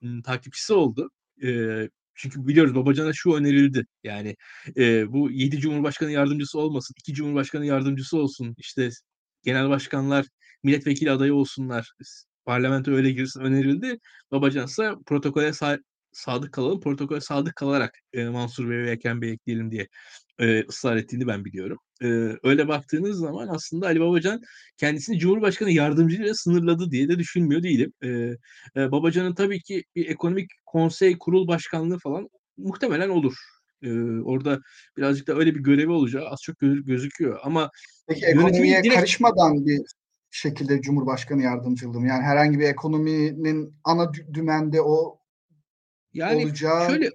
e, 0.03 0.23
takipçisi 0.25 0.73
oldu. 0.73 1.11
Eee, 1.43 1.91
çünkü 2.15 2.47
biliyoruz 2.47 2.75
Babacan'a 2.75 3.13
şu 3.15 3.33
önerildi. 3.35 3.87
Yani 4.05 4.37
eee, 4.77 5.05
bu 5.09 5.31
7 5.31 5.59
Cumhurbaşkanı 5.61 6.11
yardımcısı 6.13 6.59
olmasın, 6.59 6.95
2 6.99 7.15
Cumhurbaşkanı 7.15 7.67
yardımcısı 7.67 8.19
olsun. 8.19 8.55
İşte 8.59 8.89
genel 9.43 9.69
başkanlar 9.69 10.27
milletvekili 10.63 11.11
adayı 11.11 11.35
olsunlar. 11.35 11.93
Parlamento 12.45 12.91
öyle 12.93 13.11
girsin 13.11 13.41
önerildi. 13.41 13.99
Babacan 14.31 14.67
ise 14.67 14.93
protokole 15.07 15.53
say- 15.53 15.79
sadık 16.13 16.53
kalalım, 16.53 16.81
protokole 16.81 17.21
sadık 17.21 17.57
kalarak 17.57 17.99
e, 18.13 18.25
Mansur 18.29 18.71
Bey 18.71 18.79
ve 18.79 18.91
Ekrem 18.91 19.23
Bey 19.23 19.31
ekleyelim 19.33 19.71
diye 19.71 19.89
e, 20.39 20.65
ısrar 20.69 20.97
ettiğini 20.97 21.27
ben 21.27 21.45
biliyorum. 21.45 21.79
E, 22.03 22.07
öyle 22.43 22.69
baktığınız 22.69 23.19
zaman 23.19 23.49
aslında 23.49 23.87
Ali 23.87 24.01
Babacan 24.01 24.41
kendisini 24.77 25.19
Cumhurbaşkanı 25.19 25.71
yardımcıyla 25.71 26.35
sınırladı 26.35 26.91
diye 26.91 27.09
de 27.09 27.19
düşünmüyor 27.19 27.63
değilim. 27.63 27.93
E, 28.03 28.09
e, 28.77 28.93
Babacan'ın 28.93 29.35
tabii 29.35 29.61
ki 29.61 29.85
bir 29.97 30.09
ekonomik 30.09 30.51
konsey 30.67 31.19
kurul 31.19 31.49
başkanlığı 31.49 31.99
falan 31.99 32.29
muhtemelen 32.57 33.09
olur. 33.09 33.35
E, 33.83 33.91
orada 34.21 34.61
birazcık 34.97 35.27
da 35.27 35.35
öyle 35.35 35.55
bir 35.55 35.61
görevi 35.61 35.91
olacağı 35.91 36.27
az 36.27 36.39
çok 36.43 36.59
göz, 36.59 36.85
gözüküyor. 36.85 37.41
Ama 37.43 37.71
Peki 38.09 38.27
ekonomiye 38.27 38.83
direkt... 38.83 38.95
karışmadan 38.95 39.67
bir 39.67 39.81
şekilde 40.31 40.81
Cumhurbaşkanı 40.81 41.43
yardımcılığı 41.43 42.01
mı? 42.01 42.09
Yani 42.09 42.23
herhangi 42.23 42.59
bir 42.59 42.65
ekonominin 42.65 43.75
ana 43.85 44.13
dümende 44.15 44.81
o 44.81 45.19
yani 46.13 46.45
olacağı... 46.45 46.91
şöyle 46.91 47.11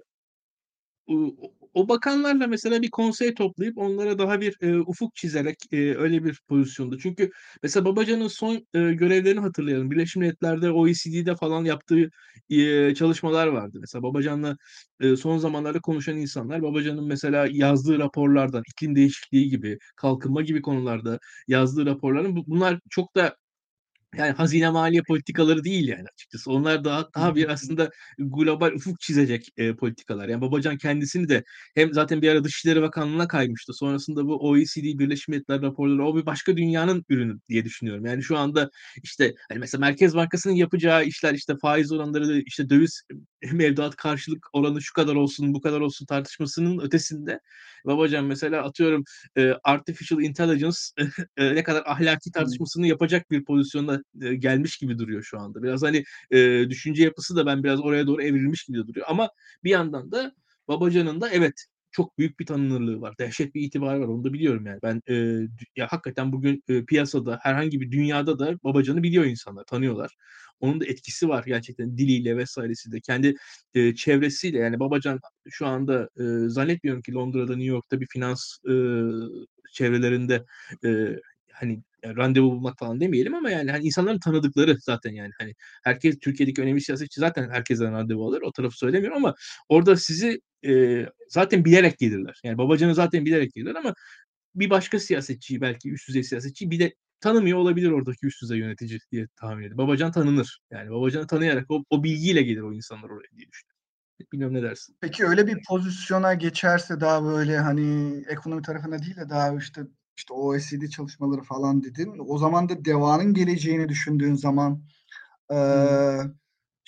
o 1.74 1.88
bakanlarla 1.88 2.46
mesela 2.46 2.82
bir 2.82 2.90
konsey 2.90 3.34
toplayıp 3.34 3.78
onlara 3.78 4.18
daha 4.18 4.40
bir 4.40 4.56
e, 4.60 4.78
ufuk 4.80 5.14
çizerek 5.14 5.56
e, 5.72 5.76
öyle 5.96 6.24
bir 6.24 6.40
pozisyonda. 6.48 6.98
Çünkü 6.98 7.30
mesela 7.62 7.84
Babacan'ın 7.84 8.28
son 8.28 8.54
e, 8.54 8.92
görevlerini 8.92 9.40
hatırlayalım. 9.40 9.90
Birleşmiş 9.90 10.16
Milletler'de 10.16 10.70
OECD'de 10.70 11.36
falan 11.36 11.64
yaptığı 11.64 12.10
e, 12.50 12.94
çalışmalar 12.94 13.46
vardı. 13.46 13.78
Mesela 13.80 14.02
Babacan'la 14.02 14.56
e, 15.00 15.16
son 15.16 15.38
zamanlarda 15.38 15.80
konuşan 15.80 16.16
insanlar 16.16 16.62
Babacan'ın 16.62 17.06
mesela 17.06 17.46
yazdığı 17.50 17.98
raporlardan 17.98 18.62
iklim 18.68 18.96
değişikliği 18.96 19.48
gibi, 19.50 19.78
kalkınma 19.96 20.42
gibi 20.42 20.62
konularda 20.62 21.18
yazdığı 21.48 21.86
raporların 21.86 22.36
bunlar 22.46 22.80
çok 22.90 23.16
da 23.16 23.36
yani 24.16 24.32
hazine 24.32 24.70
maliye 24.70 25.02
politikaları 25.02 25.64
değil 25.64 25.88
yani 25.88 26.04
açıkçası. 26.14 26.50
Onlar 26.52 26.84
daha 26.84 27.08
daha 27.14 27.34
bir 27.34 27.48
aslında 27.48 27.90
global 28.18 28.72
ufuk 28.72 29.00
çizecek 29.00 29.48
e, 29.56 29.76
politikalar. 29.76 30.28
Yani 30.28 30.40
Babacan 30.40 30.78
kendisini 30.78 31.28
de 31.28 31.44
hem 31.74 31.92
zaten 31.94 32.22
bir 32.22 32.28
ara 32.28 32.44
Dışişleri 32.44 32.82
Bakanlığı'na 32.82 33.28
kaymıştı. 33.28 33.72
Sonrasında 33.74 34.26
bu 34.26 34.48
OECD 34.48 34.76
Birleşmiş 34.98 35.28
Milletler 35.28 35.62
raporları 35.62 36.06
o 36.06 36.16
bir 36.16 36.26
başka 36.26 36.56
dünyanın 36.56 37.04
ürünü 37.08 37.38
diye 37.48 37.64
düşünüyorum. 37.64 38.06
Yani 38.06 38.22
şu 38.22 38.38
anda 38.38 38.70
işte 39.02 39.34
hani 39.48 39.58
mesela 39.58 39.80
Merkez 39.80 40.14
Bankası'nın 40.14 40.54
yapacağı 40.54 41.04
işler 41.04 41.34
işte 41.34 41.54
faiz 41.62 41.92
oranları 41.92 42.42
işte 42.46 42.70
döviz 42.70 43.02
mevduat 43.52 43.96
karşılık 43.96 44.46
oranı 44.52 44.82
şu 44.82 44.92
kadar 44.92 45.14
olsun 45.14 45.54
bu 45.54 45.60
kadar 45.60 45.80
olsun 45.80 46.06
tartışmasının 46.06 46.78
ötesinde 46.78 47.40
Babacan 47.86 48.24
mesela 48.24 48.64
atıyorum 48.64 49.04
e, 49.36 49.54
artificial 49.64 50.22
intelligence 50.22 50.78
e, 51.36 51.54
ne 51.54 51.62
kadar 51.62 51.82
ahlaki 51.86 52.32
tartışmasını 52.32 52.86
yapacak 52.86 53.30
bir 53.30 53.44
pozisyonda 53.44 54.02
e, 54.22 54.34
gelmiş 54.34 54.76
gibi 54.78 54.98
duruyor 54.98 55.22
şu 55.22 55.40
anda. 55.40 55.62
Biraz 55.62 55.82
hani 55.82 56.04
e, 56.30 56.66
düşünce 56.70 57.02
yapısı 57.04 57.36
da 57.36 57.46
ben 57.46 57.64
biraz 57.64 57.80
oraya 57.80 58.06
doğru 58.06 58.22
evrilmiş 58.22 58.64
gibi 58.64 58.78
duruyor. 58.86 59.06
Ama 59.08 59.30
bir 59.64 59.70
yandan 59.70 60.12
da 60.12 60.32
Babacan'ın 60.68 61.20
da 61.20 61.30
evet 61.30 61.66
çok 61.92 62.18
büyük 62.18 62.40
bir 62.40 62.46
tanınırlığı 62.46 63.00
var. 63.00 63.14
Dehşet 63.18 63.54
bir 63.54 63.62
itibarı 63.62 64.00
var. 64.00 64.06
Onu 64.08 64.24
da 64.24 64.32
biliyorum 64.32 64.66
yani. 64.66 64.78
Ben 64.82 65.02
e, 65.08 65.14
ya 65.76 65.86
hakikaten 65.90 66.32
bugün 66.32 66.62
e, 66.68 66.84
piyasada 66.84 67.38
herhangi 67.42 67.80
bir 67.80 67.90
dünyada 67.90 68.38
da 68.38 68.58
Babacan'ı 68.64 69.02
biliyor 69.02 69.24
insanlar, 69.24 69.64
tanıyorlar. 69.64 70.16
Onun 70.60 70.80
da 70.80 70.86
etkisi 70.86 71.28
var 71.28 71.44
gerçekten 71.46 71.98
diliyle 71.98 72.36
vesairesiyle. 72.36 73.00
Kendi 73.00 73.34
e, 73.74 73.94
çevresiyle 73.94 74.58
yani 74.58 74.80
Babacan 74.80 75.20
şu 75.48 75.66
anda 75.66 76.08
e, 76.18 76.48
zannetmiyorum 76.48 77.02
ki 77.02 77.12
Londra'da, 77.14 77.56
New 77.56 77.70
York'ta 77.70 78.00
bir 78.00 78.06
finans 78.06 78.56
e, 78.68 78.72
çevrelerinde 79.72 80.44
e, 80.84 81.16
hani 81.52 81.82
yani 82.04 82.16
randevu 82.16 82.50
bulmak 82.50 82.78
falan 82.78 83.00
demeyelim 83.00 83.34
ama 83.34 83.50
yani 83.50 83.70
hani 83.70 83.84
insanların 83.84 84.18
tanıdıkları 84.18 84.76
zaten 84.80 85.12
yani 85.12 85.30
hani 85.38 85.54
herkes 85.84 86.18
Türkiye'deki 86.18 86.62
önemli 86.62 86.80
siyasetçi 86.80 87.20
zaten 87.20 87.50
herkesten 87.50 87.92
randevu 87.92 88.28
alır. 88.28 88.42
O 88.42 88.52
tarafı 88.52 88.78
söylemiyorum 88.78 89.16
ama 89.16 89.34
orada 89.68 89.96
sizi 89.96 90.40
e, 90.66 91.06
zaten 91.28 91.64
bilerek 91.64 91.98
gelirler. 91.98 92.40
Yani 92.44 92.58
babacanı 92.58 92.94
zaten 92.94 93.24
bilerek 93.26 93.52
gelirler 93.52 93.74
ama 93.74 93.94
bir 94.54 94.70
başka 94.70 94.98
siyasetçiyi 94.98 95.60
belki 95.60 95.92
üst 95.92 96.08
düzey 96.08 96.24
siyasetçi 96.24 96.70
bir 96.70 96.78
de 96.78 96.94
tanımıyor 97.20 97.58
olabilir 97.58 97.90
oradaki 97.90 98.26
üst 98.26 98.42
düzey 98.42 98.58
yönetici 98.58 98.98
diye 99.12 99.26
tahmin 99.36 99.62
ediyorum. 99.62 99.78
Babacan 99.78 100.12
tanınır. 100.12 100.60
Yani 100.70 100.90
babacanı 100.90 101.26
tanıyarak 101.26 101.70
o, 101.70 101.84
o 101.90 102.04
bilgiyle 102.04 102.42
gelir 102.42 102.60
o 102.60 102.72
insanlar 102.72 103.10
oraya 103.10 103.30
diye 103.36 103.48
düşünüyorum. 103.48 103.80
Bilmiyorum 104.32 104.56
ne 104.56 104.62
dersin? 104.62 104.96
Peki 105.00 105.26
öyle 105.26 105.46
bir 105.46 105.58
pozisyona 105.68 106.34
geçerse 106.34 107.00
daha 107.00 107.24
böyle 107.24 107.58
hani 107.58 108.16
ekonomi 108.28 108.62
tarafına 108.62 108.98
değil 109.02 109.16
de 109.16 109.28
daha 109.28 109.56
işte 109.56 109.82
işte 110.16 110.34
OECD 110.34 110.88
çalışmaları 110.90 111.42
falan 111.42 111.82
dedin. 111.82 112.16
O 112.18 112.38
zaman 112.38 112.68
da 112.68 112.84
devanın 112.84 113.34
geleceğini 113.34 113.88
düşündüğün 113.88 114.34
zaman 114.34 114.82
e, 115.52 115.58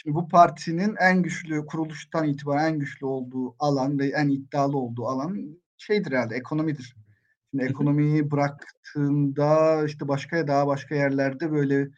şimdi 0.02 0.14
bu 0.14 0.28
partinin 0.28 0.96
en 1.00 1.22
güçlü 1.22 1.66
kuruluştan 1.66 2.28
itibaren 2.28 2.72
en 2.72 2.78
güçlü 2.78 3.06
olduğu 3.06 3.56
alan 3.58 3.98
ve 3.98 4.06
en 4.06 4.28
iddialı 4.28 4.78
olduğu 4.78 5.06
alan 5.06 5.58
şeydir 5.76 6.12
herhalde 6.12 6.36
ekonomidir. 6.36 6.96
Şimdi 7.50 7.64
ekonomiyi 7.64 8.30
bıraktığında 8.30 9.84
işte 9.86 10.08
başka 10.08 10.48
daha 10.48 10.66
başka 10.66 10.94
yerlerde 10.94 11.52
böyle 11.52 11.88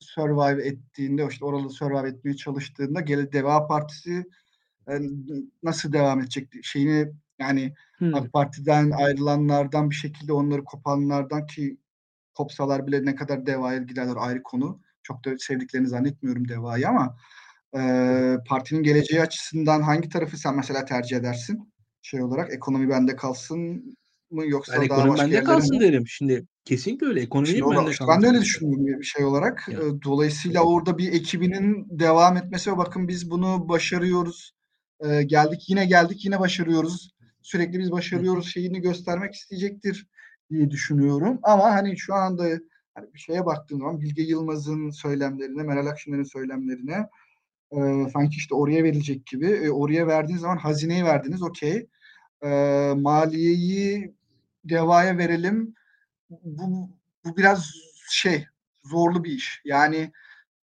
survive 0.00 0.66
ettiğinde 0.66 1.26
işte 1.30 1.44
oralı 1.44 1.70
survive 1.70 2.08
etmeye 2.08 2.36
çalıştığında 2.36 3.00
gele 3.00 3.32
Deva 3.32 3.66
Partisi 3.66 4.24
yani 4.88 5.10
nasıl 5.62 5.92
devam 5.92 6.20
edecek 6.20 6.48
şeyini 6.62 7.12
yani 7.38 7.74
hmm. 7.98 8.14
AK 8.14 8.32
Parti'den 8.32 8.90
ayrılanlardan 8.90 9.90
bir 9.90 9.94
şekilde 9.94 10.32
onları 10.32 10.64
kopanlardan 10.64 11.46
ki 11.46 11.76
kopsalar 12.34 12.86
bile 12.86 13.04
ne 13.04 13.14
kadar 13.14 13.46
Deva'ya 13.46 13.78
giderler 13.78 14.16
ayrı 14.18 14.42
konu. 14.42 14.80
Çok 15.08 15.24
da 15.24 15.38
sevdiklerini 15.38 15.88
zannetmiyorum 15.88 16.48
Deva'yı 16.48 16.88
ama 16.88 17.16
e, 17.76 17.80
partinin 18.46 18.82
geleceği 18.82 19.22
açısından 19.22 19.82
hangi 19.82 20.08
tarafı 20.08 20.36
sen 20.36 20.56
mesela 20.56 20.84
tercih 20.84 21.16
edersin? 21.16 21.72
Şey 22.02 22.22
olarak 22.22 22.52
ekonomi 22.52 22.88
bende 22.88 23.16
kalsın 23.16 23.96
mı 24.30 24.46
yoksa 24.46 24.82
ben 24.82 24.88
daha 24.88 25.08
başka 25.08 25.24
bende 25.24 25.42
kalsın 25.42 25.76
mi? 25.76 25.80
derim. 25.80 26.04
Şimdi 26.06 26.46
kesinlikle 26.64 27.06
öyle. 27.06 27.20
Ekonomi 27.20 27.48
Şimdi 27.48 27.70
bende 27.70 27.84
kalsın. 27.84 28.08
Ben 28.08 28.22
de 28.22 28.26
öyle 28.26 28.40
düşünüyorum 28.40 28.86
bir 28.86 29.04
şey 29.04 29.24
olarak. 29.24 29.68
Yani. 29.68 30.02
Dolayısıyla 30.02 30.62
orada 30.62 30.98
bir 30.98 31.12
ekibinin 31.12 31.86
devam 31.90 32.36
etmesi 32.36 32.72
ve 32.72 32.76
bakın 32.76 33.08
biz 33.08 33.30
bunu 33.30 33.68
başarıyoruz. 33.68 34.52
Ee, 35.00 35.22
geldik 35.22 35.64
yine 35.68 35.86
geldik 35.86 36.24
yine 36.24 36.40
başarıyoruz 36.40 37.10
sürekli 37.42 37.78
biz 37.78 37.92
başarıyoruz 37.92 38.52
şeyini 38.52 38.80
göstermek 38.80 39.34
isteyecektir 39.34 40.06
diye 40.50 40.70
düşünüyorum. 40.70 41.38
Ama 41.42 41.64
hani 41.64 41.98
şu 41.98 42.14
anda 42.14 42.48
hani 42.98 43.14
bir 43.14 43.18
şeye 43.18 43.46
baktığım 43.46 43.78
zaman 43.78 44.00
Bilge 44.00 44.22
Yılmaz'ın 44.22 44.90
söylemlerine, 44.90 45.62
Meral 45.62 45.86
Akşener'in 45.86 46.24
söylemlerine 46.24 47.08
e, 47.72 48.08
sanki 48.12 48.36
işte 48.36 48.54
oraya 48.54 48.84
verilecek 48.84 49.26
gibi. 49.26 49.46
E, 49.46 49.70
oraya 49.70 50.06
verdiğiniz 50.06 50.42
zaman 50.42 50.56
hazineyi 50.56 51.04
verdiniz 51.04 51.42
okey. 51.42 51.88
E, 52.44 52.48
maliyeyi 52.96 54.14
devaya 54.64 55.18
verelim. 55.18 55.74
Bu, 56.30 56.90
bu 57.24 57.36
biraz 57.36 57.72
şey 58.10 58.46
zorlu 58.84 59.24
bir 59.24 59.32
iş. 59.32 59.62
Yani 59.64 60.12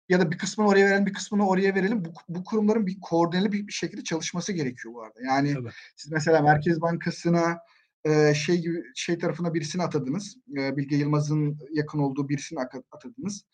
ya 0.09 0.21
da 0.21 0.31
bir 0.31 0.39
kısmını 0.39 0.69
oraya 0.69 0.87
verelim, 0.87 1.07
bir 1.07 1.13
kısmını 1.13 1.49
oraya 1.49 1.75
verelim. 1.75 2.05
Bu, 2.05 2.13
bu 2.29 2.45
kurumların 2.45 2.87
bir 2.87 3.01
koordineli 3.01 3.53
bir, 3.53 3.67
bir 3.67 3.73
şekilde 3.73 4.05
çalışması 4.05 4.53
gerekiyor 4.53 4.95
bu 4.95 5.03
arada. 5.03 5.21
Yani 5.27 5.55
Tabii. 5.55 5.71
siz 5.97 6.13
mesela 6.13 6.43
Merkez 6.43 6.81
Bankası'na 6.81 7.59
e, 8.05 8.35
şey 8.35 8.65
şey 8.95 9.19
tarafına 9.19 9.55
birisini 9.55 9.83
atadınız. 9.83 10.37
E, 10.59 10.77
Bilge 10.77 10.97
Yılmaz'ın 10.97 11.59
yakın 11.73 11.99
olduğu 11.99 12.29
birisini 12.29 12.59
atadınız. 12.93 13.45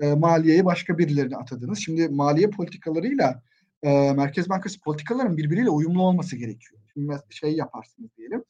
E, 0.00 0.14
maliyeye 0.14 0.64
başka 0.64 0.98
birilerini 0.98 1.36
atadınız. 1.36 1.78
Şimdi 1.78 2.08
maliye 2.08 2.50
politikalarıyla 2.50 3.42
e, 3.82 4.12
Merkez 4.12 4.48
Bankası 4.48 4.80
politikaların 4.80 5.36
birbiriyle 5.36 5.70
uyumlu 5.70 6.02
olması 6.02 6.36
gerekiyor. 6.36 6.80
Şimdi 6.92 7.18
şey 7.30 7.56
yaparsınız 7.56 8.10
diyelim. 8.16 8.44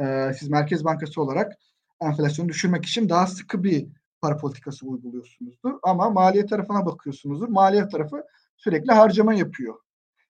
E, 0.00 0.32
siz 0.38 0.48
Merkez 0.48 0.84
Bankası 0.84 1.22
olarak 1.22 1.52
enflasyonu 2.00 2.48
düşürmek 2.48 2.84
için 2.84 3.08
daha 3.08 3.26
sıkı 3.26 3.64
bir 3.64 3.86
para 4.20 4.36
politikası 4.36 4.86
uyguluyorsunuzdur. 4.86 5.72
Ama 5.82 6.10
maliye 6.10 6.46
tarafına 6.46 6.86
bakıyorsunuzdur. 6.86 7.48
Maliye 7.48 7.88
tarafı 7.88 8.24
sürekli 8.56 8.92
harcama 8.92 9.34
yapıyor. 9.34 9.74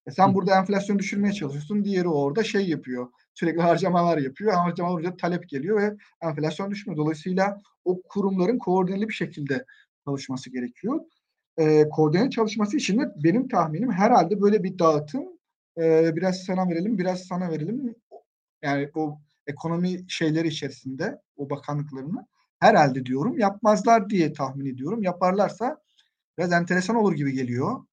E 0.07 0.11
sen 0.11 0.29
Hı. 0.29 0.35
burada 0.35 0.59
enflasyon 0.59 0.99
düşürmeye 0.99 1.33
çalışıyorsun. 1.33 1.85
Diğeri 1.85 2.09
orada 2.09 2.45
şey 2.45 2.69
yapıyor. 2.69 3.09
Sürekli 3.35 3.63
harcamalar 3.63 4.19
yapıyor. 4.19 4.53
Harcamalar 4.53 4.95
olunca 4.95 5.17
talep 5.17 5.49
geliyor 5.49 5.83
ve 5.83 5.97
enflasyon 6.23 6.71
düşmüyor. 6.71 6.97
Dolayısıyla 6.97 7.59
o 7.85 8.03
kurumların 8.03 8.59
koordineli 8.59 9.09
bir 9.09 9.15
şekilde 9.15 9.65
çalışması 10.05 10.51
gerekiyor. 10.51 11.01
E, 11.59 11.89
koordineli 11.89 12.31
çalışması 12.31 12.77
için 12.77 12.99
de 13.01 13.03
benim 13.25 13.49
tahminim 13.49 13.93
herhalde 13.93 14.41
böyle 14.41 14.63
bir 14.63 14.79
dağıtım 14.79 15.25
e, 15.79 16.17
biraz 16.17 16.45
sana 16.45 16.69
verelim, 16.69 16.99
biraz 16.99 17.23
sana 17.23 17.51
verelim. 17.51 17.95
Yani 18.63 18.91
o 18.95 19.19
ekonomi 19.47 20.05
şeyleri 20.09 20.49
içerisinde 20.49 21.19
o 21.37 21.51
bakanlıklarını 21.51 22.27
herhalde 22.61 23.07
diyorum 23.07 23.39
yapmazlar 23.39 24.11
diye 24.11 24.33
tahmin 24.33 24.67
ediyorum. 24.67 25.03
Yaparlarsa 25.03 25.79
biraz 26.39 26.53
enteresan 26.53 26.97
olur 26.97 27.13
gibi 27.13 27.33
geliyor. 27.33 27.85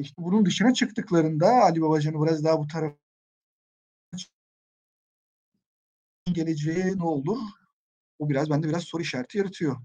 İşte 0.00 0.22
bunun 0.22 0.46
dışına 0.46 0.74
çıktıklarında 0.74 1.46
Ali 1.48 1.82
Babacan'ı 1.82 2.24
biraz 2.26 2.44
daha 2.44 2.58
bu 2.58 2.66
tarafa 2.66 2.96
geleceği 6.32 6.98
ne 6.98 7.04
olur? 7.04 7.38
O 8.18 8.28
biraz 8.28 8.50
bende 8.50 8.68
biraz 8.68 8.84
soru 8.84 9.02
işareti 9.02 9.38
yaratıyor. 9.38 9.76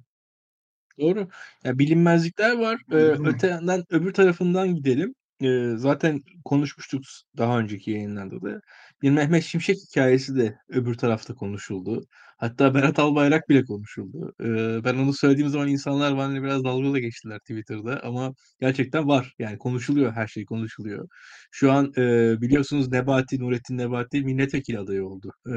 Doğru. 0.99 1.27
Ya 1.63 1.79
bilinmezlikler 1.79 2.57
var. 2.57 2.81
Ee, 2.91 2.95
öte 2.95 3.47
yandan 3.47 3.83
öbür 3.89 4.13
tarafından 4.13 4.75
gidelim. 4.75 5.15
e, 5.41 5.73
zaten 5.77 6.23
konuşmuştuk 6.45 7.03
daha 7.37 7.59
önceki 7.59 7.91
yayınlarda 7.91 8.41
da. 8.41 8.61
Bir 9.03 9.11
Mehmet 9.11 9.43
Şimşek 9.43 9.77
hikayesi 9.89 10.35
de 10.35 10.57
öbür 10.69 10.95
tarafta 10.95 11.33
konuşuldu. 11.35 12.05
Hatta 12.37 12.73
Berat 12.73 12.99
Albayrak 12.99 13.49
bile 13.49 13.65
konuşuldu. 13.65 14.33
E, 14.41 14.45
ben 14.83 14.95
onu 14.95 15.13
söylediğim 15.13 15.49
zaman 15.49 15.67
insanlar 15.67 16.17
benimle 16.17 16.43
biraz 16.43 16.63
dalga 16.63 16.93
da 16.93 16.99
geçtiler 16.99 17.39
Twitter'da 17.39 18.03
ama 18.03 18.33
gerçekten 18.61 19.07
var. 19.07 19.33
Yani 19.39 19.57
konuşuluyor, 19.57 20.11
her 20.13 20.27
şey 20.27 20.45
konuşuluyor. 20.45 21.07
Şu 21.51 21.71
an 21.71 21.93
e, 21.97 22.35
biliyorsunuz 22.41 22.91
Nebati, 22.91 23.39
Nurettin 23.39 23.77
Nebati 23.77 24.21
milletvekili 24.21 24.79
adayı 24.79 25.05
oldu. 25.05 25.31
E, 25.47 25.53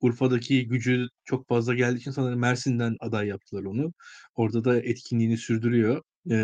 Urfa'daki 0.00 0.68
gücü 0.68 1.06
çok 1.24 1.48
fazla 1.48 1.74
geldiği 1.74 1.98
için 1.98 2.10
sanırım 2.10 2.40
Mersin'den 2.40 2.96
aday 3.00 3.26
yaptılar 3.28 3.64
onu. 3.64 3.92
Orada 4.34 4.64
da 4.64 4.80
etkinliğini 4.80 5.36
sürdürüyor. 5.38 6.02
E, 6.30 6.36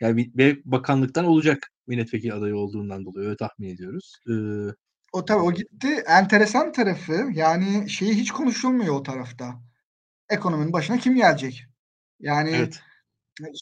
yani 0.00 0.30
ve 0.38 0.56
bakanlıktan 0.64 1.24
olacak 1.24 1.58
milletvekili 1.86 2.32
adayı 2.32 2.56
olduğundan 2.56 3.04
dolayı 3.04 3.26
öyle 3.26 3.36
tahmin 3.36 3.68
ediyoruz. 3.68 4.12
E, 4.30 4.32
O 5.12 5.24
tabii 5.24 5.42
o 5.42 5.52
gitti. 5.52 5.88
Enteresan 6.06 6.72
tarafı 6.72 7.30
yani 7.32 7.90
şeyi 7.90 8.14
hiç 8.14 8.30
konuşulmuyor 8.30 8.94
o 8.94 9.02
tarafta. 9.02 9.60
Ekonominin 10.30 10.72
başına 10.72 10.98
kim 10.98 11.14
gelecek? 11.14 11.64
Yani 12.20 12.50
evet. 12.50 12.80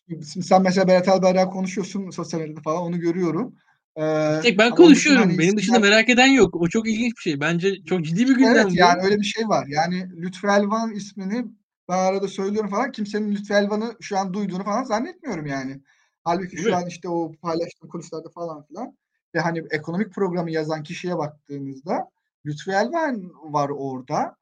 şimdi 0.08 0.24
sen 0.24 0.62
mesela 0.62 0.88
Berat 0.88 1.08
Albayrak 1.08 1.52
konuşuyorsun 1.52 2.10
sosyal 2.10 2.40
medyada 2.40 2.60
falan 2.60 2.82
onu 2.82 3.00
görüyorum. 3.00 3.54
Ee, 3.96 4.40
Tek 4.42 4.58
ben 4.58 4.64
onun 4.64 4.72
dışında 4.72 4.86
konuşuyorum. 4.86 5.22
hani 5.22 5.38
Benim 5.38 5.56
dışında 5.56 5.76
isimler- 5.76 5.90
merak 5.90 6.08
eden 6.08 6.26
yok. 6.26 6.54
O 6.54 6.68
çok 6.68 6.88
ilginç 6.88 7.16
bir 7.16 7.22
şey. 7.22 7.40
Bence 7.40 7.84
çok 7.84 8.04
ciddi 8.04 8.28
bir 8.28 8.34
gündem 8.34 8.54
Evet 8.56 8.66
bu. 8.70 8.74
yani 8.74 9.02
öyle 9.02 9.16
bir 9.16 9.24
şey 9.24 9.48
var. 9.48 9.66
Yani 9.68 10.22
Lütfü 10.22 10.46
Elvan 10.46 10.94
ismini 10.94 11.44
ben 11.88 11.98
arada 11.98 12.28
söylüyorum 12.28 12.70
falan. 12.70 12.92
Kimsenin 12.92 13.32
Lütfü 13.32 13.54
Elvan'ı 13.54 13.96
şu 14.00 14.18
an 14.18 14.34
duyduğunu 14.34 14.64
falan 14.64 14.84
zannetmiyorum 14.84 15.46
yani. 15.46 15.80
Halbuki 16.24 16.56
Değil 16.56 16.68
şu 16.68 16.76
an 16.76 16.86
işte 16.86 17.08
o 17.08 17.32
paylaştığım 17.32 17.88
kulislerde 17.88 18.28
falan 18.34 18.66
filan 18.66 18.96
ve 19.34 19.40
hani 19.40 19.62
ekonomik 19.70 20.12
programı 20.14 20.50
yazan 20.50 20.82
kişiye 20.82 21.18
baktığınızda 21.18 22.10
Lütfü 22.46 22.70
Elvan 22.70 23.32
var 23.52 23.68
orada. 23.68 24.36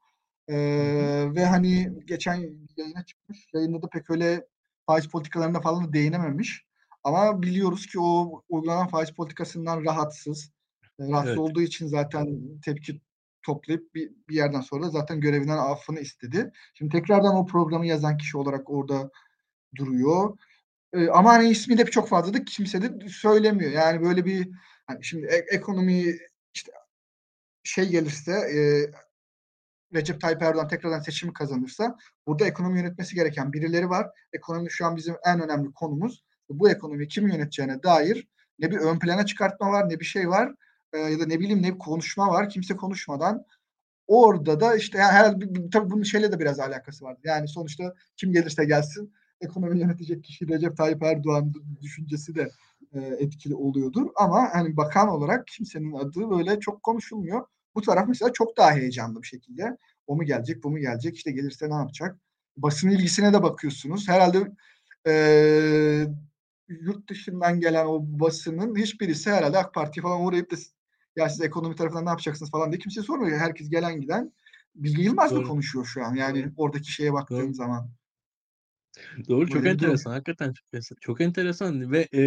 Ee, 0.47 1.27
ve 1.35 1.45
hani 1.45 1.99
geçen 2.05 2.35
yayına 2.77 3.05
çıkmış. 3.05 3.47
Yayında 3.53 3.81
da 3.81 3.87
pek 3.87 4.09
öyle 4.09 4.47
faiz 4.85 5.07
politikalarına 5.07 5.61
falan 5.61 5.87
da 5.87 5.93
değinememiş. 5.93 6.65
Ama 7.03 7.41
biliyoruz 7.41 7.87
ki 7.87 7.99
o 7.99 8.41
uygulanan 8.49 8.87
faiz 8.87 9.11
politikasından 9.11 9.85
rahatsız. 9.85 10.51
Rahatsız 10.99 11.29
Evet. 11.29 11.39
olduğu 11.39 11.61
için 11.61 11.87
zaten 11.87 12.41
tepki 12.65 13.01
toplayıp 13.43 13.95
bir, 13.95 14.11
bir 14.29 14.35
yerden 14.35 14.61
sonra 14.61 14.89
zaten 14.89 15.21
görevinden 15.21 15.57
affını 15.57 15.99
istedi. 15.99 16.51
Şimdi 16.73 16.91
tekrardan 16.91 17.35
o 17.35 17.45
programı 17.45 17.85
yazan 17.85 18.17
kişi 18.17 18.37
olarak 18.37 18.69
orada 18.69 19.09
duruyor. 19.75 20.37
E, 20.93 21.09
ama 21.09 21.33
hani 21.33 21.49
ismi 21.49 21.77
de 21.77 21.85
çok 21.85 22.09
fazla 22.09 22.33
da 22.33 22.45
kimse 22.45 22.81
de 22.81 23.09
söylemiyor. 23.09 23.71
Yani 23.71 24.01
böyle 24.01 24.25
bir 24.25 24.49
hani 24.87 25.03
şimdi 25.03 25.25
e- 25.25 25.55
ekonomi 25.55 26.17
işte 26.53 26.71
şey 27.63 27.89
gelirse 27.89 28.31
e, 28.31 28.59
Recep 29.93 30.21
Tayyip 30.21 30.41
Erdoğan 30.41 30.67
tekrardan 30.67 30.99
seçimi 30.99 31.33
kazanırsa 31.33 31.97
burada 32.27 32.45
ekonomi 32.45 32.79
yönetmesi 32.79 33.15
gereken 33.15 33.53
birileri 33.53 33.89
var. 33.89 34.07
Ekonomi 34.33 34.71
şu 34.71 34.85
an 34.85 34.95
bizim 34.95 35.15
en 35.25 35.41
önemli 35.41 35.73
konumuz. 35.73 36.23
Bu 36.49 36.69
ekonomiyi 36.69 37.07
kim 37.07 37.27
yöneteceğine 37.27 37.83
dair 37.83 38.27
ne 38.59 38.71
bir 38.71 38.77
ön 38.77 38.99
plana 38.99 39.25
çıkartma 39.25 39.71
var 39.71 39.89
ne 39.89 39.99
bir 39.99 40.05
şey 40.05 40.29
var 40.29 40.55
e, 40.93 40.97
ya 40.97 41.19
da 41.19 41.25
ne 41.25 41.39
bileyim 41.39 41.61
ne 41.61 41.73
bir 41.73 41.79
konuşma 41.79 42.29
var. 42.29 42.49
Kimse 42.49 42.75
konuşmadan 42.75 43.45
orada 44.07 44.59
da 44.59 44.75
işte 44.75 44.97
yani 44.97 45.11
herhalde 45.11 45.69
tabii 45.69 45.89
bunun 45.89 46.03
şeyle 46.03 46.31
de 46.31 46.39
biraz 46.39 46.59
alakası 46.59 47.05
var. 47.05 47.17
Yani 47.23 47.47
sonuçta 47.47 47.93
kim 48.17 48.31
gelirse 48.31 48.65
gelsin 48.65 49.13
ekonomi 49.41 49.79
yönetecek 49.79 50.23
kişi 50.23 50.47
Recep 50.47 50.77
Tayyip 50.77 51.03
Erdoğan 51.03 51.53
düşüncesi 51.81 52.35
de 52.35 52.49
e, 52.95 52.99
etkili 52.99 53.55
oluyordur. 53.55 54.07
Ama 54.15 54.49
hani 54.53 54.77
bakan 54.77 55.07
olarak 55.07 55.47
kimsenin 55.47 55.93
adı 55.93 56.29
böyle 56.29 56.59
çok 56.59 56.83
konuşulmuyor. 56.83 57.45
Bu 57.75 57.81
taraf 57.81 58.07
mesela 58.07 58.33
çok 58.33 58.57
daha 58.57 58.71
heyecanlı 58.71 59.21
bir 59.21 59.27
şekilde. 59.27 59.77
O 60.07 60.15
mu 60.15 60.23
gelecek, 60.23 60.63
bu 60.63 60.69
mu 60.69 60.79
gelecek, 60.79 61.15
işte 61.15 61.31
gelirse 61.31 61.69
ne 61.69 61.73
yapacak? 61.73 62.19
Basın 62.57 62.89
ilgisine 62.89 63.33
de 63.33 63.43
bakıyorsunuz. 63.43 64.09
Herhalde 64.09 64.51
e, 65.07 65.13
yurt 66.67 67.09
dışından 67.09 67.59
gelen 67.59 67.85
o 67.85 67.99
basının 68.03 68.75
hiçbirisi 68.75 69.31
herhalde 69.31 69.57
AK 69.57 69.73
Parti 69.73 70.01
falan 70.01 70.21
uğrayıp 70.21 70.51
da 70.51 70.55
ya 71.15 71.29
siz 71.29 71.41
ekonomi 71.41 71.75
tarafından 71.75 72.05
ne 72.05 72.09
yapacaksınız 72.09 72.51
falan 72.51 72.71
diye 72.71 72.79
kimse 72.79 73.01
sormuyor. 73.01 73.39
Herkes 73.39 73.69
gelen 73.69 74.01
giden 74.01 74.33
Bilge 74.75 75.03
Yılmaz 75.03 75.31
mı 75.31 75.37
Doğru. 75.37 75.47
konuşuyor 75.47 75.85
şu 75.85 76.05
an? 76.05 76.15
Yani 76.15 76.43
Doğru. 76.43 76.53
oradaki 76.57 76.91
şeye 76.91 77.13
baktığım 77.13 77.39
Doğru. 77.39 77.53
zaman. 77.53 77.89
Doğru 79.29 79.47
çok 79.47 79.55
Böyle 79.55 79.65
bir 79.65 79.79
durum. 79.79 79.89
enteresan. 79.89 80.11
Hakikaten 80.11 80.53
çok, 80.53 80.65
enteresan- 80.73 80.97
çok 81.01 81.21
enteresan 81.21 81.91
ve 81.91 82.07
e, 82.13 82.21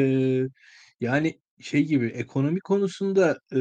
yani 1.01 1.41
şey 1.61 1.85
gibi 1.85 2.07
ekonomi 2.07 2.61
konusunda 2.61 3.41
e, 3.53 3.59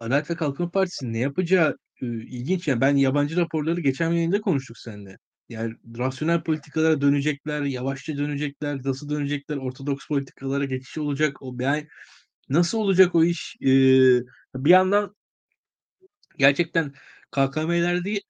Adalet 0.00 0.30
ve 0.30 0.36
Kalkınma 0.36 0.70
Partisi 0.70 1.12
ne 1.12 1.18
yapacağı 1.18 1.76
e, 2.02 2.06
ilginç. 2.06 2.68
Yani 2.68 2.80
ben 2.80 2.96
yabancı 2.96 3.36
raporları 3.36 3.80
geçen 3.80 4.12
yayında 4.12 4.40
konuştuk 4.40 4.78
seninle. 4.78 5.18
Yani 5.48 5.74
rasyonel 5.98 6.42
politikalara 6.42 7.00
dönecekler, 7.00 7.62
yavaşça 7.62 8.16
dönecekler, 8.16 8.80
nasıl 8.84 9.08
dönecekler, 9.08 9.56
ortodoks 9.56 10.06
politikalara 10.08 10.64
geçiş 10.64 10.98
olacak. 10.98 11.42
O 11.42 11.56
yani 11.60 11.88
nasıl 12.48 12.78
olacak 12.78 13.14
o 13.14 13.24
iş? 13.24 13.56
E, 13.62 13.68
bir 14.54 14.70
yandan 14.70 15.16
gerçekten 16.38 16.92
KKM'lerde 17.30 18.10
e, 18.12 18.20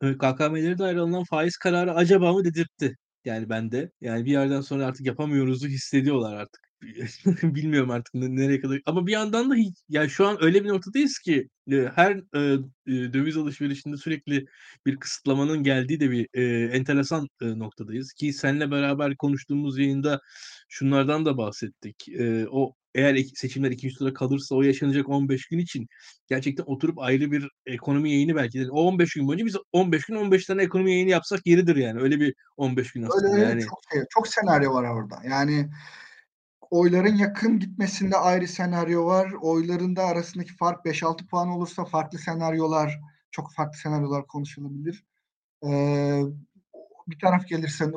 KKM'lere 0.00 0.78
dair 0.78 0.96
alınan 0.96 1.24
faiz 1.24 1.56
kararı 1.56 1.94
acaba 1.94 2.32
mı 2.32 2.44
dedirtti. 2.44 2.96
Yani 3.24 3.48
bende. 3.48 3.90
Yani 4.00 4.24
bir 4.24 4.30
yerden 4.30 4.60
sonra 4.60 4.86
artık 4.86 5.06
yapamıyoruz'u 5.06 5.68
hissediyorlar 5.68 6.34
artık. 6.36 6.68
Bilmiyorum 7.42 7.90
artık 7.90 8.14
ne- 8.14 8.36
nereye 8.36 8.60
kadar. 8.60 8.80
Ama 8.86 9.06
bir 9.06 9.12
yandan 9.12 9.50
da 9.50 9.54
hiç, 9.54 9.76
yani 9.88 10.10
şu 10.10 10.26
an 10.26 10.38
öyle 10.44 10.64
bir 10.64 10.68
noktadayız 10.68 11.18
ki 11.18 11.48
e, 11.72 11.76
her 11.94 12.12
e, 12.34 12.40
e, 12.86 13.12
döviz 13.12 13.36
alışverişinde 13.36 13.96
sürekli 13.96 14.44
bir 14.86 14.96
kısıtlamanın 14.96 15.62
geldiği 15.62 16.00
de 16.00 16.10
bir 16.10 16.28
e, 16.34 16.42
enteresan 16.76 17.28
e, 17.42 17.58
noktadayız. 17.58 18.12
Ki 18.12 18.32
seninle 18.32 18.70
beraber 18.70 19.16
konuştuğumuz 19.16 19.78
yayında 19.78 20.20
şunlardan 20.68 21.24
da 21.26 21.36
bahsettik. 21.38 22.08
E, 22.08 22.46
o 22.50 22.74
eğer 22.94 23.16
seçimler 23.34 23.70
ikinci 23.70 23.94
tura 23.94 24.14
kalırsa 24.14 24.54
o 24.54 24.62
yaşanacak 24.62 25.08
15 25.08 25.46
gün 25.46 25.58
için 25.58 25.88
gerçekten 26.28 26.64
oturup 26.64 26.98
ayrı 26.98 27.32
bir 27.32 27.48
ekonomi 27.66 28.10
yayını 28.10 28.36
belki 28.36 28.60
de 28.60 28.70
o 28.70 28.80
15 28.80 29.14
gün 29.14 29.28
boyunca 29.28 29.46
biz 29.46 29.56
15 29.72 30.04
gün 30.06 30.16
15 30.16 30.46
tane 30.46 30.62
ekonomi 30.62 30.90
yayını 30.92 31.10
yapsak 31.10 31.46
yeridir 31.46 31.76
yani. 31.76 32.00
Öyle 32.00 32.20
bir 32.20 32.34
15 32.56 32.92
gün 32.92 33.02
aslında 33.02 33.32
öyle 33.32 33.44
yani. 33.44 33.62
çok 33.62 33.80
şey, 33.92 34.02
çok 34.10 34.28
senaryo 34.28 34.74
var 34.74 34.84
orada. 34.84 35.20
Yani 35.24 35.70
oyların 36.70 37.16
yakın 37.16 37.58
gitmesinde 37.58 38.16
ayrı 38.16 38.48
senaryo 38.48 39.06
var. 39.06 39.32
Oyların 39.40 39.96
da 39.96 40.04
arasındaki 40.04 40.56
fark 40.56 40.84
5-6 40.84 41.26
puan 41.26 41.48
olursa 41.48 41.84
farklı 41.84 42.18
senaryolar, 42.18 43.00
çok 43.30 43.52
farklı 43.52 43.78
senaryolar 43.78 44.26
konuşulabilir. 44.26 45.04
Ee, 45.64 46.22
bir 47.08 47.18
taraf 47.18 47.48
gelirse 47.48 47.92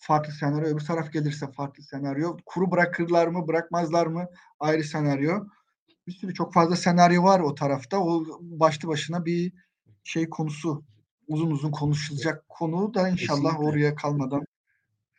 farklı 0.00 0.32
senaryo, 0.32 0.68
öbür 0.68 0.80
taraf 0.80 1.12
gelirse 1.12 1.52
farklı 1.52 1.82
senaryo. 1.82 2.36
Kuru 2.46 2.70
bırakırlar 2.70 3.26
mı, 3.26 3.48
bırakmazlar 3.48 4.06
mı 4.06 4.26
ayrı 4.60 4.84
senaryo. 4.84 5.44
Bir 6.06 6.12
sürü 6.12 6.34
çok 6.34 6.54
fazla 6.54 6.76
senaryo 6.76 7.22
var 7.22 7.40
o 7.40 7.54
tarafta. 7.54 7.98
O 8.00 8.24
başlı 8.40 8.88
başına 8.88 9.24
bir 9.24 9.52
şey 10.04 10.28
konusu. 10.30 10.84
Uzun 11.28 11.50
uzun 11.50 11.70
konuşulacak 11.70 12.44
konu 12.48 12.94
da 12.94 13.08
inşallah 13.08 13.42
Kesinlikle. 13.42 13.68
oraya 13.68 13.94
kalmadan 13.94 14.44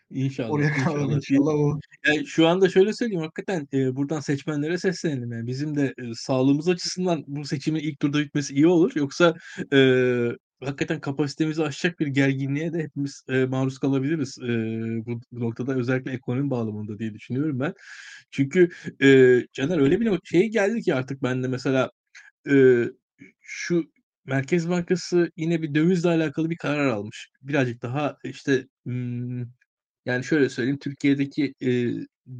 İnşallah. 0.10 0.52
oraya 0.52 0.74
kalmadan 0.74 1.16
inşallah. 1.16 1.53
o 1.53 1.80
Yani 2.08 2.28
şu 2.28 2.48
anda 2.48 2.70
şöyle 2.70 2.94
söyleyeyim 2.94 3.22
hakikaten 3.24 3.68
e, 3.74 3.95
buradan 3.95 4.20
seçmenlere 4.20 4.78
seslenelim. 4.78 5.32
Yani 5.32 5.48
bizim 5.48 5.76
de 5.76 5.94
e, 5.98 6.14
sağlığımız 6.14 6.68
açısından 6.70 7.24
bu 7.28 7.45
seçimin 7.45 7.80
ilk 7.80 7.99
turda 7.99 8.20
bitmesi 8.20 8.53
iyi 8.53 8.68
olur. 8.68 8.91
Yoksa 8.95 9.36
e, 9.74 9.78
hakikaten 10.62 11.02
kapasitemizi 11.02 11.64
aşacak 11.64 12.00
bir 12.00 12.08
gerginliğe 12.08 12.74
de 12.74 12.80
hepimiz 12.84 13.24
e, 13.30 13.46
maruz 13.46 13.80
kalabiliriz. 13.80 14.38
E, 14.40 14.48
bu, 15.06 15.22
bu 15.32 15.40
noktada 15.40 15.76
özellikle 15.76 16.12
ekonomi 16.12 16.50
bağlamında 16.50 17.00
diye 17.00 17.14
düşünüyorum 17.14 17.60
ben. 17.60 17.74
Çünkü 18.32 18.70
e, 19.04 19.08
Caner 19.54 19.80
öyle 19.80 20.02
bir 20.02 20.20
şeye 20.24 20.48
geldi 20.48 20.82
ki 20.82 20.96
artık 20.96 21.24
ben 21.24 21.44
de 21.44 21.48
mesela 21.48 21.92
e, 22.50 22.86
şu 23.42 23.92
Merkez 24.26 24.70
Bankası 24.70 25.32
yine 25.38 25.62
bir 25.62 25.76
dövizle 25.76 26.10
alakalı 26.10 26.50
bir 26.50 26.58
karar 26.58 26.88
almış. 26.88 27.30
Birazcık 27.42 27.82
daha 27.82 28.18
işte 28.24 28.68
yani 30.06 30.24
şöyle 30.24 30.50
söyleyeyim 30.50 30.80
Türkiye'deki 30.80 31.54
e, 31.64 31.92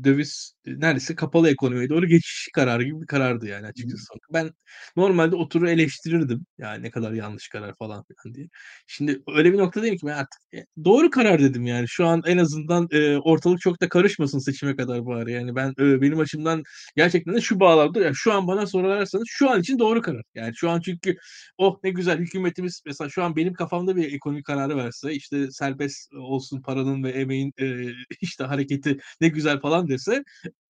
döviz 0.03 0.53
e, 0.65 0.80
neredeyse 0.80 1.15
kapalı 1.15 1.49
ekonomiye 1.49 1.89
doğru 1.89 2.07
geçiş 2.07 2.49
kararı 2.53 2.84
gibi 2.84 3.01
bir 3.01 3.07
karardı 3.07 3.47
yani 3.47 3.68
açıkçası. 3.68 4.05
Ben 4.34 4.51
normalde 4.95 5.35
oturur 5.35 5.68
eleştirirdim. 5.68 6.45
Yani 6.57 6.84
ne 6.84 6.91
kadar 6.91 7.11
yanlış 7.11 7.49
karar 7.49 7.76
falan 7.76 8.03
filan 8.03 8.35
diye. 8.35 8.47
Şimdi 8.88 9.22
öyle 9.35 9.53
bir 9.53 9.57
noktadayım 9.57 9.97
ki 9.97 10.05
ben 10.05 10.13
artık 10.18 10.41
e, 10.53 10.65
doğru 10.85 11.09
karar 11.09 11.39
dedim 11.41 11.65
yani. 11.65 11.88
Şu 11.88 12.05
an 12.05 12.22
en 12.26 12.38
azından 12.38 12.88
e, 12.91 13.18
ortalık 13.18 13.61
çok 13.61 13.81
da 13.81 13.89
karışmasın 13.89 14.39
seçime 14.39 14.76
kadar 14.76 15.05
bari. 15.05 15.31
Yani 15.31 15.55
ben 15.55 15.69
e, 15.80 16.01
benim 16.01 16.19
açımdan 16.19 16.63
gerçekten 16.95 17.35
de 17.35 17.41
şu 17.41 17.59
bağlamda 17.59 18.01
yani 18.01 18.15
şu 18.15 18.34
an 18.34 18.47
bana 18.47 18.68
sorarsanız 18.68 19.26
şu 19.27 19.49
an 19.49 19.59
için 19.61 19.80
doğru 19.80 20.01
karar. 20.01 20.23
Yani 20.35 20.53
şu 20.55 20.69
an 20.69 20.80
çünkü 20.81 21.15
oh 21.57 21.80
ne 21.84 21.89
güzel 21.89 22.18
hükümetimiz 22.19 22.81
mesela 22.85 23.09
şu 23.09 23.23
an 23.23 23.35
benim 23.35 23.53
kafamda 23.53 23.95
bir 23.95 24.13
ekonomik 24.13 24.45
kararı 24.45 24.77
verse 24.77 25.13
işte 25.13 25.51
serbest 25.51 26.13
olsun 26.13 26.61
paranın 26.61 27.03
ve 27.03 27.09
emeğin 27.09 27.53
e, 27.59 27.91
işte 28.22 28.43
hareketi 28.43 28.97
ne 29.22 29.27
güzel 29.27 29.59
falan 29.59 29.80
falan 29.81 29.87
dese 29.87 30.23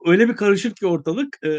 öyle 0.05 0.29
bir 0.29 0.35
karışık 0.35 0.77
ki 0.77 0.87
ortalık 0.87 1.39
e, 1.45 1.49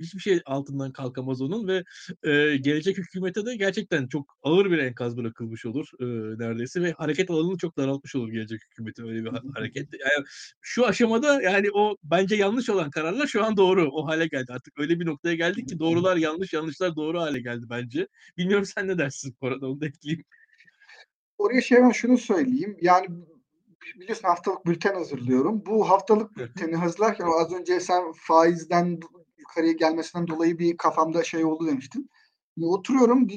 hiçbir 0.00 0.20
şey 0.20 0.42
altından 0.46 0.92
kalkamaz 0.92 1.42
onun 1.42 1.68
ve 1.68 1.84
e, 2.22 2.56
gelecek 2.56 2.98
hükümete 2.98 3.46
de 3.46 3.56
gerçekten 3.56 4.06
çok 4.06 4.36
ağır 4.42 4.70
bir 4.70 4.78
enkaz 4.78 5.16
bırakılmış 5.16 5.66
olur 5.66 5.88
e, 6.00 6.04
neredeyse 6.38 6.82
ve 6.82 6.92
hareket 6.92 7.30
alanını 7.30 7.58
çok 7.58 7.76
daraltmış 7.76 8.14
olur 8.14 8.28
gelecek 8.28 8.60
hükümete 8.70 9.02
öyle 9.02 9.24
bir 9.24 9.30
hareket. 9.54 9.88
Yani 9.92 10.26
şu 10.60 10.86
aşamada 10.86 11.42
yani 11.42 11.68
o 11.74 11.96
bence 12.02 12.36
yanlış 12.36 12.70
olan 12.70 12.90
kararlar 12.90 13.26
şu 13.26 13.44
an 13.44 13.56
doğru 13.56 13.90
o 13.92 14.06
hale 14.06 14.26
geldi 14.26 14.52
artık 14.52 14.78
öyle 14.78 15.00
bir 15.00 15.06
noktaya 15.06 15.34
geldik 15.34 15.68
ki 15.68 15.78
doğrular 15.78 16.16
yanlış 16.16 16.52
yanlışlar 16.52 16.96
doğru 16.96 17.20
hale 17.20 17.40
geldi 17.40 17.66
bence. 17.70 18.08
Bilmiyorum 18.36 18.66
sen 18.66 18.88
ne 18.88 18.98
dersin 18.98 19.36
bu 19.40 19.46
arada 19.46 19.66
onu 19.66 19.80
da 19.80 19.86
ekleyeyim. 19.86 20.24
Oraya 21.38 21.60
şey 21.60 21.78
ben 21.78 21.90
şunu 21.90 22.18
söyleyeyim. 22.18 22.76
Yani 22.80 23.06
biliyorsun 23.94 24.28
haftalık 24.28 24.66
bülten 24.66 24.94
hazırlıyorum. 24.94 25.66
Bu 25.66 25.90
haftalık 25.90 26.36
bülteni 26.36 26.76
hazırlarken 26.76 27.26
az 27.26 27.52
önce 27.52 27.80
sen 27.80 28.12
faizden 28.16 29.00
yukarıya 29.38 29.72
gelmesinden 29.72 30.26
dolayı 30.26 30.58
bir 30.58 30.76
kafamda 30.76 31.24
şey 31.24 31.44
oldu 31.44 31.66
demiştin. 31.66 32.10
Oturuyorum, 32.62 33.28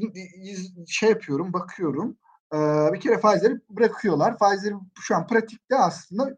şey 0.87 1.09
yapıyorum, 1.09 1.53
bakıyorum. 1.53 2.17
Ee, 2.53 2.57
bir 2.93 2.99
kere 2.99 3.17
faizleri 3.17 3.53
bırakıyorlar. 3.69 4.37
Faizleri 4.37 4.73
şu 4.99 5.15
an 5.15 5.27
pratikte 5.27 5.75
aslında 5.75 6.37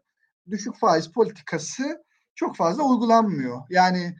düşük 0.50 0.76
faiz 0.76 1.12
politikası 1.12 2.04
çok 2.34 2.56
fazla 2.56 2.82
uygulanmıyor. 2.82 3.60
Yani 3.70 4.16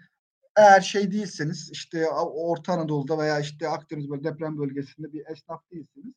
eğer 0.56 0.80
şey 0.80 1.12
değilseniz 1.12 1.70
işte 1.72 2.10
Orta 2.34 2.72
Anadolu'da 2.72 3.18
veya 3.18 3.40
işte 3.40 3.68
Akdeniz 3.68 4.10
böyle 4.10 4.24
deprem 4.24 4.58
bölgesinde 4.58 5.12
bir 5.12 5.26
esnaf 5.26 5.70
değilseniz 5.70 6.14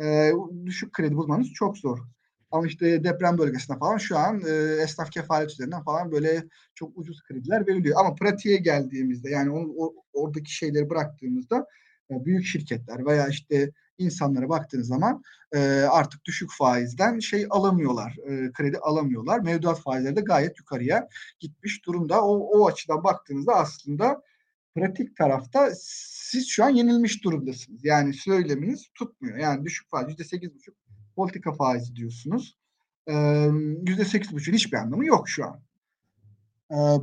e, 0.00 0.32
düşük 0.66 0.92
kredi 0.92 1.16
bulmanız 1.16 1.52
çok 1.52 1.78
zor. 1.78 1.98
Ama 2.50 2.66
işte 2.66 3.04
deprem 3.04 3.38
bölgesinde 3.38 3.78
falan 3.78 3.96
şu 3.96 4.18
an 4.18 4.42
e, 4.46 4.82
esnaf 4.82 5.10
kefalet 5.10 5.50
üzerinden 5.50 5.82
falan 5.82 6.12
böyle 6.12 6.44
çok 6.74 6.98
ucuz 6.98 7.22
krediler 7.22 7.66
veriliyor. 7.66 7.96
Ama 8.00 8.14
pratiğe 8.14 8.56
geldiğimizde 8.56 9.30
yani 9.30 9.50
o, 9.50 9.86
o, 9.86 9.94
oradaki 10.12 10.54
şeyleri 10.54 10.90
bıraktığımızda 10.90 11.66
e, 12.10 12.24
büyük 12.24 12.46
şirketler 12.46 13.06
veya 13.06 13.28
işte 13.28 13.72
insanlara 13.98 14.48
baktığınız 14.48 14.86
zaman 14.86 15.22
e, 15.54 15.58
artık 15.90 16.24
düşük 16.24 16.50
faizden 16.58 17.18
şey 17.18 17.46
alamıyorlar, 17.50 18.16
e, 18.26 18.52
kredi 18.52 18.78
alamıyorlar. 18.78 19.40
Mevduat 19.40 19.80
faizleri 19.80 20.16
de 20.16 20.20
gayet 20.20 20.58
yukarıya 20.58 21.08
gitmiş 21.40 21.86
durumda. 21.86 22.24
O, 22.24 22.38
o 22.38 22.66
açıdan 22.66 23.04
baktığınızda 23.04 23.54
aslında 23.54 24.22
pratik 24.74 25.16
tarafta 25.16 25.70
siz 25.74 26.48
şu 26.48 26.64
an 26.64 26.70
yenilmiş 26.70 27.24
durumdasınız. 27.24 27.84
Yani 27.84 28.14
söyleminiz 28.14 28.88
tutmuyor. 28.94 29.38
Yani 29.38 29.64
düşük 29.64 29.90
faiz 29.90 30.08
yüzde 30.08 30.24
sekiz 30.24 30.54
buçuk 30.54 30.87
politika 31.18 31.52
faizi 31.52 31.96
diyorsunuz. 31.96 32.56
Sekiz 34.06 34.32
buçuk 34.32 34.54
hiçbir 34.54 34.76
anlamı 34.76 35.06
yok 35.06 35.28
şu 35.28 35.44
an. 35.44 35.60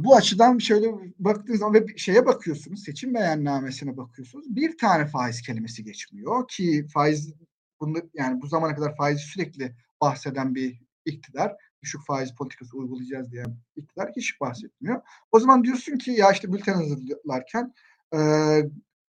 bu 0.04 0.16
açıdan 0.16 0.58
şöyle 0.58 0.88
baktığınız 1.20 1.60
zaman 1.60 1.74
ve 1.74 1.98
şeye 1.98 2.26
bakıyorsunuz, 2.26 2.84
seçim 2.84 3.14
beyannamesine 3.14 3.98
bakıyorsunuz. 3.98 4.56
Bir 4.56 4.78
tane 4.78 5.08
faiz 5.08 5.42
kelimesi 5.42 5.84
geçmiyor 5.84 6.48
ki 6.48 6.88
faiz 6.94 7.34
bunu 7.80 7.98
yani 8.14 8.42
bu 8.42 8.48
zamana 8.48 8.76
kadar 8.76 8.96
faizi 8.96 9.22
sürekli 9.22 9.76
bahseden 10.02 10.56
bir 10.56 10.82
iktidar 11.06 11.56
düşük 11.82 12.06
faiz 12.06 12.36
politikası 12.36 12.78
uygulayacağız 12.78 13.32
diye 13.32 13.44
iktidar 13.76 14.12
hiç 14.16 14.42
bahsetmiyor. 14.42 15.02
O 15.32 15.40
zaman 15.40 15.64
diyorsun 15.64 15.98
ki 15.98 16.12
ya 16.12 16.32
işte 16.32 16.54
bülten 16.54 16.74
hazırlarken 16.74 17.74
e, 18.14 18.20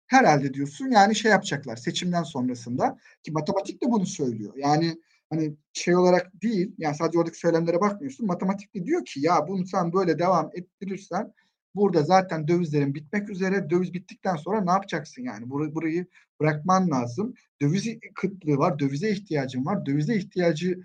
herhalde 0.07 0.55
diyorsun 0.55 0.91
yani 0.91 1.15
şey 1.17 1.31
yapacaklar 1.31 1.77
seçimden 1.77 2.23
sonrasında 2.23 2.99
ki 3.23 3.33
matematik 3.33 3.83
de 3.83 3.87
bunu 3.91 4.07
söylüyor. 4.07 4.53
Yani 4.57 4.99
hani 5.31 5.57
şey 5.73 5.97
olarak 5.97 6.43
değil 6.43 6.75
yani 6.79 6.97
sadece 6.97 7.19
oradaki 7.19 7.39
söylemlere 7.39 7.81
bakmıyorsun. 7.81 8.27
Matematik 8.27 8.75
de 8.75 8.85
diyor 8.85 9.05
ki 9.05 9.21
ya 9.21 9.49
bunu 9.49 9.67
sen 9.67 9.93
böyle 9.93 10.19
devam 10.19 10.51
ettirirsen 10.55 11.33
burada 11.75 12.03
zaten 12.03 12.49
dövizlerin 12.49 12.95
bitmek 12.95 13.31
üzere. 13.31 13.71
Döviz 13.71 13.95
bittikten 13.95 14.37
sonra 14.37 14.61
ne 14.61 14.71
yapacaksın 14.71 15.23
yani? 15.23 15.51
Burayı, 15.51 15.75
burayı 15.75 16.07
bırakman 16.41 16.91
lazım. 16.91 17.35
Döviz 17.63 17.87
kıtlığı 18.15 18.57
var. 18.57 18.79
Dövize 18.79 19.11
ihtiyacın 19.11 19.67
var. 19.67 19.87
Dövize 19.87 20.17
ihtiyacı 20.17 20.81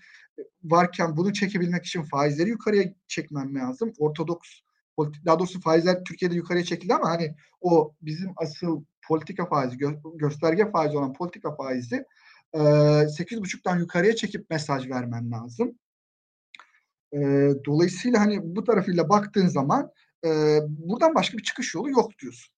varken 0.63 1.17
bunu 1.17 1.33
çekebilmek 1.33 1.85
için 1.85 2.03
faizleri 2.03 2.49
yukarıya 2.49 2.93
çekmen 3.07 3.55
lazım. 3.55 3.93
Ortodoks 3.97 4.49
daha 5.25 5.39
doğrusu 5.39 5.61
faizler 5.61 6.03
Türkiye'de 6.03 6.35
yukarıya 6.35 6.65
çekildi 6.65 6.93
ama 6.93 7.09
hani 7.09 7.35
o 7.61 7.93
bizim 8.01 8.33
asıl 8.35 8.83
politika 9.11 9.45
faizi, 9.45 9.77
gö- 9.77 10.17
gösterge 10.17 10.71
faizi 10.71 10.97
olan 10.97 11.13
politika 11.13 11.55
faizi 11.55 12.05
e, 12.53 12.59
8,5'tan 12.59 13.79
yukarıya 13.79 14.15
çekip 14.15 14.49
mesaj 14.49 14.89
vermen 14.89 15.31
lazım. 15.31 15.79
E, 17.13 17.19
dolayısıyla 17.65 18.19
hani 18.19 18.55
bu 18.55 18.63
tarafıyla 18.63 19.09
baktığın 19.09 19.47
zaman 19.47 19.91
e, 20.25 20.59
buradan 20.67 21.15
başka 21.15 21.37
bir 21.37 21.43
çıkış 21.43 21.75
yolu 21.75 21.89
yok 21.89 22.19
diyorsun. 22.19 22.53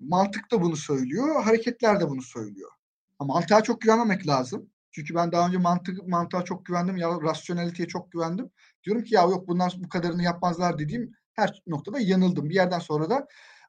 Mantık 0.00 0.50
da 0.52 0.62
bunu 0.62 0.76
söylüyor, 0.76 1.42
hareketler 1.42 2.00
de 2.00 2.08
bunu 2.08 2.22
söylüyor. 2.22 2.70
Ama 3.18 3.34
mantığa 3.34 3.62
çok 3.62 3.80
güvenmemek 3.80 4.26
lazım. 4.26 4.70
Çünkü 4.90 5.14
ben 5.14 5.32
daha 5.32 5.48
önce 5.48 5.58
mantık 5.58 6.08
mantığa 6.08 6.44
çok 6.44 6.66
güvendim 6.66 6.96
ya 6.96 7.20
rasyoneliteye 7.22 7.88
çok 7.88 8.12
güvendim. 8.12 8.50
Diyorum 8.84 9.02
ki 9.02 9.14
ya 9.14 9.22
yok 9.22 9.48
bundan 9.48 9.70
bu 9.76 9.88
kadarını 9.88 10.22
yapmazlar 10.22 10.78
dediğim 10.78 11.12
her 11.32 11.62
noktada 11.66 12.00
yanıldım. 12.00 12.48
Bir 12.48 12.54
yerden 12.54 12.78
sonra 12.78 13.10
da 13.10 13.26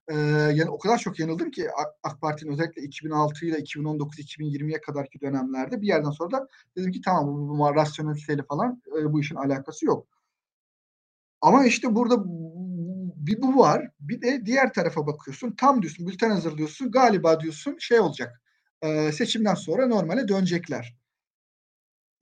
e, 0.08 0.16
yani 0.54 0.70
o 0.70 0.80
kadar 0.80 0.98
çok 0.98 1.20
yanıldım 1.20 1.52
ki 1.52 1.68
AK 2.04 2.22
Parti'nin 2.22 2.52
özellikle 2.52 2.82
2006 2.82 3.46
ile 3.46 3.58
2019-2020'ye 3.58 4.82
kadarki 4.82 5.22
dönemlerde 5.22 5.82
bir 5.82 5.88
yerden 5.88 6.12
sonra 6.12 6.32
da 6.32 6.48
dedim 6.78 6.92
ki 6.92 7.02
tamam 7.02 7.28
bu, 7.28 7.50
bu, 7.50 7.60
bu 7.60 7.76
rasyoneliteyle 7.76 8.44
falan 8.44 8.82
e, 9.00 9.14
bu 9.14 9.22
işin 9.22 9.36
alakası 9.36 9.86
yok. 9.86 10.08
Ama 11.42 11.66
işte 11.66 11.96
burada 11.96 12.24
bir 13.16 13.42
bu 13.42 13.58
var. 13.58 13.90
Bir 14.00 14.22
de 14.22 14.46
diğer 14.46 14.74
tarafa 14.74 15.08
bakıyorsun. 15.08 15.52
Tam 15.52 15.82
diyorsun 15.82 16.08
bülten 16.08 16.30
hazırlıyorsun. 16.30 16.92
Galiba 16.92 17.40
diyorsun 17.40 17.78
şey 17.80 18.00
olacak. 18.00 18.42
E, 18.82 19.12
seçimden 19.12 19.56
sonra 19.56 19.88
normale 19.88 20.28
dönecekler. 20.28 20.96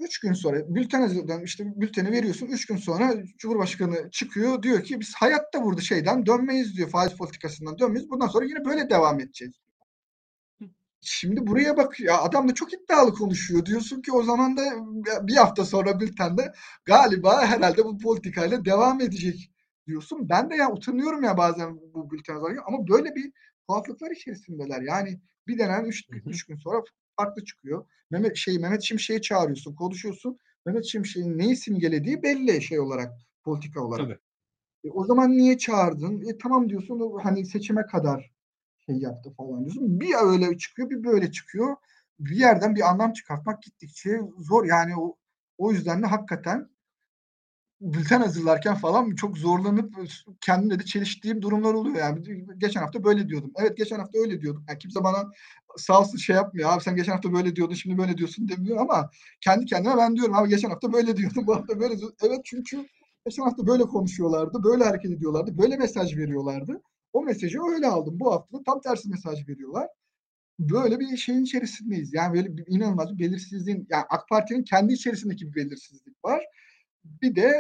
Üç 0.04 0.20
gün 0.20 0.34
sonra 0.34 0.76
bülten 0.76 1.02
hazırladan 1.02 1.44
işte 1.44 1.64
bülteni 1.76 2.12
veriyorsun. 2.12 2.48
Üç 2.48 2.66
gün 2.66 2.78
sonra 2.78 3.14
Cumhurbaşkanı 3.38 4.12
çıkıyor 4.12 4.64
diyor 4.64 4.84
ki 4.84 5.00
biz 5.00 5.16
hayatta 5.16 5.64
burada 5.64 5.82
şeyden 5.82 6.26
dönmeyiz 6.26 6.78
diyor. 6.78 6.90
Faiz 6.90 7.14
politikasından 7.14 7.80
dönmeyiz. 7.80 8.10
Bundan 8.10 8.28
sonra 8.28 8.46
yine 8.46 8.66
böyle 8.66 8.90
devam 8.90 9.20
edeceğiz. 9.20 9.54
Şimdi 11.02 11.48
buraya 11.48 11.78
bak 11.78 12.00
ya 12.00 12.22
adam 12.22 12.50
da 12.50 12.54
çok 12.54 12.74
iddialı 12.74 13.14
konuşuyor. 13.14 13.66
Diyorsun 13.66 14.02
ki 14.02 14.12
o 14.12 14.24
zaman 14.24 14.58
da 14.58 14.64
bir 15.28 15.36
hafta 15.36 15.66
sonra 15.66 16.00
bültende 16.00 16.54
galiba 16.86 17.46
herhalde 17.46 17.86
bu 17.86 17.98
politikayla 17.98 18.66
devam 18.66 19.02
edecek 19.02 19.52
diyorsun. 19.88 20.30
Ben 20.30 20.50
de 20.50 20.56
ya 20.56 20.72
utanıyorum 20.72 21.24
ya 21.24 21.38
bazen 21.38 21.76
bu 21.94 22.12
bülten 22.12 22.36
ama 22.68 22.88
böyle 22.88 23.16
bir 23.16 23.32
tuhaflıklar 23.68 24.12
içerisindeler. 24.12 24.82
Yani 24.82 25.22
bir 25.48 25.58
denen 25.58 25.86
üç, 25.86 26.04
üç 26.26 26.46
gün 26.46 26.56
sonra 26.56 26.84
farklı 27.18 27.44
çıkıyor. 27.44 27.86
Mehmet 28.12 28.38
şey 28.38 28.60
Mehmet 28.60 28.82
Şimşek'i 28.84 29.22
çağırıyorsun, 29.22 29.76
konuşuyorsun. 29.76 30.40
Mehmet 30.66 30.86
Şimşek'in 30.86 31.38
neyi 31.38 31.56
simgelediği 31.56 32.24
belli 32.24 32.62
şey 32.62 32.80
olarak, 32.80 33.14
politika 33.44 33.82
olarak. 33.82 34.06
Tabii. 34.06 34.20
E, 34.84 34.92
o 34.92 35.06
zaman 35.06 35.32
niye 35.32 35.58
çağırdın? 35.58 36.30
E, 36.30 36.38
tamam 36.38 36.70
diyorsun 36.70 37.20
hani 37.24 37.46
seçime 37.46 37.86
kadar 37.86 38.32
şey 38.86 38.96
yaptı 38.96 39.34
falan 39.38 39.60
diyorsun. 39.60 40.00
Bir 40.00 40.14
öyle 40.24 40.58
çıkıyor, 40.58 40.90
bir 40.90 41.04
böyle 41.04 41.32
çıkıyor. 41.32 41.76
Bir 42.20 42.36
yerden 42.36 42.76
bir 42.76 42.90
anlam 42.90 43.14
çıkartmak 43.14 43.64
gittikçe 43.64 44.22
zor. 44.40 44.66
Yani 44.66 44.98
o, 44.98 45.18
o 45.58 45.72
yüzden 45.72 46.02
de 46.02 46.06
hakikaten 46.06 46.70
bülten 47.82 48.22
hazırlarken 48.22 48.76
falan 48.76 49.16
çok 49.16 49.38
zorlanıp 49.38 49.96
kendimle 50.42 50.80
de 50.80 50.86
çeliştiğim 50.86 51.42
durumlar 51.42 51.74
oluyor. 51.74 51.96
Yani 51.96 52.46
geçen 52.58 52.82
hafta 52.82 53.04
böyle 53.04 53.30
diyordum. 53.30 53.52
Evet 53.56 53.78
geçen 53.78 54.00
hafta 54.00 54.20
öyle 54.20 54.42
diyordum. 54.42 54.66
Yani 54.70 54.80
kimse 54.80 55.04
bana 55.04 55.32
sağ 55.78 56.00
olsun 56.00 56.18
şey 56.18 56.36
yapmıyor. 56.36 56.74
Abi 56.74 56.84
sen 56.84 56.96
geçen 56.96 57.12
hafta 57.12 57.34
böyle 57.34 57.56
diyordun 57.56 57.74
şimdi 57.76 57.98
böyle 57.98 58.18
diyorsun 58.18 58.48
demiyor 58.48 58.78
ama 58.78 59.10
kendi 59.42 59.66
kendime 59.66 59.98
ben 59.98 60.16
diyorum 60.16 60.36
abi 60.36 60.50
geçen 60.50 60.70
hafta 60.70 60.94
böyle 60.94 61.18
diyordum 61.18 61.48
bu 61.48 61.56
hafta 61.56 61.80
böyle 61.80 61.98
diyordum. 61.98 62.18
Evet 62.24 62.40
çünkü 62.46 62.86
geçen 63.26 63.44
hafta 63.44 63.68
böyle 63.68 63.84
konuşuyorlardı. 63.84 64.64
Böyle 64.64 64.84
hareket 64.84 65.12
ediyorlardı. 65.12 65.58
Böyle 65.58 65.78
mesaj 65.78 66.18
veriyorlardı. 66.18 66.82
O 67.14 67.24
mesajı 67.24 67.60
öyle 67.74 67.88
aldım. 67.88 68.20
Bu 68.20 68.34
hafta 68.34 68.58
da 68.58 68.64
tam 68.64 68.82
tersi 68.82 69.10
mesaj 69.10 69.48
veriyorlar. 69.48 69.88
Böyle 70.60 71.00
bir 71.00 71.18
şeyin 71.18 71.44
içerisindeyiz. 71.44 72.14
Yani 72.14 72.34
böyle 72.34 72.58
bir 72.58 72.66
inanılmaz 72.68 73.14
bir 73.14 73.20
belirsizliğin 73.20 73.88
yani 73.90 74.04
AK 74.10 74.30
Parti'nin 74.30 74.64
kendi 74.64 74.94
içerisindeki 74.94 75.48
bir 75.48 75.56
belirsizlik 75.56 76.26
var 76.26 76.44
bir 77.06 77.36
de 77.36 77.54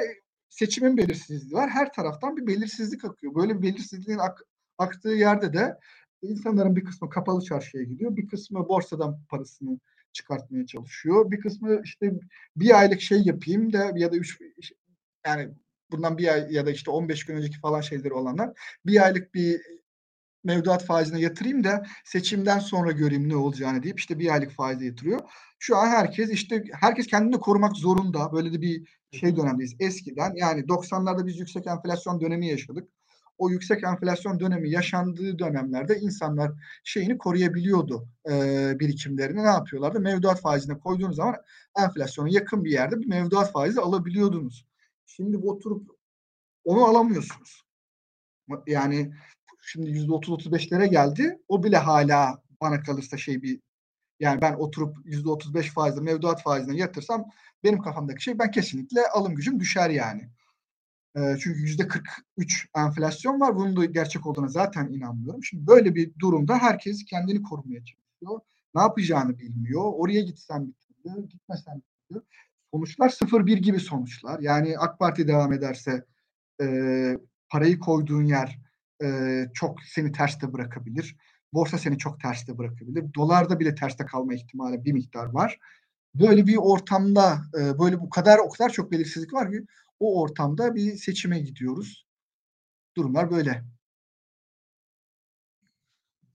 seçimin 0.49 0.98
belirsizliği 0.98 1.53
var. 1.53 1.69
Her 1.69 1.94
taraftan 1.94 2.38
bir 2.38 2.48
belirsizlik 2.48 3.06
akıyor. 3.06 3.35
Böyle 3.35 3.57
bir 3.57 3.61
belirsizliğin 3.61 4.19
ak, 4.19 4.41
aktığı 4.77 5.10
yerde 5.10 5.53
de 5.53 5.80
insanların 6.28 6.76
bir 6.76 6.86
kısmı 6.86 7.10
kapalı 7.10 7.41
çarşıya 7.41 7.84
gidiyor. 7.84 8.16
Bir 8.16 8.28
kısmı 8.28 8.68
borsadan 8.68 9.20
parasını 9.30 9.80
çıkartmaya 10.14 10.66
çalışıyor. 10.66 11.32
Bir 11.32 11.40
kısmı 11.40 11.82
işte 11.84 12.14
bir 12.56 12.80
aylık 12.80 13.02
şey 13.02 13.22
yapayım 13.22 13.74
da 13.74 13.91
ya 13.95 14.12
da 14.12 14.18
üç 14.18 14.40
yani 15.26 15.50
bundan 15.91 16.18
bir 16.18 16.28
ay 16.28 16.54
ya 16.54 16.66
da 16.66 16.72
işte 16.72 16.91
15 16.91 17.26
gün 17.26 17.36
önceki 17.36 17.60
falan 17.60 17.82
şeyleri 17.82 18.14
olanlar 18.14 18.50
bir 18.86 19.06
aylık 19.06 19.34
bir 19.34 19.62
mevduat 20.44 20.86
faizine 20.86 21.20
yatırayım 21.20 21.64
da 21.64 21.84
seçimden 22.06 22.60
sonra 22.60 22.91
göreyim 22.91 23.30
ne 23.30 23.36
olacağını 23.36 23.84
deyip 23.84 24.00
işte 24.00 24.20
bir 24.20 24.34
aylık 24.34 24.52
faize 24.52 24.86
yatırıyor. 24.86 25.20
Şu 25.60 25.78
an 25.78 25.88
herkes 25.88 26.30
işte 26.30 26.64
herkes 26.74 27.08
kendini 27.08 27.40
korumak 27.40 27.78
zorunda. 27.78 28.32
Böyle 28.34 28.54
de 28.54 28.62
bir 28.62 28.88
şey 29.12 29.36
dönemdeyiz. 29.38 29.76
Eskiden 29.80 30.34
yani 30.36 30.62
90'larda 30.62 31.28
biz 31.28 31.40
yüksek 31.40 31.68
enflasyon 31.68 32.22
dönemi 32.22 32.48
yaşadık. 32.48 32.90
O 33.38 33.49
yüksek 33.49 33.84
enflasyon 33.84 34.39
dönemi 34.39 34.69
yaşandığı 34.69 35.39
dönemlerde 35.39 35.99
insanlar 35.99 36.51
şeyini 36.84 37.18
koruyabiliyordu 37.18 38.07
e, 38.30 38.34
birikimlerini. 38.80 39.43
Ne 39.43 39.47
yapıyorlardı? 39.47 39.99
Mevduat 39.99 40.41
faizine 40.41 40.80
koyduğunuz 40.80 41.15
zaman 41.15 41.35
enflasyona 41.80 42.30
yakın 42.30 42.64
bir 42.64 42.72
yerde 42.72 42.99
bir 42.99 43.07
mevduat 43.07 43.51
faizi 43.51 43.81
alabiliyordunuz. 43.81 44.65
Şimdi 45.05 45.38
oturup 45.38 45.89
onu 46.64 46.85
alamıyorsunuz. 46.85 47.64
Yani 48.68 49.14
şimdi 49.61 49.89
yüzde 49.89 50.14
otuz 50.14 50.30
otuz 50.30 50.51
beşlere 50.51 50.88
geldi. 50.88 51.39
O 51.47 51.64
bile 51.64 51.77
hala 51.77 52.41
bana 52.61 52.84
kalırsa 52.84 53.18
şey 53.18 53.41
bir 53.41 53.60
yani 54.19 54.41
ben 54.41 54.53
oturup 54.53 54.97
yüzde 55.05 55.30
otuz 55.30 55.53
beş 55.53 55.73
faizle 55.73 56.01
mevduat 56.01 56.43
faizine 56.43 56.77
yatırsam 56.77 57.26
benim 57.64 57.81
kafamdaki 57.81 58.23
şey 58.23 58.39
ben 58.39 58.51
kesinlikle 58.51 59.07
alım 59.07 59.35
gücüm 59.35 59.60
düşer 59.60 59.89
yani. 59.89 60.30
Çünkü 61.15 61.60
yüzde 61.60 61.88
43 61.88 62.68
enflasyon 62.76 63.40
var. 63.40 63.56
Bunun 63.56 63.76
da 63.76 63.85
gerçek 63.85 64.26
olduğuna 64.26 64.48
zaten 64.48 64.88
inanmıyorum. 64.88 65.44
Şimdi 65.44 65.68
böyle 65.68 65.95
bir 65.95 66.11
durumda 66.19 66.57
herkes 66.57 67.06
kendini 67.06 67.44
korumaya 67.44 67.80
çalışıyor. 67.80 68.40
Ne 68.76 68.81
yapacağını 68.81 69.40
bilmiyor. 69.40 69.91
Oraya 69.95 70.22
gitsen 70.22 70.73
bir 71.06 71.30
gitmesen 71.30 71.81
bir 72.11 72.22
Sonuçlar 72.73 73.10
0-1 73.10 73.57
gibi 73.57 73.80
sonuçlar. 73.80 74.40
Yani 74.40 74.77
AK 74.77 74.99
Parti 74.99 75.27
devam 75.27 75.53
ederse 75.53 76.06
e, 76.61 76.65
parayı 77.49 77.80
koyduğun 77.80 78.23
yer 78.23 78.60
e, 79.03 79.07
çok 79.53 79.81
seni 79.84 80.11
terste 80.11 80.53
bırakabilir. 80.53 81.18
Borsa 81.53 81.77
seni 81.77 81.98
çok 81.98 82.19
terste 82.19 82.57
bırakabilir. 82.57 83.14
Dolarda 83.14 83.60
bile 83.60 83.76
terste 83.76 84.06
kalma 84.06 84.34
ihtimali 84.34 84.85
bir 84.85 84.94
miktar 84.94 85.26
var. 85.26 85.60
Böyle 86.15 86.48
bir 86.48 86.57
ortamda 86.57 87.41
e, 87.60 87.80
böyle 87.80 87.99
bu 87.99 88.10
kadar 88.10 88.38
o 88.38 88.49
kadar 88.49 88.69
çok 88.69 88.91
belirsizlik 88.91 89.34
var 89.34 89.52
ki 89.52 89.65
o 89.99 90.22
ortamda 90.22 90.76
bir 90.76 90.95
seçime 90.95 91.40
gidiyoruz. 91.40 92.06
Durumlar 92.98 93.32
böyle. 93.32 93.64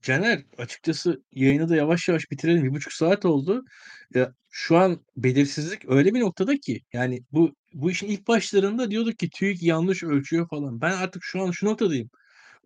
Caner 0.01 0.43
açıkçası 0.57 1.23
yayını 1.31 1.69
da 1.69 1.75
yavaş 1.75 2.07
yavaş 2.07 2.31
bitirelim. 2.31 2.63
Bir 2.63 2.71
buçuk 2.71 2.93
saat 2.93 3.25
oldu. 3.25 3.65
Ya, 4.13 4.33
şu 4.49 4.77
an 4.77 5.05
belirsizlik 5.17 5.89
öyle 5.89 6.13
bir 6.13 6.19
noktada 6.19 6.57
ki 6.57 6.81
yani 6.93 7.23
bu 7.31 7.55
bu 7.73 7.91
işin 7.91 8.07
ilk 8.07 8.27
başlarında 8.27 8.91
diyorduk 8.91 9.19
ki 9.19 9.29
TÜİK 9.29 9.63
yanlış 9.63 10.03
ölçüyor 10.03 10.49
falan. 10.49 10.81
Ben 10.81 10.91
artık 10.91 11.23
şu 11.23 11.41
an 11.41 11.51
şu 11.51 11.65
noktadayım. 11.65 12.09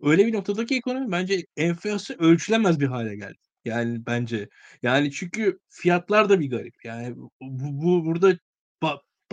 Öyle 0.02 0.26
bir 0.26 0.32
noktadaki 0.32 0.76
ekonomi 0.76 1.12
bence 1.12 1.46
enflasyon 1.56 2.18
ölçülemez 2.18 2.80
bir 2.80 2.86
hale 2.86 3.16
geldi. 3.16 3.38
Yani 3.64 4.06
bence. 4.06 4.48
Yani 4.82 5.12
çünkü 5.12 5.58
fiyatlar 5.68 6.28
da 6.28 6.40
bir 6.40 6.50
garip. 6.50 6.74
Yani 6.84 7.16
bu, 7.16 7.82
bu 7.82 8.04
burada 8.06 8.38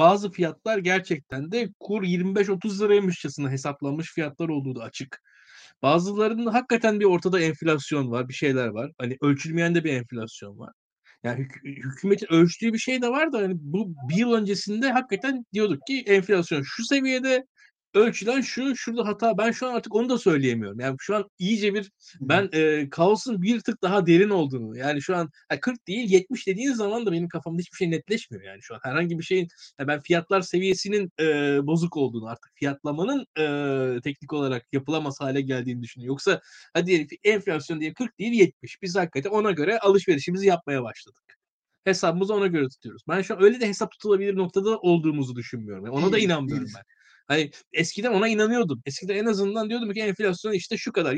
bazı 0.02 0.32
fiyatlar 0.32 0.78
gerçekten 0.78 1.52
de 1.52 1.70
kur 1.80 2.04
25-30 2.04 2.82
liraymışçasına 2.82 3.52
hesaplanmış 3.52 4.14
fiyatlar 4.14 4.50
olduğu 4.50 4.76
da 4.76 4.84
açık. 4.84 5.22
Bazılarının 5.82 6.46
hakikaten 6.46 7.00
bir 7.00 7.06
ortada 7.06 7.40
enflasyon 7.40 8.12
var, 8.12 8.30
bir 8.30 8.34
şeyler 8.34 8.68
var. 8.68 8.92
Hani 8.98 9.18
ölçülmeyen 9.22 9.76
de 9.76 9.84
bir 9.84 9.94
enflasyon 9.94 10.60
var. 10.60 10.74
Yani 11.24 11.40
hük- 11.40 11.64
hükümetin 11.66 12.34
ölçtüğü 12.34 12.74
bir 12.74 12.78
şey 12.78 13.02
de 13.02 13.10
var 13.10 13.34
da 13.34 13.38
hani 13.38 13.54
bu 13.58 13.94
bir 14.10 14.16
yıl 14.16 14.34
öncesinde 14.34 14.92
hakikaten 14.92 15.46
diyorduk 15.54 15.88
ki 15.88 16.04
enflasyon 16.08 16.64
şu 16.66 16.86
seviyede 16.86 17.46
ölçülen 17.94 18.42
şu, 18.42 18.76
şurada 18.76 19.08
hata. 19.08 19.38
Ben 19.38 19.52
şu 19.52 19.68
an 19.68 19.74
artık 19.74 19.96
onu 19.96 20.10
da 20.10 20.18
söyleyemiyorum. 20.18 20.80
Yani 20.80 20.96
şu 21.00 21.16
an 21.16 21.30
iyice 21.40 21.74
bir 21.74 21.92
ben 22.22 22.50
e, 22.54 22.90
kaosun 22.90 23.42
bir 23.42 23.60
tık 23.60 23.82
daha 23.82 24.06
derin 24.06 24.30
olduğunu 24.30 24.78
yani 24.78 25.02
şu 25.02 25.16
an 25.16 25.30
yani 25.52 25.60
40 25.62 25.88
değil 25.88 26.10
70 26.10 26.48
dediğiniz 26.48 26.78
zaman 26.78 27.06
da 27.06 27.12
benim 27.12 27.28
kafamda 27.30 27.60
hiçbir 27.60 27.78
şey 27.78 27.92
netleşmiyor 27.92 28.44
yani 28.44 28.62
şu 28.62 28.76
an. 28.76 28.80
Herhangi 28.84 29.20
bir 29.20 29.24
şeyin 29.24 29.48
yani 29.80 29.88
ben 29.88 30.02
fiyatlar 30.02 30.42
seviyesinin 30.42 31.12
e, 31.20 31.26
bozuk 31.68 31.98
olduğunu 31.98 32.28
artık 32.28 32.52
fiyatlamanın 32.56 33.26
e, 33.38 34.02
teknik 34.02 34.34
olarak 34.34 34.66
yapılamaz 34.74 35.22
hale 35.22 35.42
geldiğini 35.42 35.82
düşünüyorum. 35.84 36.14
Yoksa 36.14 36.42
hadi 36.74 36.86
diyelim 36.88 37.08
enflasyon 37.24 37.82
diye 37.82 37.94
40 37.94 38.20
değil 38.20 38.34
70. 38.34 38.82
Biz 38.82 38.96
hakikaten 38.96 39.30
ona 39.30 39.52
göre 39.52 39.80
alışverişimizi 39.80 40.48
yapmaya 40.48 40.84
başladık 40.84 41.38
hesabımızı 41.84 42.34
ona 42.34 42.48
göre 42.48 42.68
tutuyoruz. 42.70 43.04
Ben 43.08 43.22
şu 43.22 43.36
an 43.36 43.44
öyle 43.44 43.60
de 43.62 43.68
hesap 43.68 43.92
tutulabilir 43.92 44.38
noktada 44.38 44.78
olduğumuzu 44.78 45.36
düşünmüyorum. 45.36 45.86
Yani 45.86 45.96
ona 45.96 46.12
da 46.12 46.18
inanmıyorum 46.18 46.68
ben. 46.76 46.84
Hani 47.32 47.52
eskiden 47.74 48.12
ona 48.12 48.28
inanıyordum. 48.28 48.82
Eskiden 48.86 49.16
en 49.16 49.26
azından 49.26 49.70
diyordum 49.70 49.94
ki 49.94 50.02
enflasyon 50.02 50.54
işte 50.54 50.78
şu 50.78 50.92
kadar. 50.92 51.14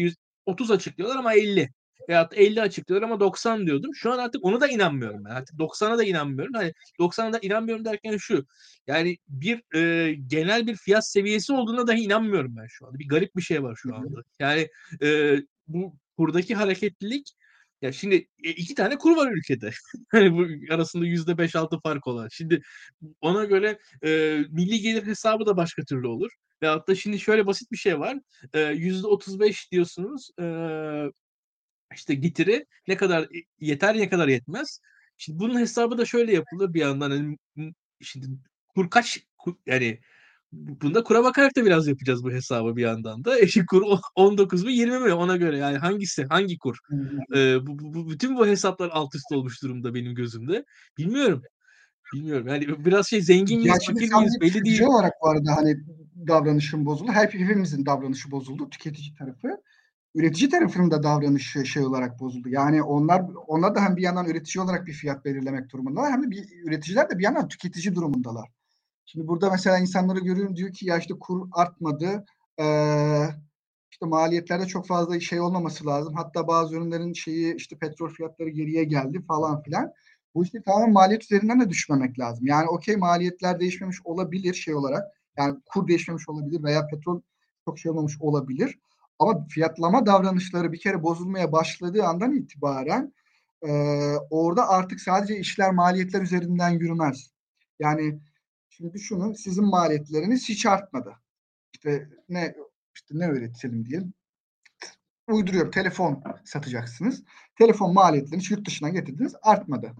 130 0.48 0.72
açıklıyorlar 0.72 1.18
ama 1.18 1.34
50. 1.34 1.70
Veyahut 2.10 2.34
50 2.34 2.62
açıklıyorlar 2.62 3.08
ama 3.08 3.20
90 3.20 3.68
diyordum. 3.68 3.92
Şu 3.96 4.12
an 4.12 4.18
artık 4.18 4.46
onu 4.46 4.62
da 4.62 4.68
inanmıyorum 4.68 5.26
ben. 5.26 5.30
Artık 5.30 5.60
90'a 5.60 5.98
da 5.98 6.04
inanmıyorum. 6.04 6.54
Hani 6.54 6.74
90'a 7.00 7.34
da 7.34 7.40
inanmıyorum 7.40 7.86
derken 7.86 8.18
şu. 8.18 8.46
Yani 8.88 9.18
bir 9.28 9.76
e, 9.76 10.14
genel 10.28 10.68
bir 10.68 10.76
fiyat 10.76 11.08
seviyesi 11.08 11.54
olduğuna 11.54 11.88
dahi 11.88 12.00
inanmıyorum 12.00 12.56
ben 12.58 12.68
şu 12.70 12.88
anda. 12.88 13.00
Bir 13.00 13.08
garip 13.08 13.36
bir 13.36 13.42
şey 13.42 13.64
var 13.64 13.76
şu 13.82 13.96
anda. 13.96 14.24
Yani 14.40 14.70
e, 15.04 15.38
bu 15.68 15.96
kurdaki 16.18 16.56
hareketlilik 16.56 17.34
ya 17.84 17.92
şimdi 17.92 18.16
e, 18.44 18.50
iki 18.50 18.76
tane 18.76 18.98
kur 18.98 19.18
var 19.18 19.32
ülkede. 19.32 19.72
hani 20.12 20.34
bu 20.38 20.74
arasında 20.74 21.06
yüzde 21.06 21.38
beş 21.38 21.56
altı 21.56 21.80
fark 21.80 22.08
olan. 22.08 22.28
Şimdi 22.32 22.62
ona 23.22 23.46
göre 23.46 23.80
e, 24.06 24.10
milli 24.50 24.80
gelir 24.82 25.06
hesabı 25.08 25.46
da 25.46 25.58
başka 25.58 25.84
türlü 25.84 26.08
olur. 26.08 26.32
Ve 26.62 26.68
hatta 26.68 26.96
şimdi 26.96 27.20
şöyle 27.20 27.48
basit 27.48 27.72
bir 27.72 27.78
şey 27.78 28.00
var. 28.00 28.18
Yüzde 28.74 29.08
otuz 29.08 29.40
beş 29.40 29.72
diyorsunuz. 29.72 30.30
E, 30.42 30.46
işte 31.96 32.14
getiri 32.16 32.66
ne 32.88 32.98
kadar 32.98 33.28
yeter 33.60 33.98
ne 33.98 34.10
kadar 34.10 34.28
yetmez. 34.28 34.80
Şimdi 35.18 35.40
bunun 35.40 35.60
hesabı 35.60 35.98
da 35.98 36.06
şöyle 36.06 36.34
yapılır 36.34 36.74
bir 36.74 36.80
yandan. 36.82 37.12
Hani, 37.12 37.38
şimdi 38.02 38.28
kur 38.76 38.90
kaç 38.90 39.20
kur, 39.38 39.56
yani 39.66 40.00
Bunda 40.82 41.04
kura 41.04 41.24
bakarak 41.24 41.56
da 41.56 41.66
biraz 41.66 41.88
yapacağız 41.88 42.24
bu 42.24 42.32
hesabı 42.32 42.76
bir 42.76 42.82
yandan 42.82 43.26
da. 43.26 43.40
Eşik 43.40 43.68
kur 43.68 43.82
19 44.16 44.64
mu 44.64 44.70
20 44.70 45.00
mi 45.00 45.14
ona 45.14 45.38
göre 45.38 45.58
yani 45.58 45.78
hangisi 45.78 46.26
hangi 46.26 46.58
kur? 46.58 46.78
Ee, 47.36 47.68
bu, 47.68 47.94
bu, 47.94 48.10
bütün 48.10 48.38
bu 48.38 48.48
hesaplar 48.48 48.90
alt 48.94 49.16
üst 49.16 49.32
olmuş 49.32 49.64
durumda 49.64 49.94
benim 49.94 50.16
gözümde. 50.16 50.66
Bilmiyorum. 50.98 51.42
Bilmiyorum. 52.14 52.48
Yani 52.48 52.86
biraz 52.86 53.08
şey 53.08 53.22
zengin 53.22 53.60
miyiz, 53.60 53.86
fakir 53.88 54.14
miyiz 54.14 54.42
belli 54.42 54.66
değil. 54.66 54.82
olarak 54.82 55.14
bu 55.22 55.30
arada 55.30 55.56
hani 55.56 55.78
davranışın 56.28 56.86
bozuldu. 56.86 57.12
Hep 57.12 57.34
hepimizin 57.34 57.86
davranışı 57.86 58.32
bozuldu. 58.32 58.70
Tüketici 58.70 59.16
tarafı. 59.16 59.48
Üretici 60.16 60.50
tarafının 60.50 60.92
da 60.92 61.04
davranışı 61.04 61.66
şey 61.66 61.84
olarak 61.84 62.20
bozuldu. 62.20 62.50
Yani 62.50 62.84
onlar 62.84 63.22
onlar 63.48 63.76
da 63.76 63.82
hem 63.82 63.96
bir 63.96 64.02
yandan 64.02 64.26
üretici 64.26 64.64
olarak 64.64 64.86
bir 64.86 64.94
fiyat 64.94 65.26
belirlemek 65.26 65.70
durumundalar 65.70 66.12
hem 66.12 66.24
de 66.24 66.32
bir 66.32 66.46
üreticiler 66.68 67.10
de 67.10 67.18
bir 67.18 67.24
yandan 67.24 67.48
tüketici 67.48 67.96
durumundalar. 67.96 68.50
Şimdi 69.06 69.28
burada 69.28 69.50
mesela 69.50 69.80
insanları 69.80 70.20
görüyorum 70.20 70.56
diyor 70.56 70.74
ki 70.74 70.86
ya 70.86 70.98
işte 70.98 71.14
kur 71.20 71.48
artmadı. 71.52 72.26
Ee, 72.60 73.28
işte 73.92 74.06
maliyetlerde 74.06 74.66
çok 74.66 74.88
fazla 74.88 75.20
şey 75.20 75.40
olmaması 75.42 75.86
lazım. 75.86 76.14
Hatta 76.16 76.48
bazı 76.48 76.76
ürünlerin 76.76 77.14
şeyi 77.14 77.56
işte 77.56 77.78
petrol 77.78 78.10
fiyatları 78.10 78.50
geriye 78.50 78.84
geldi 78.84 79.22
falan 79.28 79.62
filan. 79.62 79.92
Bu 80.36 80.44
işte 80.44 80.62
tamamen 80.62 80.92
maliyet 80.92 81.24
üzerinden 81.24 81.62
de 81.62 81.70
düşmemek 81.70 82.20
lazım. 82.20 82.46
Yani 82.46 82.68
okey 82.68 82.96
maliyetler 82.96 83.60
değişmemiş 83.60 83.98
olabilir 84.04 84.54
şey 84.54 84.76
olarak. 84.76 85.04
Yani 85.38 85.60
kur 85.66 85.88
değişmemiş 85.88 86.30
olabilir 86.30 86.64
veya 86.64 86.88
petrol 86.88 87.22
çok 87.66 87.80
şey 87.80 87.92
olmamış 87.92 88.18
olabilir. 88.20 88.80
Ama 89.20 89.46
fiyatlama 89.48 90.06
davranışları 90.06 90.72
bir 90.72 90.80
kere 90.80 91.04
bozulmaya 91.04 91.52
başladığı 91.52 92.04
andan 92.04 92.36
itibaren 92.36 93.14
e, 93.68 93.72
orada 94.30 94.70
artık 94.70 95.02
sadece 95.02 95.38
işler 95.38 95.72
maliyetler 95.72 96.22
üzerinden 96.22 96.70
yürümez. 96.70 97.32
Yani 97.80 98.20
Şimdi 98.78 98.94
düşünün 98.94 99.34
sizin 99.34 99.66
maliyetleriniz 99.66 100.50
hiç 100.50 100.66
artmadı. 100.66 101.16
İşte 101.74 102.10
ne 102.30 102.56
işte 102.96 103.20
ne 103.20 103.26
üretelim 103.26 103.86
diyelim. 103.86 104.14
Uyduruyorum 105.28 105.72
telefon 105.72 106.24
satacaksınız. 106.46 107.24
Telefon 107.58 107.94
maliyetlerini 107.94 108.44
yurt 108.50 108.68
dışına 108.68 108.90
getirdiniz 108.90 109.36
artmadı. 109.42 109.94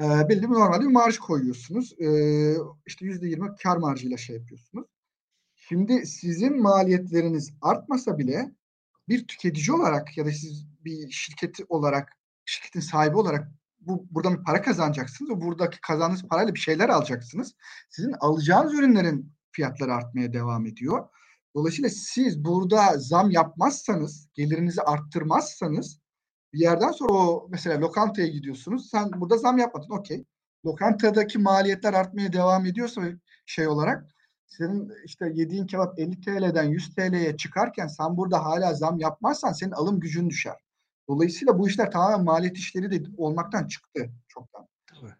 Ee, 0.00 0.28
belli 0.28 0.42
bir 0.42 0.54
normalde 0.54 0.84
bir 0.84 0.90
marj 0.92 1.18
koyuyorsunuz. 1.18 1.92
Ee, 2.00 2.54
işte 2.86 3.06
yüzde 3.06 3.28
yirmi 3.28 3.56
kar 3.62 3.76
marjıyla 3.76 4.16
şey 4.16 4.36
yapıyorsunuz. 4.36 4.86
Şimdi 5.54 6.06
sizin 6.06 6.62
maliyetleriniz 6.62 7.52
artmasa 7.60 8.18
bile 8.18 8.50
bir 9.08 9.26
tüketici 9.26 9.76
olarak 9.76 10.18
ya 10.18 10.26
da 10.26 10.30
siz 10.30 10.66
bir 10.84 11.10
şirketi 11.10 11.64
olarak 11.68 12.18
şirketin 12.44 12.80
sahibi 12.80 13.16
olarak 13.16 13.48
bu 13.86 14.06
buradan 14.10 14.38
bir 14.38 14.44
para 14.44 14.62
kazanacaksınız 14.62 15.30
ve 15.30 15.40
buradaki 15.40 15.80
kazandığınız 15.80 16.22
parayla 16.22 16.54
bir 16.54 16.60
şeyler 16.60 16.88
alacaksınız. 16.88 17.54
Sizin 17.90 18.12
alacağınız 18.20 18.74
ürünlerin 18.74 19.32
fiyatları 19.52 19.94
artmaya 19.94 20.32
devam 20.32 20.66
ediyor. 20.66 21.08
Dolayısıyla 21.54 21.90
siz 21.90 22.44
burada 22.44 22.98
zam 22.98 23.30
yapmazsanız, 23.30 24.28
gelirinizi 24.34 24.82
arttırmazsanız 24.82 26.00
bir 26.52 26.58
yerden 26.58 26.90
sonra 26.90 27.12
o 27.12 27.46
mesela 27.50 27.80
lokantaya 27.80 28.28
gidiyorsunuz. 28.28 28.90
Sen 28.90 29.10
burada 29.12 29.36
zam 29.38 29.58
yapmadın 29.58 29.90
okey. 29.90 30.24
Lokantadaki 30.66 31.38
maliyetler 31.38 31.94
artmaya 31.94 32.32
devam 32.32 32.66
ediyorsa 32.66 33.02
şey 33.46 33.68
olarak 33.68 34.04
senin 34.46 34.92
işte 35.04 35.30
yediğin 35.34 35.66
kebap 35.66 35.98
50 35.98 36.20
TL'den 36.20 36.64
100 36.64 36.94
TL'ye 36.94 37.36
çıkarken 37.36 37.86
sen 37.86 38.16
burada 38.16 38.44
hala 38.44 38.74
zam 38.74 38.98
yapmazsan 38.98 39.52
senin 39.52 39.72
alım 39.72 40.00
gücün 40.00 40.30
düşer. 40.30 40.65
Dolayısıyla 41.08 41.58
bu 41.58 41.68
işler 41.68 41.90
tamamen 41.90 42.24
maliyet 42.24 42.56
işleri 42.56 42.90
de 42.90 43.10
olmaktan 43.16 43.66
çıktı 43.66 44.10
çoktan. 44.28 44.68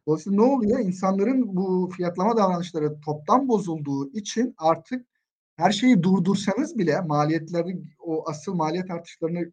Dolayısıyla 0.07 0.43
ne 0.43 0.53
oluyor? 0.53 0.79
İnsanların 0.79 1.57
bu 1.57 1.91
fiyatlama 1.97 2.37
davranışları 2.37 3.01
toptan 3.01 3.49
bozulduğu 3.49 4.13
için 4.13 4.55
artık 4.59 5.07
her 5.57 5.73
şeyi 5.73 6.03
durdursanız 6.03 6.79
bile 6.79 7.01
maliyetleri 7.01 7.83
o 7.99 8.31
asıl 8.31 8.55
maliyet 8.55 8.91
artışlarını 8.91 9.53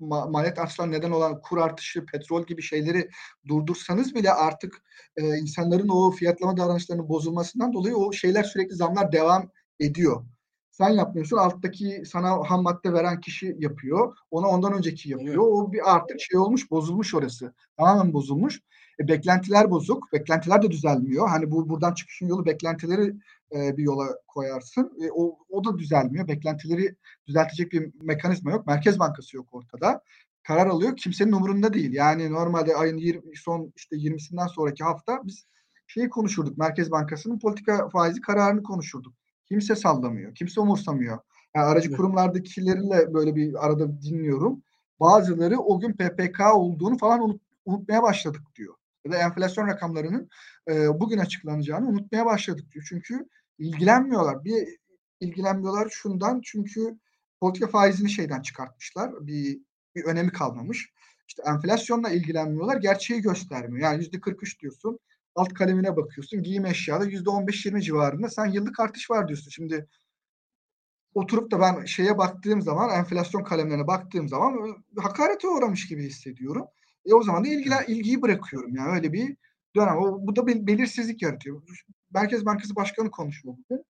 ma- 0.00 0.30
maliyet 0.30 0.58
artışları 0.58 0.90
neden 0.90 1.10
olan 1.10 1.40
kur 1.40 1.58
artışı, 1.58 2.06
petrol 2.06 2.46
gibi 2.46 2.62
şeyleri 2.62 3.08
durdursanız 3.48 4.14
bile 4.14 4.32
artık 4.32 4.82
e, 5.16 5.38
insanların 5.38 5.88
o 5.88 6.10
fiyatlama 6.10 6.56
davranışlarının 6.56 7.08
bozulmasından 7.08 7.72
dolayı 7.72 7.96
o 7.96 8.12
şeyler 8.12 8.42
sürekli 8.42 8.74
zamlar 8.74 9.12
devam 9.12 9.50
ediyor. 9.80 10.24
Sen 10.72 10.88
yapmıyorsun, 10.88 11.36
alttaki 11.36 12.02
sana 12.06 12.50
ham 12.50 12.62
madde 12.62 12.92
veren 12.92 13.20
kişi 13.20 13.56
yapıyor. 13.58 14.16
Ona 14.30 14.48
ondan 14.48 14.72
önceki 14.72 15.10
yapıyor. 15.10 15.34
Evet. 15.34 15.38
O 15.38 15.72
bir 15.72 15.94
artık 15.94 16.20
şey 16.20 16.38
olmuş, 16.38 16.70
bozulmuş 16.70 17.14
orası. 17.14 17.54
Tamamen 17.76 18.12
bozulmuş. 18.12 18.60
E, 19.00 19.08
beklentiler 19.08 19.70
bozuk. 19.70 20.12
Beklentiler 20.12 20.62
de 20.62 20.70
düzelmiyor. 20.70 21.28
Hani 21.28 21.50
bu 21.50 21.68
buradan 21.68 21.94
çıkışın 21.94 22.28
yolu 22.28 22.46
beklentileri 22.46 23.14
e, 23.54 23.76
bir 23.76 23.82
yola 23.82 24.06
koyarsın. 24.28 24.92
E, 25.04 25.10
o, 25.14 25.38
o 25.48 25.64
da 25.64 25.78
düzelmiyor. 25.78 26.28
Beklentileri 26.28 26.96
düzeltecek 27.26 27.72
bir 27.72 27.90
mekanizma 28.02 28.50
yok. 28.50 28.66
Merkez 28.66 28.98
Bankası 28.98 29.36
yok 29.36 29.48
ortada. 29.52 30.02
Karar 30.42 30.66
alıyor. 30.66 30.96
Kimsenin 30.96 31.32
umurunda 31.32 31.72
değil. 31.72 31.92
Yani 31.92 32.32
normalde 32.32 32.76
ayın 32.76 32.96
20, 32.96 33.36
son 33.36 33.72
işte 33.76 33.96
20'sinden 33.96 34.46
sonraki 34.46 34.84
hafta 34.84 35.20
biz 35.24 35.46
şeyi 35.86 36.08
konuşurduk. 36.08 36.58
Merkez 36.58 36.90
Bankası'nın 36.90 37.38
politika 37.38 37.88
faizi 37.88 38.20
kararını 38.20 38.62
konuşurduk. 38.62 39.21
Kimse 39.52 39.76
sallamıyor. 39.76 40.34
Kimse 40.34 40.60
umursamıyor. 40.60 41.18
Yani 41.56 41.66
aracı 41.66 41.88
evet. 41.88 41.96
kurumlardakilerle 41.96 43.14
böyle 43.14 43.36
bir 43.36 43.66
arada 43.66 44.02
dinliyorum. 44.02 44.62
Bazıları 45.00 45.58
o 45.58 45.80
gün 45.80 45.92
PPK 45.92 46.40
olduğunu 46.54 46.98
falan 46.98 47.22
unut, 47.22 47.42
unutmaya 47.64 48.02
başladık 48.02 48.42
diyor. 48.54 48.74
Ya 49.04 49.12
da 49.12 49.16
enflasyon 49.16 49.66
rakamlarının 49.66 50.28
e, 50.68 51.00
bugün 51.00 51.18
açıklanacağını 51.18 51.88
unutmaya 51.88 52.26
başladık 52.26 52.72
diyor. 52.72 52.84
Çünkü 52.88 53.28
ilgilenmiyorlar. 53.58 54.44
Bir 54.44 54.68
ilgilenmiyorlar 55.20 55.88
şundan 55.90 56.40
çünkü 56.44 56.98
politika 57.40 57.66
faizini 57.66 58.10
şeyden 58.10 58.42
çıkartmışlar. 58.42 59.26
Bir, 59.26 59.60
bir 59.94 60.04
önemi 60.04 60.32
kalmamış. 60.32 60.92
İşte 61.28 61.42
enflasyonla 61.46 62.10
ilgilenmiyorlar. 62.10 62.76
Gerçeği 62.76 63.20
göstermiyor. 63.20 63.88
Yani 63.88 63.98
yüzde 63.98 64.20
43 64.20 64.60
diyorsun. 64.60 64.98
Alt 65.34 65.54
kalemine 65.54 65.96
bakıyorsun. 65.96 66.42
Giyim 66.42 66.66
eşyada 66.66 67.04
yüzde 67.04 67.30
15-20 67.30 67.82
civarında. 67.82 68.28
Sen 68.28 68.46
yıllık 68.46 68.80
artış 68.80 69.10
var 69.10 69.28
diyorsun. 69.28 69.50
Şimdi 69.50 69.88
oturup 71.14 71.50
da 71.50 71.60
ben 71.60 71.84
şeye 71.84 72.18
baktığım 72.18 72.62
zaman 72.62 72.98
enflasyon 72.98 73.44
kalemlerine 73.44 73.86
baktığım 73.86 74.28
zaman 74.28 74.82
hakarete 74.96 75.48
uğramış 75.48 75.88
gibi 75.88 76.04
hissediyorum. 76.06 76.66
E 77.06 77.14
o 77.14 77.22
zaman 77.22 77.44
da 77.44 77.48
ilgilen, 77.48 77.84
ilgiyi 77.88 78.22
bırakıyorum. 78.22 78.76
Yani 78.76 78.92
öyle 78.96 79.12
bir 79.12 79.36
dönem. 79.76 79.96
O, 79.96 80.26
bu 80.26 80.36
da 80.36 80.46
belirsizlik 80.46 81.22
yaratıyor. 81.22 81.62
Merkez 82.14 82.46
Bankası 82.46 82.76
Başkanı 82.76 83.10
konuşuyor 83.10 83.54
bugün. 83.58 83.84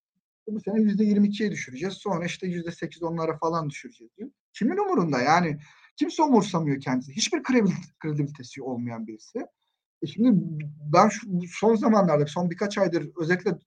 Bu 0.49 0.61
sene 0.61 0.81
yüzde 0.81 1.05
22'ye 1.05 1.51
düşüreceğiz. 1.51 1.95
Sonra 1.95 2.25
işte 2.25 2.47
yüzde 2.47 2.73
8 2.73 3.03
onlara 3.03 3.39
falan 3.39 3.71
düşüreceğiz 3.71 4.17
diyor. 4.17 4.31
Kimin 4.53 4.77
umurunda 4.77 5.21
yani? 5.21 5.59
Kimse 5.97 6.23
umursamıyor 6.23 6.81
kendisi. 6.81 7.13
Hiçbir 7.13 7.43
kredibilitesi 8.01 8.63
olmayan 8.63 9.07
birisi. 9.07 9.47
E 10.03 10.07
şimdi 10.07 10.31
ben 10.93 11.09
şu, 11.09 11.27
son 11.49 11.75
zamanlarda, 11.75 12.27
son 12.27 12.51
birkaç 12.51 12.79
aydır 12.79 13.11
özellikle 13.21 13.59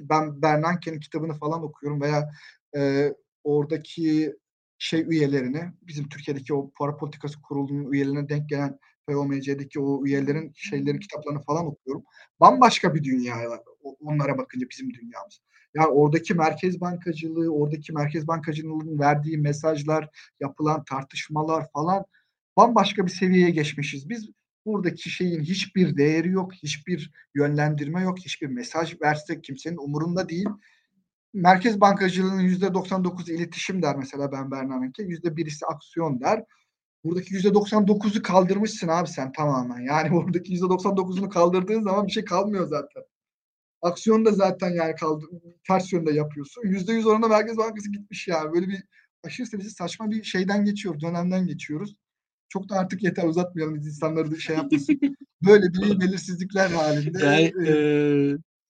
ben 0.00 0.42
Bernanke'nin 0.42 1.00
kitabını 1.00 1.34
falan 1.34 1.62
okuyorum 1.62 2.00
veya 2.00 2.30
e, 2.76 3.12
oradaki 3.44 4.34
şey 4.78 5.00
üyelerini, 5.00 5.62
bizim 5.82 6.08
Türkiye'deki 6.08 6.54
o 6.54 6.70
para 6.78 6.96
politikası 6.96 7.42
kurulunun 7.42 7.92
üyelerine 7.92 8.28
denk 8.28 8.48
gelen 8.48 8.78
POMC'deki 9.06 9.80
o 9.80 10.06
üyelerin 10.06 10.52
şeylerin 10.54 10.98
kitaplarını 10.98 11.42
falan 11.42 11.66
okuyorum. 11.66 12.04
Bambaşka 12.40 12.94
bir 12.94 13.04
dünya 13.04 13.36
onlara 14.00 14.38
bakınca 14.38 14.66
bizim 14.70 14.94
dünyamız. 14.94 15.40
Yani 15.74 15.86
oradaki 15.86 16.34
merkez 16.34 16.80
bankacılığı, 16.80 17.48
oradaki 17.48 17.92
merkez 17.92 18.28
bankacılığının 18.28 18.98
verdiği 18.98 19.38
mesajlar, 19.38 20.08
yapılan 20.40 20.84
tartışmalar 20.84 21.70
falan 21.72 22.04
bambaşka 22.56 23.06
bir 23.06 23.10
seviyeye 23.10 23.50
geçmişiz. 23.50 24.08
Biz 24.08 24.30
buradaki 24.66 25.10
şeyin 25.10 25.40
hiçbir 25.40 25.96
değeri 25.96 26.28
yok, 26.28 26.52
hiçbir 26.54 27.12
yönlendirme 27.34 28.02
yok, 28.02 28.18
hiçbir 28.18 28.46
mesaj 28.46 29.00
versek 29.02 29.44
kimsenin 29.44 29.76
umurunda 29.76 30.28
değil. 30.28 30.48
Merkez 31.34 31.80
bankacılığının 31.80 32.42
%99 32.42 33.32
iletişim 33.32 33.82
der 33.82 33.96
mesela 33.96 34.32
ben 34.32 34.50
Bernanke, 34.50 35.02
%1'isi 35.02 35.66
aksiyon 35.66 36.20
der. 36.20 36.44
Buradaki 37.04 37.34
%99'u 37.34 38.22
kaldırmışsın 38.22 38.88
abi 38.88 39.08
sen 39.08 39.32
tamamen. 39.32 39.80
Yani 39.80 40.10
buradaki 40.12 40.52
%99'unu 40.52 41.28
kaldırdığın 41.28 41.82
zaman 41.82 42.06
bir 42.06 42.12
şey 42.12 42.24
kalmıyor 42.24 42.68
zaten. 42.68 43.02
Aksiyonu 43.82 44.24
da 44.24 44.32
zaten 44.32 44.70
yani 44.70 44.94
kaldı, 44.94 45.26
ters 45.66 45.92
yönde 45.92 46.12
yapıyorsun. 46.12 46.62
%100 46.62 47.08
oranında 47.08 47.28
Merkez 47.28 47.56
Bankası 47.56 47.92
gitmiş 47.92 48.28
yani. 48.28 48.52
Böyle 48.52 48.68
bir 48.68 48.84
aşırı 49.24 49.46
seviyesi 49.46 49.74
saçma 49.74 50.10
bir 50.10 50.22
şeyden 50.22 50.64
geçiyor, 50.64 51.00
dönemden 51.00 51.46
geçiyoruz. 51.46 51.96
Çok 52.54 52.68
da 52.68 52.74
artık 52.74 53.02
yeter 53.02 53.24
uzatmayalım 53.24 53.76
insanları 53.76 54.30
da 54.30 54.36
şey 54.36 54.56
yapmasın. 54.56 54.98
Böyle 55.46 55.72
bir 55.72 56.00
belirsizlikler 56.00 56.70
halinde. 56.70 57.24
Yani, 57.24 57.68
e, 57.68 57.74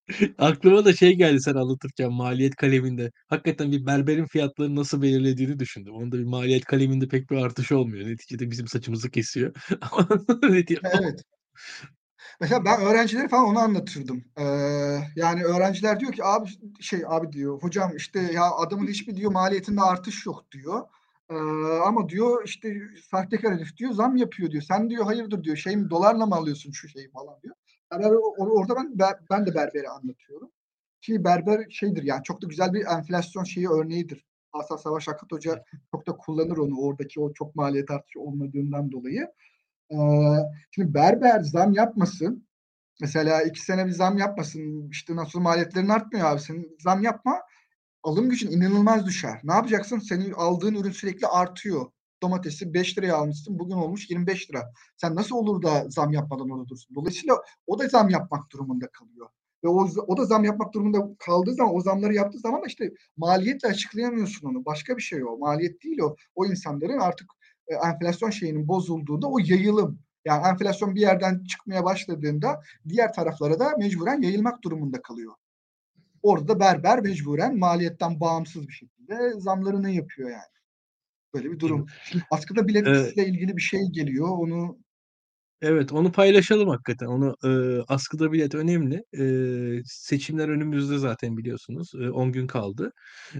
Aklıma 0.38 0.84
da 0.84 0.92
şey 0.92 1.14
geldi 1.14 1.40
sen 1.40 1.54
anlatırken 1.54 2.12
maliyet 2.12 2.56
kaleminde. 2.56 3.10
Hakikaten 3.28 3.72
bir 3.72 3.86
berberin 3.86 4.26
fiyatlarını 4.26 4.76
nasıl 4.76 5.02
belirlediğini 5.02 5.58
düşündüm. 5.58 5.94
Onda 5.94 6.18
bir 6.18 6.24
maliyet 6.24 6.64
kaleminde 6.64 7.08
pek 7.08 7.30
bir 7.30 7.36
artış 7.36 7.72
olmuyor. 7.72 8.08
Neticede 8.08 8.50
bizim 8.50 8.68
saçımızı 8.68 9.10
kesiyor. 9.10 9.54
evet. 11.00 11.22
Mesela 12.40 12.64
ben 12.64 12.80
öğrencilere 12.80 13.28
falan 13.28 13.44
onu 13.44 13.58
anlatırdım. 13.58 14.24
Ee, 14.38 14.44
yani 15.16 15.44
öğrenciler 15.44 16.00
diyor 16.00 16.12
ki 16.12 16.24
abi 16.24 16.50
şey 16.80 17.02
abi 17.06 17.32
diyor 17.32 17.62
hocam 17.62 17.96
işte 17.96 18.20
ya 18.20 18.50
adamın 18.50 18.86
hiçbir 18.86 19.16
diyor 19.16 19.32
maliyetinde 19.32 19.80
artış 19.80 20.26
yok 20.26 20.44
diyor. 20.52 20.82
Ee, 21.30 21.34
ama 21.86 22.08
diyor 22.08 22.44
işte 22.44 22.80
sahtekar 23.10 23.54
herif 23.54 23.76
diyor 23.76 23.92
zam 23.92 24.16
yapıyor 24.16 24.50
diyor. 24.50 24.62
Sen 24.62 24.90
diyor 24.90 25.04
hayırdır 25.04 25.44
diyor 25.44 25.56
şey 25.56 25.76
mi 25.76 25.90
dolarla 25.90 26.26
mı 26.26 26.34
alıyorsun 26.34 26.72
şu 26.72 26.88
şeyi 26.88 27.10
falan 27.10 27.42
diyor. 27.42 27.54
Yani 27.92 28.06
orada 28.38 28.76
ben 28.76 28.98
ben 29.30 29.46
de 29.46 29.54
berberi 29.54 29.88
anlatıyorum. 29.88 30.50
Ki 31.02 31.24
berber 31.24 31.70
şeydir 31.70 32.02
yani 32.02 32.22
çok 32.24 32.42
da 32.42 32.46
güzel 32.46 32.72
bir 32.72 32.86
enflasyon 32.86 33.44
şeyi 33.44 33.68
örneğidir. 33.68 34.26
Hasan 34.52 34.76
Savaş 34.76 35.08
Akıt 35.08 35.32
Hoca 35.32 35.64
çok 35.90 36.06
da 36.06 36.12
kullanır 36.16 36.56
onu 36.56 36.80
oradaki 36.80 37.20
o 37.20 37.32
çok 37.32 37.56
maliyet 37.56 37.90
artışı 37.90 38.20
olmadığından 38.20 38.92
dolayı. 38.92 39.28
Ee, 39.92 39.96
şimdi 40.70 40.94
berber 40.94 41.40
zam 41.40 41.72
yapmasın. 41.72 42.48
Mesela 43.00 43.42
iki 43.42 43.60
sene 43.60 43.86
bir 43.86 43.90
zam 43.90 44.18
yapmasın. 44.18 44.90
İşte 44.90 45.16
nasıl 45.16 45.40
maliyetlerin 45.40 45.88
artmıyor 45.88 46.26
abi. 46.30 46.40
Senin 46.40 46.76
zam 46.80 47.02
yapma. 47.02 47.42
Alım 48.04 48.28
gücün 48.28 48.50
inanılmaz 48.50 49.06
düşer. 49.06 49.40
Ne 49.44 49.52
yapacaksın? 49.52 49.98
Senin 49.98 50.32
aldığın 50.32 50.74
ürün 50.74 50.90
sürekli 50.90 51.26
artıyor 51.26 51.86
domatesi 52.22 52.74
5 52.74 52.98
liraya 52.98 53.16
almışsın 53.16 53.58
bugün 53.58 53.74
olmuş 53.74 54.10
25 54.10 54.50
lira. 54.50 54.72
Sen 54.96 55.14
nasıl 55.14 55.36
olur 55.36 55.62
da 55.62 55.86
zam 55.88 56.12
yapmadan 56.12 56.50
orada 56.50 56.68
dursun? 56.68 56.94
Dolayısıyla 56.94 57.36
o 57.66 57.78
da 57.78 57.88
zam 57.88 58.10
yapmak 58.10 58.50
durumunda 58.52 58.86
kalıyor. 58.86 59.28
Ve 59.64 59.68
o, 59.68 59.88
o 60.06 60.16
da 60.16 60.24
zam 60.24 60.44
yapmak 60.44 60.74
durumunda 60.74 61.16
kaldığı 61.18 61.54
zaman 61.54 61.74
o 61.74 61.80
zamları 61.80 62.14
yaptığı 62.14 62.38
zaman 62.38 62.62
da 62.62 62.66
işte 62.66 62.90
maliyetle 63.16 63.68
açıklayamıyorsun 63.68 64.48
onu. 64.48 64.64
Başka 64.64 64.96
bir 64.96 65.02
şey 65.02 65.24
o. 65.24 65.38
Maliyet 65.38 65.82
değil 65.82 65.98
o. 66.00 66.16
O 66.34 66.46
insanların 66.46 66.98
artık 66.98 67.30
e, 67.68 67.74
enflasyon 67.74 68.30
şeyinin 68.30 68.68
bozulduğunda 68.68 69.26
o 69.26 69.38
yayılım. 69.38 69.98
Yani 70.24 70.46
enflasyon 70.46 70.94
bir 70.94 71.00
yerden 71.00 71.44
çıkmaya 71.44 71.84
başladığında 71.84 72.62
diğer 72.88 73.12
taraflara 73.12 73.58
da 73.58 73.76
mecburen 73.78 74.22
yayılmak 74.22 74.62
durumunda 74.62 75.02
kalıyor. 75.02 75.32
Orada 76.24 76.48
da 76.48 76.60
berber 76.60 77.00
mecburen 77.00 77.58
maliyetten 77.58 78.20
bağımsız 78.20 78.68
bir 78.68 78.74
şekilde 78.74 79.32
zamlarını 79.40 79.90
yapıyor 79.90 80.30
yani. 80.30 80.42
Böyle 81.34 81.52
bir 81.52 81.60
durum. 81.60 81.86
Şimdi 82.04 82.24
askıda 82.30 82.68
bilet 82.68 82.88
ile 83.16 83.26
ilgili 83.28 83.56
bir 83.58 83.62
şey 83.62 83.80
geliyor. 83.92 84.28
Onu 84.30 84.78
Evet, 85.62 85.92
onu 85.92 86.12
paylaşalım 86.12 86.68
hakikaten. 86.68 87.06
Onu, 87.06 87.34
eee, 87.44 87.84
askıda 87.88 88.32
bilet 88.32 88.54
önemli. 88.54 89.02
Eee, 89.12 89.82
seçimler 89.86 90.48
önümüzde 90.48 90.98
zaten 90.98 91.36
biliyorsunuz. 91.36 91.92
Eee, 92.00 92.08
10 92.10 92.32
gün 92.32 92.46
kaldı. 92.46 92.92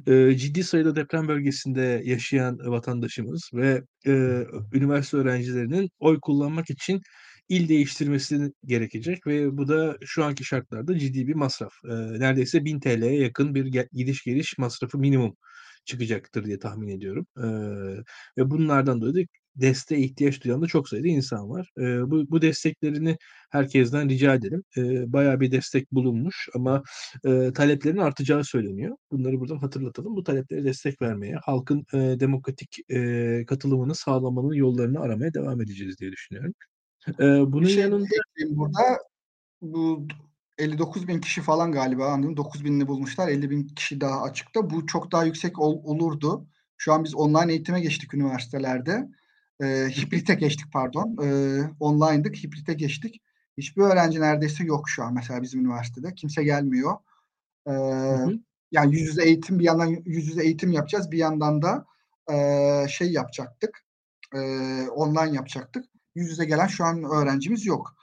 Eee, 0.07 0.37
ciddi 0.39 0.65
sayıda 0.65 0.97
deprem 0.97 1.29
bölgesinde 1.29 2.03
yaşayan 2.05 2.59
vatandaşımız 2.67 3.51
ve, 3.55 3.83
eee, 4.07 4.47
üniversite 4.75 5.17
öğrencilerinin 5.19 5.91
oy 6.01 6.19
kullanmak 6.23 6.71
için 6.71 7.01
il 7.49 7.69
değiştirmesi 7.69 8.53
gerekecek 8.65 9.27
ve 9.27 9.57
bu 9.59 9.69
da 9.69 9.97
şu 10.05 10.25
anki 10.25 10.45
şartlarda 10.45 10.99
ciddi 10.99 11.27
bir 11.27 11.35
masraf. 11.35 11.73
Neredeyse 12.19 12.65
₺1000'ye 12.65 13.21
yakın 13.23 13.55
bir 13.55 13.87
gidiş 13.93 14.25
geliş 14.25 14.59
masrafı 14.59 14.99
minimum 14.99 15.37
çıkacaktır 15.85 16.45
diye 16.45 16.59
tahmin 16.59 16.89
ediyorum. 16.89 17.27
Ve 18.39 18.51
bunlardan 18.51 19.01
dolayı 19.01 19.15
da 19.15 19.29
desteğe 19.57 20.01
ihtiyaç 20.01 20.45
duyan 20.45 20.63
da 20.63 20.67
çok 20.67 20.89
sayıda 20.89 21.09
insan 21.09 21.51
var. 21.51 21.71
Bu, 21.79 22.31
bu 22.31 22.43
desteklerini 22.43 23.17
herkesten 23.51 24.09
rica 24.09 24.35
ederim. 24.35 24.65
E, 24.77 25.13
bayağı 25.13 25.41
bir 25.41 25.51
destek 25.51 25.93
bulunmuş 25.93 26.49
ama 26.55 26.83
taleplerin 27.55 27.97
artacağı 27.97 28.45
söyleniyor. 28.45 28.97
Bunları 29.11 29.41
buradan 29.41 29.59
hatırlatalım. 29.59 30.17
Bu 30.17 30.25
taleplere 30.25 30.65
destek 30.65 31.03
vermeye, 31.03 31.37
halkın 31.43 31.85
demokratik 31.93 32.79
katılımını 33.49 33.95
sağlamanın 33.95 34.53
yollarını 34.55 35.01
aramaya 35.01 35.35
devam 35.35 35.61
edeceğiz 35.61 36.01
diye 36.01 36.13
düşünüyorum. 36.13 36.55
E, 37.09 37.23
bunun 37.23 37.61
Bir 37.63 37.67
şey 37.67 37.83
yanında 37.83 38.05
ekleyeyim 38.05 38.59
burada. 38.59 38.99
Bu 39.63 40.07
59 40.59 41.09
bin 41.09 41.21
kişi 41.21 41.43
falan 41.43 41.73
galiba 41.73 42.07
anladım. 42.07 42.37
9 42.37 42.65
binini 42.65 42.89
bulmuşlar. 42.89 43.29
50 43.29 43.51
bin 43.51 43.69
kişi 43.69 44.01
daha 44.01 44.23
açıkta. 44.23 44.71
Bu 44.71 44.87
çok 44.87 45.13
daha 45.13 45.25
yüksek 45.25 45.59
ol, 45.59 45.81
olurdu. 45.85 46.47
Şu 46.77 46.93
an 46.93 47.05
biz 47.05 47.15
online 47.15 47.53
eğitime 47.53 47.81
geçtik 47.81 48.15
üniversitelerde. 48.15 49.09
E, 49.63 49.67
hibrite 49.67 50.35
geçtik 50.35 50.73
pardon. 50.73 51.17
E, 51.23 51.29
online'dık, 51.81 52.37
hibrite 52.37 52.75
geçtik. 52.75 53.23
Hiçbir 53.59 53.83
öğrenci 53.83 54.21
neredeyse 54.21 54.65
yok 54.65 54.89
şu 54.89 55.05
an 55.05 55.15
mesela 55.15 55.43
bizim 55.43 55.61
üniversitede. 55.61 56.15
Kimse 56.15 56.45
gelmiyor. 56.45 56.97
E, 57.69 57.73
yani 58.73 58.95
yüz 58.95 59.03
yüze 59.03 59.25
eğitim 59.25 59.59
bir 59.59 59.65
yandan 59.65 59.87
yüz 59.87 60.27
yüze 60.29 60.45
eğitim 60.45 60.73
yapacağız. 60.73 61.11
Bir 61.11 61.19
yandan 61.19 61.63
da 61.63 61.87
e, 62.33 62.89
şey 62.89 63.13
yapacaktık. 63.13 63.85
E, 64.35 64.39
online 64.89 65.37
yapacaktık. 65.37 65.94
Yüz 66.15 66.31
yüze 66.31 66.45
gelen 66.45 66.67
şu 66.67 66.85
an 66.85 67.05
öğrencimiz 67.05 67.67
yok. 67.67 67.97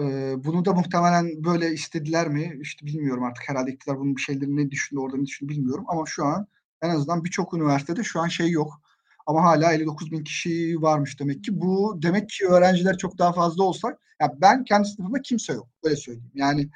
E, 0.00 0.34
bunu 0.44 0.64
da 0.64 0.72
muhtemelen 0.72 1.44
böyle 1.44 1.72
istediler 1.72 2.28
mi? 2.28 2.58
İşte 2.60 2.86
bilmiyorum 2.86 3.24
artık 3.24 3.48
herhalde 3.48 3.72
iktidar 3.72 3.98
bunun 3.98 4.16
bir 4.16 4.20
şeyleri 4.20 4.56
ne 4.56 4.70
düşündü 4.70 5.00
orada 5.00 5.16
ne 5.16 5.26
düşündü 5.26 5.52
bilmiyorum. 5.52 5.84
Ama 5.88 6.04
şu 6.06 6.24
an 6.24 6.46
en 6.82 6.90
azından 6.90 7.24
birçok 7.24 7.54
üniversitede 7.54 8.02
şu 8.04 8.20
an 8.20 8.28
şey 8.28 8.50
yok. 8.50 8.80
Ama 9.26 9.42
hala 9.42 9.72
59 9.72 10.12
bin 10.12 10.24
kişi 10.24 10.82
varmış 10.82 11.20
demek 11.20 11.44
ki. 11.44 11.60
Bu 11.60 11.98
demek 12.02 12.28
ki 12.28 12.46
öğrenciler 12.46 12.98
çok 12.98 13.18
daha 13.18 13.32
fazla 13.32 13.64
olsak. 13.64 13.98
Ya 14.20 14.34
ben 14.40 14.64
kendi 14.64 14.88
sınıfımda 14.88 15.22
kimse 15.22 15.52
yok. 15.52 15.68
Öyle 15.84 15.96
söyleyeyim. 15.96 16.30
Yani 16.34 16.70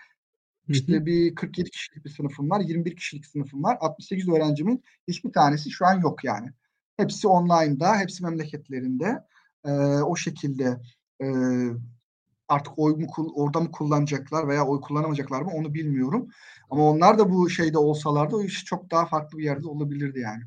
işte 0.69 1.07
bir 1.07 1.35
47 1.35 1.71
kişilik 1.71 2.05
bir 2.05 2.11
sınıfım 2.11 2.51
var, 2.51 2.61
21 2.61 2.97
kişilik 2.97 3.27
sınıfım 3.27 3.63
var. 3.63 3.79
68 3.81 4.29
öğrencimin 4.29 4.85
hiçbir 5.09 5.33
tanesi 5.33 5.71
şu 5.71 5.87
an 5.87 6.01
yok 6.01 6.25
yani. 6.25 6.51
Hepsi 6.97 7.29
online'da, 7.29 7.97
hepsi 7.97 8.25
memleketlerinde. 8.25 9.25
Ee, 9.65 9.73
o 10.03 10.17
şekilde 10.17 10.81
e, 11.23 11.27
artık 12.49 12.79
oy 12.79 12.95
mu 12.97 13.07
orada 13.35 13.61
mı 13.61 13.71
kullanacaklar 13.71 14.49
veya 14.49 14.67
oy 14.67 14.81
kullanamayacaklar 14.81 15.43
mı 15.43 15.51
onu 15.55 15.75
bilmiyorum. 15.75 16.29
Ama 16.71 16.91
onlar 16.91 17.19
da 17.19 17.31
bu 17.31 17.51
şeyde 17.51 17.79
olsalardı 17.79 18.37
o 18.37 18.43
iş 18.43 18.65
çok 18.65 18.91
daha 18.91 19.07
farklı 19.07 19.39
bir 19.39 19.45
yerde 19.45 19.69
olabilirdi 19.69 20.21
yani. 20.21 20.43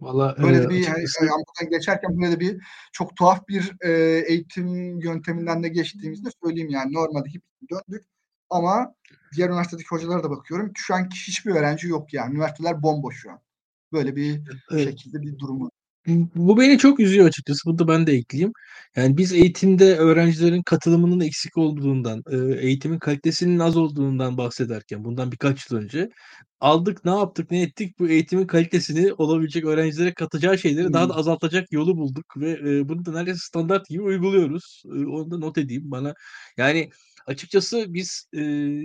Valla 0.00 0.36
böyle 0.42 0.56
e, 0.56 0.68
bir 0.68 0.80
açıkçası... 0.80 1.24
yani, 1.24 1.70
geçerken 1.70 2.20
böyle 2.20 2.40
bir 2.40 2.62
çok 2.92 3.16
tuhaf 3.16 3.48
bir 3.48 3.72
e, 3.80 3.90
eğitim 4.28 5.00
yönteminden 5.00 5.62
de 5.62 5.68
geçtiğimizde 5.68 6.28
söyleyeyim 6.44 6.70
yani 6.70 6.92
normalde 6.92 7.28
hep 7.28 7.42
döndük 7.70 8.06
ama 8.50 8.94
diğer 9.36 9.48
üniversitedeki 9.48 9.88
hocalara 9.88 10.24
da 10.24 10.30
bakıyorum. 10.30 10.72
Şu 10.76 10.94
an 10.94 11.08
hiçbir 11.14 11.50
öğrenci 11.50 11.88
yok 11.88 12.12
yani. 12.14 12.34
Üniversiteler 12.34 12.82
bomboş 12.82 13.22
şu 13.22 13.30
an. 13.30 13.40
Böyle 13.92 14.16
bir 14.16 14.42
evet. 14.70 14.84
şekilde 14.84 15.22
bir 15.22 15.38
durumu. 15.38 15.70
Bu 16.34 16.60
beni 16.60 16.78
çok 16.78 17.00
üzüyor 17.00 17.26
açıkçası. 17.26 17.60
Bunu 17.66 17.78
da 17.78 17.88
ben 17.88 18.06
de 18.06 18.12
ekleyeyim. 18.12 18.52
Yani 18.96 19.16
biz 19.16 19.32
eğitimde 19.32 19.96
öğrencilerin 19.96 20.62
katılımının 20.62 21.20
eksik 21.20 21.58
olduğundan, 21.58 22.22
eğitimin 22.60 22.98
kalitesinin 22.98 23.58
az 23.58 23.76
olduğundan 23.76 24.36
bahsederken 24.38 25.04
bundan 25.04 25.32
birkaç 25.32 25.70
yıl 25.70 25.78
önce 25.78 26.08
aldık, 26.60 27.04
ne 27.04 27.10
yaptık, 27.10 27.50
ne 27.50 27.62
ettik? 27.62 27.98
Bu 27.98 28.08
eğitimin 28.08 28.46
kalitesini 28.46 29.12
olabilecek 29.12 29.64
öğrencilere 29.64 30.14
katacağı 30.14 30.58
şeyleri 30.58 30.86
hmm. 30.86 30.92
daha 30.92 31.08
da 31.08 31.16
azaltacak 31.16 31.72
yolu 31.72 31.96
bulduk 31.96 32.36
ve 32.36 32.88
bunu 32.88 33.04
da 33.04 33.12
neredeyse 33.12 33.38
standart 33.42 33.88
gibi 33.88 34.02
uyguluyoruz. 34.02 34.82
Onu 34.86 35.30
da 35.30 35.38
not 35.38 35.58
edeyim 35.58 35.82
bana. 35.90 36.14
Yani 36.56 36.90
açıkçası 37.26 37.84
biz 37.88 38.26
e, 38.32 38.40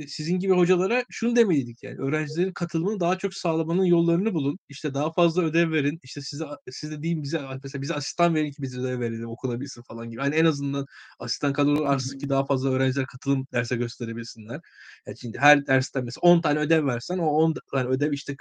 sizin 0.08 0.40
gibi 0.40 0.54
hocalara 0.54 1.04
şunu 1.10 1.36
demeliydik 1.36 1.84
yani 1.84 1.98
öğrencilerin 1.98 2.52
katılımını 2.54 3.00
daha 3.00 3.18
çok 3.18 3.34
sağlamanın 3.34 3.84
yollarını 3.86 4.34
bulun. 4.34 4.60
İşte 4.70 4.94
daha 4.94 5.12
fazla 5.12 5.44
ödev 5.44 5.72
verin. 5.72 6.00
İşte 6.04 6.22
size 6.22 6.46
siz 6.72 6.92
de 6.92 7.04
deyin 7.04 7.24
bize 7.24 7.42
mesela 7.64 7.82
bize 7.82 7.94
asistan 7.94 8.36
verin 8.36 8.52
ki 8.52 8.62
biz 8.62 8.78
ödev 8.78 9.00
verelim 9.00 9.30
okunabilsin 9.30 9.82
falan 9.82 10.10
gibi. 10.10 10.22
Hani 10.22 10.36
en 10.36 10.46
azından 10.46 10.86
asistan 11.20 11.54
kadroları 11.54 11.90
artsın 11.90 12.20
ki 12.20 12.30
daha 12.30 12.46
fazla 12.46 12.70
öğrenciler 12.70 13.06
katılım 13.06 13.48
derse 13.54 13.76
gösterebilsinler. 13.76 14.62
Yani 15.08 15.18
şimdi 15.18 15.38
her 15.40 15.68
dersten 15.68 16.06
mesela 16.06 16.22
10 16.22 16.42
tane 16.42 16.60
ödev 16.60 16.86
versen 16.86 17.18
o 17.18 17.26
10 17.26 17.54
tane 17.72 17.90
ödev 17.90 18.12
işte 18.12 18.36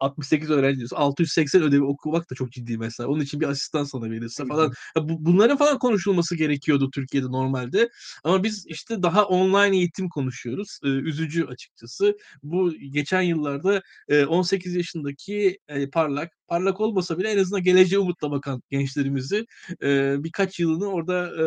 68 0.00 0.50
öğrenci 0.50 0.76
diyorsun. 0.76 0.96
680 0.96 1.62
ödevi 1.62 1.82
okumak 1.82 2.30
da 2.30 2.34
çok 2.34 2.52
ciddi 2.52 2.78
mesela. 2.78 3.08
Onun 3.08 3.20
için 3.20 3.40
bir 3.40 3.48
asistan 3.48 3.84
sana 3.84 4.10
verirse 4.10 4.46
falan. 4.46 4.72
Bu, 4.96 5.24
bunların 5.24 5.56
falan 5.56 5.78
konuşulması 5.78 6.36
gerekiyordu 6.36 6.90
Türkiye'de 6.94 7.26
normalde. 7.26 7.88
Ama 8.24 8.42
biz 8.42 8.66
işte 8.66 9.02
daha 9.02 9.24
online 9.24 9.76
eğitim 9.76 10.08
konuşuyoruz. 10.08 10.78
Ee, 10.84 10.88
üzücü 10.88 11.44
açıkçası. 11.44 12.16
Bu 12.42 12.72
geçen 12.90 13.22
yıllarda 13.22 13.82
e, 14.08 14.24
18 14.24 14.74
yaşındaki 14.74 15.58
parlak 15.92 16.35
parlak 16.48 16.80
olmasa 16.80 17.18
bile 17.18 17.28
en 17.28 17.38
azından 17.38 17.62
geleceğe 17.62 17.98
umutla 17.98 18.30
bakan 18.30 18.62
gençlerimizi 18.70 19.46
e, 19.82 20.16
birkaç 20.24 20.60
yılını 20.60 20.86
orada 20.86 21.26
e, 21.26 21.44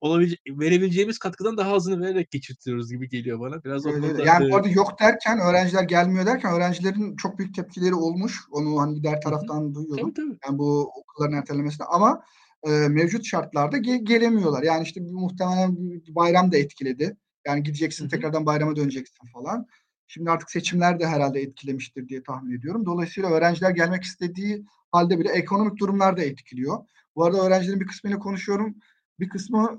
olabilecek 0.00 0.40
verebileceğimiz 0.48 1.18
katkıdan 1.18 1.56
daha 1.56 1.72
azını 1.72 2.00
vererek 2.00 2.30
geçirtiyoruz 2.30 2.90
gibi 2.90 3.08
geliyor 3.08 3.40
bana. 3.40 3.64
Biraz 3.64 3.86
öyle, 3.86 4.00
konuda, 4.00 4.24
yani 4.24 4.50
bu 4.50 4.56
arada 4.56 4.68
yok 4.68 5.00
derken 5.00 5.38
öğrenciler 5.38 5.82
gelmiyor 5.82 6.26
derken 6.26 6.54
öğrencilerin 6.54 7.16
çok 7.16 7.38
büyük 7.38 7.54
tepkileri 7.54 7.94
olmuş. 7.94 8.40
Onu 8.50 8.80
hani 8.80 9.02
diğer 9.02 9.20
taraftan 9.20 9.60
hı 9.60 9.74
duyuyorum. 9.74 10.14
Tabii, 10.14 10.26
tabii. 10.26 10.38
Yani 10.46 10.58
bu 10.58 10.90
okulların 10.96 11.38
ertelemesine 11.38 11.86
ama 11.86 12.22
e, 12.66 12.70
mevcut 12.70 13.24
şartlarda 13.24 13.78
ge- 13.78 14.04
gelemiyorlar. 14.04 14.62
Yani 14.62 14.82
işte 14.82 15.00
muhtemelen 15.00 15.76
bayram 16.08 16.52
da 16.52 16.56
etkiledi. 16.56 17.16
Yani 17.46 17.62
gideceksin 17.62 18.04
hı 18.04 18.08
tekrardan 18.08 18.46
bayrama 18.46 18.76
döneceksin 18.76 19.26
falan. 19.32 19.66
Şimdi 20.14 20.30
artık 20.30 20.50
seçimler 20.50 21.00
de 21.00 21.06
herhalde 21.06 21.40
etkilemiştir 21.40 22.08
diye 22.08 22.22
tahmin 22.22 22.58
ediyorum. 22.58 22.86
Dolayısıyla 22.86 23.30
öğrenciler 23.30 23.70
gelmek 23.70 24.02
istediği 24.02 24.64
halde 24.90 25.18
bile 25.18 25.32
ekonomik 25.32 25.78
durumlar 25.78 26.16
da 26.16 26.22
etkiliyor. 26.22 26.78
Bu 27.16 27.24
arada 27.24 27.46
öğrencilerin 27.46 27.80
bir 27.80 27.86
kısmıyla 27.86 28.18
konuşuyorum. 28.18 28.74
Bir 29.20 29.28
kısmı 29.28 29.78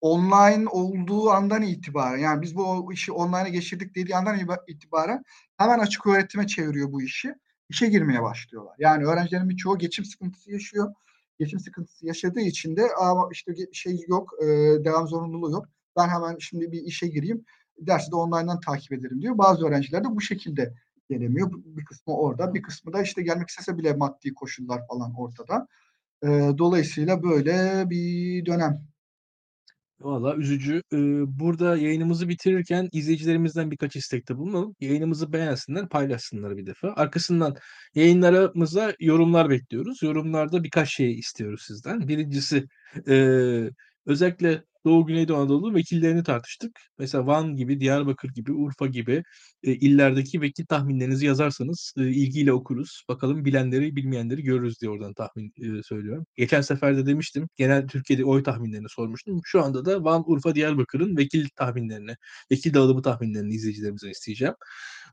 online 0.00 0.68
olduğu 0.68 1.30
andan 1.30 1.62
itibaren 1.62 2.18
yani 2.18 2.42
biz 2.42 2.56
bu 2.56 2.92
işi 2.92 3.12
online'a 3.12 3.48
geçirdik 3.48 3.94
dediği 3.94 4.16
andan 4.16 4.38
itibaren 4.68 5.24
hemen 5.56 5.78
açık 5.78 6.06
öğretime 6.06 6.46
çeviriyor 6.46 6.92
bu 6.92 7.02
işi. 7.02 7.34
İşe 7.68 7.86
girmeye 7.86 8.22
başlıyorlar. 8.22 8.74
Yani 8.78 9.04
öğrencilerin 9.04 9.48
birçoğu 9.48 9.78
geçim 9.78 10.04
sıkıntısı 10.04 10.52
yaşıyor. 10.52 10.94
Geçim 11.38 11.60
sıkıntısı 11.60 12.06
yaşadığı 12.06 12.40
için 12.40 12.76
de 12.76 12.88
ama 13.00 13.28
işte 13.32 13.52
şey 13.72 14.04
yok, 14.08 14.32
devam 14.84 15.08
zorunluluğu 15.08 15.50
yok. 15.50 15.68
Ben 15.96 16.08
hemen 16.08 16.36
şimdi 16.38 16.72
bir 16.72 16.82
işe 16.82 17.06
gireyim 17.06 17.44
dersi 17.78 18.10
de 18.10 18.16
online'dan 18.16 18.60
takip 18.60 18.92
ederim 18.92 19.22
diyor. 19.22 19.38
Bazı 19.38 19.66
öğrenciler 19.66 20.04
de 20.04 20.08
bu 20.10 20.20
şekilde 20.20 20.74
gelemiyor. 21.10 21.50
Bir 21.52 21.84
kısmı 21.84 22.16
orada, 22.16 22.54
bir 22.54 22.62
kısmı 22.62 22.92
da 22.92 23.02
işte 23.02 23.22
gelmek 23.22 23.48
istese 23.48 23.78
bile 23.78 23.92
maddi 23.92 24.34
koşullar 24.34 24.86
falan 24.88 25.14
ortada. 25.14 25.68
E, 26.22 26.28
dolayısıyla 26.58 27.22
böyle 27.22 27.84
bir 27.90 28.46
dönem. 28.46 28.94
Valla 30.04 30.36
üzücü. 30.36 30.82
Ee, 30.92 30.96
burada 31.38 31.76
yayınımızı 31.76 32.28
bitirirken 32.28 32.88
izleyicilerimizden 32.92 33.70
birkaç 33.70 33.96
istekte 33.96 34.36
bulunalım. 34.36 34.76
Yayınımızı 34.80 35.32
beğensinler, 35.32 35.88
paylaşsınlar 35.88 36.56
bir 36.56 36.66
defa. 36.66 36.92
Arkasından 36.96 37.56
yayınlarımıza 37.94 38.94
yorumlar 39.00 39.50
bekliyoruz. 39.50 40.02
Yorumlarda 40.02 40.64
birkaç 40.64 40.94
şey 40.94 41.18
istiyoruz 41.18 41.62
sizden. 41.66 42.08
Birincisi 42.08 42.64
e, 43.08 43.14
özellikle 44.06 44.64
Doğu 44.84 45.06
Güneydoğu 45.06 45.36
Anadolu 45.36 45.74
vekillerini 45.74 46.22
tartıştık. 46.22 46.80
Mesela 46.98 47.26
Van 47.26 47.56
gibi, 47.56 47.80
Diyarbakır 47.80 48.28
gibi, 48.28 48.52
Urfa 48.52 48.86
gibi 48.86 49.22
e, 49.62 49.72
illerdeki 49.74 50.40
vekil 50.40 50.66
tahminlerinizi 50.66 51.26
yazarsanız 51.26 51.94
e, 51.98 52.02
ilgiyle 52.02 52.52
okuruz. 52.52 53.04
Bakalım 53.08 53.44
bilenleri, 53.44 53.96
bilmeyenleri 53.96 54.42
görürüz 54.42 54.80
diye 54.80 54.90
oradan 54.90 55.14
tahmin 55.14 55.52
e, 55.78 55.82
söylüyorum. 55.82 56.26
Geçen 56.36 56.60
sefer 56.60 56.96
de 56.96 57.06
demiştim. 57.06 57.48
Genel 57.56 57.88
Türkiye'de 57.88 58.24
oy 58.24 58.42
tahminlerini 58.42 58.88
sormuştum. 58.88 59.40
Şu 59.44 59.62
anda 59.62 59.84
da 59.84 60.04
Van, 60.04 60.24
Urfa, 60.26 60.54
Diyarbakır'ın 60.54 61.16
vekil 61.16 61.48
tahminlerini, 61.56 62.16
vekil 62.52 62.74
dağılımı 62.74 63.02
tahminlerini 63.02 63.54
izleyicilerimizden 63.54 64.10
isteyeceğim. 64.10 64.54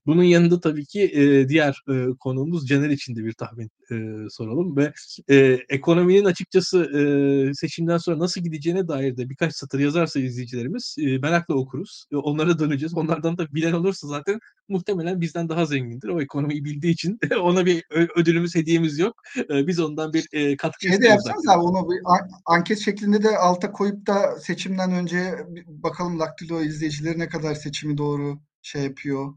Bunun 0.05 0.23
yanında 0.23 0.59
tabii 0.59 0.85
ki 0.85 1.01
e, 1.01 1.49
diğer 1.49 1.83
e, 1.89 2.17
konuğumuz 2.19 2.67
Caner 2.67 2.89
için 2.89 3.15
de 3.15 3.25
bir 3.25 3.33
tahmin 3.33 3.71
e, 3.91 4.29
soralım 4.29 4.77
ve 4.77 4.93
e, 5.29 5.59
ekonominin 5.69 6.25
açıkçası 6.25 6.83
e, 6.83 7.53
seçimden 7.53 7.97
sonra 7.97 8.19
nasıl 8.19 8.41
gideceğine 8.41 8.87
dair 8.87 9.17
de 9.17 9.29
birkaç 9.29 9.55
satır 9.55 9.79
yazarsa 9.79 10.19
izleyicilerimiz 10.19 10.95
e, 10.99 11.17
merakla 11.17 11.55
okuruz. 11.55 12.05
E, 12.11 12.15
onlara 12.15 12.59
döneceğiz. 12.59 12.93
Onlardan 12.93 13.37
da 13.37 13.53
bilen 13.53 13.73
olursa 13.73 14.07
zaten 14.07 14.39
muhtemelen 14.69 15.21
bizden 15.21 15.49
daha 15.49 15.65
zengindir. 15.65 16.07
O 16.07 16.21
ekonomiyi 16.21 16.65
bildiği 16.65 16.91
için 16.91 17.19
ona 17.41 17.65
bir 17.65 17.83
ödülümüz, 18.15 18.55
hediyemiz 18.55 18.99
yok. 18.99 19.21
E, 19.37 19.67
biz 19.67 19.79
ondan 19.79 20.13
bir 20.13 20.27
e, 20.31 20.57
katkı 20.57 20.87
şey 20.87 21.01
de 21.01 21.07
yapsanız 21.07 21.47
abi 21.47 21.61
onu 21.61 21.89
bir 21.91 21.99
anket 22.45 22.79
şeklinde 22.79 23.23
de 23.23 23.37
alta 23.37 23.71
koyup 23.71 24.07
da 24.07 24.39
seçimden 24.39 24.91
önce 24.91 25.45
bakalım 25.67 26.19
Daktilo 26.19 26.61
izleyicileri 26.61 27.19
ne 27.19 27.29
kadar 27.29 27.55
seçimi 27.55 27.97
doğru 27.97 28.39
şey 28.61 28.83
yapıyor 28.83 29.33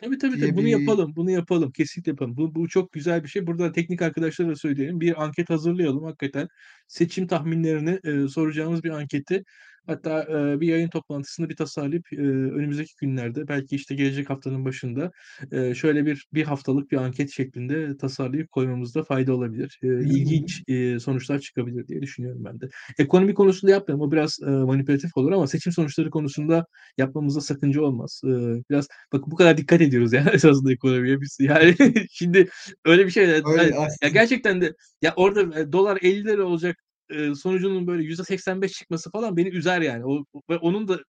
Tabii 0.00 0.18
tabii 0.18 0.38
tabii 0.40 0.56
bunu 0.56 0.64
bir... 0.64 0.70
yapalım. 0.70 1.16
Bunu 1.16 1.30
yapalım. 1.30 1.72
Kesinlikle 1.72 2.10
yapalım. 2.10 2.36
Bu, 2.36 2.54
bu 2.54 2.68
çok 2.68 2.92
güzel 2.92 3.22
bir 3.24 3.28
şey. 3.28 3.46
Burada 3.46 3.72
teknik 3.72 4.02
arkadaşlara 4.02 4.48
da 4.48 4.56
söyleyelim. 4.56 5.00
Bir 5.00 5.22
anket 5.24 5.50
hazırlayalım 5.50 6.04
hakikaten. 6.04 6.48
seçim 6.88 7.26
tahminlerini 7.26 8.00
e, 8.04 8.28
soracağımız 8.28 8.84
bir 8.84 8.90
anketi 8.90 9.44
Hatta 9.86 10.22
e, 10.22 10.60
bir 10.60 10.68
yayın 10.68 10.88
toplantısını 10.88 11.48
bir 11.48 11.56
tasarlayıp 11.56 12.12
e, 12.12 12.16
önümüzdeki 12.16 12.92
günlerde 13.00 13.48
belki 13.48 13.76
işte 13.76 13.94
gelecek 13.94 14.30
haftanın 14.30 14.64
başında 14.64 15.10
e, 15.52 15.74
şöyle 15.74 16.06
bir 16.06 16.26
bir 16.34 16.44
haftalık 16.44 16.90
bir 16.90 16.96
anket 16.96 17.30
şeklinde 17.30 17.96
tasarlayıp 17.96 18.50
koymamızda 18.52 19.04
fayda 19.04 19.34
olabilir. 19.34 19.78
E, 19.82 19.86
ilginç 19.86 20.62
e, 20.68 20.98
sonuçlar 20.98 21.38
çıkabilir 21.38 21.88
diye 21.88 22.02
düşünüyorum 22.02 22.44
ben 22.44 22.60
de. 22.60 22.68
Ekonomi 22.98 23.34
konusunda 23.34 23.72
yapmayalım. 23.72 24.08
O 24.08 24.12
biraz 24.12 24.38
e, 24.46 24.50
manipülatif 24.50 25.16
olur 25.16 25.32
ama 25.32 25.46
seçim 25.46 25.72
sonuçları 25.72 26.10
konusunda 26.10 26.66
yapmamızda 26.98 27.40
sakınca 27.40 27.82
olmaz. 27.82 28.20
E, 28.24 28.28
biraz 28.70 28.88
bak 29.12 29.22
bu 29.26 29.36
kadar 29.36 29.56
dikkat 29.56 29.80
ediyoruz 29.80 30.12
ya 30.12 30.24
esasında 30.32 30.72
ekonomiye 30.72 31.20
biz. 31.20 31.36
Yani 31.40 31.74
şimdi 32.10 32.48
öyle 32.84 33.06
bir 33.06 33.10
şey. 33.10 33.24
Öyle 33.24 33.42
yani, 33.62 33.88
ya 34.02 34.08
gerçekten 34.08 34.60
de 34.60 34.74
ya 35.02 35.12
orada 35.16 35.60
e, 35.60 35.72
dolar 35.72 35.98
50 36.02 36.24
lira 36.24 36.44
olacak 36.44 36.76
e, 37.10 37.34
sonucunun 37.34 37.86
böyle 37.86 38.02
%85 38.02 38.68
çıkması 38.68 39.10
falan 39.10 39.36
beni 39.36 39.48
üzer 39.48 39.80
yani. 39.80 40.04
O, 40.06 40.24
ve 40.50 40.56
onun 40.56 40.88
da 40.88 41.00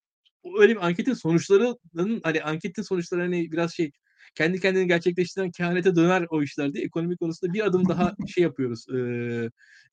öyle 0.58 0.72
bir 0.74 0.86
anketin 0.86 1.14
sonuçlarının 1.14 2.20
hani 2.24 2.42
anketin 2.42 2.82
sonuçları 2.82 3.20
hani 3.20 3.52
biraz 3.52 3.74
şey 3.74 3.90
kendi 4.34 4.60
kendini 4.60 4.86
gerçekleştiren 4.88 5.50
kehanete 5.50 5.96
döner 5.96 6.26
o 6.30 6.42
işler 6.42 6.74
diye 6.74 6.84
ekonomi 6.84 7.16
konusunda 7.16 7.52
bir 7.52 7.66
adım 7.66 7.88
daha 7.88 8.14
şey 8.28 8.44
yapıyoruz. 8.44 8.86
E, 8.90 8.96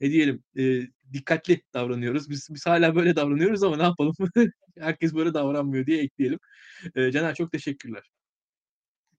ne 0.02 0.11
diyelim 0.11 0.44
e, 0.57 0.81
dikkatli 1.14 1.61
davranıyoruz. 1.73 2.30
Biz, 2.30 2.48
biz 2.52 2.65
hala 2.65 2.95
böyle 2.95 3.15
davranıyoruz 3.15 3.64
ama 3.64 3.77
ne 3.77 3.84
yapalım? 3.84 4.14
Herkes 4.80 5.14
böyle 5.14 5.34
davranmıyor 5.34 5.86
diye 5.86 6.03
ekleyelim. 6.03 6.40
E, 6.95 7.11
Caner 7.11 7.36
çok 7.36 7.52
teşekkürler. 7.52 8.03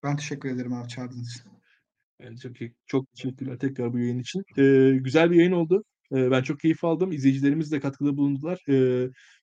Ben 0.02 0.16
teşekkür 0.16 0.50
ederim 0.50 0.72
abi 0.72 0.88
çağırdığınız 0.88 1.30
için. 1.30 1.50
Yani 2.22 2.38
çok, 2.38 2.52
çok 2.86 3.12
teşekkürler 3.12 3.58
tekrar 3.58 3.92
bu 3.92 3.98
yayın 3.98 4.18
için. 4.18 4.44
Ee, 4.58 4.98
güzel 4.98 5.30
bir 5.30 5.36
yayın 5.36 5.52
oldu. 5.52 5.84
Ben 6.12 6.42
çok 6.42 6.60
keyif 6.60 6.84
aldım. 6.84 7.12
İzleyicilerimiz 7.12 7.72
de 7.72 7.80
katkıda 7.80 8.16
bulundular. 8.16 8.58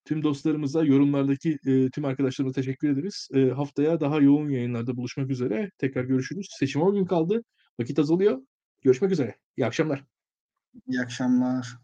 Tüm 0.05 0.23
dostlarımıza, 0.23 0.83
yorumlardaki 0.83 1.57
tüm 1.93 2.05
arkadaşlarıma 2.05 2.53
teşekkür 2.53 2.89
ederiz. 2.89 3.29
Haftaya 3.55 3.99
daha 3.99 4.19
yoğun 4.19 4.49
yayınlarda 4.49 4.97
buluşmak 4.97 5.29
üzere. 5.29 5.71
Tekrar 5.77 6.03
görüşürüz. 6.03 6.47
Seçim 6.59 6.81
10 6.81 6.95
gün 6.95 7.05
kaldı. 7.05 7.43
Vakit 7.79 7.99
azalıyor. 7.99 8.41
Görüşmek 8.83 9.11
üzere. 9.11 9.35
İyi 9.57 9.65
akşamlar. 9.65 10.03
İyi 10.87 11.01
akşamlar. 11.01 11.77